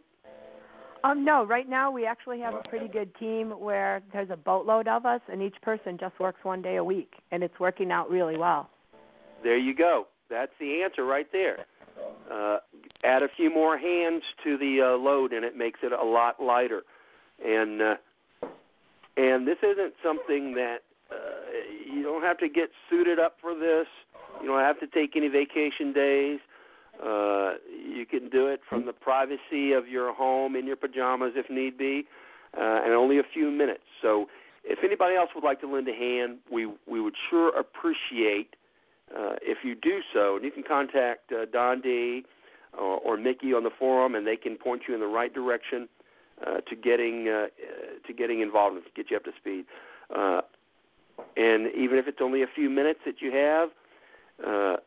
Um, 1.04 1.26
no, 1.26 1.46
right 1.46 1.68
now 1.68 1.92
we 1.92 2.06
actually 2.06 2.40
have 2.40 2.54
a 2.54 2.62
pretty 2.70 2.88
good 2.88 3.14
team 3.16 3.50
where 3.60 4.02
there's 4.14 4.30
a 4.30 4.38
boatload 4.38 4.88
of 4.88 5.06
us, 5.06 5.20
and 5.30 5.42
each 5.42 5.56
person 5.62 5.98
just 6.00 6.18
works 6.18 6.40
one 6.44 6.62
day 6.62 6.78
a 6.78 6.84
week, 6.84 7.16
and 7.32 7.44
it's 7.44 7.60
working 7.60 7.92
out 7.92 8.10
really 8.10 8.38
well. 8.38 8.70
There 9.44 9.58
you 9.58 9.76
go. 9.76 10.08
That's 10.30 10.54
the 10.60 10.82
answer 10.82 11.04
right 11.04 11.28
there. 11.32 11.66
Uh, 12.32 12.58
add 13.04 13.22
a 13.22 13.28
few 13.36 13.54
more 13.54 13.78
hands 13.78 14.24
to 14.46 14.58
the 14.58 14.80
uh, 14.82 14.98
load, 14.98 15.34
and 15.34 15.44
it 15.44 15.58
makes 15.58 15.82
it 15.84 15.92
a 15.92 16.04
lot 16.04 16.42
lighter. 16.42 16.84
And 17.46 17.82
uh, 17.82 17.96
and 19.18 19.46
this 19.46 19.58
isn't 19.62 19.94
something 20.02 20.56
that 20.56 20.78
uh, 21.12 21.16
you 21.94 22.02
don't 22.02 22.24
have 22.24 22.38
to 22.40 22.50
get 22.50 22.70
suited 22.90 23.20
up 23.20 23.36
for 23.42 23.54
this. 23.54 23.88
You 24.42 24.48
don't 24.48 24.62
have 24.62 24.80
to 24.80 24.88
take 24.88 25.16
any 25.16 25.28
vacation 25.28 25.94
days. 25.94 26.40
Uh, 27.02 27.54
you 27.70 28.06
can 28.06 28.30
do 28.30 28.48
it 28.48 28.62
from 28.68 28.86
the 28.86 28.94
privacy 28.94 29.74
of 29.74 29.88
your 29.88 30.14
home 30.14 30.56
in 30.56 30.66
your 30.68 30.76
pajamas 30.76 31.34
if 31.36 31.50
need 31.50 31.78
be, 31.78 32.06
uh, 32.58 32.82
and 32.84 32.94
only 32.94 33.18
a 33.18 33.24
few 33.34 33.50
minutes. 33.50 33.84
So, 34.02 34.28
if 34.64 34.80
anybody 34.84 35.16
else 35.16 35.30
would 35.36 35.44
like 35.44 35.60
to 35.62 35.68
lend 35.68 35.88
a 35.88 35.94
hand, 35.94 36.38
we 36.52 36.68
we 36.88 37.02
would 37.02 37.16
sure 37.30 37.50
appreciate 37.58 38.56
uh, 39.12 39.36
if 39.42 39.60
you 39.64 39.76
do 39.76 40.00
so. 40.14 40.36
And 40.36 40.46
you 40.46 40.52
can 40.52 40.64
contact 40.64 41.32
uh, 41.32 41.46
Don 41.52 41.82
D 41.82 42.24
or, 42.78 43.00
or 43.00 43.18
Mickey 43.18 43.54
on 43.54 43.64
the 43.64 43.72
forum, 43.78 44.16
and 44.16 44.26
they 44.26 44.38
can 44.38 44.56
point 44.56 44.84
you 44.88 44.94
in 44.94 45.00
the 45.00 45.08
right 45.08 45.34
direction 45.34 45.90
uh, 46.46 46.62
to 46.62 46.76
getting 46.76 47.28
uh, 47.28 47.48
to 48.08 48.14
getting 48.14 48.42
involved 48.42 48.76
and 48.76 48.86
get 48.96 49.12
you 49.12 49.18
up 49.18 49.24
to 49.26 49.32
speed. 49.38 49.66
Uh, 50.16 50.42
and 51.38 51.68
even 51.76 51.98
if 51.98 52.08
it's 52.08 52.20
only 52.22 52.42
a 52.42 52.48
few 52.48 52.70
minutes 52.70 53.00
that 53.06 53.22
you 53.22 53.32
have, 53.32 53.70
uh, 54.46 54.78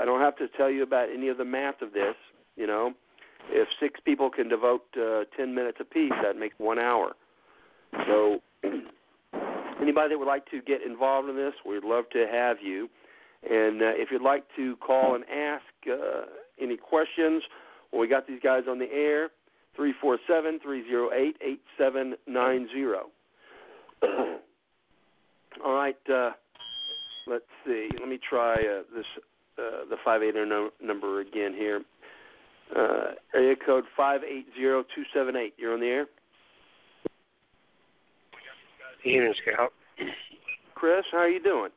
I 0.00 0.04
don't 0.04 0.20
have 0.20 0.36
to 0.36 0.48
tell 0.48 0.70
you 0.70 0.82
about 0.82 1.08
any 1.10 1.28
of 1.28 1.38
the 1.38 1.44
math 1.44 1.82
of 1.82 1.92
this. 1.92 2.14
You 2.56 2.66
know, 2.66 2.92
if 3.50 3.68
six 3.80 4.00
people 4.04 4.30
can 4.30 4.48
devote 4.48 4.82
uh, 4.96 5.24
ten 5.36 5.54
minutes 5.54 5.78
apiece, 5.80 6.12
that 6.22 6.36
makes 6.36 6.54
one 6.58 6.78
hour. 6.78 7.12
So, 8.06 8.40
anybody 9.80 10.10
that 10.10 10.18
would 10.18 10.28
like 10.28 10.50
to 10.50 10.60
get 10.62 10.82
involved 10.82 11.28
in 11.28 11.36
this, 11.36 11.54
we'd 11.66 11.84
love 11.84 12.04
to 12.12 12.26
have 12.30 12.58
you. 12.62 12.88
And 13.48 13.82
uh, 13.82 13.92
if 13.94 14.10
you'd 14.10 14.22
like 14.22 14.44
to 14.56 14.76
call 14.76 15.14
and 15.14 15.24
ask 15.28 15.64
uh, 15.90 16.22
any 16.60 16.76
questions, 16.76 17.42
well, 17.92 18.00
we 18.00 18.08
got 18.08 18.26
these 18.26 18.40
guys 18.42 18.62
on 18.68 18.78
the 18.78 18.90
air. 18.92 19.30
Three 19.76 19.92
four 20.00 20.18
seven 20.28 20.60
three 20.62 20.84
zero 20.88 21.10
eight 21.12 21.36
eight 21.40 21.60
seven 21.76 22.14
nine 22.28 22.68
zero. 22.72 23.06
All 25.64 25.74
right. 25.74 25.96
Uh, 26.08 26.30
let's 27.26 27.44
see. 27.66 27.88
Let 27.98 28.08
me 28.08 28.18
try 28.18 28.54
uh, 28.54 28.82
this 28.94 29.06
uh, 29.58 29.88
the 29.88 29.96
580 30.04 30.48
no, 30.48 30.70
number 30.82 31.20
again 31.20 31.54
here. 31.54 31.82
Uh, 32.74 33.12
area 33.34 33.54
code 33.64 33.84
five 33.96 34.22
eight 34.24 34.46
zero 34.56 34.84
two 34.94 35.02
seven 35.12 35.36
eight. 35.36 35.54
You're 35.58 35.74
on 35.74 35.80
the 35.80 35.86
air. 35.86 36.06
Evening, 39.04 39.34
Scout. 39.42 39.72
Chris, 40.74 41.04
how 41.12 41.18
are 41.18 41.28
you 41.28 41.42
doing? 41.42 41.70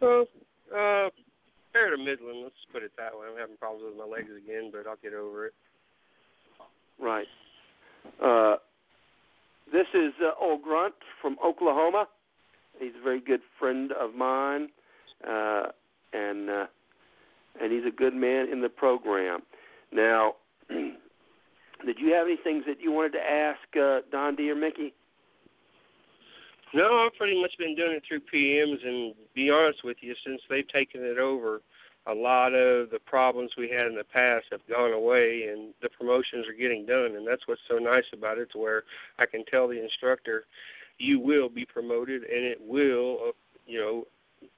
Well, 0.00 0.26
uh, 0.70 1.08
fair 1.72 1.90
to 1.90 1.96
Midland. 1.96 2.42
Let's 2.42 2.54
put 2.72 2.82
it 2.82 2.90
that 2.98 3.12
way. 3.12 3.26
I'm 3.30 3.38
having 3.38 3.56
problems 3.56 3.84
with 3.88 3.96
my 3.96 4.12
legs 4.12 4.30
again, 4.36 4.70
but 4.72 4.88
I'll 4.88 4.98
get 5.02 5.14
over 5.14 5.46
it. 5.46 5.54
Right. 7.00 7.26
Uh, 8.22 8.56
this 9.72 9.86
is 9.94 10.12
uh, 10.20 10.32
Old 10.40 10.62
Grunt 10.62 10.94
from 11.20 11.36
Oklahoma. 11.44 12.06
He's 12.78 12.92
a 13.00 13.02
very 13.02 13.20
good 13.20 13.40
friend 13.58 13.92
of 13.92 14.14
mine, 14.14 14.68
uh, 15.26 15.66
and 16.12 16.50
uh, 16.50 16.66
and 17.60 17.72
he's 17.72 17.84
a 17.86 17.90
good 17.90 18.14
man 18.14 18.48
in 18.48 18.60
the 18.60 18.68
program. 18.68 19.42
Now, 19.92 20.34
did 20.68 21.98
you 21.98 22.14
have 22.14 22.26
any 22.26 22.36
things 22.36 22.64
that 22.66 22.80
you 22.80 22.92
wanted 22.92 23.12
to 23.12 23.30
ask 23.30 23.60
uh, 23.80 24.00
Don 24.10 24.36
D 24.36 24.50
or 24.50 24.54
Mickey? 24.54 24.94
No, 26.74 27.04
I've 27.04 27.14
pretty 27.14 27.40
much 27.40 27.58
been 27.58 27.76
doing 27.76 27.92
it 27.92 28.02
through 28.08 28.20
PMs, 28.20 28.86
and 28.86 29.14
be 29.34 29.50
honest 29.50 29.84
with 29.84 29.98
you, 30.00 30.14
since 30.24 30.40
they've 30.48 30.66
taken 30.66 31.04
it 31.04 31.18
over, 31.18 31.60
a 32.06 32.14
lot 32.14 32.54
of 32.54 32.90
the 32.90 32.98
problems 32.98 33.52
we 33.56 33.68
had 33.68 33.86
in 33.86 33.94
the 33.94 34.04
past 34.04 34.46
have 34.50 34.66
gone 34.68 34.92
away, 34.92 35.48
and 35.52 35.74
the 35.82 35.90
promotions 35.90 36.46
are 36.48 36.54
getting 36.54 36.86
done, 36.86 37.14
and 37.14 37.26
that's 37.26 37.46
what's 37.46 37.60
so 37.68 37.76
nice 37.76 38.06
about 38.12 38.38
it. 38.38 38.50
To 38.52 38.58
where 38.58 38.84
I 39.18 39.26
can 39.26 39.44
tell 39.44 39.68
the 39.68 39.82
instructor, 39.82 40.44
you 40.98 41.20
will 41.20 41.48
be 41.48 41.66
promoted, 41.66 42.22
and 42.22 42.44
it 42.44 42.58
will, 42.60 43.18
uh, 43.28 43.32
you 43.66 43.78
know, 43.78 44.06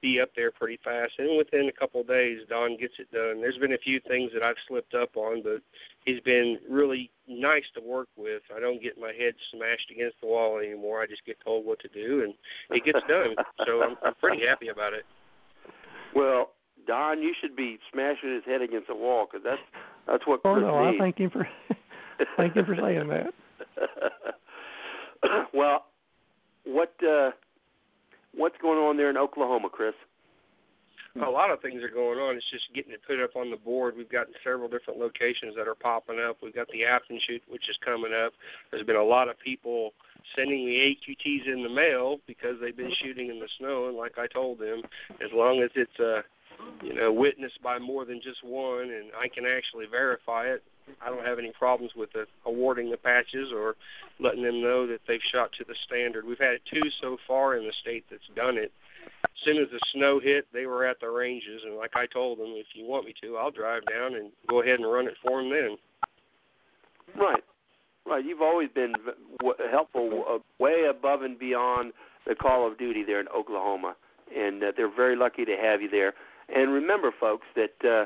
be 0.01 0.19
up 0.19 0.29
there 0.35 0.51
pretty 0.51 0.79
fast. 0.83 1.13
And 1.17 1.37
within 1.37 1.67
a 1.67 1.71
couple 1.71 2.01
of 2.01 2.07
days, 2.07 2.39
Don 2.49 2.77
gets 2.77 2.95
it 2.99 3.11
done. 3.11 3.41
There's 3.41 3.57
been 3.57 3.73
a 3.73 3.77
few 3.77 3.99
things 3.99 4.31
that 4.33 4.43
I've 4.43 4.55
slipped 4.67 4.93
up 4.93 5.15
on, 5.17 5.41
but 5.43 5.61
he's 6.05 6.19
been 6.21 6.59
really 6.69 7.11
nice 7.27 7.63
to 7.75 7.81
work 7.81 8.07
with. 8.15 8.41
I 8.55 8.59
don't 8.59 8.81
get 8.81 8.99
my 8.99 9.13
head 9.13 9.33
smashed 9.51 9.91
against 9.91 10.19
the 10.21 10.27
wall 10.27 10.59
anymore. 10.59 11.01
I 11.01 11.07
just 11.07 11.25
get 11.25 11.37
told 11.43 11.65
what 11.65 11.79
to 11.79 11.87
do, 11.87 12.23
and 12.23 12.33
it 12.69 12.83
gets 12.85 12.99
done. 13.07 13.35
so 13.65 13.83
I'm, 13.83 13.95
I'm 14.03 14.15
pretty 14.15 14.45
happy 14.45 14.67
about 14.69 14.93
it. 14.93 15.05
Well, 16.13 16.51
Don, 16.87 17.21
you 17.21 17.33
should 17.39 17.55
be 17.55 17.79
smashing 17.91 18.33
his 18.33 18.43
head 18.45 18.61
against 18.61 18.87
the 18.87 18.95
wall 18.95 19.27
because 19.29 19.43
that's 19.43 19.61
that's 20.07 20.27
what 20.27 20.41
Oh 20.45 20.53
Chris 20.53 20.63
no, 20.63 20.75
I 20.75 20.91
needs. 20.91 20.99
thank 21.01 21.17
him 21.17 21.29
for 21.31 21.47
thank 22.37 22.55
him 22.55 22.65
for 22.65 22.75
saying 22.75 23.07
that. 23.09 23.33
well, 25.53 25.85
what 26.63 26.93
uh, 27.03 27.31
what's 28.35 28.57
going 28.61 28.79
on 28.79 28.97
there 28.97 29.09
in 29.09 29.17
Oklahoma, 29.17 29.69
Chris? 29.69 29.93
A 31.23 31.29
lot 31.29 31.49
of 31.49 31.61
things 31.61 31.81
are 31.81 31.89
going 31.89 32.19
on. 32.19 32.35
It's 32.35 32.49
just 32.51 32.65
getting 32.73 32.91
it 32.91 32.99
put 33.07 33.21
up 33.21 33.37
on 33.37 33.49
the 33.49 33.55
board. 33.55 33.95
We've 33.95 34.09
got 34.09 34.27
several 34.43 34.67
different 34.67 34.99
locations 34.99 35.55
that 35.55 35.65
are 35.65 35.75
popping 35.75 36.19
up. 36.19 36.37
We've 36.43 36.53
got 36.53 36.67
the 36.67 36.83
Afton 36.83 37.21
shoot, 37.25 37.41
which 37.47 37.69
is 37.69 37.77
coming 37.77 38.11
up. 38.13 38.33
There's 38.69 38.85
been 38.85 38.97
a 38.97 39.03
lot 39.03 39.29
of 39.29 39.39
people 39.39 39.93
sending 40.35 40.65
the 40.65 40.75
AQTs 40.75 41.47
in 41.47 41.63
the 41.63 41.69
mail 41.69 42.19
because 42.27 42.59
they've 42.59 42.75
been 42.75 42.93
shooting 43.01 43.29
in 43.29 43.39
the 43.39 43.47
snow. 43.57 43.87
And 43.87 43.95
like 43.95 44.17
I 44.17 44.27
told 44.27 44.59
them, 44.59 44.81
as 45.23 45.31
long 45.33 45.61
as 45.61 45.69
it's 45.75 45.97
uh, 46.01 46.21
you 46.83 46.93
know 46.93 47.13
witnessed 47.13 47.61
by 47.63 47.79
more 47.79 48.03
than 48.03 48.19
just 48.21 48.43
one, 48.43 48.89
and 48.89 49.11
I 49.17 49.29
can 49.29 49.45
actually 49.45 49.85
verify 49.85 50.47
it, 50.47 50.63
I 51.01 51.09
don't 51.09 51.25
have 51.25 51.39
any 51.39 51.51
problems 51.51 51.93
with 51.95 52.15
it, 52.15 52.27
awarding 52.45 52.91
the 52.91 52.97
patches 52.97 53.51
or 53.51 53.75
letting 54.19 54.43
them 54.43 54.61
know 54.61 54.87
that 54.87 55.01
they've 55.07 55.21
shot 55.21 55.51
to 55.53 55.63
the 55.63 55.75
standard. 55.85 56.25
We've 56.25 56.37
had 56.37 56.59
two 56.71 56.89
so 57.01 57.17
far 57.27 57.55
in 57.55 57.65
the 57.65 57.73
state 57.81 58.05
that's 58.09 58.27
done 58.35 58.57
it. 58.57 58.71
As 59.23 59.29
soon 59.43 59.57
as 59.57 59.69
the 59.71 59.79
snow 59.93 60.19
hit, 60.19 60.47
they 60.53 60.65
were 60.65 60.85
at 60.85 60.99
the 60.99 61.09
ranges, 61.09 61.61
and 61.65 61.75
like 61.75 61.95
I 61.95 62.05
told 62.07 62.39
them, 62.39 62.53
if 62.55 62.67
you 62.73 62.85
want 62.85 63.05
me 63.05 63.13
to, 63.21 63.37
I'll 63.37 63.51
drive 63.51 63.83
down 63.85 64.15
and 64.15 64.31
go 64.47 64.61
ahead 64.61 64.79
and 64.79 64.91
run 64.91 65.07
it 65.07 65.15
for 65.21 65.41
them 65.41 65.51
then. 65.51 65.77
Right, 67.15 67.43
right. 68.05 68.25
You've 68.25 68.41
always 68.41 68.69
been 68.69 68.93
helpful, 69.69 70.25
uh, 70.27 70.39
way 70.59 70.85
above 70.89 71.21
and 71.21 71.37
beyond 71.37 71.93
the 72.27 72.35
call 72.35 72.67
of 72.67 72.77
duty 72.77 73.03
there 73.03 73.19
in 73.19 73.27
Oklahoma, 73.27 73.95
and 74.35 74.63
uh, 74.63 74.71
they're 74.75 74.93
very 74.93 75.15
lucky 75.15 75.45
to 75.45 75.55
have 75.55 75.81
you 75.81 75.89
there. 75.89 76.13
And 76.53 76.71
remember, 76.71 77.11
folks, 77.19 77.45
that 77.55 77.85
uh, 77.87 78.05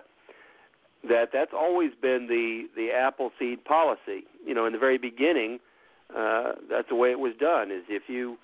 that 1.08 1.30
that's 1.32 1.54
always 1.54 1.92
been 2.02 2.28
the 2.28 2.68
the 2.76 2.92
Appleseed 2.92 3.64
policy. 3.64 4.26
You 4.46 4.54
know, 4.54 4.66
in 4.66 4.74
the 4.74 4.80
very 4.80 4.98
beginning, 4.98 5.60
uh, 6.16 6.54
that's 6.70 6.90
the 6.90 6.96
way 6.96 7.12
it 7.12 7.20
was 7.20 7.34
done. 7.40 7.72
Is 7.72 7.84
if 7.88 8.04
you 8.08 8.38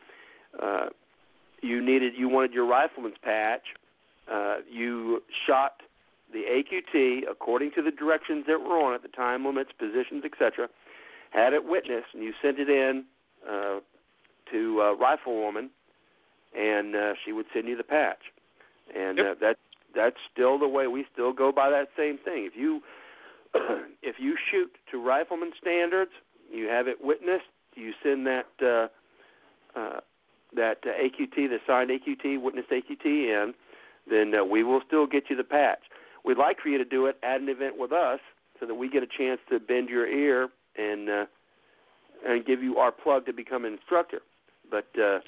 uh, 0.62 0.88
you 1.62 1.84
needed 1.84 2.14
you 2.16 2.30
wanted 2.30 2.54
your 2.54 2.66
rifleman's 2.66 3.18
patch, 3.22 3.64
uh, 4.32 4.58
you 4.70 5.22
shot 5.46 5.82
the 6.32 6.44
AQT 6.44 7.30
according 7.30 7.72
to 7.72 7.82
the 7.82 7.92
directions 7.92 8.46
that 8.48 8.60
were 8.60 8.80
on 8.80 8.94
at 8.94 9.02
the 9.02 9.10
time 9.10 9.46
limits, 9.46 9.72
positions, 9.78 10.24
etc. 10.24 10.70
Had 11.32 11.54
it 11.54 11.66
witnessed, 11.66 12.08
and 12.14 12.24
you 12.24 12.34
sent 12.42 12.60
it 12.60 12.70
in 12.70 13.04
uh, 13.48 13.80
to 14.52 14.82
uh, 14.82 14.96
Riflewoman, 14.96 15.70
and 16.58 16.96
uh, 16.96 17.14
she 17.24 17.32
would 17.32 17.46
send 17.54 17.68
you 17.68 17.76
the 17.76 17.84
patch. 17.84 18.32
And 18.96 19.20
uh, 19.20 19.36
that 19.42 19.58
that's 19.96 20.18
still 20.32 20.60
the 20.60 20.68
way 20.68 20.88
we 20.88 21.06
still 21.12 21.34
go 21.34 21.52
by 21.52 21.70
that 21.70 21.90
same 21.98 22.18
thing. 22.18 22.46
If 22.46 22.56
you 22.56 22.82
if 24.02 24.16
you 24.20 24.36
shoot 24.52 24.72
to 24.92 25.02
rifleman 25.04 25.52
standards, 25.60 26.12
you 26.52 26.68
have 26.68 26.88
it 26.88 27.04
witnessed, 27.04 27.46
you 27.76 27.94
send 28.04 28.28
that 28.28 28.48
uh, 28.62 29.80
uh, 29.80 30.00
that 30.56 30.80
uh, 30.86 30.90
AQT, 30.90 31.36
the 31.36 31.60
signed 31.68 31.90
AQT, 31.90 32.42
witness 32.42 32.66
AQT 32.72 33.06
in, 33.06 33.54
then 34.10 34.34
uh, 34.36 34.44
we 34.44 34.64
will 34.64 34.82
still 34.86 35.08
get 35.08 35.30
you 35.30 35.36
the 35.36 35.44
patch. 35.44 35.84
We'd 36.24 36.38
like 36.38 36.60
for 36.60 36.70
you 36.70 36.78
to 36.78 36.86
do 36.86 37.06
it 37.06 37.18
at 37.24 37.42
an 37.42 37.50
event 37.50 37.78
with 37.78 37.92
us 37.92 38.20
so 38.60 38.66
that 38.66 38.76
we 38.76 38.90
get 38.90 39.04
a 39.04 39.08
chance 39.08 39.40
to 39.50 39.60
bend 39.60 39.90
your 39.90 40.08
ear 40.08 40.50
and 40.78 41.10
uh, 41.10 41.26
and 42.26 42.46
give 42.46 42.64
you 42.64 42.78
our 42.78 42.92
plug 42.92 43.26
to 43.26 43.34
become 43.34 43.66
an 43.66 43.74
instructor. 43.74 44.22
But 44.70 44.88
uh, 45.00 45.20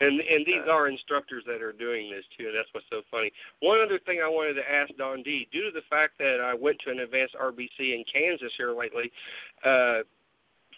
and 0.00 0.20
and 0.20 0.44
these 0.46 0.66
are 0.70 0.88
instructors 0.88 1.44
that 1.46 1.62
are 1.62 1.72
doing 1.72 2.10
this 2.10 2.24
too, 2.36 2.46
and 2.46 2.56
that's 2.56 2.68
what's 2.72 2.86
so 2.90 3.02
funny. 3.10 3.32
One 3.60 3.80
other 3.80 3.98
thing 3.98 4.20
I 4.24 4.28
wanted 4.28 4.54
to 4.54 4.70
ask 4.70 4.94
Don 4.96 5.22
D, 5.22 5.48
due 5.52 5.64
to 5.64 5.70
the 5.70 5.84
fact 5.88 6.18
that 6.18 6.40
I 6.40 6.54
went 6.54 6.78
to 6.80 6.90
an 6.90 7.00
advanced 7.00 7.34
RBC 7.34 7.78
in 7.78 8.04
Kansas 8.12 8.52
here 8.56 8.72
lately, 8.72 9.12
uh, 9.64 10.00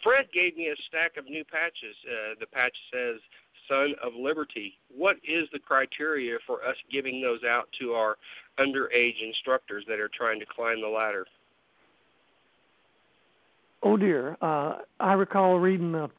Fred 0.03 0.27
gave 0.33 0.57
me 0.57 0.69
a 0.69 0.77
stack 0.89 1.17
of 1.17 1.27
new 1.27 1.45
patches. 1.45 1.97
Uh, 2.07 2.35
the 2.39 2.47
patch 2.47 2.77
says 2.93 3.21
"Son 3.69 3.95
of 4.03 4.15
Liberty." 4.15 4.79
What 4.95 5.17
is 5.25 5.49
the 5.53 5.59
criteria 5.59 6.39
for 6.47 6.65
us 6.65 6.77
giving 6.91 7.21
those 7.21 7.45
out 7.45 7.69
to 7.81 7.95
our 7.95 8.17
underage 8.59 9.23
instructors 9.23 9.85
that 9.89 10.01
are 10.01 10.11
trying 10.15 10.41
to 10.41 10.47
climb 10.47 10.81
the 10.81 10.89
ladder? 10.89 11.27
Oh 13.83 13.97
dear, 13.97 14.37
uh, 14.41 14.79
I 14.99 15.13
recall 15.13 15.59
reading 15.59 15.95
a, 15.95 16.11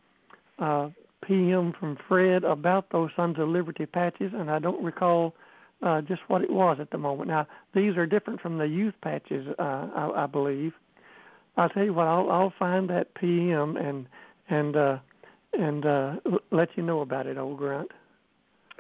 a 0.60 0.92
PM 1.28 1.74
from 1.78 1.98
Fred 2.08 2.44
about 2.44 2.90
those 2.92 3.10
Sons 3.16 3.38
of 3.38 3.50
Liberty 3.50 3.86
patches, 3.86 4.32
and 4.34 4.50
I 4.50 4.60
don't 4.60 4.84
recall 4.84 5.36
uh, 5.84 6.02
just 6.02 6.22
what 6.28 6.42
it 6.42 6.50
was 6.50 6.78
at 6.80 6.90
the 6.92 6.98
moment. 6.98 7.30
Now 7.30 7.46
these 7.74 7.98
are 7.98 8.06
different 8.06 8.42
from 8.42 8.58
the 8.58 8.68
youth 8.68 8.96
patches, 9.02 9.48
uh, 9.60 9.62
I, 9.96 10.24
I 10.24 10.26
believe. 10.26 10.74
I'll 11.58 11.70
tell 11.70 11.84
you 11.84 11.94
what, 11.94 12.08
I'll, 12.08 12.32
I'll 12.32 12.54
find 12.58 12.90
that 12.90 13.14
PM 13.16 13.78
and 13.78 14.08
and 14.50 14.76
uh, 14.76 14.98
and 15.54 15.86
uh, 15.86 16.16
let 16.52 16.70
you 16.78 16.84
know 16.84 17.02
about 17.02 17.28
it, 17.28 17.38
old 17.38 17.58
Grunt. 17.58 17.92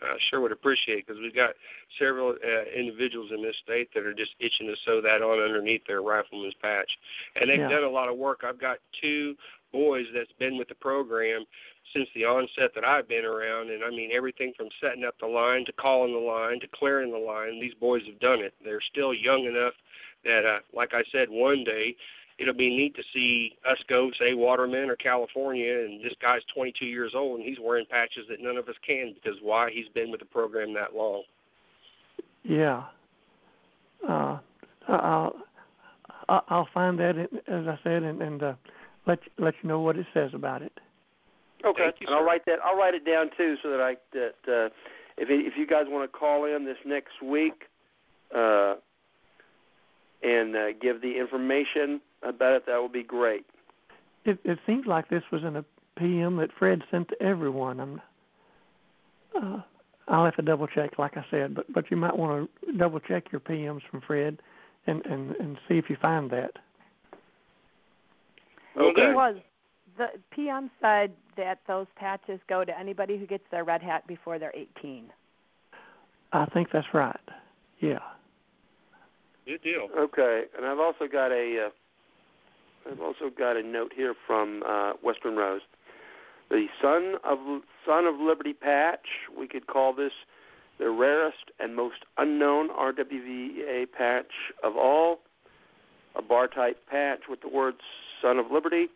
I 0.01 0.15
sure 0.29 0.41
would 0.41 0.51
appreciate 0.51 1.07
because 1.07 1.19
we've 1.19 1.35
got 1.35 1.55
several 1.97 2.29
uh, 2.29 2.63
individuals 2.75 3.31
in 3.33 3.41
this 3.41 3.55
state 3.63 3.89
that 3.95 4.05
are 4.05 4.13
just 4.13 4.35
itching 4.39 4.67
to 4.67 4.75
sew 4.85 5.01
that 5.01 5.23
on 5.23 5.39
underneath 5.39 5.85
their 5.87 6.01
rifleman's 6.03 6.53
patch, 6.61 6.91
and 7.35 7.49
they've 7.49 7.59
Yeah. 7.59 7.69
done 7.69 7.83
a 7.83 7.89
lot 7.89 8.07
of 8.07 8.15
work. 8.17 8.43
I've 8.43 8.59
got 8.59 8.77
two 9.01 9.35
boys 9.71 10.05
that's 10.13 10.31
been 10.33 10.57
with 10.57 10.67
the 10.69 10.75
program 10.75 11.45
since 11.93 12.07
the 12.15 12.25
onset 12.25 12.71
that 12.75 12.85
I've 12.85 13.07
been 13.07 13.25
around, 13.25 13.69
and 13.69 13.83
I 13.83 13.89
mean 13.89 14.11
everything 14.13 14.53
from 14.55 14.69
setting 14.81 15.03
up 15.03 15.15
the 15.19 15.27
line 15.27 15.65
to 15.65 15.71
calling 15.71 16.13
the 16.13 16.19
line 16.19 16.59
to 16.61 16.67
clearing 16.67 17.11
the 17.11 17.17
line. 17.17 17.59
These 17.59 17.73
boys 17.75 18.03
have 18.05 18.19
done 18.19 18.39
it. 18.39 18.53
They're 18.63 18.81
still 18.81 19.13
young 19.13 19.45
enough 19.45 19.73
that, 20.25 20.45
uh, 20.45 20.59
like 20.73 20.93
I 20.93 21.03
said, 21.11 21.29
one 21.29 21.63
day 21.63 21.95
it'll 22.37 22.53
be 22.53 22.69
neat 22.69 22.95
to 22.95 23.03
see 23.13 23.57
us 23.67 23.77
go, 23.87 24.11
say, 24.19 24.33
Waterman 24.33 24.89
or 24.89 24.95
California, 24.95 25.85
and 25.85 26.03
this 26.03 26.13
guy's 26.21 26.41
22 26.53 26.85
years 26.85 27.13
old 27.15 27.39
and 27.39 27.47
he's 27.47 27.59
wearing 27.59 27.85
patches 27.89 28.25
that 28.29 28.41
none 28.41 28.57
of 28.57 28.67
us 28.69 28.75
can 28.85 29.13
because 29.13 29.39
why? 29.41 29.71
He's 29.71 29.87
been 29.89 30.11
with 30.11 30.19
the 30.19 30.25
program 30.25 30.73
that 30.73 30.95
long. 30.95 31.23
Yeah. 32.43 32.83
Uh, 34.07 34.37
I'll 34.87 35.35
I'll 36.29 36.69
find 36.73 36.99
that 36.99 37.17
as 37.47 37.67
I 37.67 37.79
said, 37.83 38.03
and, 38.03 38.21
and 38.21 38.43
uh, 38.43 38.53
let 39.05 39.19
let 39.37 39.55
you 39.61 39.69
know 39.69 39.81
what 39.81 39.97
it 39.97 40.05
says 40.13 40.31
about 40.33 40.61
it. 40.61 40.71
Okay, 41.65 41.83
Thank 41.83 41.95
you, 42.01 42.07
and 42.07 42.15
I'll 42.15 42.23
write 42.23 42.45
that. 42.45 42.59
I'll 42.63 42.77
write 42.77 42.93
it 42.93 43.05
down 43.05 43.29
too, 43.35 43.55
so 43.63 43.69
that 43.71 43.81
I 43.81 43.95
that 44.13 44.35
uh, 44.47 44.69
if 45.17 45.29
it, 45.29 45.45
if 45.45 45.53
you 45.57 45.65
guys 45.65 45.85
want 45.87 46.09
to 46.11 46.17
call 46.17 46.45
in 46.45 46.65
this 46.65 46.77
next 46.85 47.21
week, 47.21 47.63
uh, 48.35 48.75
and 50.21 50.55
uh, 50.55 50.71
give 50.79 51.01
the 51.01 51.17
information 51.19 52.01
about 52.23 52.53
it, 52.53 52.65
that 52.67 52.81
would 52.81 52.93
be 52.93 53.03
great. 53.03 53.45
It 54.25 54.39
it 54.43 54.59
seems 54.65 54.85
like 54.85 55.09
this 55.09 55.23
was 55.31 55.43
in 55.43 55.55
a 55.55 55.65
PM 55.97 56.37
that 56.37 56.49
Fred 56.57 56.83
sent 56.91 57.09
to 57.09 57.21
everyone. 57.21 57.79
I'm 57.79 58.01
uh, 59.35 59.61
I'll 60.07 60.25
have 60.25 60.35
to 60.35 60.41
double 60.41 60.67
check, 60.67 60.97
like 60.97 61.17
I 61.17 61.25
said, 61.29 61.55
but 61.55 61.71
but 61.73 61.89
you 61.91 61.97
might 61.97 62.15
want 62.15 62.49
to 62.65 62.73
double 62.73 62.99
check 62.99 63.31
your 63.31 63.41
PMs 63.41 63.81
from 63.89 64.01
Fred, 64.01 64.37
and 64.85 65.05
and 65.05 65.35
and 65.37 65.57
see 65.67 65.77
if 65.77 65.89
you 65.89 65.97
find 66.01 66.29
that. 66.31 66.51
Okay. 68.77 69.09
It 69.09 69.15
was 69.15 69.37
the 69.97 70.07
PM 70.31 70.69
said 70.81 71.11
that 71.35 71.59
those 71.67 71.87
patches 71.95 72.39
go 72.47 72.63
to 72.63 72.77
anybody 72.77 73.17
who 73.17 73.25
gets 73.25 73.43
their 73.51 73.63
red 73.63 73.81
hat 73.81 74.05
before 74.07 74.39
they're 74.39 74.53
18. 74.55 75.05
I 76.33 76.45
think 76.45 76.69
that's 76.71 76.87
right. 76.93 77.19
Yeah. 77.79 77.99
Good 79.45 79.63
deal. 79.63 79.87
Okay, 79.97 80.43
and 80.57 80.65
I've 80.65 80.79
also 80.79 81.07
got 81.11 81.31
a 81.31 81.67
uh, 81.67 82.89
I've 82.91 82.99
also 82.99 83.29
got 83.37 83.55
a 83.55 83.63
note 83.63 83.93
here 83.95 84.13
from 84.25 84.63
uh, 84.67 84.93
Western 85.01 85.35
Rose. 85.35 85.61
The 86.49 86.67
Son 86.81 87.15
of 87.23 87.37
Son 87.85 88.05
of 88.05 88.15
Liberty 88.19 88.53
patch. 88.53 89.07
We 89.37 89.47
could 89.47 89.67
call 89.67 89.93
this 89.93 90.11
the 90.79 90.89
rarest 90.89 91.51
and 91.59 91.75
most 91.75 92.05
unknown 92.17 92.69
RWVA 92.69 93.91
patch 93.97 94.31
of 94.63 94.75
all. 94.75 95.19
A 96.15 96.21
bar 96.21 96.47
type 96.47 96.81
patch 96.89 97.21
with 97.29 97.41
the 97.41 97.49
words 97.49 97.77
Son 98.21 98.37
of 98.37 98.51
Liberty 98.51 98.87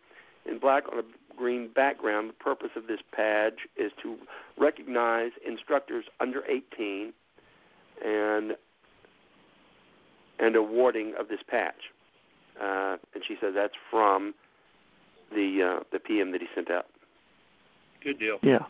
in 0.45 0.59
black 0.59 0.83
on 0.91 0.99
a 0.99 1.35
green 1.35 1.69
background. 1.73 2.29
The 2.29 2.43
purpose 2.43 2.71
of 2.75 2.87
this 2.87 2.99
badge 3.15 3.67
is 3.77 3.91
to 4.03 4.17
recognize 4.57 5.31
instructors 5.45 6.05
under 6.19 6.43
18 6.45 7.13
and 8.03 8.53
and 10.39 10.55
awarding 10.55 11.13
of 11.19 11.27
this 11.27 11.39
patch. 11.47 11.91
Uh, 12.59 12.97
and 13.13 13.23
she 13.27 13.35
says 13.39 13.53
that's 13.55 13.73
from 13.89 14.33
the 15.31 15.77
uh, 15.79 15.83
the 15.91 15.99
PM 15.99 16.31
that 16.31 16.41
he 16.41 16.47
sent 16.53 16.69
out. 16.69 16.87
Good 18.03 18.19
deal. 18.19 18.39
Yeah. 18.41 18.65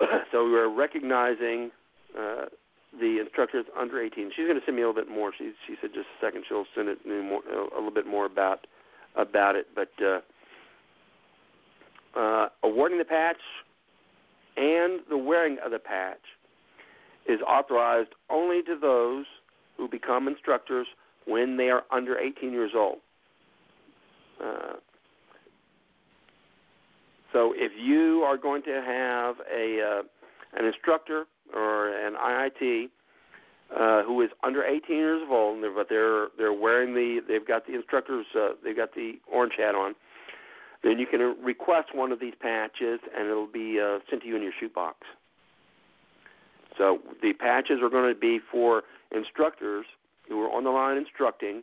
so 0.32 0.44
we're 0.44 0.68
recognizing 0.68 1.70
uh, 2.18 2.46
the 2.98 3.18
instructors 3.20 3.66
under 3.78 4.00
18. 4.00 4.30
She's 4.34 4.46
going 4.46 4.58
to 4.58 4.64
send 4.64 4.76
me 4.76 4.82
a 4.82 4.88
little 4.88 5.02
bit 5.02 5.10
more. 5.10 5.32
She 5.36 5.52
she 5.66 5.74
said 5.80 5.90
just 5.94 6.06
a 6.06 6.24
second 6.24 6.44
she'll 6.48 6.66
send 6.74 6.88
it 6.88 7.04
me 7.06 7.20
more, 7.20 7.42
a 7.50 7.76
little 7.76 7.90
bit 7.90 8.06
more 8.06 8.26
about 8.26 8.66
about 9.14 9.56
it. 9.56 9.66
But 9.74 9.90
uh, 10.02 10.20
uh, 12.18 12.48
awarding 12.62 12.98
the 12.98 13.04
patch 13.04 13.36
and 14.56 15.00
the 15.08 15.18
wearing 15.18 15.58
of 15.64 15.70
the 15.72 15.78
patch 15.78 16.20
is 17.26 17.40
authorized 17.40 18.10
only 18.30 18.62
to 18.62 18.76
those 18.80 19.24
who 19.76 19.88
become 19.88 20.28
instructors 20.28 20.86
when 21.26 21.56
they 21.56 21.70
are 21.70 21.82
under 21.90 22.18
18 22.18 22.52
years 22.52 22.72
old. 22.76 22.98
Uh, 24.42 24.74
so 27.32 27.52
if 27.56 27.72
you 27.80 28.22
are 28.24 28.36
going 28.36 28.62
to 28.62 28.82
have 28.86 29.36
a 29.52 29.80
uh, 29.80 30.02
an 30.56 30.66
instructor 30.66 31.24
or 31.52 31.88
an 31.88 32.14
IIT 32.14 32.90
uh, 33.70 34.02
who 34.02 34.20
is 34.22 34.30
under 34.42 34.64
18 34.64 34.96
years 34.96 35.22
of 35.22 35.30
old, 35.30 35.62
but 35.74 35.88
they're 35.88 36.28
they're 36.36 36.52
wearing 36.52 36.94
the 36.94 37.20
they've 37.26 37.46
got 37.46 37.66
the 37.66 37.74
instructors 37.74 38.26
uh, 38.36 38.50
they've 38.62 38.76
got 38.76 38.94
the 38.94 39.14
orange 39.30 39.54
hat 39.56 39.74
on, 39.74 39.94
then 40.82 40.98
you 40.98 41.06
can 41.06 41.20
request 41.42 41.94
one 41.94 42.12
of 42.12 42.20
these 42.20 42.34
patches, 42.38 43.00
and 43.16 43.26
it'll 43.28 43.46
be 43.46 43.80
uh, 43.80 43.98
sent 44.10 44.22
to 44.22 44.28
you 44.28 44.36
in 44.36 44.42
your 44.42 44.52
shoot 44.58 44.74
box. 44.74 44.98
So 46.76 46.98
the 47.22 47.32
patches 47.32 47.80
are 47.82 47.88
going 47.88 48.12
to 48.12 48.18
be 48.18 48.38
for 48.50 48.82
instructors 49.10 49.86
who 50.28 50.42
are 50.42 50.50
on 50.50 50.64
the 50.64 50.70
line 50.70 50.96
instructing, 50.96 51.62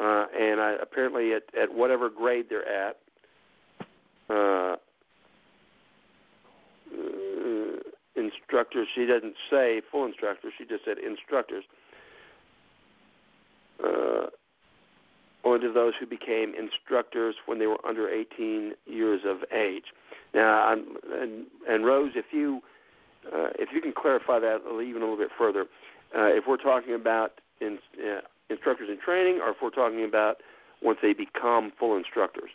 uh, 0.00 0.26
and 0.38 0.60
I, 0.60 0.76
apparently 0.80 1.32
at, 1.32 1.42
at 1.60 1.74
whatever 1.74 2.08
grade 2.08 2.46
they're 2.48 2.68
at. 2.68 2.98
Uh, 4.30 4.76
uh, 6.92 7.80
instructors. 8.16 8.88
She 8.94 9.06
doesn't 9.06 9.34
say 9.50 9.82
full 9.90 10.06
instructors. 10.06 10.52
She 10.56 10.64
just 10.64 10.84
said 10.84 10.98
instructors. 10.98 11.64
Uh, 13.82 14.26
only 15.44 15.60
to 15.60 15.72
those 15.72 15.92
who 15.98 16.06
became 16.06 16.54
instructors 16.54 17.34
when 17.46 17.58
they 17.58 17.66
were 17.66 17.84
under 17.86 18.08
18 18.08 18.72
years 18.86 19.20
of 19.26 19.38
age. 19.52 19.84
Now, 20.32 20.66
I'm, 20.66 20.96
and, 21.12 21.46
and 21.68 21.84
Rose, 21.84 22.12
if 22.14 22.26
you 22.32 22.60
uh, 23.32 23.48
if 23.58 23.70
you 23.72 23.80
can 23.80 23.92
clarify 23.92 24.38
that 24.38 24.60
even 24.82 25.00
a 25.00 25.04
little 25.04 25.16
bit 25.16 25.30
further, 25.36 25.62
uh, 26.16 26.26
if 26.26 26.44
we're 26.46 26.58
talking 26.58 26.94
about 26.94 27.40
in, 27.60 27.78
uh, 27.98 28.20
instructors 28.50 28.88
in 28.90 28.98
training, 29.00 29.40
or 29.40 29.50
if 29.50 29.56
we're 29.62 29.70
talking 29.70 30.04
about 30.04 30.38
once 30.82 30.98
they 31.00 31.14
become 31.14 31.72
full 31.78 31.96
instructors. 31.96 32.50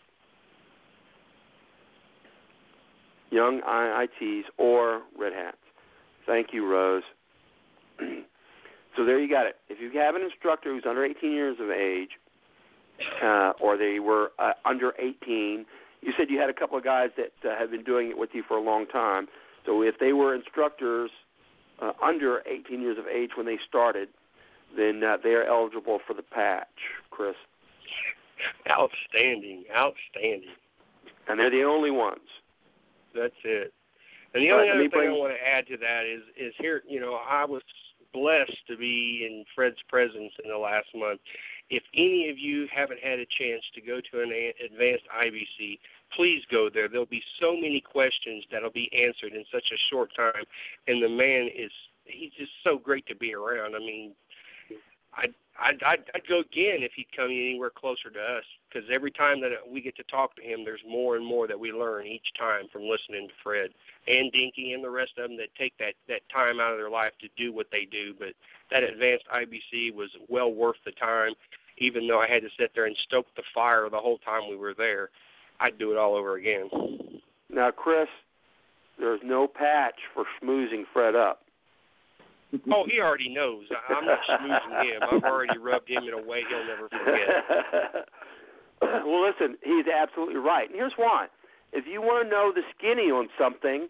Young 3.31 3.61
IITs 3.61 4.43
or 4.57 5.01
Red 5.17 5.33
Hats. 5.33 5.57
Thank 6.25 6.53
you, 6.53 6.65
Rose. 6.65 7.03
so 7.99 9.05
there 9.05 9.19
you 9.19 9.29
got 9.29 9.45
it. 9.45 9.57
If 9.69 9.79
you 9.79 9.99
have 9.99 10.15
an 10.15 10.21
instructor 10.21 10.73
who's 10.73 10.85
under 10.87 11.03
18 11.03 11.31
years 11.31 11.57
of 11.59 11.69
age, 11.69 12.11
uh, 13.23 13.53
or 13.59 13.77
they 13.77 13.99
were 13.99 14.31
uh, 14.39 14.53
under 14.65 14.93
18, 14.99 15.65
you 16.01 16.13
said 16.17 16.29
you 16.29 16.39
had 16.39 16.49
a 16.49 16.53
couple 16.53 16.77
of 16.77 16.83
guys 16.83 17.09
that 17.17 17.49
uh, 17.49 17.57
have 17.57 17.71
been 17.71 17.83
doing 17.83 18.09
it 18.09 18.17
with 18.17 18.29
you 18.33 18.43
for 18.47 18.57
a 18.57 18.61
long 18.61 18.85
time. 18.85 19.27
So 19.65 19.81
if 19.81 19.99
they 19.99 20.13
were 20.13 20.33
instructors 20.33 21.11
uh, 21.81 21.91
under 22.01 22.41
18 22.45 22.81
years 22.81 22.97
of 22.97 23.07
age 23.07 23.31
when 23.35 23.45
they 23.45 23.57
started, 23.67 24.09
then 24.75 25.03
uh, 25.03 25.17
they 25.21 25.31
are 25.31 25.43
eligible 25.43 25.99
for 26.05 26.13
the 26.13 26.21
patch, 26.21 26.67
Chris. 27.09 27.35
Outstanding. 28.69 29.65
Outstanding. 29.75 30.49
and 31.27 31.39
they're 31.39 31.49
the 31.49 31.63
only 31.63 31.91
ones. 31.91 32.19
That's 33.13 33.35
it. 33.43 33.73
And 34.33 34.43
the 34.43 34.51
only 34.51 34.69
other 34.69 34.79
thing 34.81 34.89
bring- 34.89 35.09
I 35.09 35.13
want 35.13 35.33
to 35.33 35.47
add 35.47 35.67
to 35.67 35.77
that 35.77 36.05
is 36.05 36.21
is 36.37 36.53
here, 36.57 36.83
you 36.87 36.99
know, 36.99 37.15
I 37.15 37.45
was 37.45 37.63
blessed 38.13 38.65
to 38.67 38.75
be 38.75 39.25
in 39.25 39.45
Fred's 39.53 39.81
presence 39.87 40.33
in 40.43 40.49
the 40.49 40.57
last 40.57 40.87
month. 40.95 41.21
If 41.69 41.83
any 41.93 42.29
of 42.29 42.37
you 42.39 42.67
haven't 42.67 42.99
had 42.99 43.19
a 43.19 43.25
chance 43.25 43.63
to 43.75 43.81
go 43.81 44.01
to 44.01 44.21
an 44.21 44.53
advanced 44.65 45.05
IBC, 45.15 45.79
please 46.11 46.43
go 46.49 46.69
there. 46.69 46.87
There'll 46.87 47.05
be 47.05 47.23
so 47.39 47.53
many 47.53 47.81
questions 47.81 48.43
that'll 48.51 48.71
be 48.71 48.91
answered 48.93 49.33
in 49.33 49.45
such 49.51 49.71
a 49.71 49.77
short 49.77 50.13
time, 50.15 50.45
and 50.87 51.03
the 51.03 51.09
man 51.09 51.49
is 51.55 51.71
he's 52.05 52.31
just 52.33 52.51
so 52.63 52.77
great 52.77 53.05
to 53.07 53.15
be 53.15 53.35
around. 53.35 53.75
I 53.75 53.79
mean, 53.79 54.13
I'd 55.13 55.33
I'd, 55.59 55.83
I'd, 55.83 56.03
I'd 56.15 56.27
go 56.27 56.39
again 56.39 56.81
if 56.81 56.93
he'd 56.93 57.11
come 57.15 57.27
anywhere 57.27 57.69
closer 57.69 58.09
to 58.09 58.19
us 58.19 58.45
because 58.69 58.89
every 58.91 59.11
time 59.11 59.41
that 59.41 59.51
we 59.69 59.81
get 59.81 59.95
to 59.97 60.03
talk 60.03 60.35
to 60.35 60.41
him, 60.41 60.63
there's 60.63 60.83
more 60.87 61.15
and 61.15 61.25
more 61.25 61.47
that 61.47 61.59
we 61.59 61.71
learn 61.71 62.05
each 62.05 62.33
time 62.37 62.67
from 62.71 62.83
listening 62.83 63.27
to 63.27 63.33
Fred 63.43 63.71
and 64.07 64.31
Dinky 64.31 64.73
and 64.73 64.83
the 64.83 64.89
rest 64.89 65.13
of 65.17 65.29
them 65.29 65.37
that 65.37 65.53
take 65.57 65.77
that 65.77 65.95
that 66.07 66.21
time 66.29 66.59
out 66.59 66.71
of 66.71 66.77
their 66.77 66.89
life 66.89 67.13
to 67.21 67.27
do 67.37 67.51
what 67.51 67.67
they 67.71 67.85
do. 67.85 68.13
But 68.17 68.33
that 68.71 68.83
advanced 68.83 69.25
IBC 69.33 69.93
was 69.93 70.09
well 70.27 70.51
worth 70.51 70.77
the 70.85 70.91
time, 70.91 71.33
even 71.77 72.07
though 72.07 72.19
I 72.19 72.27
had 72.27 72.43
to 72.43 72.49
sit 72.57 72.71
there 72.75 72.85
and 72.85 72.95
stoke 72.97 73.27
the 73.35 73.43
fire 73.53 73.89
the 73.89 73.99
whole 73.99 74.19
time 74.19 74.49
we 74.49 74.55
were 74.55 74.73
there. 74.73 75.09
I'd 75.59 75.77
do 75.77 75.91
it 75.91 75.97
all 75.97 76.15
over 76.15 76.35
again. 76.35 76.69
Now, 77.49 77.71
Chris, 77.71 78.07
there's 78.97 79.21
no 79.23 79.47
patch 79.47 79.95
for 80.13 80.25
schmoozing 80.41 80.83
Fred 80.93 81.15
up. 81.15 81.41
Oh, 82.71 82.85
he 82.89 82.99
already 82.99 83.29
knows. 83.29 83.65
I'm 83.89 84.05
not 84.05 84.19
schmoozing 84.27 84.83
him. 84.83 85.01
I've 85.11 85.23
already 85.23 85.57
rubbed 85.59 85.89
him 85.89 86.03
in 86.03 86.13
a 86.13 86.21
way 86.21 86.43
he'll 86.49 86.65
never 86.65 86.89
forget. 86.89 88.07
well, 89.05 89.25
listen, 89.27 89.57
he's 89.63 89.85
absolutely 89.87 90.37
right. 90.37 90.69
And 90.69 90.75
here's 90.75 90.93
why. 90.95 91.27
If 91.71 91.85
you 91.85 92.01
want 92.01 92.25
to 92.25 92.29
know 92.29 92.51
the 92.53 92.61
skinny 92.75 93.11
on 93.11 93.29
something, 93.37 93.87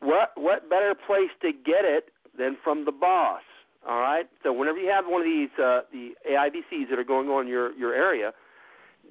what 0.00 0.32
what 0.36 0.70
better 0.70 0.94
place 0.94 1.30
to 1.42 1.52
get 1.52 1.84
it 1.84 2.10
than 2.36 2.56
from 2.64 2.84
the 2.84 2.92
boss? 2.92 3.42
All 3.88 4.00
right. 4.00 4.26
So 4.42 4.52
whenever 4.52 4.78
you 4.78 4.90
have 4.90 5.04
one 5.06 5.20
of 5.20 5.26
these 5.26 5.50
uh, 5.58 5.82
the 5.92 6.12
AIBCs 6.28 6.88
that 6.90 6.98
are 6.98 7.04
going 7.04 7.28
on 7.28 7.42
in 7.42 7.48
your 7.48 7.72
your 7.72 7.94
area, 7.94 8.32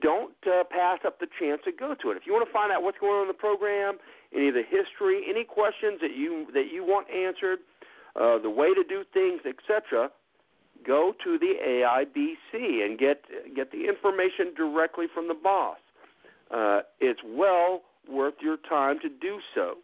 don't 0.01 0.33
uh, 0.47 0.63
pass 0.69 0.99
up 1.05 1.19
the 1.19 1.27
chance 1.39 1.61
to 1.65 1.71
go 1.71 1.95
to 2.01 2.11
it. 2.11 2.17
If 2.17 2.25
you 2.25 2.33
want 2.33 2.47
to 2.47 2.53
find 2.53 2.71
out 2.71 2.83
what's 2.83 2.97
going 2.97 3.13
on 3.13 3.21
in 3.23 3.27
the 3.27 3.33
program, 3.33 3.97
any 4.33 4.49
of 4.49 4.53
the 4.53 4.63
history, 4.63 5.25
any 5.29 5.43
questions 5.43 5.99
that 6.01 6.15
you 6.15 6.47
that 6.53 6.71
you 6.71 6.83
want 6.83 7.09
answered, 7.09 7.59
uh, 8.15 8.39
the 8.39 8.49
way 8.49 8.73
to 8.73 8.83
do 8.83 9.03
things, 9.13 9.41
etc., 9.45 10.09
go 10.85 11.13
to 11.23 11.37
the 11.37 11.53
AIBC 11.65 12.85
and 12.85 12.97
get 12.97 13.23
get 13.55 13.71
the 13.71 13.87
information 13.87 14.53
directly 14.55 15.05
from 15.13 15.27
the 15.27 15.33
boss. 15.33 15.77
Uh, 16.51 16.81
it's 16.99 17.19
well 17.25 17.83
worth 18.09 18.35
your 18.41 18.57
time 18.57 18.99
to 19.01 19.09
do 19.09 19.39
so. 19.53 19.77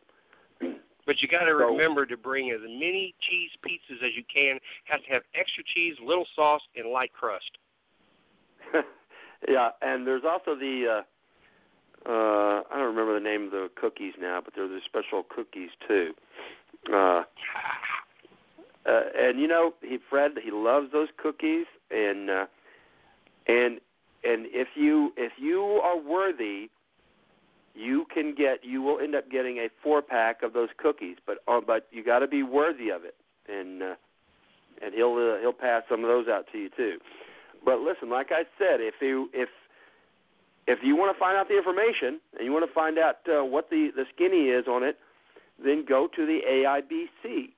But 1.06 1.22
you 1.22 1.28
got 1.28 1.42
to 1.46 1.52
So- 1.52 1.68
remember 1.72 2.06
to 2.08 2.18
bring 2.18 2.50
as 2.52 2.62
many 2.62 3.14
cheese 3.22 3.52
pizzas 3.64 4.02
as 4.04 4.16
you 4.16 4.24
can. 4.34 4.60
Has 4.86 5.02
to 5.02 5.10
have 5.14 5.22
extra 5.36 5.64
cheese, 5.64 5.96
little 6.04 6.26
sauce, 6.36 6.64
and 6.76 6.88
light 6.90 7.14
crust. 7.14 7.58
yeah, 9.48 9.70
and 9.84 10.08
there's 10.08 10.24
also 10.24 10.56
the 10.56 11.04
uh, 12.06 12.10
uh, 12.10 12.64
I 12.72 12.78
don't 12.78 12.96
remember 12.96 13.14
the 13.14 13.24
name 13.24 13.46
of 13.46 13.52
the 13.52 13.70
cookies 13.76 14.14
now, 14.20 14.42
but 14.44 14.54
there's 14.56 14.70
the 14.70 14.82
special 14.86 15.24
cookies 15.24 15.70
too. 15.88 16.14
Uh, 16.92 17.24
uh, 18.88 19.02
and 19.18 19.40
you 19.40 19.48
know, 19.48 19.74
he 19.82 19.98
Fred, 20.10 20.32
he 20.44 20.52
loves 20.52 20.92
those 20.92 21.08
cookies, 21.18 21.66
and 21.90 22.30
uh, 22.30 22.46
and 23.48 23.80
and 24.24 24.46
if 24.48 24.70
you 24.76 25.12
if 25.18 25.34
you 25.38 25.62
are 25.84 25.98
worthy, 25.98 26.70
you 27.74 28.06
can 28.14 28.36
get 28.36 28.64
you 28.64 28.82
will 28.82 29.00
end 29.00 29.16
up 29.16 29.30
getting 29.30 29.58
a 29.58 29.70
four 29.84 30.02
pack 30.02 30.44
of 30.44 30.54
those 30.54 30.70
cookies, 30.78 31.18
but 31.26 31.38
uh, 31.48 31.62
but 31.66 31.88
you 31.92 32.04
got 32.04 32.20
to 32.20 32.28
be 32.28 32.44
worthy 32.44 32.90
of 32.90 33.04
it, 33.04 33.16
and 33.50 33.82
uh, 33.82 33.96
and 34.84 34.94
he'll 34.94 35.16
uh, 35.16 35.40
he'll 35.42 35.54
pass 35.54 35.84
some 35.90 36.04
of 36.04 36.08
those 36.08 36.28
out 36.28 36.46
to 36.52 36.58
you 36.58 36.70
too. 36.76 36.98
But 37.64 37.80
listen, 37.80 38.10
like 38.10 38.28
I 38.32 38.44
said, 38.60 38.82
if 38.82 38.96
you 39.02 39.30
if 39.34 39.50
if 40.68 40.80
you 40.84 40.96
want 40.96 41.16
to 41.16 41.20
find 41.20 41.38
out 41.38 41.48
the 41.48 41.58
information 41.58 42.20
and 42.38 42.46
you 42.46 42.52
want 42.52 42.68
to 42.68 42.74
find 42.74 42.98
out 43.00 43.18
uh, 43.28 43.44
what 43.44 43.70
the 43.70 43.90
the 43.96 44.06
skinny 44.14 44.50
is 44.50 44.68
on 44.68 44.84
it, 44.84 44.98
then 45.64 45.86
go 45.88 46.08
to 46.16 46.26
the 46.26 46.40
AIBC. 46.48 47.50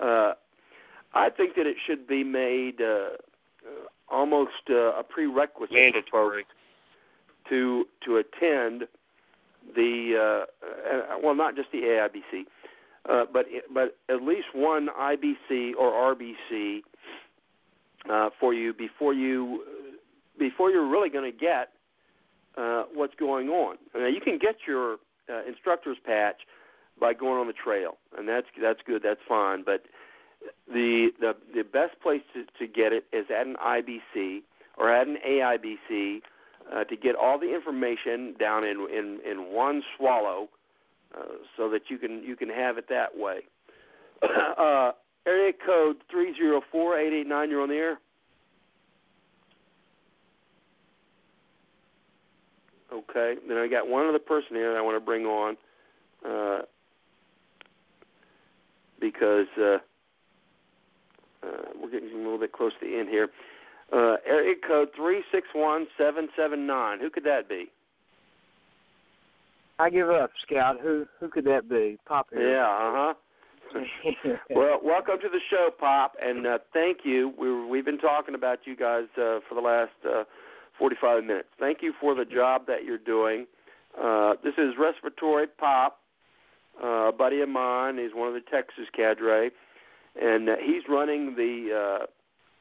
Uh, 0.00 0.34
I 1.14 1.30
think 1.30 1.54
that 1.56 1.66
it 1.66 1.76
should 1.86 2.06
be 2.06 2.24
made 2.24 2.80
uh, 2.80 2.84
uh, 2.84 3.14
almost 4.08 4.70
uh, 4.70 4.92
a 4.98 5.02
prerequisite 5.02 5.74
Mandatory. 5.74 6.44
to 7.48 7.86
to 8.04 8.16
attend 8.16 8.86
the 9.74 10.14
uh, 10.16 10.66
uh, 10.66 11.18
well, 11.22 11.34
not 11.34 11.56
just 11.56 11.72
the 11.72 11.78
AIBC, 11.78 12.46
uh, 13.08 13.24
but 13.32 13.46
but 13.72 13.96
at 14.08 14.22
least 14.22 14.48
one 14.54 14.88
IBC 14.88 15.72
or 15.78 16.14
RBC 16.14 16.82
uh, 18.10 18.30
for 18.38 18.54
you 18.54 18.72
before 18.72 19.14
you 19.14 19.62
before 20.38 20.70
you're 20.70 20.88
really 20.88 21.08
going 21.08 21.30
to 21.30 21.36
get 21.36 21.70
uh, 22.56 22.84
what's 22.94 23.14
going 23.14 23.48
on. 23.48 23.76
Now 23.94 24.06
you 24.06 24.20
can 24.20 24.38
get 24.38 24.56
your 24.66 24.94
uh, 25.28 25.44
instructor's 25.46 25.98
patch 26.04 26.42
by 26.98 27.12
going 27.12 27.38
on 27.38 27.46
the 27.46 27.52
trail, 27.52 27.96
and 28.16 28.28
that's 28.28 28.46
that's 28.60 28.80
good, 28.86 29.02
that's 29.02 29.20
fine. 29.28 29.62
But 29.64 29.84
the 30.68 31.10
the 31.20 31.34
the 31.54 31.62
best 31.64 32.00
place 32.02 32.22
to, 32.34 32.44
to 32.58 32.72
get 32.72 32.92
it 32.92 33.04
is 33.12 33.26
at 33.30 33.46
an 33.46 33.56
IBC 33.56 34.42
or 34.76 34.92
at 34.92 35.06
an 35.06 35.18
AIBC 35.26 36.20
uh, 36.72 36.84
to 36.84 36.96
get 36.96 37.14
all 37.14 37.38
the 37.38 37.54
information 37.54 38.34
down 38.38 38.64
in 38.64 38.86
in, 38.92 39.20
in 39.28 39.52
one 39.52 39.82
swallow, 39.96 40.48
uh, 41.16 41.22
so 41.56 41.70
that 41.70 41.82
you 41.88 41.98
can 41.98 42.22
you 42.22 42.36
can 42.36 42.48
have 42.48 42.78
it 42.78 42.86
that 42.88 43.16
way. 43.16 43.40
uh, 44.58 44.92
area 45.26 45.52
code 45.64 45.96
three 46.10 46.34
zero 46.36 46.60
four 46.72 46.98
eight 46.98 47.12
eight 47.12 47.26
nine. 47.26 47.50
You're 47.50 47.62
on 47.62 47.68
the 47.68 47.76
air. 47.76 47.98
Okay. 52.92 53.34
Then 53.48 53.58
I 53.58 53.68
got 53.68 53.88
one 53.88 54.06
other 54.06 54.18
person 54.18 54.56
here 54.56 54.72
that 54.72 54.78
I 54.78 54.82
want 54.82 54.96
to 54.96 55.04
bring 55.04 55.26
on 55.26 55.56
uh, 56.26 56.62
because 59.00 59.46
uh, 59.60 59.78
uh, 61.46 61.70
we're 61.80 61.90
getting 61.90 62.12
a 62.12 62.16
little 62.16 62.38
bit 62.38 62.52
close 62.52 62.72
to 62.80 62.86
the 62.86 62.98
end 62.98 63.08
here. 63.08 63.28
Uh, 63.92 64.16
area 64.26 64.54
code 64.66 64.88
three 64.96 65.22
six 65.30 65.46
one 65.54 65.86
seven 65.96 66.28
seven 66.36 66.66
nine. 66.66 66.98
Who 67.00 67.10
could 67.10 67.24
that 67.24 67.48
be? 67.48 67.66
I 69.78 69.90
give 69.90 70.08
up, 70.08 70.30
Scout. 70.46 70.80
Who 70.82 71.06
who 71.20 71.28
could 71.28 71.44
that 71.44 71.68
be? 71.68 71.98
Pop 72.06 72.28
here. 72.32 72.54
Yeah. 72.54 72.66
Uh 72.66 72.92
huh. 72.94 73.14
Well, 74.50 74.78
welcome 74.82 75.16
to 75.20 75.28
the 75.28 75.40
show, 75.50 75.70
Pop, 75.78 76.14
and 76.22 76.46
uh, 76.46 76.58
thank 76.72 76.98
you. 77.04 77.32
We 77.38 77.66
we've 77.66 77.84
been 77.84 77.98
talking 77.98 78.34
about 78.34 78.60
you 78.64 78.76
guys 78.76 79.04
uh, 79.16 79.40
for 79.48 79.54
the 79.54 79.60
last 79.60 79.90
uh, 80.04 80.24
45 80.78 81.24
minutes. 81.24 81.48
Thank 81.58 81.78
you 81.82 81.92
for 82.00 82.14
the 82.14 82.24
job 82.24 82.66
that 82.66 82.84
you're 82.84 82.98
doing. 82.98 83.46
Uh, 84.00 84.34
this 84.42 84.54
is 84.58 84.74
Respiratory 84.78 85.46
Pop, 85.46 85.98
uh, 86.82 87.08
a 87.08 87.12
buddy 87.12 87.40
of 87.40 87.48
mine. 87.48 87.98
He's 87.98 88.14
one 88.14 88.28
of 88.28 88.34
the 88.34 88.42
Texas 88.50 88.86
cadre, 88.94 89.50
and 90.20 90.48
uh, 90.48 90.56
he's 90.64 90.82
running 90.88 91.34
the 91.36 92.00
uh, 92.02 92.06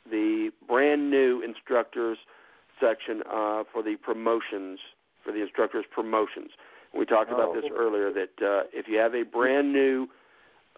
the 0.09 0.51
brand 0.67 1.09
new 1.09 1.41
instructors 1.41 2.17
section 2.79 3.21
uh, 3.29 3.63
for 3.71 3.81
the 3.83 3.95
promotions 4.01 4.79
for 5.23 5.31
the 5.31 5.41
instructors 5.41 5.85
promotions. 5.91 6.51
We 6.93 7.05
talked 7.05 7.31
about 7.31 7.49
Oh. 7.49 7.61
this 7.61 7.69
earlier 7.75 8.11
that 8.13 8.41
uh, 8.41 8.63
if 8.71 8.87
you 8.87 8.97
have 8.97 9.15
a 9.15 9.23
brand 9.23 9.73
new 9.73 10.07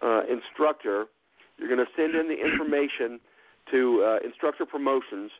uh, 0.02 0.22
instructor, 0.28 1.06
you're 1.58 1.68
going 1.68 1.84
to 1.84 1.92
send 1.96 2.14
in 2.14 2.28
the 2.28 2.40
information 2.44 3.20
to 3.70 4.02
uh, 4.02 4.26
instructor 4.26 4.64
promotions, 4.64 5.30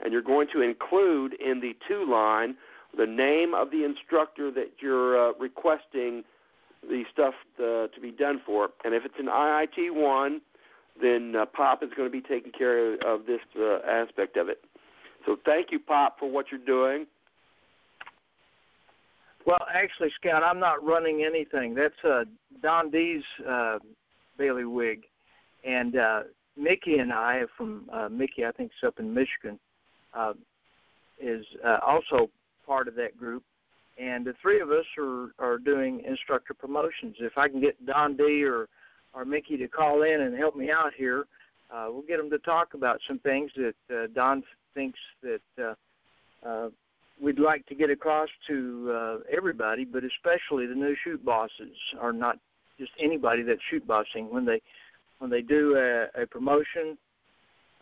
and 0.00 0.12
you're 0.12 0.22
going 0.22 0.48
to 0.52 0.60
include 0.60 1.34
in 1.34 1.60
the 1.60 1.76
two 1.88 2.04
line 2.10 2.56
the 2.96 3.06
name 3.06 3.54
of 3.54 3.70
the 3.70 3.84
instructor 3.84 4.50
that 4.50 4.72
you're 4.80 5.30
uh, 5.30 5.32
requesting 5.38 6.24
the 6.82 7.04
stuff 7.12 7.34
uh, 7.58 7.88
to 7.88 8.00
be 8.00 8.10
done 8.10 8.40
for. 8.44 8.70
And 8.84 8.94
if 8.94 9.04
it's 9.04 9.18
an 9.18 9.26
IIT 9.26 9.94
one, 9.94 10.40
then 11.00 11.34
uh, 11.36 11.46
Pop 11.46 11.82
is 11.82 11.90
going 11.96 12.08
to 12.08 12.12
be 12.12 12.22
taking 12.22 12.52
care 12.52 12.94
of, 12.94 13.00
of 13.20 13.26
this 13.26 13.40
uh, 13.58 13.78
aspect 13.88 14.36
of 14.36 14.48
it. 14.48 14.64
So 15.24 15.36
thank 15.44 15.72
you, 15.72 15.78
Pop, 15.78 16.18
for 16.18 16.30
what 16.30 16.46
you're 16.50 16.60
doing. 16.64 17.06
Well, 19.46 19.58
actually, 19.72 20.08
Scout, 20.18 20.42
I'm 20.42 20.58
not 20.58 20.84
running 20.84 21.24
anything. 21.24 21.74
That's 21.74 21.94
uh, 22.04 22.24
Don 22.62 22.90
D's 22.90 23.22
uh, 23.48 23.78
bailiwick, 24.38 25.04
and 25.64 25.96
uh, 25.96 26.20
Mickey 26.56 26.98
and 26.98 27.12
I 27.12 27.42
from 27.56 27.88
uh, 27.92 28.08
Mickey, 28.08 28.44
I 28.44 28.50
think, 28.50 28.72
is 28.72 28.86
up 28.86 28.98
in 28.98 29.14
Michigan, 29.14 29.58
uh, 30.14 30.32
is 31.20 31.44
uh, 31.64 31.78
also 31.86 32.28
part 32.66 32.88
of 32.88 32.96
that 32.96 33.16
group. 33.16 33.44
And 33.98 34.26
the 34.26 34.34
three 34.42 34.60
of 34.60 34.70
us 34.70 34.84
are 34.98 35.30
are 35.38 35.58
doing 35.58 36.02
instructor 36.06 36.52
promotions. 36.52 37.16
If 37.20 37.38
I 37.38 37.48
can 37.48 37.60
get 37.60 37.86
Don 37.86 38.16
D 38.16 38.44
or 38.44 38.68
or 39.16 39.24
Mickey 39.24 39.56
to 39.56 39.66
call 39.66 40.02
in 40.02 40.20
and 40.20 40.36
help 40.36 40.54
me 40.54 40.70
out 40.70 40.92
here, 40.96 41.24
uh, 41.74 41.86
we'll 41.88 42.02
get 42.02 42.18
them 42.18 42.30
to 42.30 42.38
talk 42.38 42.74
about 42.74 43.00
some 43.08 43.18
things 43.20 43.50
that 43.56 43.74
uh, 43.90 44.06
Don 44.14 44.44
thinks 44.74 44.98
that 45.22 45.40
uh, 45.58 45.74
uh, 46.46 46.68
we'd 47.20 47.38
like 47.38 47.66
to 47.66 47.74
get 47.74 47.90
across 47.90 48.28
to 48.46 48.92
uh, 48.94 49.16
everybody, 49.34 49.84
but 49.84 50.02
especially 50.04 50.66
the 50.66 50.74
new 50.74 50.94
shoot 51.02 51.24
bosses, 51.24 51.74
or 52.00 52.12
not 52.12 52.38
just 52.78 52.92
anybody 53.02 53.42
that's 53.42 53.60
shoot 53.70 53.84
bossing. 53.86 54.30
When 54.30 54.44
they 54.44 54.60
when 55.18 55.30
they 55.30 55.40
do 55.40 55.76
a, 55.76 56.22
a 56.22 56.26
promotion, 56.26 56.98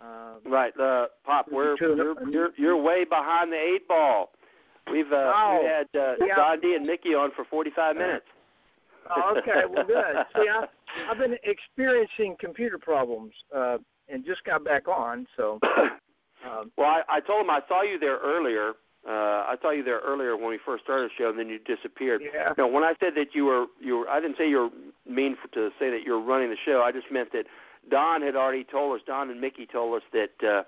uh, 0.00 0.34
right, 0.48 0.72
uh, 0.80 1.06
Pop, 1.26 1.46
we're 1.50 1.76
you're, 1.80 2.30
you're 2.30 2.50
you're 2.56 2.76
way 2.76 3.04
behind 3.04 3.52
the 3.52 3.56
eight 3.56 3.86
ball. 3.88 4.30
We've 4.90 5.12
uh, 5.12 5.32
oh, 5.34 5.60
we 5.62 5.68
had 5.68 6.00
uh, 6.00 6.14
yeah. 6.26 6.36
Don 6.36 6.60
D 6.60 6.74
and 6.76 6.86
Mickey 6.86 7.10
on 7.10 7.30
for 7.34 7.44
45 7.44 7.96
minutes. 7.96 8.26
Oh, 9.10 9.34
okay, 9.36 9.66
well, 9.68 9.84
good. 9.84 10.16
See, 10.34 10.48
I, 10.48 10.64
I've 11.10 11.18
been 11.18 11.36
experiencing 11.44 12.36
computer 12.40 12.78
problems 12.78 13.32
uh, 13.54 13.78
and 14.08 14.24
just 14.24 14.44
got 14.44 14.64
back 14.64 14.88
on. 14.88 15.26
So, 15.36 15.58
um, 16.46 16.70
well, 16.76 16.88
I, 16.88 17.02
I 17.08 17.20
told 17.20 17.42
him 17.44 17.50
I 17.50 17.60
saw 17.68 17.82
you 17.82 17.98
there 17.98 18.18
earlier. 18.18 18.72
Uh, 19.06 19.44
I 19.52 19.56
saw 19.60 19.70
you 19.70 19.84
there 19.84 20.00
earlier 20.00 20.36
when 20.36 20.48
we 20.48 20.58
first 20.64 20.84
started 20.84 21.10
the 21.10 21.14
show, 21.22 21.28
and 21.28 21.38
then 21.38 21.48
you 21.48 21.58
disappeared. 21.58 22.22
Yeah. 22.24 22.54
No, 22.56 22.66
when 22.66 22.84
I 22.84 22.94
said 23.00 23.12
that 23.16 23.34
you 23.34 23.44
were, 23.44 23.66
you 23.78 23.98
were, 23.98 24.08
I 24.08 24.18
didn't 24.20 24.38
say 24.38 24.48
you 24.48 24.58
were 24.58 25.12
mean 25.12 25.36
for, 25.40 25.48
to 25.54 25.68
say 25.78 25.90
that 25.90 26.00
you 26.06 26.12
were 26.12 26.22
running 26.22 26.48
the 26.48 26.56
show. 26.64 26.82
I 26.82 26.90
just 26.90 27.12
meant 27.12 27.30
that 27.32 27.44
Don 27.90 28.22
had 28.22 28.34
already 28.34 28.64
told 28.64 28.98
us. 28.98 29.02
Don 29.06 29.28
and 29.30 29.40
Mickey 29.40 29.66
told 29.70 29.96
us 29.96 30.02
that 30.12 30.32
uh, 30.42 30.62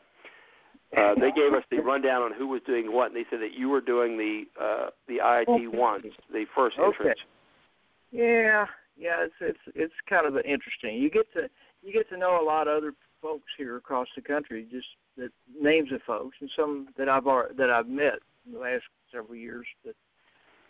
uh, 1.01 1.15
they 1.15 1.33
gave 1.33 1.55
us 1.55 1.65
the 1.71 1.79
rundown 1.79 2.23
on 2.23 2.33
who 2.33 2.47
was 2.47 2.61
doing 2.67 2.93
what, 2.93 3.07
and 3.07 3.17
they 3.17 3.25
said 3.31 3.41
that 3.41 3.55
you 3.57 3.69
were 3.69 3.81
doing 3.81 4.19
the 4.19 4.45
uh, 4.61 4.91
the 5.09 5.17
IIT 5.17 5.49
Okay. 5.49 5.67
ones, 5.67 6.05
the 6.31 6.45
first 6.55 6.77
entrance. 6.79 6.97
Okay. 7.01 7.09
entrance. 7.09 7.21
yeah, 8.13 8.67
yeah, 8.97 9.25
it's 9.25 9.35
it's 9.41 9.75
it's 9.75 9.95
kind 10.09 10.27
of 10.27 10.37
interesting. 10.37 10.97
You 10.97 11.11
get 11.11 11.33
to 11.35 11.49
you 11.83 11.93
get 11.93 12.09
to 12.11 12.17
know 12.17 12.41
a 12.41 12.45
lot 12.45 12.69
of 12.69 12.77
other 12.77 12.93
folks 13.23 13.51
here 13.57 13.77
across 13.77 14.09
the 14.17 14.23
country, 14.23 14.67
just 14.71 14.87
the 15.17 15.29
names 15.61 15.93
of 15.93 16.01
folks, 16.07 16.37
and 16.41 16.51
some 16.57 16.89
that 16.97 17.09
I've 17.09 17.25
that 17.25 17.71
I've 17.71 17.89
met 17.89 18.19
in 18.47 18.53
the 18.53 18.59
last 18.59 18.85
several 19.13 19.37
years. 19.37 19.67
But 19.85 19.95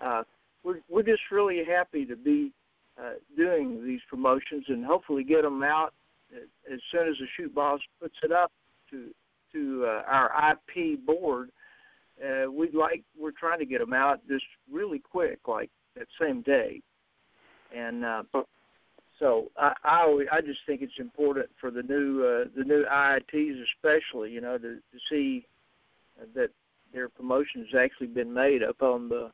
uh, 0.04 0.22
we're 0.64 0.80
we're 0.88 1.02
just 1.02 1.22
really 1.30 1.62
happy 1.64 2.04
to 2.06 2.16
be 2.16 2.52
uh, 2.98 3.14
doing 3.36 3.84
these 3.84 4.00
promotions 4.08 4.64
and 4.68 4.84
hopefully 4.84 5.24
get 5.24 5.42
them 5.42 5.62
out 5.62 5.92
as 6.72 6.80
soon 6.90 7.08
as 7.08 7.14
the 7.18 7.26
shoot 7.36 7.54
boss 7.54 7.80
puts 8.00 8.16
it 8.22 8.32
up 8.32 8.50
to 8.90 9.10
to 9.52 9.84
uh, 9.86 10.02
our 10.06 10.32
IP 10.50 11.04
board. 11.04 11.50
Uh, 12.22 12.50
we'd 12.50 12.74
like 12.74 13.02
we're 13.18 13.30
trying 13.30 13.58
to 13.58 13.66
get 13.66 13.80
them 13.80 13.92
out 13.92 14.20
just 14.28 14.44
really 14.72 14.98
quick, 14.98 15.38
like 15.46 15.70
that 15.96 16.06
same 16.20 16.42
day. 16.42 16.80
And 17.76 18.04
uh, 18.04 18.22
so 19.18 19.50
I, 19.58 19.72
I 19.84 20.02
always, 20.02 20.28
I 20.32 20.40
just 20.40 20.60
think 20.66 20.82
it's 20.82 20.98
important 20.98 21.48
for 21.60 21.70
the 21.70 21.82
new 21.82 22.24
uh, 22.24 22.48
the 22.56 22.64
new 22.64 22.84
IITs 22.90 23.62
especially, 23.74 24.30
you 24.30 24.40
know, 24.40 24.56
to, 24.58 24.76
to 24.76 24.98
see 25.10 25.46
that 26.34 26.50
their 26.94 27.08
promotion 27.08 27.66
has 27.70 27.78
actually 27.78 28.06
been 28.06 28.32
made 28.32 28.62
up 28.62 28.80
on 28.82 29.08
the, 29.08 29.30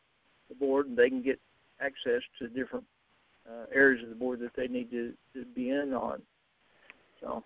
the 0.48 0.54
board, 0.56 0.86
and 0.86 0.96
they 0.96 1.08
can 1.08 1.22
get 1.22 1.38
access 1.80 2.22
to 2.38 2.48
different 2.48 2.84
uh, 3.48 3.66
areas 3.72 4.02
of 4.02 4.08
the 4.08 4.14
board 4.16 4.40
that 4.40 4.50
they 4.56 4.66
need 4.66 4.90
to, 4.90 5.12
to 5.34 5.44
be 5.54 5.70
in 5.70 5.92
on. 5.92 6.20
So 7.20 7.44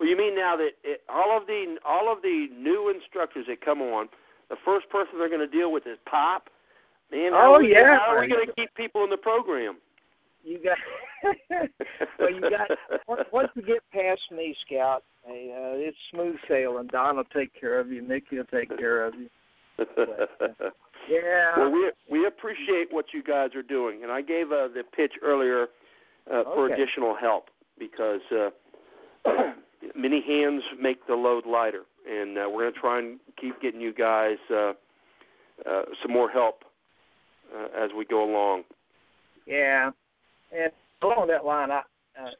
Well, 0.00 0.08
you 0.08 0.16
mean 0.16 0.34
now 0.34 0.56
that 0.56 0.70
it, 0.82 1.02
all 1.08 1.36
of 1.36 1.46
the 1.46 1.76
all 1.84 2.12
of 2.12 2.22
the 2.22 2.48
new 2.58 2.92
instructors 2.94 3.46
that 3.48 3.60
come 3.60 3.80
on, 3.80 4.08
the 4.50 4.56
first 4.64 4.88
person 4.88 5.18
they're 5.18 5.28
going 5.28 5.40
to 5.40 5.46
deal 5.46 5.70
with 5.70 5.86
is 5.86 5.98
Pop. 6.10 6.48
Man, 7.12 7.32
how 7.32 7.52
Oh, 7.52 7.54
are 7.54 7.62
we, 7.62 7.72
yeah. 7.72 7.98
How 7.98 8.16
are 8.16 8.20
we 8.20 8.28
going 8.28 8.46
to 8.46 8.52
keep 8.54 8.74
people 8.74 9.04
in 9.04 9.10
the 9.10 9.16
program? 9.16 9.76
You 10.44 10.60
got 10.62 10.78
well, 12.18 12.30
you 12.30 12.40
got 12.42 12.70
once- 13.32 13.50
you 13.54 13.62
get 13.62 13.82
past 13.92 14.20
me, 14.30 14.54
Scout, 14.66 15.02
hey, 15.26 15.50
uh, 15.52 15.76
it's 15.76 15.96
smooth 16.10 16.36
sailing. 16.48 16.88
Don 16.88 17.16
will 17.16 17.24
take 17.24 17.58
care 17.58 17.80
of 17.80 17.90
you. 17.90 18.02
Mickey 18.02 18.36
will 18.36 18.44
take 18.44 18.76
care 18.76 19.04
of 19.04 19.14
you. 19.14 19.28
Yeah. 21.08 21.58
Well, 21.58 21.70
we 21.70 21.90
we 22.10 22.26
appreciate 22.26 22.86
what 22.90 23.06
you 23.12 23.22
guys 23.22 23.50
are 23.54 23.62
doing, 23.62 24.02
and 24.02 24.10
I 24.10 24.22
gave 24.22 24.46
uh, 24.52 24.68
the 24.68 24.82
pitch 24.96 25.12
earlier 25.22 25.66
uh, 26.32 26.44
for 26.44 26.68
additional 26.72 27.14
help 27.14 27.48
because 27.78 28.22
uh, 28.32 28.50
many 29.94 30.22
hands 30.26 30.62
make 30.80 31.06
the 31.06 31.14
load 31.14 31.44
lighter, 31.44 31.82
and 32.10 32.38
uh, 32.38 32.48
we're 32.50 32.62
going 32.62 32.72
to 32.74 32.80
try 32.80 32.98
and 33.00 33.20
keep 33.38 33.60
getting 33.60 33.82
you 33.82 33.92
guys 33.92 34.38
uh, 34.50 34.72
uh, 35.66 35.82
some 36.02 36.12
more 36.12 36.30
help 36.30 36.64
uh, 37.54 37.66
as 37.84 37.90
we 37.96 38.06
go 38.06 38.24
along. 38.24 38.62
Yeah, 39.46 39.90
and 40.54 40.72
along 41.02 41.28
that 41.28 41.44
line, 41.44 41.70
I, 41.70 41.82
uh, 42.20 42.30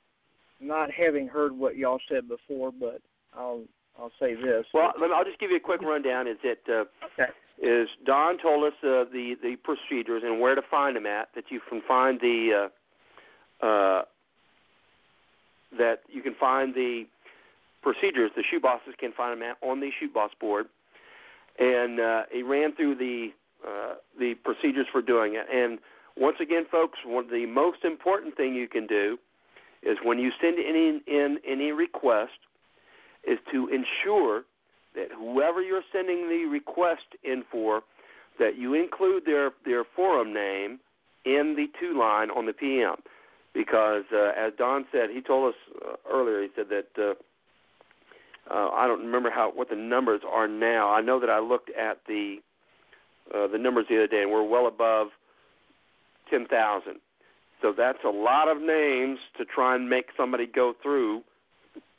not 0.60 0.90
having 0.90 1.28
heard 1.28 1.52
what 1.52 1.76
y'all 1.76 2.00
said 2.08 2.28
before, 2.28 2.72
but 2.72 3.00
I'll 3.36 3.62
I'll 3.98 4.12
say 4.18 4.34
this. 4.34 4.66
Well, 4.72 4.92
me, 4.98 5.06
I'll 5.14 5.24
just 5.24 5.38
give 5.38 5.50
you 5.50 5.56
a 5.56 5.60
quick 5.60 5.82
rundown. 5.82 6.26
Is 6.26 6.36
that 6.42 6.58
uh, 6.68 6.84
okay. 7.20 7.30
is 7.60 7.88
Don 8.04 8.38
told 8.38 8.64
us 8.64 8.72
uh, 8.82 9.04
the 9.12 9.36
the 9.42 9.56
procedures 9.62 10.22
and 10.24 10.40
where 10.40 10.54
to 10.54 10.62
find 10.62 10.96
them 10.96 11.06
at. 11.06 11.28
That 11.34 11.44
you 11.50 11.60
can 11.68 11.82
find 11.86 12.20
the 12.20 12.68
uh, 13.62 13.66
uh, 13.66 14.02
that 15.78 16.00
you 16.08 16.22
can 16.22 16.34
find 16.34 16.74
the 16.74 17.04
procedures. 17.82 18.30
The 18.36 18.42
shoot 18.50 18.62
bosses 18.62 18.94
can 18.98 19.12
find 19.12 19.40
them 19.40 19.48
at 19.48 19.56
on 19.66 19.80
the 19.80 19.90
shoot 19.98 20.12
boss 20.12 20.30
board, 20.40 20.66
and 21.58 22.00
uh, 22.00 22.22
he 22.32 22.42
ran 22.42 22.74
through 22.74 22.96
the 22.96 23.28
uh, 23.66 23.94
the 24.18 24.34
procedures 24.44 24.86
for 24.90 25.02
doing 25.02 25.34
it. 25.34 25.46
And 25.52 25.78
once 26.16 26.36
again, 26.40 26.64
folks, 26.70 26.98
one 27.04 27.24
of 27.24 27.30
the 27.30 27.46
most 27.46 27.84
important 27.84 28.36
thing 28.36 28.54
you 28.54 28.68
can 28.68 28.86
do 28.86 29.18
is 29.82 29.98
when 30.02 30.18
you 30.18 30.30
send 30.40 30.58
any 30.58 31.00
in 31.06 31.38
any 31.46 31.72
request 31.72 32.32
is 33.26 33.38
to 33.52 33.68
ensure 33.68 34.44
that 34.94 35.08
whoever 35.16 35.60
you're 35.60 35.82
sending 35.92 36.28
the 36.28 36.46
request 36.50 37.02
in 37.24 37.42
for, 37.50 37.82
that 38.38 38.56
you 38.56 38.74
include 38.74 39.24
their 39.26 39.50
their 39.64 39.84
forum 39.96 40.32
name 40.32 40.78
in 41.24 41.54
the 41.56 41.66
two 41.80 41.98
line 41.98 42.30
on 42.30 42.46
the 42.46 42.52
PM, 42.52 42.96
because 43.52 44.04
uh, 44.12 44.32
as 44.36 44.52
Don 44.56 44.86
said, 44.92 45.10
he 45.10 45.20
told 45.20 45.52
us 45.52 45.60
uh, 45.84 45.96
earlier. 46.10 46.42
He 46.42 46.48
said 46.54 46.66
that 46.68 46.88
uh, 46.96 47.14
uh, 48.54 48.70
I 48.70 48.86
don't 48.86 49.00
remember 49.00 49.30
how 49.30 49.50
what 49.52 49.68
the 49.68 49.76
numbers 49.76 50.20
are 50.30 50.46
now. 50.46 50.90
I 50.90 51.00
know 51.00 51.18
that 51.18 51.30
I 51.30 51.40
looked 51.40 51.70
at 51.70 51.98
the 52.06 52.36
uh, 53.34 53.48
the 53.48 53.58
numbers 53.58 53.86
the 53.88 53.96
other 53.96 54.06
day, 54.06 54.22
and 54.22 54.30
we're 54.30 54.46
well 54.46 54.68
above 54.68 55.08
ten 56.28 56.46
thousand. 56.46 57.00
So 57.62 57.72
that's 57.76 58.04
a 58.04 58.10
lot 58.10 58.48
of 58.48 58.60
names 58.60 59.18
to 59.38 59.44
try 59.44 59.74
and 59.74 59.88
make 59.88 60.06
somebody 60.16 60.46
go 60.46 60.74
through 60.82 61.22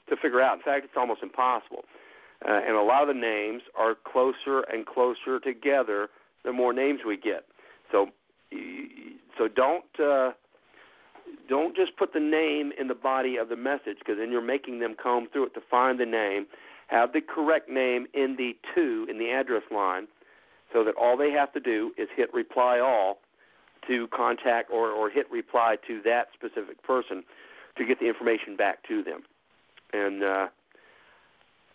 to 0.10 0.16
figure 0.16 0.42
out. 0.42 0.58
In 0.58 0.64
fact, 0.64 0.86
it's 0.86 0.94
almost 0.96 1.24
impossible. 1.24 1.86
Uh, 2.48 2.60
and 2.68 2.76
a 2.76 2.82
lot 2.84 3.02
of 3.02 3.08
the 3.08 3.20
names 3.20 3.64
are 3.76 3.96
closer 3.96 4.62
and 4.72 4.86
closer 4.86 5.40
together 5.40 6.10
the 6.44 6.52
more 6.52 6.74
names 6.74 7.00
we 7.08 7.18
get. 7.18 7.46
So, 7.92 8.10
so 9.38 9.48
don't 9.48 9.86
uh, 10.00 10.32
don't 11.50 11.76
just 11.76 11.98
put 11.98 12.14
the 12.14 12.20
name 12.20 12.72
in 12.80 12.88
the 12.88 12.96
body 12.96 13.38
of 13.38 13.50
the 13.50 13.56
message 13.56 13.98
because 14.00 14.18
then 14.20 14.32
you're 14.32 14.42
making 14.46 14.80
them 14.80 14.96
comb 15.02 15.28
through 15.32 15.48
it 15.48 15.54
to 15.56 15.62
find 15.72 16.00
the 16.00 16.06
name. 16.06 16.46
Have 16.88 17.14
the 17.14 17.22
correct 17.22 17.70
name 17.70 18.06
in 18.14 18.36
the 18.38 18.56
to 18.76 19.08
in 19.10 19.18
the 19.18 19.32
address 19.32 19.64
line, 19.74 20.08
so 20.72 20.84
that 20.84 20.94
all 20.96 21.18
they 21.18 21.32
have 21.32 21.52
to 21.54 21.60
do 21.60 21.92
is 21.98 22.08
hit 22.16 22.32
reply 22.34 22.80
all 22.80 23.18
to 23.88 24.08
contact 24.08 24.72
or, 24.72 24.90
or 24.90 25.10
hit 25.10 25.30
reply 25.32 25.78
to 25.88 26.02
that 26.04 26.28
specific 26.34 26.82
person 26.84 27.24
to 27.78 27.86
get 27.86 28.00
the 28.00 28.08
information 28.08 28.56
back 28.56 28.88
to 28.88 29.04
them. 29.04 29.22
And 29.94 30.24
uh, 30.24 30.48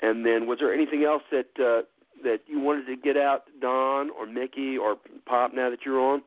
and 0.02 0.24
then 0.24 0.46
was 0.46 0.58
there 0.60 0.72
anything 0.72 1.04
else 1.04 1.22
that 1.30 1.48
uh, 1.58 1.82
that 2.24 2.40
you 2.46 2.60
wanted 2.60 2.86
to 2.86 2.96
get 2.96 3.16
out, 3.16 3.44
Don 3.60 4.10
or 4.10 4.26
Mickey 4.26 4.76
or 4.76 4.96
Pop? 5.26 5.52
Now 5.54 5.70
that 5.70 5.80
you're 5.84 6.00
on, 6.00 6.22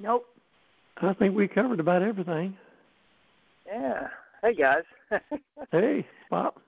Nope. 0.00 0.26
I 1.00 1.14
think 1.14 1.34
we 1.34 1.48
covered 1.48 1.80
about 1.80 2.02
everything. 2.02 2.56
Yeah. 3.66 4.08
Hey 4.42 4.54
guys. 4.54 4.82
Hey, 5.70 6.04
Pop. 6.28 6.60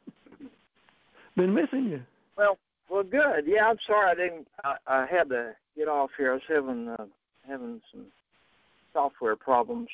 Been 1.36 1.52
missing 1.52 1.84
you. 1.86 2.00
well, 2.38 2.56
well, 2.88 3.02
good. 3.02 3.44
Yeah, 3.46 3.66
I'm 3.66 3.76
sorry 3.86 4.10
I 4.10 4.14
didn't. 4.14 4.46
I, 4.62 4.76
I 4.86 5.06
had 5.10 5.28
to 5.30 5.52
get 5.76 5.88
off 5.88 6.10
here. 6.16 6.30
I 6.30 6.34
was 6.34 6.42
having 6.48 6.88
uh, 6.88 7.06
having 7.48 7.80
some 7.92 8.06
software 8.92 9.36
problems. 9.36 9.88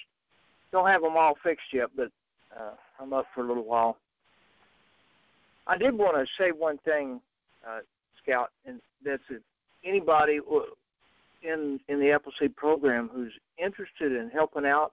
Don't 0.72 0.89
have 0.89 1.02
them 1.02 1.16
all 1.16 1.35
fixed 1.43 1.72
yet, 1.72 1.89
but 1.97 2.10
uh, 2.56 2.72
I'm 3.01 3.12
up 3.12 3.27
for 3.35 3.44
a 3.44 3.48
little 3.48 3.64
while. 3.64 3.97
I 5.66 5.77
did 5.77 5.94
want 5.94 6.16
to 6.16 6.43
say 6.43 6.51
one 6.51 6.78
thing, 6.85 7.20
uh, 7.66 7.81
Scout, 8.22 8.51
and 8.66 8.81
that's 9.05 9.22
if 9.31 9.43
anybody 9.85 10.40
in 11.43 11.81
in 11.89 12.01
the 12.01 12.12
Appleseed 12.12 12.56
program 12.56 13.10
who's 13.12 13.32
interested 13.59 14.12
in 14.12 14.31
helping 14.31 14.66
out 14.66 14.93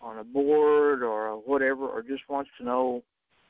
on 0.00 0.18
a 0.18 0.24
board 0.24 1.02
or 1.02 1.36
whatever, 1.36 1.86
or 1.86 2.02
just 2.02 2.28
wants 2.28 2.50
to 2.58 2.64
know 2.64 3.02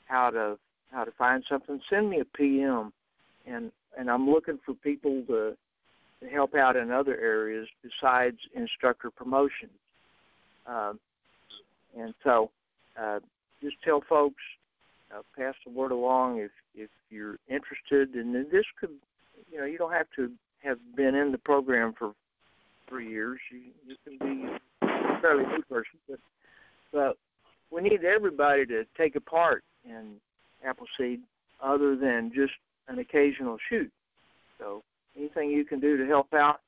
how 0.07 0.31
to 0.31 0.59
how 0.91 1.05
to 1.05 1.13
find 1.13 1.43
something, 1.49 1.81
send 1.89 2.11
me 2.11 2.21
a 2.21 2.25
PM, 2.37 2.93
and 3.47 3.71
and 3.99 4.11
I'm 4.11 4.29
looking 4.29 4.59
for 4.65 4.75
people 4.75 5.23
to 5.29 5.53
to 5.53 5.57
help 6.31 6.55
out 6.55 6.77
in 6.77 6.91
other 6.91 7.19
areas 7.19 7.69
besides 7.83 8.39
instructor 8.55 9.11
promotion. 9.11 9.69
Um, 10.67 10.99
and 11.99 12.15
so, 12.23 12.51
uh, 13.01 13.21
just 13.63 13.77
tell 13.85 14.03
folks, 14.09 14.43
uh, 15.15 15.23
pass 15.37 15.55
the 15.65 15.73
word 15.73 15.93
along 15.93 16.39
if 16.39 16.51
if 16.75 16.91
you're 17.11 17.37
interested, 17.49 18.15
and 18.15 18.35
this 18.51 18.65
could, 18.81 18.91
you 19.51 19.59
know, 19.59 19.67
you 19.67 19.77
don't 19.77 19.93
have 19.93 20.07
to 20.17 20.31
have 20.65 20.79
been 20.97 21.15
in 21.15 21.33
the 21.33 21.39
program 21.39 21.93
for 21.99 22.13
three 22.89 23.11
years. 23.11 23.39
You, 23.51 23.61
you 23.87 23.97
can 24.05 24.19
be 24.19 24.49
a 24.83 25.21
fairly 25.21 25.45
new 25.45 25.63
person, 25.69 25.99
but 26.09 26.19
but 26.93 27.17
we 27.71 27.83
need 27.83 28.05
everybody 28.05 28.67
to 28.67 28.85
take 28.97 29.17
a 29.17 29.21
part 29.21 29.65
in 29.85 30.15
Appleseed 30.65 31.21
other 31.63 31.97
than 31.97 32.33
just 32.35 32.53
an 32.89 32.99
occasional 32.99 33.59
shoot. 33.69 33.91
So 34.59 34.83
anything 35.17 35.51
you 35.51 35.65
can 35.65 35.81
do 35.81 35.97
to 35.97 36.07
help 36.07 36.33
out, 36.35 36.61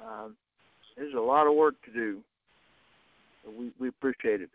um, 0.00 0.36
there's 0.96 1.14
a 1.14 1.20
lot 1.20 1.46
of 1.46 1.54
work 1.54 1.74
to 1.84 1.92
do. 1.92 2.20
We, 3.58 3.72
we 3.78 3.88
appreciate 3.88 4.40
it. 4.40 4.50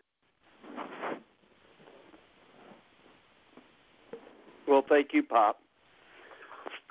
Well, 4.66 4.84
thank 4.88 5.08
you, 5.12 5.22
Pop. 5.22 5.58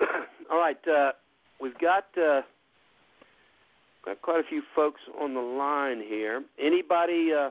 All 0.50 0.58
right, 0.58 0.78
uh, 0.88 1.12
we've 1.60 1.78
got 1.78 2.06
uh, 2.16 2.42
got 4.04 4.20
quite 4.22 4.40
a 4.40 4.48
few 4.48 4.62
folks 4.74 5.00
on 5.20 5.34
the 5.34 5.40
line 5.40 6.00
here. 6.00 6.42
Anybody 6.60 7.30
uh, 7.32 7.50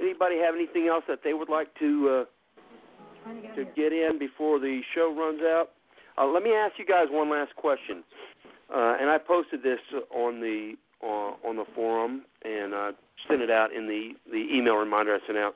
anybody 0.00 0.38
have 0.38 0.54
anything 0.54 0.88
else 0.88 1.04
that 1.08 1.20
they 1.24 1.32
would 1.32 1.48
like 1.48 1.68
to 1.78 2.26
uh, 2.26 3.54
to 3.56 3.64
get 3.76 3.92
in 3.92 4.18
before 4.18 4.58
the 4.58 4.80
show 4.94 5.14
runs 5.16 5.40
out? 5.40 5.70
Uh, 6.18 6.26
let 6.26 6.42
me 6.42 6.52
ask 6.52 6.78
you 6.78 6.84
guys 6.84 7.06
one 7.10 7.30
last 7.30 7.54
question, 7.56 8.04
uh, 8.74 8.96
and 9.00 9.08
I 9.08 9.18
posted 9.18 9.62
this 9.62 9.80
on 10.14 10.40
the 10.40 10.74
uh, 11.02 11.48
on 11.48 11.56
the 11.56 11.64
forum 11.74 12.22
and 12.44 12.74
uh, 12.74 12.92
sent 13.28 13.42
it 13.42 13.50
out 13.50 13.72
in 13.72 13.86
the 13.86 14.12
the 14.30 14.46
email 14.52 14.74
reminder 14.76 15.14
I 15.14 15.26
sent 15.26 15.38
out. 15.38 15.54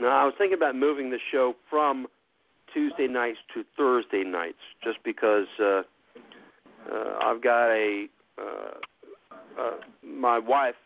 Now, 0.00 0.22
I 0.22 0.24
was 0.24 0.34
thinking 0.38 0.56
about 0.56 0.76
moving 0.76 1.10
the 1.10 1.18
show 1.32 1.54
from 1.68 2.06
Tuesday 2.72 3.08
nights 3.08 3.38
to 3.54 3.64
Thursday 3.76 4.22
nights, 4.22 4.58
just 4.84 4.98
because 5.04 5.46
uh, 5.58 5.82
uh, 6.92 7.18
I've 7.20 7.42
got 7.42 7.70
a 7.70 8.06
uh, 8.38 9.60
uh, 9.60 9.70
my 10.04 10.38
wife 10.38 10.76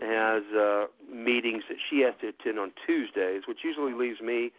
has 0.00 0.42
uh, 0.54 0.86
meetings 1.10 1.62
that 1.68 1.78
she 1.88 2.00
has 2.00 2.12
to 2.20 2.28
attend 2.28 2.58
on 2.58 2.72
Tuesdays, 2.86 3.42
which 3.48 3.58
usually 3.64 3.94
leaves 3.94 4.20
me 4.20 4.52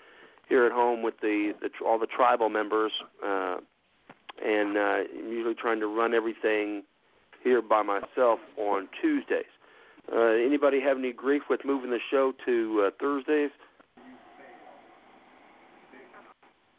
here 0.50 0.66
at 0.66 0.72
home 0.72 1.02
with 1.02 1.16
the, 1.22 1.54
the 1.62 1.70
all 1.86 1.98
the 2.00 2.08
tribal 2.08 2.50
members, 2.50 2.92
uh, 3.26 3.58
and 4.44 4.78
uh, 4.78 4.82
I'm 5.20 5.32
usually 5.32 5.56
trying 5.56 5.80
to 5.80 5.88
run 5.88 6.14
everything 6.14 6.84
here 7.44 7.62
by 7.62 7.82
myself 7.82 8.40
on 8.58 8.88
Tuesdays. 9.02 9.46
Uh, 10.12 10.20
anybody 10.20 10.82
have 10.82 10.98
any 10.98 11.14
grief 11.14 11.44
with 11.50 11.62
moving 11.66 11.90
the 11.90 12.00
show 12.12 12.34
to 12.46 12.86
uh, 12.88 12.92
Thursdays? 13.00 13.52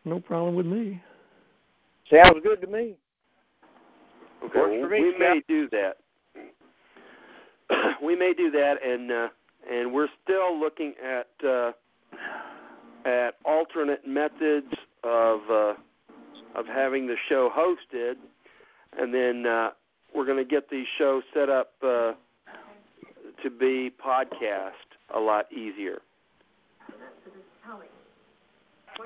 No 0.04 0.20
problem 0.20 0.54
with 0.54 0.66
me. 0.66 1.00
Sounds 2.10 2.38
good 2.42 2.60
to 2.60 2.66
me. 2.66 2.94
Okay, 4.44 4.58
Works 4.58 4.72
well, 4.72 4.82
for 4.82 4.88
me, 4.90 5.00
we 5.00 5.14
Scott. 5.16 5.20
may 5.20 5.42
do 5.48 5.68
that. 5.70 5.96
we 8.02 8.14
may 8.14 8.34
do 8.34 8.50
that, 8.50 8.74
and 8.86 9.10
uh, 9.10 9.28
and 9.70 9.92
we're 9.92 10.08
still 10.22 10.58
looking 10.60 10.92
at 11.02 11.28
uh, 11.48 11.72
at 13.05 13.32
alternate 13.44 14.06
methods 14.06 14.72
of 15.02 15.40
uh, 15.51 15.74
of 16.55 16.66
having 16.66 17.06
the 17.06 17.16
show 17.28 17.51
hosted, 17.55 18.14
and 18.97 19.12
then 19.12 19.47
uh, 19.47 19.70
we're 20.14 20.24
going 20.24 20.39
to 20.39 20.44
get 20.44 20.70
the 20.70 20.85
show 20.98 21.20
set 21.32 21.48
up 21.48 21.72
uh, 21.82 22.12
to 23.43 23.51
be 23.51 23.90
podcast 24.05 24.70
a 25.14 25.18
lot 25.18 25.52
easier. 25.52 26.01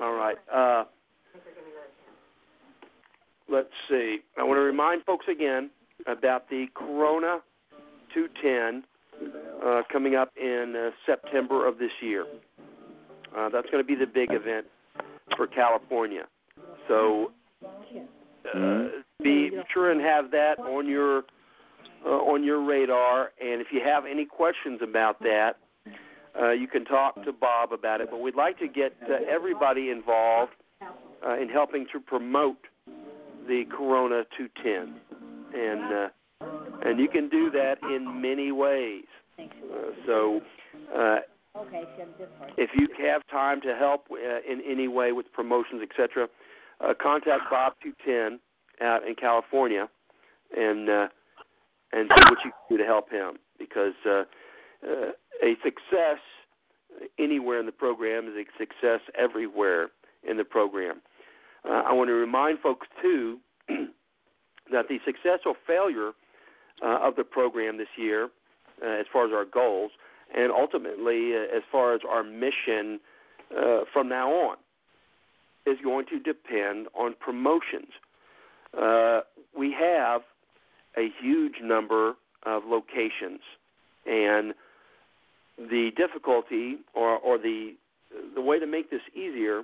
All 0.01 0.13
right. 0.13 0.37
Uh, 0.53 0.83
let's 3.51 3.69
see. 3.89 4.19
I 4.37 4.43
want 4.43 4.57
to 4.57 4.61
remind 4.61 5.03
folks 5.03 5.25
again 5.29 5.71
about 6.07 6.49
the 6.49 6.67
Corona 6.75 7.39
210 8.13 8.83
uh, 9.65 9.81
coming 9.91 10.15
up 10.15 10.31
in 10.39 10.75
uh, 10.77 10.91
September 11.05 11.67
of 11.67 11.77
this 11.79 11.91
year. 12.01 12.25
Uh, 13.37 13.49
that's 13.49 13.69
going 13.69 13.83
to 13.83 13.87
be 13.87 13.95
the 13.95 14.07
big 14.07 14.31
event 14.31 14.65
for 15.35 15.47
California. 15.47 16.23
So 16.87 17.31
uh, 18.53 18.85
be 19.21 19.51
sure 19.73 19.91
and 19.91 20.01
have 20.01 20.31
that 20.31 20.59
on 20.59 20.87
your 20.87 21.23
uh, 22.05 22.09
on 22.09 22.43
your 22.43 22.63
radar. 22.63 23.31
And 23.41 23.61
if 23.61 23.67
you 23.71 23.81
have 23.83 24.05
any 24.05 24.25
questions 24.25 24.79
about 24.81 25.19
that, 25.21 25.57
uh, 26.39 26.51
you 26.51 26.67
can 26.67 26.85
talk 26.85 27.23
to 27.25 27.33
Bob 27.33 27.73
about 27.73 28.01
it. 28.01 28.09
But 28.09 28.21
we'd 28.21 28.35
like 28.35 28.57
to 28.59 28.67
get 28.67 28.95
uh, 29.03 29.15
everybody 29.29 29.89
involved 29.89 30.53
uh, 30.81 31.37
in 31.37 31.49
helping 31.49 31.85
to 31.91 31.99
promote 31.99 32.57
the 33.47 33.65
Corona 33.69 34.23
210, 34.37 34.95
and 35.59 35.93
uh, 35.93 36.09
and 36.87 36.99
you 36.99 37.09
can 37.09 37.29
do 37.29 37.51
that 37.51 37.77
in 37.83 38.21
many 38.21 38.51
ways. 38.51 39.05
Uh, 39.39 39.91
so. 40.05 40.41
Uh, 40.95 41.17
if 42.57 42.69
you 42.75 42.87
have 43.05 43.21
time 43.31 43.61
to 43.61 43.75
help 43.75 44.05
uh, 44.11 44.51
in 44.51 44.61
any 44.67 44.87
way 44.87 45.11
with 45.11 45.31
promotions, 45.33 45.81
etc., 45.81 46.27
uh, 46.81 46.93
contact 47.01 47.43
Bob 47.49 47.73
210 47.83 48.39
out 48.85 49.05
in 49.07 49.15
California, 49.15 49.89
and 50.55 50.89
uh, 50.89 51.07
and 51.91 52.09
see 52.15 52.23
what 52.29 52.37
you 52.45 52.51
can 52.51 52.77
do 52.77 52.77
to 52.77 52.85
help 52.85 53.09
him. 53.09 53.37
Because 53.57 53.93
uh, 54.05 54.23
uh, 54.87 55.11
a 55.43 55.55
success 55.63 56.19
anywhere 57.17 57.59
in 57.59 57.65
the 57.65 57.71
program 57.71 58.27
is 58.27 58.33
a 58.35 58.45
success 58.57 59.01
everywhere 59.17 59.89
in 60.27 60.37
the 60.37 60.43
program. 60.43 61.01
Uh, 61.65 61.83
I 61.85 61.93
want 61.93 62.09
to 62.09 62.13
remind 62.13 62.59
folks 62.59 62.87
too 63.01 63.39
that 63.67 64.87
the 64.87 64.99
success 65.05 65.39
or 65.45 65.55
failure 65.67 66.11
uh, 66.83 66.99
of 67.01 67.15
the 67.15 67.23
program 67.23 67.77
this 67.77 67.87
year, 67.97 68.29
uh, 68.83 68.99
as 68.99 69.05
far 69.11 69.25
as 69.25 69.33
our 69.33 69.45
goals, 69.45 69.91
and 70.35 70.51
ultimately 70.51 71.33
uh, 71.35 71.55
as 71.55 71.63
far 71.71 71.93
as 71.93 72.01
our 72.07 72.23
mission 72.23 72.99
uh, 73.57 73.81
from 73.91 74.09
now 74.09 74.29
on, 74.31 74.57
is 75.65 75.77
going 75.83 76.05
to 76.07 76.19
depend 76.19 76.87
on 76.97 77.15
promotions. 77.19 77.91
Uh, 78.77 79.21
we 79.57 79.71
have 79.71 80.21
a 80.97 81.09
huge 81.21 81.55
number 81.61 82.13
of 82.43 82.63
locations, 82.65 83.41
and 84.05 84.53
the 85.57 85.91
difficulty 85.97 86.77
or, 86.93 87.17
or 87.17 87.37
the 87.37 87.73
the 88.33 88.41
way 88.41 88.57
to 88.59 88.65
make 88.65 88.89
this 88.89 89.01
easier 89.13 89.63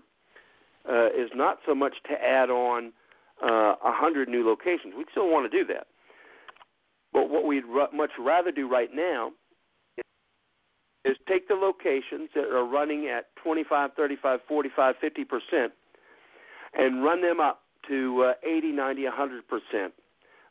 uh, 0.88 1.08
is 1.08 1.30
not 1.34 1.60
so 1.66 1.74
much 1.74 1.94
to 2.08 2.14
add 2.14 2.50
on 2.50 2.92
uh, 3.44 3.76
a 3.84 3.92
hundred 3.92 4.30
new 4.30 4.46
locations. 4.46 4.94
We 4.96 5.06
still 5.10 5.30
want 5.30 5.52
to 5.52 5.58
do 5.58 5.66
that, 5.74 5.88
but 7.12 7.30
what 7.30 7.46
we'd 7.46 7.64
r- 7.66 7.90
much 7.94 8.12
rather 8.20 8.52
do 8.52 8.68
right 8.68 8.90
now 8.94 9.32
is 11.06 11.16
take 11.28 11.48
the 11.48 11.54
locations 11.54 12.30
that 12.34 12.46
are 12.46 12.66
running 12.66 13.08
at 13.08 13.28
25, 13.42 13.92
35, 13.96 14.40
45, 14.48 14.96
50 15.00 15.24
percent, 15.26 15.74
and 16.74 17.04
run 17.04 17.22
them 17.22 17.40
up 17.40 17.62
to 17.88 18.32
uh, 18.32 18.48
80, 18.48 18.72
90, 18.72 19.04
100 19.04 19.44
percent. 19.48 19.94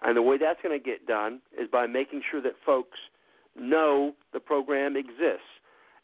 And 0.02 0.16
the 0.16 0.22
way 0.22 0.39
that's 0.39 0.60
going 0.62 0.78
to 0.78 0.85
get 0.85 1.06
done 1.06 1.40
is 1.59 1.68
by 1.70 1.86
making 1.86 2.22
sure 2.31 2.40
that 2.43 2.52
folks 2.64 2.98
know 3.59 4.14
the 4.32 4.40
program 4.40 4.97
exists, 4.97 5.51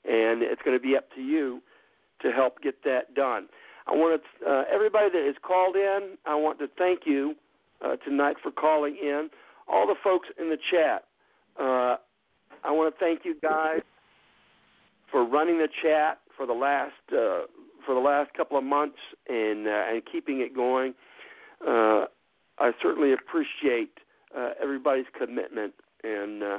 and 0.05 0.43
it's 0.43 0.63
going 0.63 0.77
to 0.77 0.83
be 0.83 0.97
up 0.97 1.13
to 1.15 1.21
you 1.21 1.61
to 2.23 2.33
help 2.33 2.61
get 2.61 2.83
that 2.85 3.15
done. 3.15 3.47
I 3.87 3.93
want 3.93 4.21
to 4.21 4.51
uh, 4.51 4.65
everybody 4.73 5.11
that 5.13 5.25
has 5.27 5.37
called 5.43 5.77
in. 5.77 6.17
I 6.27 6.35
want 6.35 6.59
to 6.59 6.69
thank 6.77 7.01
you 7.07 7.35
uh, 7.85 7.97
tonight 7.97 8.37
for 8.43 8.51
calling 8.51 8.97
in. 9.01 9.31
All 9.69 9.87
the 9.87 9.95
folks 10.03 10.29
in 10.41 10.51
the 10.51 10.59
chat. 10.71 11.05
Uh, 11.59 11.97
I 12.65 12.73
want 12.73 12.93
to 12.93 12.99
thank 12.99 13.25
you 13.25 13.37
guys 13.41 13.81
for 15.11 15.25
running 15.25 15.59
the 15.59 15.69
chat 15.83 16.21
for 16.37 16.47
the 16.47 16.53
last 16.53 16.93
uh, 17.13 17.47
for 17.85 17.95
the 17.95 18.01
last 18.01 18.33
couple 18.35 18.57
of 18.57 18.65
months 18.65 18.99
and 19.29 19.67
uh, 19.67 19.85
and 19.91 20.03
keeping 20.11 20.41
it 20.41 20.55
going. 20.55 20.95
Uh, 21.67 22.05
I 22.59 22.73
certainly 22.83 23.13
appreciate 23.13 23.93
uh, 24.37 24.51
everybody's 24.63 25.07
commitment 25.19 25.75
and 26.03 26.43
uh, 26.43 26.59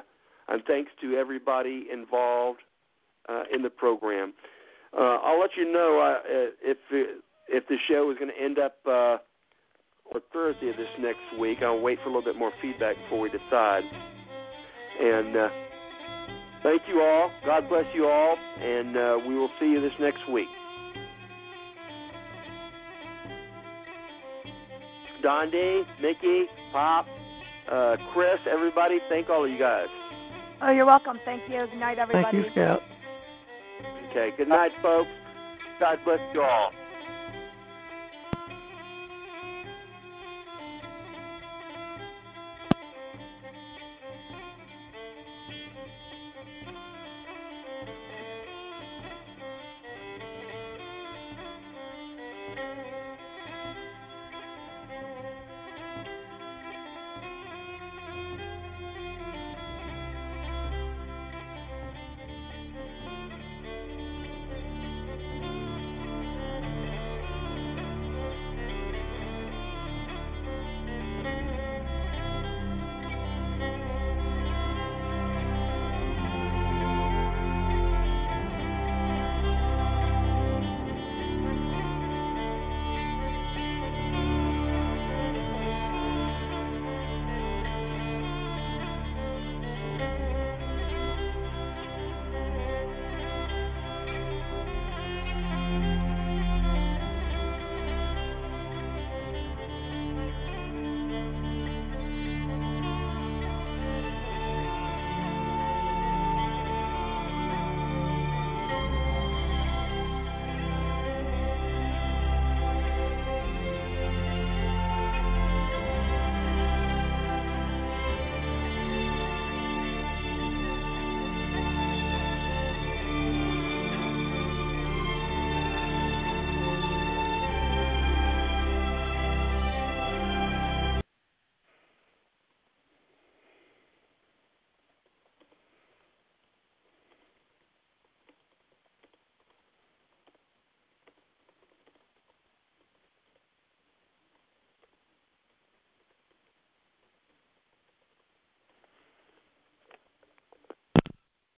and 0.49 0.63
thanks 0.65 0.91
to 1.01 1.15
everybody 1.15 1.87
involved 1.91 2.59
uh, 3.29 3.43
in 3.53 3.61
the 3.61 3.69
program. 3.69 4.33
I'll 4.93 5.39
let 5.39 5.51
you 5.57 5.71
know 5.71 6.19
if 6.61 6.77
if 7.47 7.67
the 7.67 7.77
show 7.89 8.11
is 8.11 8.17
going 8.17 8.31
to 8.31 8.43
end 8.43 8.59
up 8.59 8.75
on 8.85 10.21
Thursday 10.33 10.69
of 10.69 10.77
this 10.77 10.87
next 10.99 11.39
week. 11.39 11.59
I'll 11.63 11.79
wait 11.79 11.97
for 12.03 12.09
a 12.09 12.13
little 12.13 12.23
bit 12.23 12.37
more 12.37 12.51
feedback 12.61 12.97
before 13.03 13.21
we 13.21 13.29
decide. 13.29 13.83
And 14.99 15.70
thank 16.63 16.81
you 16.87 17.01
all. 17.01 17.31
God 17.45 17.69
bless 17.69 17.85
you 17.93 18.07
all, 18.07 18.37
and 18.59 18.97
uh, 18.97 19.17
we 19.27 19.35
will 19.35 19.49
see 19.59 19.67
you 19.67 19.81
this 19.81 19.93
next 19.99 20.27
week. 20.29 20.47
Don 25.21 25.51
D, 25.51 25.83
Mickey, 26.01 26.45
Pop, 26.71 27.05
uh, 27.71 27.95
Chris, 28.13 28.39
everybody, 28.51 28.99
thank 29.09 29.29
all 29.29 29.45
of 29.45 29.51
you 29.51 29.59
guys. 29.59 29.87
Oh, 30.61 30.71
you're 30.71 30.85
welcome. 30.85 31.19
Thank 31.25 31.43
you. 31.49 31.65
Good 31.67 31.79
night, 31.79 31.99
everybody. 31.99 32.37
Thank 32.37 32.45
you, 32.45 32.51
Scout. 32.51 32.81
Okay, 34.09 34.29
good 34.37 34.47
night, 34.47 34.71
folks. 34.81 35.09
God 35.79 35.99
bless 36.05 36.19
you 36.33 36.41
all. 36.41 36.71